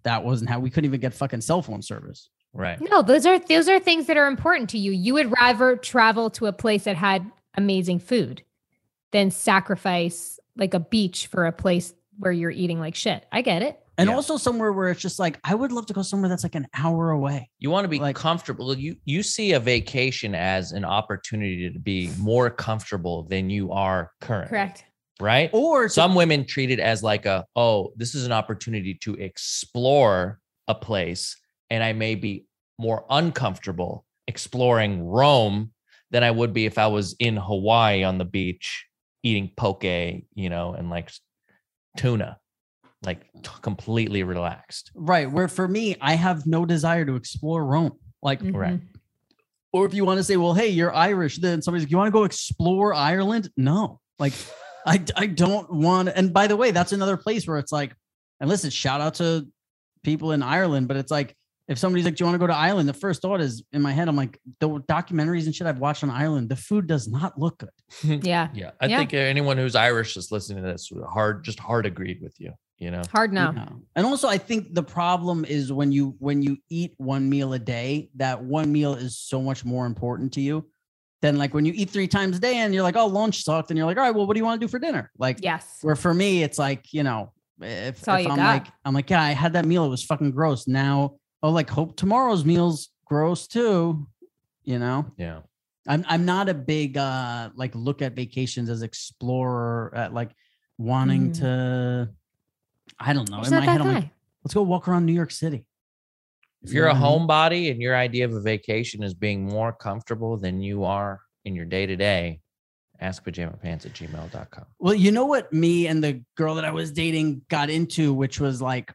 that 0.05 0.25
wasn't 0.25 0.51
how 0.51 0.61
we 0.61 0.71
couldn't 0.71 0.87
even 0.87 1.01
get 1.01 1.15
fucking 1.15 1.41
cell 1.41 1.63
phone 1.63 1.83
service. 1.83 2.31
Right. 2.53 2.81
No, 2.81 3.03
those 3.03 3.27
are 3.27 3.39
those 3.39 3.69
are 3.69 3.81
things 3.81 4.07
that 4.07 4.17
are 4.17 4.29
important 4.29 4.71
to 4.71 4.79
you. 4.79 4.93
You 4.93 5.15
would 5.15 5.33
rather 5.33 5.77
travel 5.77 6.31
to 6.31 6.47
a 6.47 6.53
place 6.53 6.85
that 6.85 6.97
had 6.97 7.29
amazing 7.57 7.99
food 7.99 8.43
than 9.11 9.31
sacrifice 9.31 10.39
like 10.57 10.75
a 10.75 10.81
beach 10.81 11.27
for 11.27 11.47
a 11.47 11.53
place 11.53 11.93
where 12.19 12.33
you're 12.33 12.51
eating 12.51 12.79
like 12.79 12.95
shit. 12.95 13.27
I 13.33 13.43
get 13.43 13.63
it. 13.63 13.81
And 13.97 14.11
Yeah. 14.11 14.17
also 14.17 14.37
somewhere 14.37 14.73
where 14.73 14.89
it's 14.89 15.01
just 15.01 15.19
like, 15.19 15.39
I 15.45 15.55
would 15.55 15.71
love 15.71 15.87
to 15.87 15.93
go 15.93 16.03
somewhere 16.03 16.29
that's 16.29 16.43
like 16.43 16.55
an 16.57 16.67
hour 16.75 17.11
away. 17.11 17.51
You 17.61 17.71
want 17.71 17.85
to 17.85 17.89
be 17.89 17.99
Like- 18.01 18.17
comfortable. 18.17 18.77
You 18.77 18.97
you 19.05 19.23
see 19.23 19.53
a 19.53 19.61
vacation 19.61 20.35
as 20.35 20.73
an 20.73 20.85
opportunity 20.85 21.71
to 21.71 21.79
be 21.79 22.11
more 22.19 22.51
comfortable 22.51 23.23
than 23.25 23.51
you 23.51 23.71
are 23.73 24.11
currently. 24.21 24.49
Correct. 24.51 24.85
Right. 25.21 25.49
Or 25.53 25.85
to- 25.85 25.89
Some 25.91 26.15
women 26.17 26.45
treat 26.45 26.71
it 26.73 26.81
as 26.81 27.03
like 27.05 27.25
a, 27.25 27.45
oh, 27.55 27.93
this 27.97 28.15
is 28.17 28.27
an 28.27 28.33
opportunity 28.33 28.95
to 29.03 29.15
explore 29.15 30.41
a 30.67 30.75
place, 30.75 31.37
and 31.71 31.85
I 31.85 31.93
may 31.93 32.17
be 32.17 32.47
more 32.81 33.05
uncomfortable 33.09 34.05
exploring 34.27 35.05
Rome 35.05 35.73
than 36.11 36.25
I 36.25 36.31
would 36.33 36.53
be 36.53 36.67
if 36.67 36.79
I 36.79 36.89
was 36.89 37.15
in 37.21 37.37
Hawaii 37.37 38.03
on 38.03 38.19
the 38.19 38.25
beach 38.25 38.87
eating 39.23 39.53
poke, 39.57 39.85
you 39.85 40.51
know, 40.51 40.75
and 40.75 40.91
like 40.91 41.11
tuna, 41.97 42.39
like 43.07 43.21
t- 43.43 43.51
completely 43.63 44.23
relaxed. 44.23 44.91
right. 44.95 45.31
Where 45.31 45.49
for 45.49 45.67
me, 45.69 45.97
I 46.01 46.15
have 46.15 46.47
no 46.47 46.65
desire 46.65 47.05
to 47.05 47.15
explore 47.17 47.65
Rome. 47.65 47.93
Like, 48.23 48.41
Right. 48.43 48.81
Mhm. 48.81 48.83
or 49.73 49.85
if 49.87 49.93
you 49.95 50.05
want 50.05 50.19
to 50.19 50.25
say, 50.25 50.37
well, 50.37 50.55
hey, 50.55 50.69
you're 50.69 50.95
Irish, 50.95 51.39
then 51.39 51.61
somebody's 51.63 51.85
like, 51.87 51.91
you 51.91 51.97
want 51.99 52.09
to 52.09 52.13
go 52.19 52.25
explore 52.25 52.95
Ireland? 52.95 53.51
No, 53.57 54.01
like, 54.19 54.33
I, 54.87 55.03
I 55.17 55.27
don't 55.27 55.71
want. 55.73 56.09
And 56.15 56.33
by 56.33 56.47
the 56.47 56.57
way, 56.57 56.71
that's 56.71 56.93
another 56.93 57.17
place 57.17 57.47
where 57.47 57.59
it's 57.59 57.73
like, 57.73 57.95
and 58.41 58.49
listen, 58.51 58.71
shout 58.71 59.01
out 59.01 59.15
to 59.15 59.47
people 60.03 60.33
in 60.33 60.43
Ireland, 60.43 60.89
but 60.89 60.97
it's 60.97 61.11
like, 61.11 61.35
if 61.67 61.79
somebody's 61.79 62.05
like, 62.05 62.15
do 62.17 62.23
you 62.25 62.27
want 62.27 62.35
to 62.35 62.39
go 62.39 62.47
to 62.47 62.55
Ireland? 62.55 62.87
The 62.91 62.93
first 62.93 63.23
thought 63.23 63.41
is 63.41 63.65
in 63.73 63.81
my 63.81 63.91
head, 63.93 64.07
I'm 64.07 64.17
like, 64.17 64.39
the 64.61 64.69
documentaries 64.69 65.47
and 65.47 65.55
shit 65.55 65.67
I've 65.67 65.79
watched 65.79 66.05
on 66.05 66.11
Ireland, 66.11 66.51
the 66.51 66.57
food 66.57 66.87
does 66.87 67.09
not 67.09 67.39
look 67.39 67.57
good. 67.59 67.71
Yeah. 68.27 68.49
Yeah. 68.53 68.73
I 68.83 68.87
Yeah. 68.87 68.99
think 68.99 69.15
anyone 69.15 69.57
who's 69.57 69.75
Irish 69.75 70.17
is 70.19 70.31
listening 70.31 70.63
to 70.63 70.71
this 70.73 70.91
hard, 71.09 71.43
just 71.43 71.59
hard 71.59 71.87
agreed 71.87 72.21
with 72.21 72.35
you, 72.39 72.53
you 72.79 72.91
know? 72.91 73.03
Hard 73.11 73.33
no. 73.33 73.53
Yeah. 73.55 73.69
And 73.97 74.07
also 74.07 74.29
I 74.29 74.39
think 74.39 74.75
the 74.75 74.83
problem 74.83 75.45
is 75.45 75.73
when 75.73 75.93
you 75.93 76.17
when 76.19 76.43
you 76.43 76.59
eat 76.69 76.95
one 76.99 77.29
meal 77.29 77.53
a 77.53 77.59
day, 77.59 78.11
that 78.17 78.43
one 78.43 78.73
meal 78.73 78.95
is 78.95 79.19
so 79.19 79.41
much 79.41 79.65
more 79.65 79.87
important 79.87 80.33
to 80.35 80.41
you 80.41 80.67
than 81.23 81.37
like 81.39 81.55
when 81.55 81.65
you 81.65 81.73
eat 81.75 81.89
three 81.91 82.09
times 82.09 82.37
a 82.37 82.41
day 82.41 82.57
and 82.59 82.75
you're 82.75 82.83
like, 82.83 82.97
oh, 82.97 83.07
lunch 83.07 83.43
sucked. 83.45 83.71
And 83.71 83.79
you're 83.79 83.87
like, 83.87 83.97
all 83.97 84.03
right, 84.03 84.15
well, 84.15 84.27
what 84.27 84.35
do 84.35 84.39
you 84.41 84.45
want 84.45 84.61
to 84.61 84.67
do 84.67 84.71
for 84.71 84.79
dinner? 84.79 85.11
Like 85.19 85.39
Yes. 85.43 85.79
where 85.83 85.97
for 85.97 86.13
me, 86.13 86.43
it's 86.43 86.59
like, 86.59 86.93
you 86.93 87.03
know, 87.03 87.33
if, 87.61 88.01
if 88.03 88.07
you 88.07 88.13
I'm 88.13 88.25
got. 88.25 88.39
like, 88.39 88.67
I'm 88.85 88.93
like, 88.95 89.09
yeah, 89.09 89.23
I 89.23 89.31
had 89.31 89.53
that 89.55 89.65
meal, 89.65 89.85
it 89.85 89.89
was 89.89 90.05
fucking 90.05 90.33
gross. 90.33 90.67
Now, 90.67 91.17
oh, 91.43 91.51
like 91.51 91.71
hope 91.71 91.97
tomorrow's 91.97 92.45
meal's 92.45 92.91
gross 93.07 93.47
too. 93.47 94.07
You 94.65 94.79
know? 94.79 95.07
Yeah. 95.17 95.41
I'm 95.87 96.03
I'm 96.09 96.25
not 96.25 96.49
a 96.49 96.55
big 96.55 96.97
uh 96.97 97.51
like 97.55 97.75
look 97.75 98.01
at 98.01 98.15
vacations 98.17 98.71
as 98.71 98.83
explorer 98.83 99.93
at 99.95 100.15
like 100.15 100.31
wanting 100.79 101.31
Mhm. 101.31 101.39
to 101.41 102.09
I 102.99 103.13
don't 103.13 103.29
know. 103.31 103.39
He's 103.39 103.49
In 103.49 103.55
not 103.55 103.61
my 103.61 103.67
that 103.67 103.73
head, 103.73 103.81
I'm 103.83 103.87
guy. 103.89 103.95
like, 104.01 104.11
let's 104.45 104.55
go 104.55 104.63
walk 104.63 104.89
around 104.89 105.07
New 105.07 105.13
York 105.13 105.31
City. 105.31 105.67
If 106.63 106.71
You 106.73 106.77
you're 106.81 106.85
know 106.87 106.93
a 106.93 107.01
what 107.01 107.07
I 107.07 107.19
mean? 107.19 107.29
homebody 107.29 107.71
and 107.71 107.83
your 107.83 107.97
idea 107.97 108.25
of 108.25 108.33
a 108.35 108.41
vacation 108.41 109.03
is 109.03 109.15
being 109.15 109.45
more 109.45 109.73
comfortable 109.73 110.37
than 110.37 110.63
you 110.63 110.85
are 110.85 111.21
in 111.45 111.55
your 111.55 111.67
day 111.67 111.85
to 111.87 111.97
day, 111.97 112.41
ask 113.01 113.23
pajama 113.25 113.57
pants 113.57 113.85
at 113.85 113.93
gmail.com. 113.93 114.65
Well, 114.79 114.95
you 114.95 115.13
know 115.13 115.27
what 115.27 115.53
me 115.53 115.87
and 115.89 116.03
the 116.03 116.23
girl 116.37 116.55
that 116.55 116.65
I 116.65 116.71
was 116.71 116.91
dating 116.93 117.43
got 117.51 117.69
into, 117.69 118.15
which 118.15 118.41
was 118.41 118.63
like, 118.63 118.93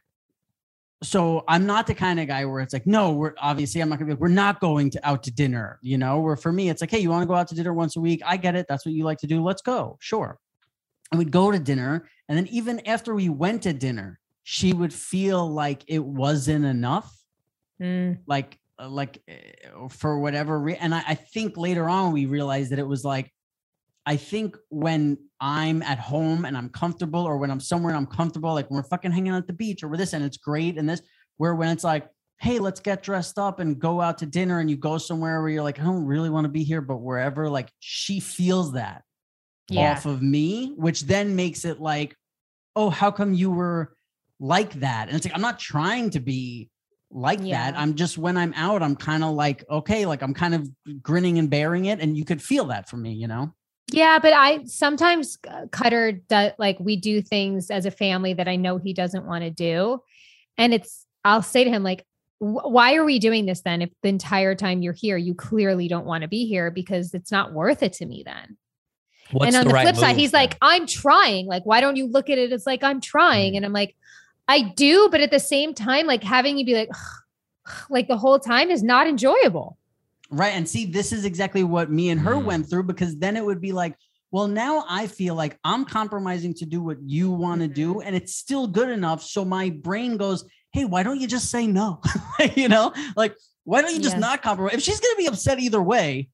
so 1.02 1.44
I'm 1.48 1.64
not 1.64 1.86
the 1.86 1.94
kind 1.94 2.20
of 2.20 2.26
guy 2.26 2.44
where 2.44 2.60
it's 2.60 2.72
like, 2.74 2.86
no, 2.86 3.12
we're 3.12 3.32
obviously 3.38 3.80
I'm 3.80 3.88
not 3.88 3.98
gonna 3.98 4.06
be 4.06 4.12
like, 4.12 4.20
we're 4.20 4.28
not 4.28 4.60
going 4.60 4.90
to 4.90 5.08
out 5.08 5.22
to 5.24 5.30
dinner, 5.30 5.78
you 5.80 5.96
know, 5.96 6.20
where 6.20 6.36
for 6.36 6.52
me 6.52 6.68
it's 6.68 6.80
like, 6.82 6.90
hey, 6.90 6.98
you 6.98 7.08
want 7.08 7.22
to 7.22 7.26
go 7.26 7.34
out 7.34 7.48
to 7.48 7.54
dinner 7.54 7.72
once 7.72 7.96
a 7.96 8.00
week? 8.00 8.20
I 8.26 8.36
get 8.36 8.54
it. 8.54 8.66
That's 8.68 8.84
what 8.84 8.94
you 8.94 9.04
like 9.04 9.18
to 9.18 9.26
do. 9.26 9.42
Let's 9.42 9.62
go. 9.62 9.96
Sure. 10.00 10.38
And 11.10 11.18
we'd 11.18 11.30
go 11.30 11.50
to 11.50 11.58
dinner. 11.58 12.08
And 12.30 12.38
then 12.38 12.46
even 12.46 12.86
after 12.86 13.12
we 13.14 13.28
went 13.28 13.64
to 13.64 13.72
dinner, 13.72 14.20
she 14.44 14.72
would 14.72 14.94
feel 14.94 15.46
like 15.50 15.82
it 15.88 16.02
wasn't 16.02 16.64
enough 16.64 17.12
Mm. 17.80 18.18
like 18.26 18.58
uh, 18.78 18.90
like 18.90 19.22
uh, 19.30 19.88
for 19.88 20.18
whatever 20.18 20.60
reason 20.60 20.82
and 20.82 20.94
I, 20.94 21.02
I 21.08 21.14
think 21.14 21.56
later 21.56 21.88
on 21.88 22.12
we 22.12 22.26
realized 22.26 22.72
that 22.72 22.78
it 22.78 22.86
was 22.86 23.04
like 23.06 23.32
i 24.04 24.16
think 24.16 24.54
when 24.68 25.16
i'm 25.40 25.82
at 25.82 25.98
home 25.98 26.44
and 26.44 26.58
i'm 26.58 26.68
comfortable 26.68 27.22
or 27.24 27.38
when 27.38 27.50
i'm 27.50 27.58
somewhere 27.58 27.94
and 27.94 27.96
i'm 27.96 28.06
comfortable 28.14 28.52
like 28.52 28.68
when 28.68 28.76
we're 28.76 28.82
fucking 28.88 29.12
hanging 29.12 29.32
out 29.32 29.38
at 29.38 29.46
the 29.46 29.54
beach 29.54 29.82
or 29.82 29.88
with 29.88 29.98
this 29.98 30.12
and 30.12 30.22
it's 30.22 30.36
great 30.36 30.76
and 30.76 30.86
this 30.86 31.00
where 31.38 31.54
when 31.54 31.70
it's 31.70 31.82
like 31.84 32.06
hey 32.38 32.58
let's 32.58 32.80
get 32.80 33.02
dressed 33.02 33.38
up 33.38 33.60
and 33.60 33.78
go 33.78 33.98
out 34.02 34.18
to 34.18 34.26
dinner 34.26 34.60
and 34.60 34.68
you 34.68 34.76
go 34.76 34.98
somewhere 34.98 35.40
where 35.40 35.48
you're 35.48 35.62
like 35.62 35.80
i 35.80 35.82
don't 35.82 36.04
really 36.04 36.28
want 36.28 36.44
to 36.44 36.50
be 36.50 36.62
here 36.62 36.82
but 36.82 36.98
wherever 36.98 37.48
like 37.48 37.70
she 37.78 38.20
feels 38.20 38.72
that 38.74 39.04
Yeah. 39.70 39.92
off 39.92 40.04
of 40.04 40.20
me 40.20 40.74
which 40.76 41.04
then 41.04 41.34
makes 41.34 41.64
it 41.64 41.80
like 41.80 42.14
oh 42.76 42.90
how 42.90 43.10
come 43.10 43.34
you 43.34 43.50
were 43.50 43.94
like 44.38 44.72
that 44.74 45.08
and 45.08 45.16
it's 45.16 45.26
like 45.26 45.34
i'm 45.34 45.40
not 45.40 45.58
trying 45.58 46.10
to 46.10 46.20
be 46.20 46.70
like 47.10 47.40
Yeah. 47.42 47.70
that 47.72 47.78
i'm 47.78 47.94
just 47.94 48.16
when 48.18 48.36
i'm 48.36 48.54
out 48.54 48.82
i'm 48.82 48.96
kind 48.96 49.24
of 49.24 49.34
like 49.34 49.64
okay 49.68 50.06
like 50.06 50.22
i'm 50.22 50.34
kind 50.34 50.54
of 50.54 50.68
grinning 51.02 51.38
and 51.38 51.50
bearing 51.50 51.86
it 51.86 52.00
and 52.00 52.16
you 52.16 52.24
could 52.24 52.40
feel 52.42 52.66
that 52.66 52.88
from 52.88 53.02
me 53.02 53.12
you 53.12 53.26
know 53.26 53.52
Yeah, 53.92 54.20
but 54.20 54.32
I 54.32 54.64
sometimes 54.66 55.36
uh, 55.48 55.66
Cutter 55.72 56.12
does 56.12 56.52
like 56.58 56.78
we 56.78 56.94
do 56.96 57.20
things 57.20 57.70
as 57.70 57.86
a 57.86 57.90
family 57.90 58.34
that 58.34 58.46
I 58.46 58.54
know 58.54 58.78
he 58.78 58.92
doesn't 58.94 59.26
want 59.26 59.42
to 59.42 59.50
do, 59.50 59.98
and 60.56 60.72
it's 60.72 61.06
I'll 61.24 61.42
say 61.42 61.64
to 61.64 61.70
him 61.70 61.82
like, 61.82 62.06
"Why 62.38 62.94
are 62.94 63.04
we 63.04 63.18
doing 63.18 63.46
this 63.46 63.62
then? 63.62 63.82
If 63.82 63.90
the 64.02 64.08
entire 64.08 64.54
time 64.54 64.80
you're 64.82 64.92
here, 64.94 65.16
you 65.16 65.34
clearly 65.34 65.88
don't 65.88 66.06
want 66.06 66.22
to 66.22 66.28
be 66.28 66.46
here 66.46 66.70
because 66.70 67.14
it's 67.14 67.32
not 67.32 67.52
worth 67.52 67.82
it 67.82 67.94
to 67.94 68.06
me 68.06 68.22
then." 68.24 68.56
What's 69.32 69.46
and 69.54 69.56
on 69.56 69.68
the, 69.68 69.74
right 69.74 69.82
flip 69.82 69.96
side, 69.96 70.12
move 70.12 70.18
he's 70.18 70.32
like, 70.32 70.56
"I'm 70.62 70.86
trying. 70.86 71.46
Like, 71.46 71.64
why 71.64 71.80
don't 71.80 71.96
you 71.96 72.06
look 72.06 72.28
at 72.30 72.38
it 72.38 72.52
as 72.52 72.66
like 72.66 72.82
I'm 72.82 73.00
trying?" 73.00 73.52
Mm. 73.52 73.56
And 73.58 73.66
I'm 73.66 73.72
like, 73.72 73.94
"I 74.48 74.62
do, 74.62 75.08
but 75.10 75.20
at 75.20 75.30
the 75.30 75.40
same 75.40 75.74
time, 75.74 76.06
like 76.06 76.22
having 76.22 76.58
you 76.58 76.64
be 76.64 76.74
like, 76.74 76.90
like 77.90 78.08
the 78.08 78.16
whole 78.16 78.38
time 78.38 78.70
is 78.70 78.82
not 78.82 79.06
enjoyable." 79.06 79.76
right 80.32 80.50
and 80.54 80.68
see 80.68 80.86
this 80.86 81.12
is 81.12 81.24
exactly 81.24 81.64
what 81.64 81.90
me 81.90 82.08
and 82.10 82.20
her 82.20 82.34
Mm. 82.34 82.44
went 82.44 82.70
through 82.70 82.84
because 82.84 83.16
then 83.18 83.36
it 83.36 83.44
would 83.44 83.60
be 83.60 83.72
like 83.72 83.96
well 84.30 84.46
now 84.46 84.84
i 84.88 85.08
feel 85.08 85.34
like 85.34 85.58
i'm 85.64 85.84
compromising 85.84 86.54
to 86.54 86.64
do 86.64 86.80
what 86.80 86.98
you 87.04 87.32
want 87.32 87.60
to 87.62 87.66
do 87.66 87.94
Mhm. 87.94 88.02
and 88.04 88.14
it's 88.14 88.36
still 88.36 88.68
good 88.68 88.90
enough 88.90 89.24
so 89.24 89.44
my 89.44 89.70
brain 89.70 90.16
goes 90.16 90.44
hey 90.72 90.84
why 90.84 91.02
don't 91.02 91.18
you 91.20 91.26
just 91.26 91.50
say 91.50 91.66
no 91.66 92.00
you 92.54 92.68
know 92.68 92.92
like 93.16 93.34
why 93.64 93.82
don't 93.82 93.92
you 93.92 94.00
just 94.00 94.14
Yeah. 94.14 94.20
not 94.28 94.40
compromise 94.40 94.74
if 94.74 94.82
she's 94.82 95.00
going 95.00 95.16
to 95.16 95.18
be 95.18 95.26
upset 95.26 95.58
either 95.58 95.82
way 95.82 96.28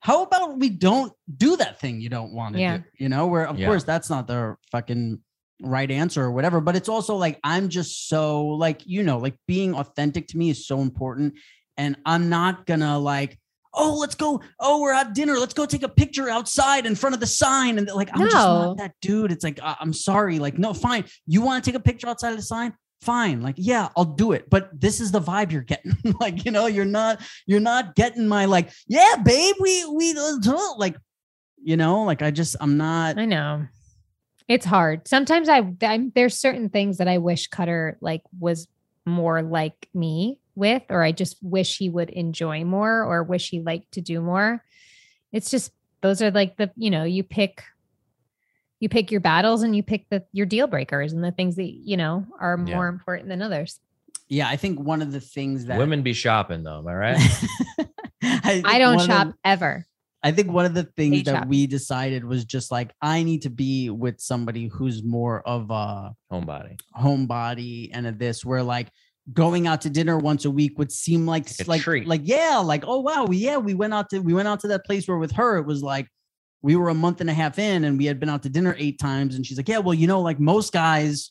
how 0.00 0.22
about 0.22 0.58
we 0.58 0.70
don't 0.70 1.12
do 1.36 1.56
that 1.56 1.78
thing 1.80 2.00
you 2.00 2.08
don't 2.08 2.32
want 2.32 2.54
to 2.54 2.60
Yeah. 2.60 2.78
do 2.78 2.84
you 2.98 3.08
know 3.08 3.26
where 3.26 3.46
of 3.46 3.58
Yeah. 3.58 3.66
course 3.68 3.84
that's 3.84 4.08
not 4.10 4.26
the 4.26 4.56
fucking 4.72 5.20
right 5.62 5.90
answer 5.90 6.22
or 6.24 6.32
whatever 6.32 6.60
but 6.60 6.74
it's 6.74 6.88
also 6.88 7.16
like 7.16 7.38
i'm 7.44 7.68
just 7.68 8.08
so 8.08 8.46
like 8.46 8.80
you 8.86 9.02
know 9.02 9.18
like 9.18 9.36
being 9.46 9.74
authentic 9.74 10.26
to 10.28 10.38
me 10.38 10.48
is 10.50 10.66
so 10.66 10.80
important 10.80 11.34
and 11.76 11.96
i'm 12.06 12.30
not 12.30 12.64
gonna 12.64 12.98
like 12.98 13.38
oh 13.74 13.94
let's 13.98 14.14
go 14.14 14.40
oh 14.58 14.80
we're 14.80 14.92
at 14.92 15.12
dinner 15.14 15.34
let's 15.38 15.52
go 15.54 15.66
take 15.66 15.82
a 15.82 15.88
picture 15.88 16.30
outside 16.30 16.86
in 16.86 16.94
front 16.94 17.14
of 17.14 17.20
the 17.20 17.26
sign 17.26 17.76
and 17.78 17.88
like 17.88 18.08
i'm 18.14 18.20
just 18.20 18.34
not 18.34 18.76
that 18.78 18.92
dude 19.02 19.30
it's 19.30 19.44
like 19.44 19.60
I- 19.62 19.76
i'm 19.80 19.92
sorry 19.92 20.38
like 20.38 20.58
no 20.58 20.72
fine 20.72 21.04
you 21.26 21.42
want 21.42 21.62
to 21.62 21.70
take 21.70 21.78
a 21.78 21.82
picture 21.82 22.08
outside 22.08 22.30
of 22.30 22.36
the 22.36 22.42
sign 22.42 22.72
fine 23.00 23.40
like 23.40 23.54
yeah 23.56 23.88
i'll 23.96 24.04
do 24.04 24.32
it 24.32 24.50
but 24.50 24.68
this 24.78 25.00
is 25.00 25.10
the 25.10 25.20
vibe 25.20 25.50
you're 25.50 25.62
getting 25.62 25.94
like 26.20 26.44
you 26.44 26.50
know 26.50 26.66
you're 26.66 26.84
not 26.84 27.20
you're 27.46 27.58
not 27.58 27.94
getting 27.94 28.28
my 28.28 28.44
like 28.44 28.70
yeah 28.88 29.16
babe 29.24 29.54
we 29.58 29.84
we 29.86 30.14
like 30.76 30.96
you 31.62 31.76
know 31.76 32.02
like 32.02 32.20
i 32.20 32.30
just 32.30 32.56
i'm 32.60 32.76
not 32.76 33.18
I 33.18 33.24
know. 33.24 33.66
It's 34.50 34.66
hard. 34.66 35.06
Sometimes 35.06 35.48
I 35.48 35.62
I'm, 35.82 36.10
there's 36.16 36.36
certain 36.36 36.70
things 36.70 36.98
that 36.98 37.06
I 37.06 37.18
wish 37.18 37.46
Cutter 37.46 37.96
like 38.00 38.22
was 38.40 38.66
more 39.06 39.42
like 39.42 39.88
me 39.94 40.40
with 40.56 40.82
or 40.88 41.04
I 41.04 41.12
just 41.12 41.36
wish 41.40 41.78
he 41.78 41.88
would 41.88 42.10
enjoy 42.10 42.64
more 42.64 43.04
or 43.04 43.22
wish 43.22 43.50
he 43.50 43.60
liked 43.60 43.92
to 43.92 44.00
do 44.00 44.20
more. 44.20 44.64
It's 45.30 45.52
just 45.52 45.70
those 46.00 46.20
are 46.20 46.32
like 46.32 46.56
the, 46.56 46.70
you 46.76 46.90
know, 46.90 47.04
you 47.04 47.22
pick 47.22 47.62
you 48.80 48.88
pick 48.88 49.10
your 49.10 49.20
battles 49.20 49.62
and 49.62 49.76
you 49.76 49.82
pick 49.82 50.08
the 50.10 50.24
your 50.32 50.46
deal 50.46 50.66
breakers 50.66 51.12
and 51.12 51.22
the 51.22 51.30
things 51.32 51.56
that, 51.56 51.70
you 51.70 51.96
know, 51.96 52.24
are 52.40 52.58
Yeah. 52.66 52.74
more 52.76 52.88
important 52.88 53.28
than 53.28 53.42
others. 53.42 53.78
yeah 54.28 54.48
i 54.48 54.56
think 54.56 54.78
one 54.80 55.02
of 55.02 55.10
the 55.12 55.20
things 55.20 55.66
that 55.66 55.78
women 55.78 56.02
be 56.02 56.12
shopping 56.12 56.62
though. 56.62 56.78
Am 56.78 56.86
I 56.88 56.94
right? 56.94 57.20
I, 58.22 58.62
I 58.64 58.78
don't 58.78 58.96
one 58.96 59.02
of 59.04 59.08
the- 59.08 59.14
shop 59.14 59.34
ever. 59.44 59.86
I 60.22 60.32
think 60.32 60.52
one 60.52 60.66
of 60.66 60.74
the 60.74 60.84
things 60.98 61.16
Hate 61.16 61.24
that 61.26 61.34
shopping. 61.34 61.48
we 61.48 61.66
decided 61.66 62.24
was 62.26 62.44
just 62.44 62.70
like 62.70 62.92
I 63.00 63.22
need 63.22 63.42
to 63.42 63.50
be 63.50 63.88
with 63.88 64.20
somebody 64.20 64.66
who's 64.68 65.02
more 65.02 65.40
of 65.48 65.70
a 65.70 66.12
Homebody. 66.30 66.78
homebody 66.94 67.90
and 67.94 68.06
a 68.06 68.12
this 68.12 68.44
where 68.44 68.62
like 68.62 68.88
going 69.32 69.66
out 69.66 69.80
to 69.82 69.90
dinner 69.90 70.18
once 70.18 70.44
a 70.44 70.50
week 70.50 70.78
would 70.78 70.92
seem 70.92 71.26
like 71.26 71.46
Like 71.58 71.66
a 71.66 71.70
like 71.70 71.80
treat. 71.82 72.06
like 72.06 72.20
yeah 72.24 72.58
like 72.58 72.84
oh 72.86 73.00
wow 73.00 73.26
yeah 73.30 73.56
we 73.56 73.72
went 73.74 73.94
out 73.94 74.10
to 74.10 74.18
we 74.18 74.34
went 74.34 74.46
out 74.48 74.60
to 74.60 74.68
that 74.68 74.84
place 74.84 75.08
where 75.08 75.18
with 75.18 75.32
her 75.32 75.56
it 75.56 75.64
was 75.66 75.82
like 75.82 76.06
we 76.62 76.76
were 76.76 76.88
a 76.90 76.94
month 76.94 77.20
and 77.20 77.30
a 77.30 77.32
half 77.34 77.58
in 77.58 77.84
and 77.84 77.96
we 77.98 78.04
had 78.06 78.20
been 78.20 78.28
out 78.28 78.42
to 78.42 78.48
dinner 78.48 78.74
eight 78.78 78.98
times 78.98 79.34
and 79.34 79.46
she's 79.46 79.56
like 79.56 79.68
yeah 79.68 79.78
well 79.78 79.94
you 79.94 80.06
know 80.06 80.20
like 80.20 80.38
most 80.38 80.72
guys 80.72 81.30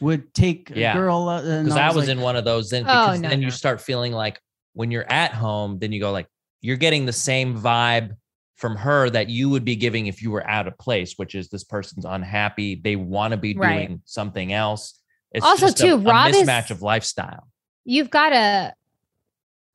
would 0.00 0.32
take 0.32 0.70
Yeah. 0.74 0.92
a 0.92 0.94
girl 0.96 1.28
uh, 1.28 1.42
and 1.42 1.66
Because 1.66 1.78
I 1.78 1.88
was 1.88 2.06
like, 2.08 2.16
in 2.16 2.20
one 2.20 2.36
of 2.36 2.44
those 2.44 2.70
then 2.70 2.84
Oh, 2.88 3.14
no, 3.14 3.28
then 3.28 3.40
no. 3.40 3.44
you 3.46 3.50
start 3.50 3.80
feeling 3.80 4.12
like 4.12 4.40
when 4.72 4.90
you're 4.90 5.10
at 5.12 5.32
home, 5.34 5.78
then 5.78 5.92
you 5.92 6.00
go 6.00 6.10
like 6.12 6.26
you're 6.62 6.76
getting 6.78 7.04
the 7.06 7.12
same 7.12 7.58
vibe 7.60 8.16
from 8.56 8.76
her 8.76 9.10
that 9.10 9.28
you 9.28 9.48
would 9.50 9.64
be 9.64 9.74
giving 9.76 10.06
if 10.06 10.22
you 10.22 10.30
were 10.30 10.46
out 10.48 10.66
of 10.68 10.76
place, 10.78 11.14
which 11.16 11.34
is 11.34 11.48
this 11.48 11.64
person's 11.64 12.04
unhappy. 12.04 12.74
They 12.76 12.94
want 12.96 13.32
to 13.32 13.36
be 13.36 13.54
Right. 13.56 13.86
doing 13.88 14.02
something 14.04 14.52
else. 14.52 14.98
It's 15.32 15.44
Also, 15.44 15.66
just 15.66 15.80
a- 15.80 15.82
too, 15.82 15.94
a, 15.94 15.98
Rob 15.98 16.28
is- 16.30 16.36
mismatch 16.36 16.70
of 16.70 16.82
lifestyle. 16.82 17.48
You've 17.84 18.10
got 18.10 18.32
a 18.32 18.72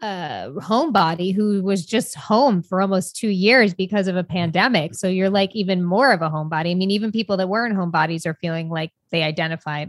a 0.01 0.51
homebody 0.57 1.33
who 1.33 1.63
was 1.63 1.85
just 1.85 2.15
home 2.15 2.61
for 2.61 2.81
almost 2.81 3.15
two 3.15 3.29
years 3.29 3.73
because 3.73 4.07
of 4.07 4.15
a 4.15 4.23
pandemic. 4.23 4.93
So 4.95 5.07
you're 5.07 5.29
like 5.29 5.55
even 5.55 5.83
more 5.83 6.11
of 6.11 6.21
a 6.21 6.29
homebody. 6.29 6.71
I 6.71 6.73
mean, 6.73 6.91
even 6.91 7.11
people 7.11 7.37
that 7.37 7.49
weren't 7.49 7.75
homebodies 7.75 8.25
are 8.25 8.33
feeling 8.33 8.69
like 8.69 8.91
they 9.11 9.23
identify 9.23 9.85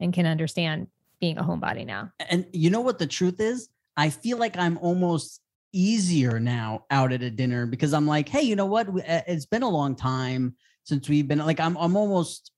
and 0.00 0.12
can 0.12 0.26
understand 0.26 0.88
being 1.20 1.38
a 1.38 1.42
homebody 1.42 1.86
now. 1.86 2.12
And 2.28 2.46
you 2.52 2.70
know 2.70 2.80
what 2.80 2.98
the 2.98 3.06
truth 3.06 3.40
is? 3.40 3.68
I 3.96 4.10
feel 4.10 4.38
like 4.38 4.56
I'm 4.56 4.78
almost 4.78 5.40
easier 5.72 6.40
now 6.40 6.84
out 6.90 7.12
at 7.12 7.22
a 7.22 7.30
dinner 7.30 7.66
because 7.66 7.92
I'm 7.92 8.06
like, 8.06 8.28
hey, 8.28 8.42
you 8.42 8.56
know 8.56 8.66
what? 8.66 8.88
Uh, 8.88 9.22
It's 9.26 9.46
been 9.46 9.62
a 9.62 9.68
long 9.68 9.96
time 9.96 10.56
since 10.84 11.08
we've 11.08 11.28
been 11.28 11.38
like, 11.38 11.60
I'm 11.60 11.76
I'm 11.76 11.96
almost 11.96 12.52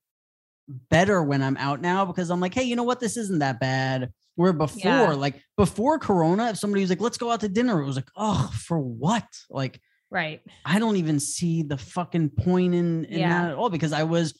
better 0.88 1.22
when 1.22 1.42
I'm 1.42 1.56
out 1.56 1.80
now 1.80 2.04
because 2.04 2.30
I'm 2.30 2.40
like, 2.40 2.54
hey, 2.54 2.62
you 2.62 2.76
know 2.76 2.84
what? 2.84 3.00
This 3.00 3.16
isn't 3.16 3.40
that 3.40 3.58
bad. 3.58 4.12
Where 4.40 4.54
before, 4.54 4.80
Yeah. 4.82 5.12
like 5.12 5.42
before 5.58 5.98
Corona, 5.98 6.48
if 6.48 6.56
somebody 6.56 6.80
was 6.80 6.88
like, 6.88 7.02
let's 7.02 7.18
go 7.18 7.30
out 7.30 7.40
to 7.40 7.48
dinner, 7.48 7.78
it 7.82 7.84
was 7.84 7.96
like, 7.96 8.08
oh, 8.16 8.50
for 8.54 8.78
what? 8.78 9.26
Like, 9.50 9.82
Right. 10.10 10.40
I 10.64 10.78
don't 10.78 10.96
even 10.96 11.20
see 11.20 11.62
the 11.62 11.76
fucking 11.76 12.30
point 12.30 12.74
in, 12.74 13.04
in 13.04 13.18
Yeah. 13.18 13.28
that 13.42 13.50
at 13.50 13.56
all 13.58 13.68
because 13.68 13.92
I 13.92 14.02
was 14.04 14.32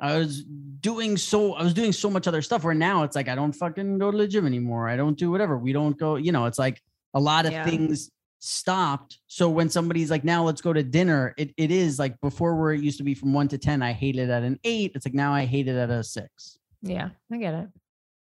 I 0.00 0.16
was 0.16 0.44
doing 0.44 1.16
so 1.16 1.54
I 1.54 1.64
was 1.64 1.74
doing 1.74 1.90
so 1.92 2.08
much 2.08 2.28
other 2.28 2.40
stuff 2.40 2.62
where 2.62 2.72
now 2.72 3.02
it's 3.02 3.16
like 3.16 3.26
I 3.28 3.34
don't 3.34 3.52
fucking 3.52 3.98
go 3.98 4.12
to 4.12 4.16
the 4.16 4.28
gym 4.28 4.46
anymore. 4.46 4.88
I 4.88 4.96
don't 4.96 5.18
do 5.18 5.28
whatever. 5.32 5.58
We 5.58 5.72
don't 5.72 5.98
go, 5.98 6.14
you 6.14 6.30
know, 6.30 6.46
it's 6.46 6.58
like 6.58 6.80
a 7.14 7.20
lot 7.20 7.44
of 7.46 7.50
Yeah. 7.52 7.64
things 7.64 8.12
stopped. 8.38 9.18
So 9.26 9.50
when 9.50 9.68
somebody's 9.68 10.08
like, 10.08 10.22
now 10.22 10.44
let's 10.44 10.60
go 10.60 10.72
to 10.72 10.84
dinner, 10.84 11.34
it, 11.36 11.52
it 11.56 11.72
is 11.72 11.98
like 11.98 12.14
before 12.20 12.54
where 12.54 12.72
it 12.72 12.80
used 12.80 12.98
to 12.98 13.04
be 13.04 13.12
from 13.14 13.32
one 13.34 13.48
to 13.48 13.58
10, 13.58 13.82
I 13.82 13.92
hate 13.92 14.16
it 14.16 14.30
at 14.30 14.44
an 14.44 14.60
eight. 14.62 14.92
It's 14.94 15.04
like 15.04 15.14
now 15.14 15.34
I 15.34 15.46
hate 15.46 15.66
it 15.66 15.74
at 15.76 15.90
a 15.90 16.04
six. 16.04 16.58
Yeah, 16.80 17.08
I 17.32 17.36
get 17.38 17.54
it. 17.54 17.68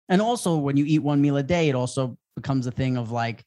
And 0.09 0.21
also 0.21 0.57
when 0.57 0.77
you 0.77 0.85
eat 0.85 0.99
one 0.99 1.21
meal 1.21 1.37
a 1.37 1.43
day, 1.43 1.69
it 1.69 1.75
also 1.75 2.17
becomes 2.35 2.67
a 2.67 2.71
thing 2.71 2.97
of 2.97 3.11
like, 3.11 3.43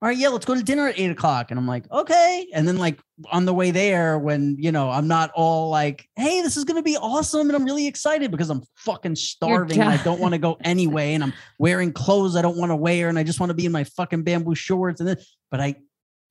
all 0.00 0.08
right, 0.08 0.16
yeah, 0.16 0.28
let's 0.28 0.46
go 0.46 0.54
to 0.54 0.62
dinner 0.62 0.86
at 0.86 0.98
eight 0.98 1.10
o'clock. 1.10 1.50
And 1.50 1.58
I'm 1.58 1.66
like, 1.66 1.90
okay. 1.90 2.46
And 2.54 2.68
then 2.68 2.76
like 2.76 3.00
on 3.32 3.46
the 3.46 3.52
way 3.52 3.72
there, 3.72 4.16
when 4.16 4.54
you 4.56 4.70
know, 4.70 4.90
I'm 4.90 5.08
not 5.08 5.32
all 5.34 5.70
like, 5.70 6.08
hey, 6.14 6.40
this 6.40 6.56
is 6.56 6.64
gonna 6.64 6.84
be 6.84 6.96
awesome. 6.96 7.48
And 7.48 7.56
I'm 7.56 7.64
really 7.64 7.88
excited 7.88 8.30
because 8.30 8.48
I'm 8.48 8.62
fucking 8.76 9.16
starving. 9.16 9.80
and 9.80 9.88
I 9.88 10.00
don't 10.04 10.20
want 10.20 10.34
to 10.34 10.38
go 10.38 10.56
anyway. 10.64 11.14
And 11.14 11.24
I'm 11.24 11.32
wearing 11.58 11.92
clothes 11.92 12.36
I 12.36 12.42
don't 12.42 12.56
want 12.56 12.70
to 12.70 12.76
wear. 12.76 13.08
And 13.08 13.18
I 13.18 13.24
just 13.24 13.40
want 13.40 13.50
to 13.50 13.54
be 13.54 13.66
in 13.66 13.72
my 13.72 13.82
fucking 13.82 14.22
bamboo 14.22 14.54
shorts. 14.54 15.00
And 15.00 15.08
then 15.08 15.16
but 15.50 15.60
I 15.60 15.74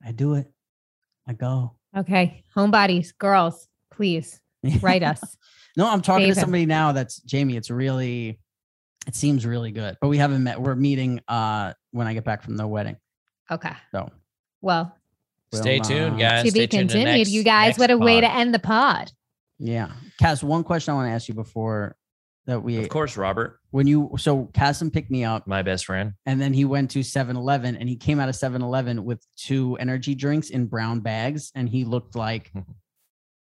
I 0.06 0.14
do 0.14 0.36
it. 0.36 0.48
I 1.28 1.34
go. 1.34 1.76
Okay. 1.96 2.44
Homebodies, 2.56 3.18
girls, 3.18 3.68
please 3.92 4.40
write 4.82 5.04
us. 5.04 5.22
no, 5.78 5.90
I'm 5.90 6.02
talking 6.02 6.28
Save 6.28 6.36
to 6.36 6.40
him. 6.40 6.44
somebody 6.46 6.66
now 6.66 6.94
that's 6.94 7.20
Jamie. 7.22 7.58
It's 7.58 7.70
really, 7.70 8.40
it 9.08 9.16
seems 9.16 9.46
really 9.46 9.72
good. 9.72 9.98
But 10.02 10.10
we 10.10 10.18
haven't 10.18 10.44
met. 10.44 10.62
We're 10.62 10.76
meeting 10.76 11.22
uh 11.28 11.74
when 11.92 12.06
I 12.08 12.14
get 12.14 12.24
back 12.26 12.44
from 12.44 12.58
the 12.58 12.68
wedding. 12.68 12.98
Okay. 13.50 13.72
So 13.92 14.12
Well, 14.62 14.94
Stay 15.54 15.80
Well, 15.80 15.90
tuned, 15.90 16.16
uh, 16.16 16.20
guys. 16.20 16.44
to 16.44 16.52
Stay 16.52 16.60
be 16.60 16.68
tuned 16.68 16.90
to 16.90 17.04
next- 17.04 17.30
you 17.32 17.42
guys, 17.42 17.78
what 17.80 17.90
a 17.90 17.98
way 17.98 18.20
to 18.20 18.30
end 18.30 18.54
the 18.54 18.60
pod. 18.60 19.12
Yeah. 19.60 19.92
Cass, 20.20 20.44
one 20.44 20.64
question 20.66 20.92
I 20.92 20.96
want 20.96 21.08
to 21.10 21.14
ask 21.14 21.30
you 21.30 21.34
before 21.34 21.96
that 22.48 22.62
we 22.62 22.78
Of 22.78 22.90
course, 22.90 23.16
Robert, 23.18 23.60
when 23.72 23.88
you 23.88 24.12
so 24.18 24.46
Kassem 24.54 24.92
picked 24.92 25.10
me 25.10 25.24
up 25.24 25.48
my 25.48 25.62
best 25.64 25.86
friend. 25.86 26.14
and 26.26 26.40
then 26.42 26.54
he 26.54 26.66
went 26.66 26.92
to 26.92 27.00
7-Eleven 27.00 27.78
and 27.78 27.88
he 27.88 27.96
came 27.96 28.20
out 28.20 28.28
of 28.30 28.36
7-Eleven 28.36 29.04
with 29.06 29.26
two 29.38 29.76
energy 29.78 30.16
drinks 30.16 30.50
in 30.50 30.66
brown 30.68 31.00
bags 31.00 31.52
and 31.56 31.70
he 31.70 31.86
looked 31.86 32.16
like 32.16 32.52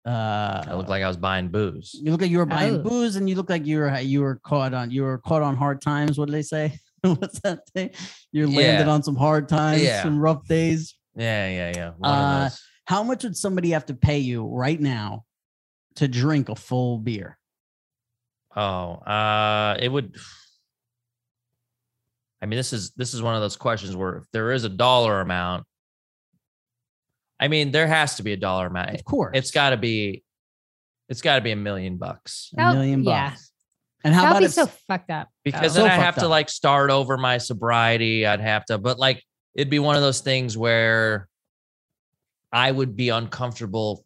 uh 0.05 0.65
I 0.67 0.75
looked 0.75 0.89
like 0.89 1.03
I 1.03 1.09
was 1.09 1.17
buying 1.17 1.49
booze. 1.49 1.95
you 2.03 2.11
look 2.11 2.21
like 2.21 2.31
you 2.31 2.39
were 2.39 2.47
buying 2.47 2.77
Oh. 2.77 2.83
booze 2.83 3.15
and 3.17 3.29
you 3.29 3.37
look 3.37 3.49
like 3.49 3.65
you 3.67 3.79
were 3.79 3.99
you 4.01 4.21
were 4.23 4.41
caught 4.45 4.75
on 4.75 4.91
you 4.91 5.03
were 5.05 5.19
caught 5.19 5.43
on 5.43 5.57
hard 5.57 5.81
times. 5.81 6.19
What 6.19 6.27
did 6.27 6.35
they 6.35 6.43
say? 6.43 6.79
What's 7.03 7.41
that 7.41 7.61
thing? 7.71 7.91
you're 8.33 8.47
landed 8.49 8.87
Yeah. 8.87 8.93
on 8.93 9.03
some 9.03 9.17
hard 9.17 9.49
times, 9.49 9.83
Yeah. 9.83 10.03
some 10.03 10.19
rough 10.19 10.47
days. 10.49 10.95
Yeah, 11.15 11.49
yeah, 11.49 11.73
yeah. 11.75 11.91
One 11.99 12.11
Uh, 12.11 12.15
of 12.47 12.51
those. 12.51 12.63
How 12.87 13.03
much 13.05 13.23
would 13.23 13.37
somebody 13.37 13.71
have 13.71 13.87
to 13.87 13.95
pay 13.95 14.19
you 14.19 14.45
right 14.47 14.81
now 14.81 15.25
to 15.97 16.09
drink 16.09 16.49
a 16.49 16.57
full 16.57 16.99
beer? 16.99 17.39
Oh, 18.57 18.95
uh, 19.07 19.77
it 19.79 19.89
would. 19.89 20.17
I 22.43 22.47
mean, 22.47 22.57
this 22.57 22.73
is 22.73 22.91
this 22.93 23.15
is 23.15 23.23
one 23.23 23.35
of 23.37 23.41
those 23.41 23.57
questions 23.57 23.95
where 23.95 24.17
if 24.17 24.25
there 24.33 24.51
is 24.51 24.65
a 24.65 24.69
dollar 24.69 25.21
amount, 25.21 25.65
I 27.43 27.49
mean, 27.49 27.73
there 27.73 27.87
has 27.89 28.15
to 28.17 28.23
be 28.23 28.33
a 28.33 28.37
dollar 28.37 28.67
amount. 28.69 28.95
Of 28.95 29.05
course. 29.05 29.33
It's 29.37 29.51
got 29.51 29.71
to 29.71 29.77
be, 29.77 30.23
it's 31.09 31.21
got 31.23 31.37
to 31.37 31.41
be 31.43 31.51
a 31.51 31.57
million 31.57 31.97
bucks 31.97 32.51
a 32.53 32.57
That- 32.57 32.75
million 32.75 33.03
yeah. 33.05 33.31
bucks. 33.31 33.51
And 34.05 34.13
how 34.15 34.23
That'd 34.23 34.33
about 34.33 34.41
be 34.41 34.47
if 34.47 34.53
so 34.53 34.67
fucked 34.89 35.11
up. 35.11 35.29
because 35.45 35.75
So 35.75 35.83
then 35.83 35.87
I 35.91 35.95
fucked 35.95 36.05
have 36.05 36.15
to 36.17 36.25
up. 36.25 36.31
like 36.31 36.49
start 36.51 36.91
over 36.91 37.17
my 37.19 37.39
sobriety. 37.39 38.27
I'd 38.27 38.41
have 38.41 38.65
to, 38.67 38.79
but 38.79 38.99
like 38.99 39.23
it'd 39.55 39.71
be 39.71 39.79
one 39.79 39.95
of 39.97 40.03
those 40.03 40.21
things 40.21 40.57
where 40.59 41.29
I 42.53 42.71
would 42.73 42.97
be 42.97 43.11
uncomfortable. 43.11 44.05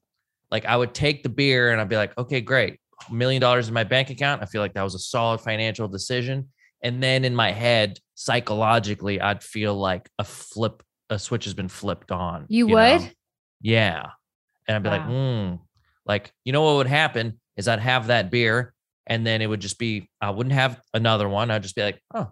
Like 0.51 0.67
I 0.67 0.77
would 0.77 0.93
take 0.95 1.23
the 1.23 1.29
beer 1.31 1.73
and 1.73 1.81
I'd 1.81 1.89
be 1.89 1.97
like, 1.97 2.17
okay, 2.19 2.41
great, 2.43 2.79
a 3.09 3.13
million 3.13 3.41
dollars 3.41 3.69
in 3.69 3.75
my 3.75 3.85
bank 3.85 4.11
account. 4.11 4.43
I 4.43 4.47
feel 4.47 4.61
like 4.61 4.75
that 4.75 4.83
was 4.83 4.95
a 4.95 4.99
solid 4.99 5.41
financial 5.41 5.89
decision. 5.89 6.49
And 6.83 7.03
then 7.03 7.25
in 7.25 7.35
my 7.35 7.51
head, 7.53 7.99
psychologically, 8.15 9.19
I'd 9.21 9.43
feel 9.43 9.75
like 9.75 10.09
a 10.19 10.25
flip, 10.25 10.83
a 11.11 11.19
switch 11.19 11.45
has 11.45 11.55
been 11.55 11.69
flipped 11.69 12.13
on. 12.13 12.45
You 12.49 12.69
know? 12.69 12.75
would? 12.75 13.13
Yeah. 13.67 14.11
And 14.69 14.77
I'd 14.77 14.83
be 14.83 14.89
like, 14.89 15.07
Wow. 15.09 15.51
hmm. 15.51 15.55
Like, 16.07 16.33
you 16.45 16.53
know 16.53 16.63
what 16.63 16.77
would 16.77 16.87
happen 16.87 17.41
is 17.57 17.67
I'd 17.67 17.81
have 17.81 18.07
that 18.09 18.31
beer 18.31 18.73
and 19.09 19.27
then 19.27 19.43
it 19.43 19.47
would 19.49 19.61
just 19.61 19.79
be, 19.79 20.09
I 20.21 20.31
wouldn't 20.31 20.53
have 20.55 20.81
another 20.95 21.29
one. 21.29 21.51
I'd 21.51 21.63
just 21.65 21.75
be 21.75 21.83
like, 21.83 22.01
oh, 22.15 22.31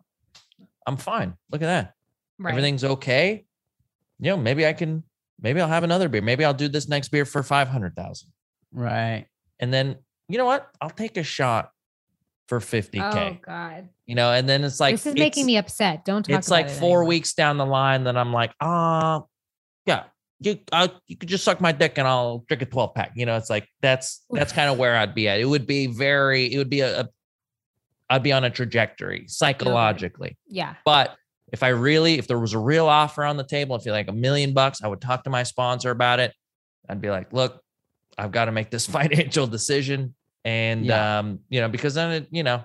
I'm 0.86 0.97
fine. 0.97 1.35
Look 1.51 1.61
at 1.62 1.66
that. 1.66 1.94
Right. 2.39 2.51
Everything's 2.52 2.85
okay. 2.85 3.44
You 4.20 4.31
know, 4.31 4.36
maybe 4.36 4.65
I 4.66 4.73
can, 4.74 5.02
maybe 5.40 5.61
I'll 5.61 5.69
have 5.69 5.82
another 5.82 6.09
beer. 6.09 6.23
Maybe 6.23 6.44
I'll 6.44 6.55
do 6.55 6.69
this 6.69 6.89
next 6.89 7.09
beer 7.09 7.24
for 7.24 7.43
500,000. 7.43 8.28
right? 8.73 9.27
And 9.59 9.73
then, 9.74 9.97
you 10.28 10.39
know 10.39 10.44
what? 10.47 10.70
I'll 10.81 10.90
take 10.90 11.16
a 11.16 11.23
shot 11.24 11.70
for 12.48 12.61
50K, 12.61 13.01
Oh 13.02 13.39
God. 13.44 13.89
you 14.06 14.15
know, 14.15 14.31
and 14.32 14.48
then 14.48 14.62
it's 14.62 14.78
like, 14.78 14.94
this 14.94 15.06
is 15.06 15.15
making 15.15 15.47
me 15.47 15.56
upset. 15.56 16.05
Don't 16.05 16.23
talk 16.24 16.39
it's 16.39 16.51
like 16.51 16.66
it 16.66 16.73
four 16.73 16.98
anymore. 17.01 17.05
weeks 17.06 17.32
down 17.35 17.56
the 17.56 17.66
line 17.66 18.05
that 18.05 18.16
I'm 18.16 18.32
like, 18.32 18.52
ah, 18.61 19.23
yeah, 19.86 20.05
you, 20.40 20.59
uh, 20.73 20.89
you 21.06 21.16
could 21.16 21.28
just 21.28 21.44
suck 21.44 21.61
my 21.61 21.73
dick 21.73 21.97
and 21.97 22.06
I'll 22.06 22.44
drink 22.48 22.62
a 22.62 22.66
12 22.66 22.94
pack. 22.94 23.12
You 23.15 23.27
know, 23.27 23.36
it's 23.36 23.51
like 23.51 23.69
that's 23.81 24.24
that's 24.31 24.52
kind 24.52 24.70
of 24.70 24.78
where 24.78 24.97
I'd 24.97 25.15
be 25.15 25.28
at. 25.28 25.40
It 25.40 25.47
would 25.47 25.66
be 25.66 25.86
very, 25.86 26.52
it 26.52 26.59
would 26.59 26.70
be 26.70 26.81
a, 26.81 27.02
a 27.02 27.09
I'd 28.11 28.23
be 28.23 28.32
on 28.32 28.44
a 28.44 28.51
trajectory 28.51 29.27
psychologically. 29.28 30.36
Yeah. 30.47 30.74
But 30.85 31.16
if 31.52 31.62
I 31.62 31.69
really, 31.69 32.19
if 32.19 32.27
there 32.27 32.39
was 32.39 32.52
a 32.52 32.59
real 32.59 32.86
offer 32.86 33.24
on 33.24 33.36
the 33.36 33.44
table, 33.44 33.77
if 33.77 33.86
you 33.86 33.93
like 33.93 34.09
a 34.09 34.12
million 34.12 34.52
bucks, 34.52 34.82
I 34.82 34.89
would 34.89 35.01
talk 35.01 35.24
to 35.24 35.31
my 35.31 35.43
sponsor 35.43 35.90
about 35.90 36.20
it. 36.20 36.32
I'd 36.89 37.01
be 37.01 37.11
like, 37.11 37.32
look, 37.32 37.62
I've 38.19 38.32
got 38.32 38.47
to 38.47 38.52
make 38.52 38.70
this 38.70 38.86
financial 38.98 39.47
decision. 39.47 40.15
And 40.44 40.85
Yeah. 40.85 41.20
um, 41.20 41.40
you 41.48 41.61
know, 41.61 41.69
because 41.69 41.94
then 41.94 42.11
it, 42.12 42.28
you 42.31 42.43
know, 42.43 42.62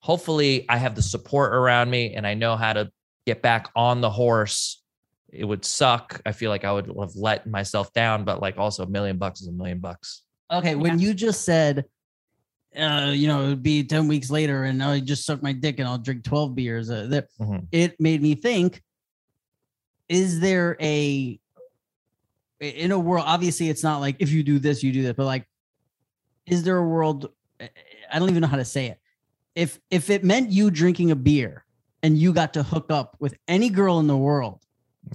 hopefully 0.00 0.64
I 0.68 0.76
have 0.78 0.94
the 0.94 1.02
support 1.02 1.52
around 1.54 1.90
me 1.90 2.14
and 2.14 2.26
I 2.26 2.34
know 2.34 2.56
how 2.56 2.72
to 2.72 2.90
get 3.26 3.42
back 3.42 3.68
on 3.76 4.00
the 4.00 4.10
horse. 4.10 4.82
It 5.30 5.44
would 5.44 5.64
suck. 5.64 6.20
I 6.24 6.32
feel 6.32 6.50
like 6.50 6.64
I 6.64 6.72
would 6.72 6.86
have 6.86 7.16
let 7.16 7.46
myself 7.46 7.92
down, 7.92 8.24
but 8.24 8.40
like 8.40 8.56
also 8.56 8.82
a 8.84 8.86
million 8.86 9.18
bucks 9.18 9.40
is 9.40 9.48
a 9.48 9.52
million 9.52 9.78
bucks. 9.78 10.22
Okay, 10.50 10.74
when 10.74 10.98
you 10.98 11.12
just 11.12 11.44
said, 11.44 11.84
uh, 12.76 13.12
you 13.14 13.28
know, 13.28 13.44
it 13.44 13.48
would 13.48 13.62
be 13.62 13.84
10 13.84 14.08
weeks 14.08 14.30
later 14.30 14.64
and 14.64 14.82
I 14.82 15.00
just 15.00 15.26
suck 15.26 15.42
my 15.42 15.52
dick 15.52 15.78
and 15.78 15.86
I'll 15.88 15.98
drink 15.98 16.24
12 16.24 16.54
beers, 16.54 16.90
uh, 16.90 17.06
that, 17.10 17.28
Mhm. 17.38 17.66
it 17.72 18.00
made 18.00 18.22
me 18.22 18.34
think, 18.34 18.82
is 20.08 20.40
there 20.40 20.76
a, 20.80 21.38
in 22.60 22.92
a 22.92 22.98
world, 22.98 23.24
obviously 23.26 23.68
it's 23.68 23.82
not 23.82 23.98
like 24.00 24.16
if 24.20 24.30
you 24.30 24.42
do 24.42 24.58
this, 24.58 24.82
you 24.82 24.92
do 24.92 25.02
that, 25.04 25.16
but 25.16 25.26
like, 25.26 25.46
is 26.46 26.62
there 26.62 26.78
a 26.78 26.86
world, 26.86 27.30
I 27.60 28.18
don't 28.18 28.30
even 28.30 28.40
know 28.40 28.48
how 28.48 28.56
to 28.56 28.64
say 28.64 28.86
it. 28.86 28.98
If, 29.54 29.78
if 29.90 30.08
it 30.08 30.24
meant 30.24 30.50
you 30.50 30.70
drinking 30.70 31.10
a 31.10 31.16
beer 31.16 31.64
and 32.02 32.16
you 32.16 32.32
got 32.32 32.54
to 32.54 32.62
hook 32.62 32.86
up 32.90 33.16
with 33.20 33.36
any 33.48 33.68
girl 33.68 33.98
in 33.98 34.06
the 34.06 34.16
world 34.16 34.62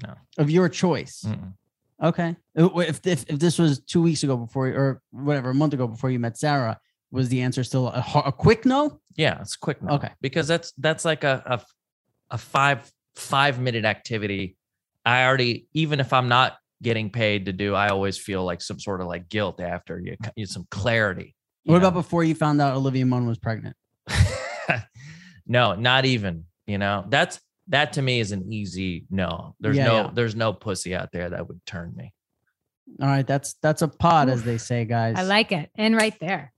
No. 0.02 0.16
of 0.38 0.50
your 0.50 0.70
choice, 0.70 1.24
Mm-mm. 1.28 1.54
Okay. 2.02 2.36
Uh, 2.58 2.70
If, 2.80 3.06
if 3.06 3.26
if 3.30 3.40
this 3.40 3.58
was 3.60 3.80
two 3.80 4.02
weeks 4.02 4.24
ago 4.24 4.36
before 4.38 4.68
or 4.68 5.02
whatever 5.12 5.52
a 5.52 5.54
month 5.54 5.74
ago 5.74 5.88
before 5.88 6.10
you 6.10 6.20
met 6.20 6.38
Sarah, 6.38 6.80
was 7.12 7.30
the 7.30 7.42
answer 7.42 7.64
still 7.64 7.88
a, 7.88 8.04
a 8.26 8.32
quick 8.32 8.66
no? 8.66 9.00
Yeah, 9.16 9.40
it's 9.42 9.56
quick. 9.56 9.82
No. 9.82 9.94
Okay. 9.94 10.10
because 10.20 10.48
that's 10.48 10.74
that's 10.78 11.06
like 11.06 11.24
a, 11.24 11.42
a 11.46 12.36
a 12.36 12.38
five 12.38 12.92
five 13.16 13.60
minute 13.60 13.86
activity. 13.86 14.58
I 15.06 15.26
already 15.26 15.68
even 15.74 16.00
if 16.00 16.12
I'm 16.14 16.28
not 16.28 16.58
getting 16.82 17.10
paid 17.10 17.46
to 17.46 17.54
do, 17.54 17.76
I 17.76 17.90
always 17.90 18.18
feel 18.18 18.44
like 18.44 18.62
some 18.62 18.80
sort 18.80 19.00
of 19.00 19.08
like 19.08 19.30
guilt 19.30 19.62
after 19.62 20.00
you 20.00 20.18
you 20.36 20.46
some 20.46 20.66
clarity. 20.72 21.36
you 21.64 21.72
What 21.72 21.78
about 21.78 21.94
before 21.94 22.24
you 22.24 22.36
found 22.36 22.60
out 22.60 22.76
Olivia 22.76 23.06
Munn 23.06 23.28
was 23.28 23.38
pregnant? 23.38 23.76
no, 25.46 25.76
not 25.76 26.06
even. 26.06 26.46
You 26.66 26.78
know, 26.78 27.06
that's 27.10 27.40
that 27.68 27.94
to 27.94 28.02
me 28.02 28.20
is 28.20 28.32
an 28.32 28.52
easy 28.52 29.06
no. 29.10 29.56
There's 29.60 29.78
Yeah, 29.78 29.86
no 29.86 29.96
yeah. 29.96 30.10
there's 30.14 30.36
no 30.36 30.54
pussy 30.54 30.96
out 30.96 31.12
there 31.12 31.30
that 31.30 31.48
would 31.48 31.66
turn 31.66 31.94
me. 31.96 32.14
All 33.02 33.08
right, 33.08 33.26
that's 33.26 33.54
that's 33.62 33.82
a 33.82 33.88
pod, 33.88 34.30
as 34.30 34.44
they 34.44 34.58
say, 34.58 34.86
guys. 34.86 35.16
I 35.18 35.24
like 35.24 35.52
it. 35.52 35.70
And 35.76 35.96
right 35.96 36.18
there. 36.20 36.52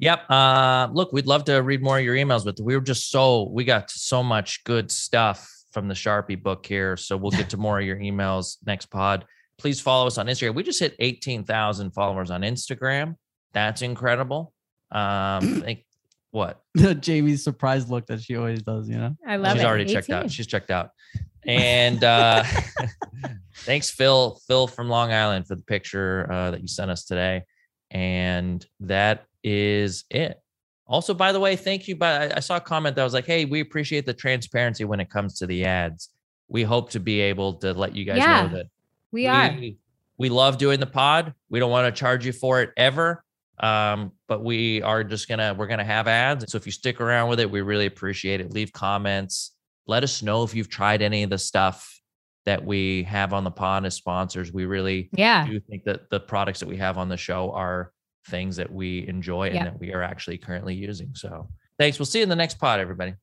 Yep. 0.00 0.30
Uh, 0.30 0.88
look, 0.92 1.12
we'd 1.12 1.26
love 1.26 1.44
to 1.44 1.56
read 1.56 1.82
more 1.82 1.98
of 1.98 2.04
your 2.04 2.14
emails, 2.14 2.44
but 2.44 2.58
we 2.62 2.74
were 2.76 2.82
just 2.82 3.10
so 3.10 3.48
we 3.50 3.64
got 3.64 3.90
so 3.90 4.22
much 4.22 4.62
good 4.64 4.90
stuff 4.90 5.48
from 5.72 5.88
the 5.88 5.94
Sharpie 5.94 6.40
book 6.40 6.64
here. 6.66 6.96
So 6.96 7.16
we'll 7.16 7.30
get 7.32 7.50
to 7.50 7.56
more 7.66 7.78
of 7.80 7.86
your 7.86 7.96
emails 7.98 8.56
next 8.64 8.86
pod. 8.86 9.24
Please 9.58 9.80
follow 9.80 10.06
us 10.06 10.18
on 10.18 10.26
Instagram. 10.26 10.54
We 10.54 10.62
just 10.62 10.78
hit 10.80 10.94
18,000 11.00 11.90
followers 11.90 12.30
on 12.30 12.42
Instagram. 12.42 13.16
That's 13.52 13.82
incredible. 13.82 14.52
Um, 14.92 15.60
think 15.64 15.84
what? 16.30 16.60
The 16.74 16.94
Jamie's 16.94 17.42
surprised 17.42 17.88
look 17.90 18.06
that 18.06 18.22
she 18.22 18.36
always 18.36 18.62
does. 18.62 18.88
You 18.88 18.98
know. 18.98 19.16
I 19.26 19.36
love 19.36 19.52
She's 19.52 19.56
it. 19.56 19.58
She's 19.58 19.66
already 19.66 19.92
checked 19.92 20.10
out. 20.10 20.30
She's 20.30 20.46
checked 20.46 20.70
out. 20.70 20.90
And 21.46 22.02
uh 22.04 22.44
thanks, 23.56 23.90
Phil. 23.90 24.38
Phil 24.46 24.66
from 24.66 24.88
Long 24.88 25.12
Island 25.12 25.46
for 25.46 25.54
the 25.54 25.62
picture 25.62 26.30
uh, 26.30 26.50
that 26.52 26.60
you 26.60 26.68
sent 26.68 26.90
us 26.90 27.04
today. 27.04 27.42
And 27.90 28.64
that 28.80 29.24
is 29.42 30.04
it. 30.10 30.40
Also, 30.86 31.14
by 31.14 31.32
the 31.32 31.40
way, 31.40 31.56
thank 31.56 31.86
you. 31.88 31.96
But 31.96 32.32
I, 32.32 32.36
I 32.36 32.40
saw 32.40 32.56
a 32.56 32.60
comment 32.60 32.96
that 32.96 33.04
was 33.04 33.12
like, 33.14 33.26
"Hey, 33.26 33.44
we 33.44 33.60
appreciate 33.60 34.06
the 34.06 34.14
transparency 34.14 34.84
when 34.84 35.00
it 35.00 35.10
comes 35.10 35.38
to 35.38 35.46
the 35.46 35.64
ads. 35.64 36.10
We 36.48 36.62
hope 36.62 36.90
to 36.90 37.00
be 37.00 37.20
able 37.20 37.54
to 37.54 37.72
let 37.74 37.94
you 37.94 38.04
guys 38.04 38.18
Yeah, 38.18 38.42
know 38.46 38.56
that 38.56 38.66
we 39.12 39.26
are. 39.26 39.50
we, 39.52 39.76
we 40.16 40.28
love 40.30 40.58
doing 40.58 40.80
the 40.80 40.86
pod. 40.86 41.34
We 41.50 41.58
don't 41.60 41.70
want 41.70 41.94
to 41.94 41.98
charge 41.98 42.24
you 42.24 42.32
for 42.32 42.62
it 42.62 42.70
ever. 42.76 43.22
Um, 43.60 44.12
but 44.28 44.44
we 44.44 44.82
are 44.82 45.02
just 45.04 45.28
gonna 45.28 45.54
we're 45.54 45.66
gonna 45.66 45.84
have 45.84 46.06
ads. 46.08 46.50
So 46.50 46.56
if 46.56 46.66
you 46.66 46.72
stick 46.72 47.00
around 47.00 47.28
with 47.28 47.40
it, 47.40 47.50
we 47.50 47.60
really 47.60 47.86
appreciate 47.86 48.40
it. 48.40 48.52
Leave 48.52 48.72
comments. 48.72 49.52
Let 49.86 50.02
us 50.04 50.22
know 50.22 50.42
if 50.42 50.54
you've 50.54 50.68
tried 50.68 51.02
any 51.02 51.22
of 51.22 51.30
the 51.30 51.38
stuff 51.38 51.94
that 52.46 52.64
we 52.64 53.02
have 53.04 53.32
on 53.32 53.44
the 53.44 53.50
pod 53.50 53.84
as 53.84 53.94
sponsors. 53.94 54.52
We 54.52 54.64
really 54.66 55.10
Yeah. 55.12 55.46
do 55.46 55.60
think 55.60 55.84
that 55.84 56.08
the 56.10 56.20
products 56.20 56.60
that 56.60 56.68
we 56.68 56.76
have 56.78 56.96
on 56.98 57.08
the 57.08 57.16
show 57.16 57.52
are 57.52 57.92
things 58.28 58.56
that 58.56 58.70
we 58.72 59.06
enjoy 59.08 59.48
and 59.48 59.66
that 59.66 59.78
we 59.78 59.92
are 59.92 60.02
actually 60.02 60.38
currently 60.38 60.74
using. 60.74 61.14
So 61.14 61.48
thanks. 61.78 61.98
We'll 61.98 62.06
see 62.06 62.18
you 62.20 62.22
in 62.24 62.28
the 62.28 62.36
next 62.36 62.58
pod, 62.58 62.80
everybody. 62.80 63.14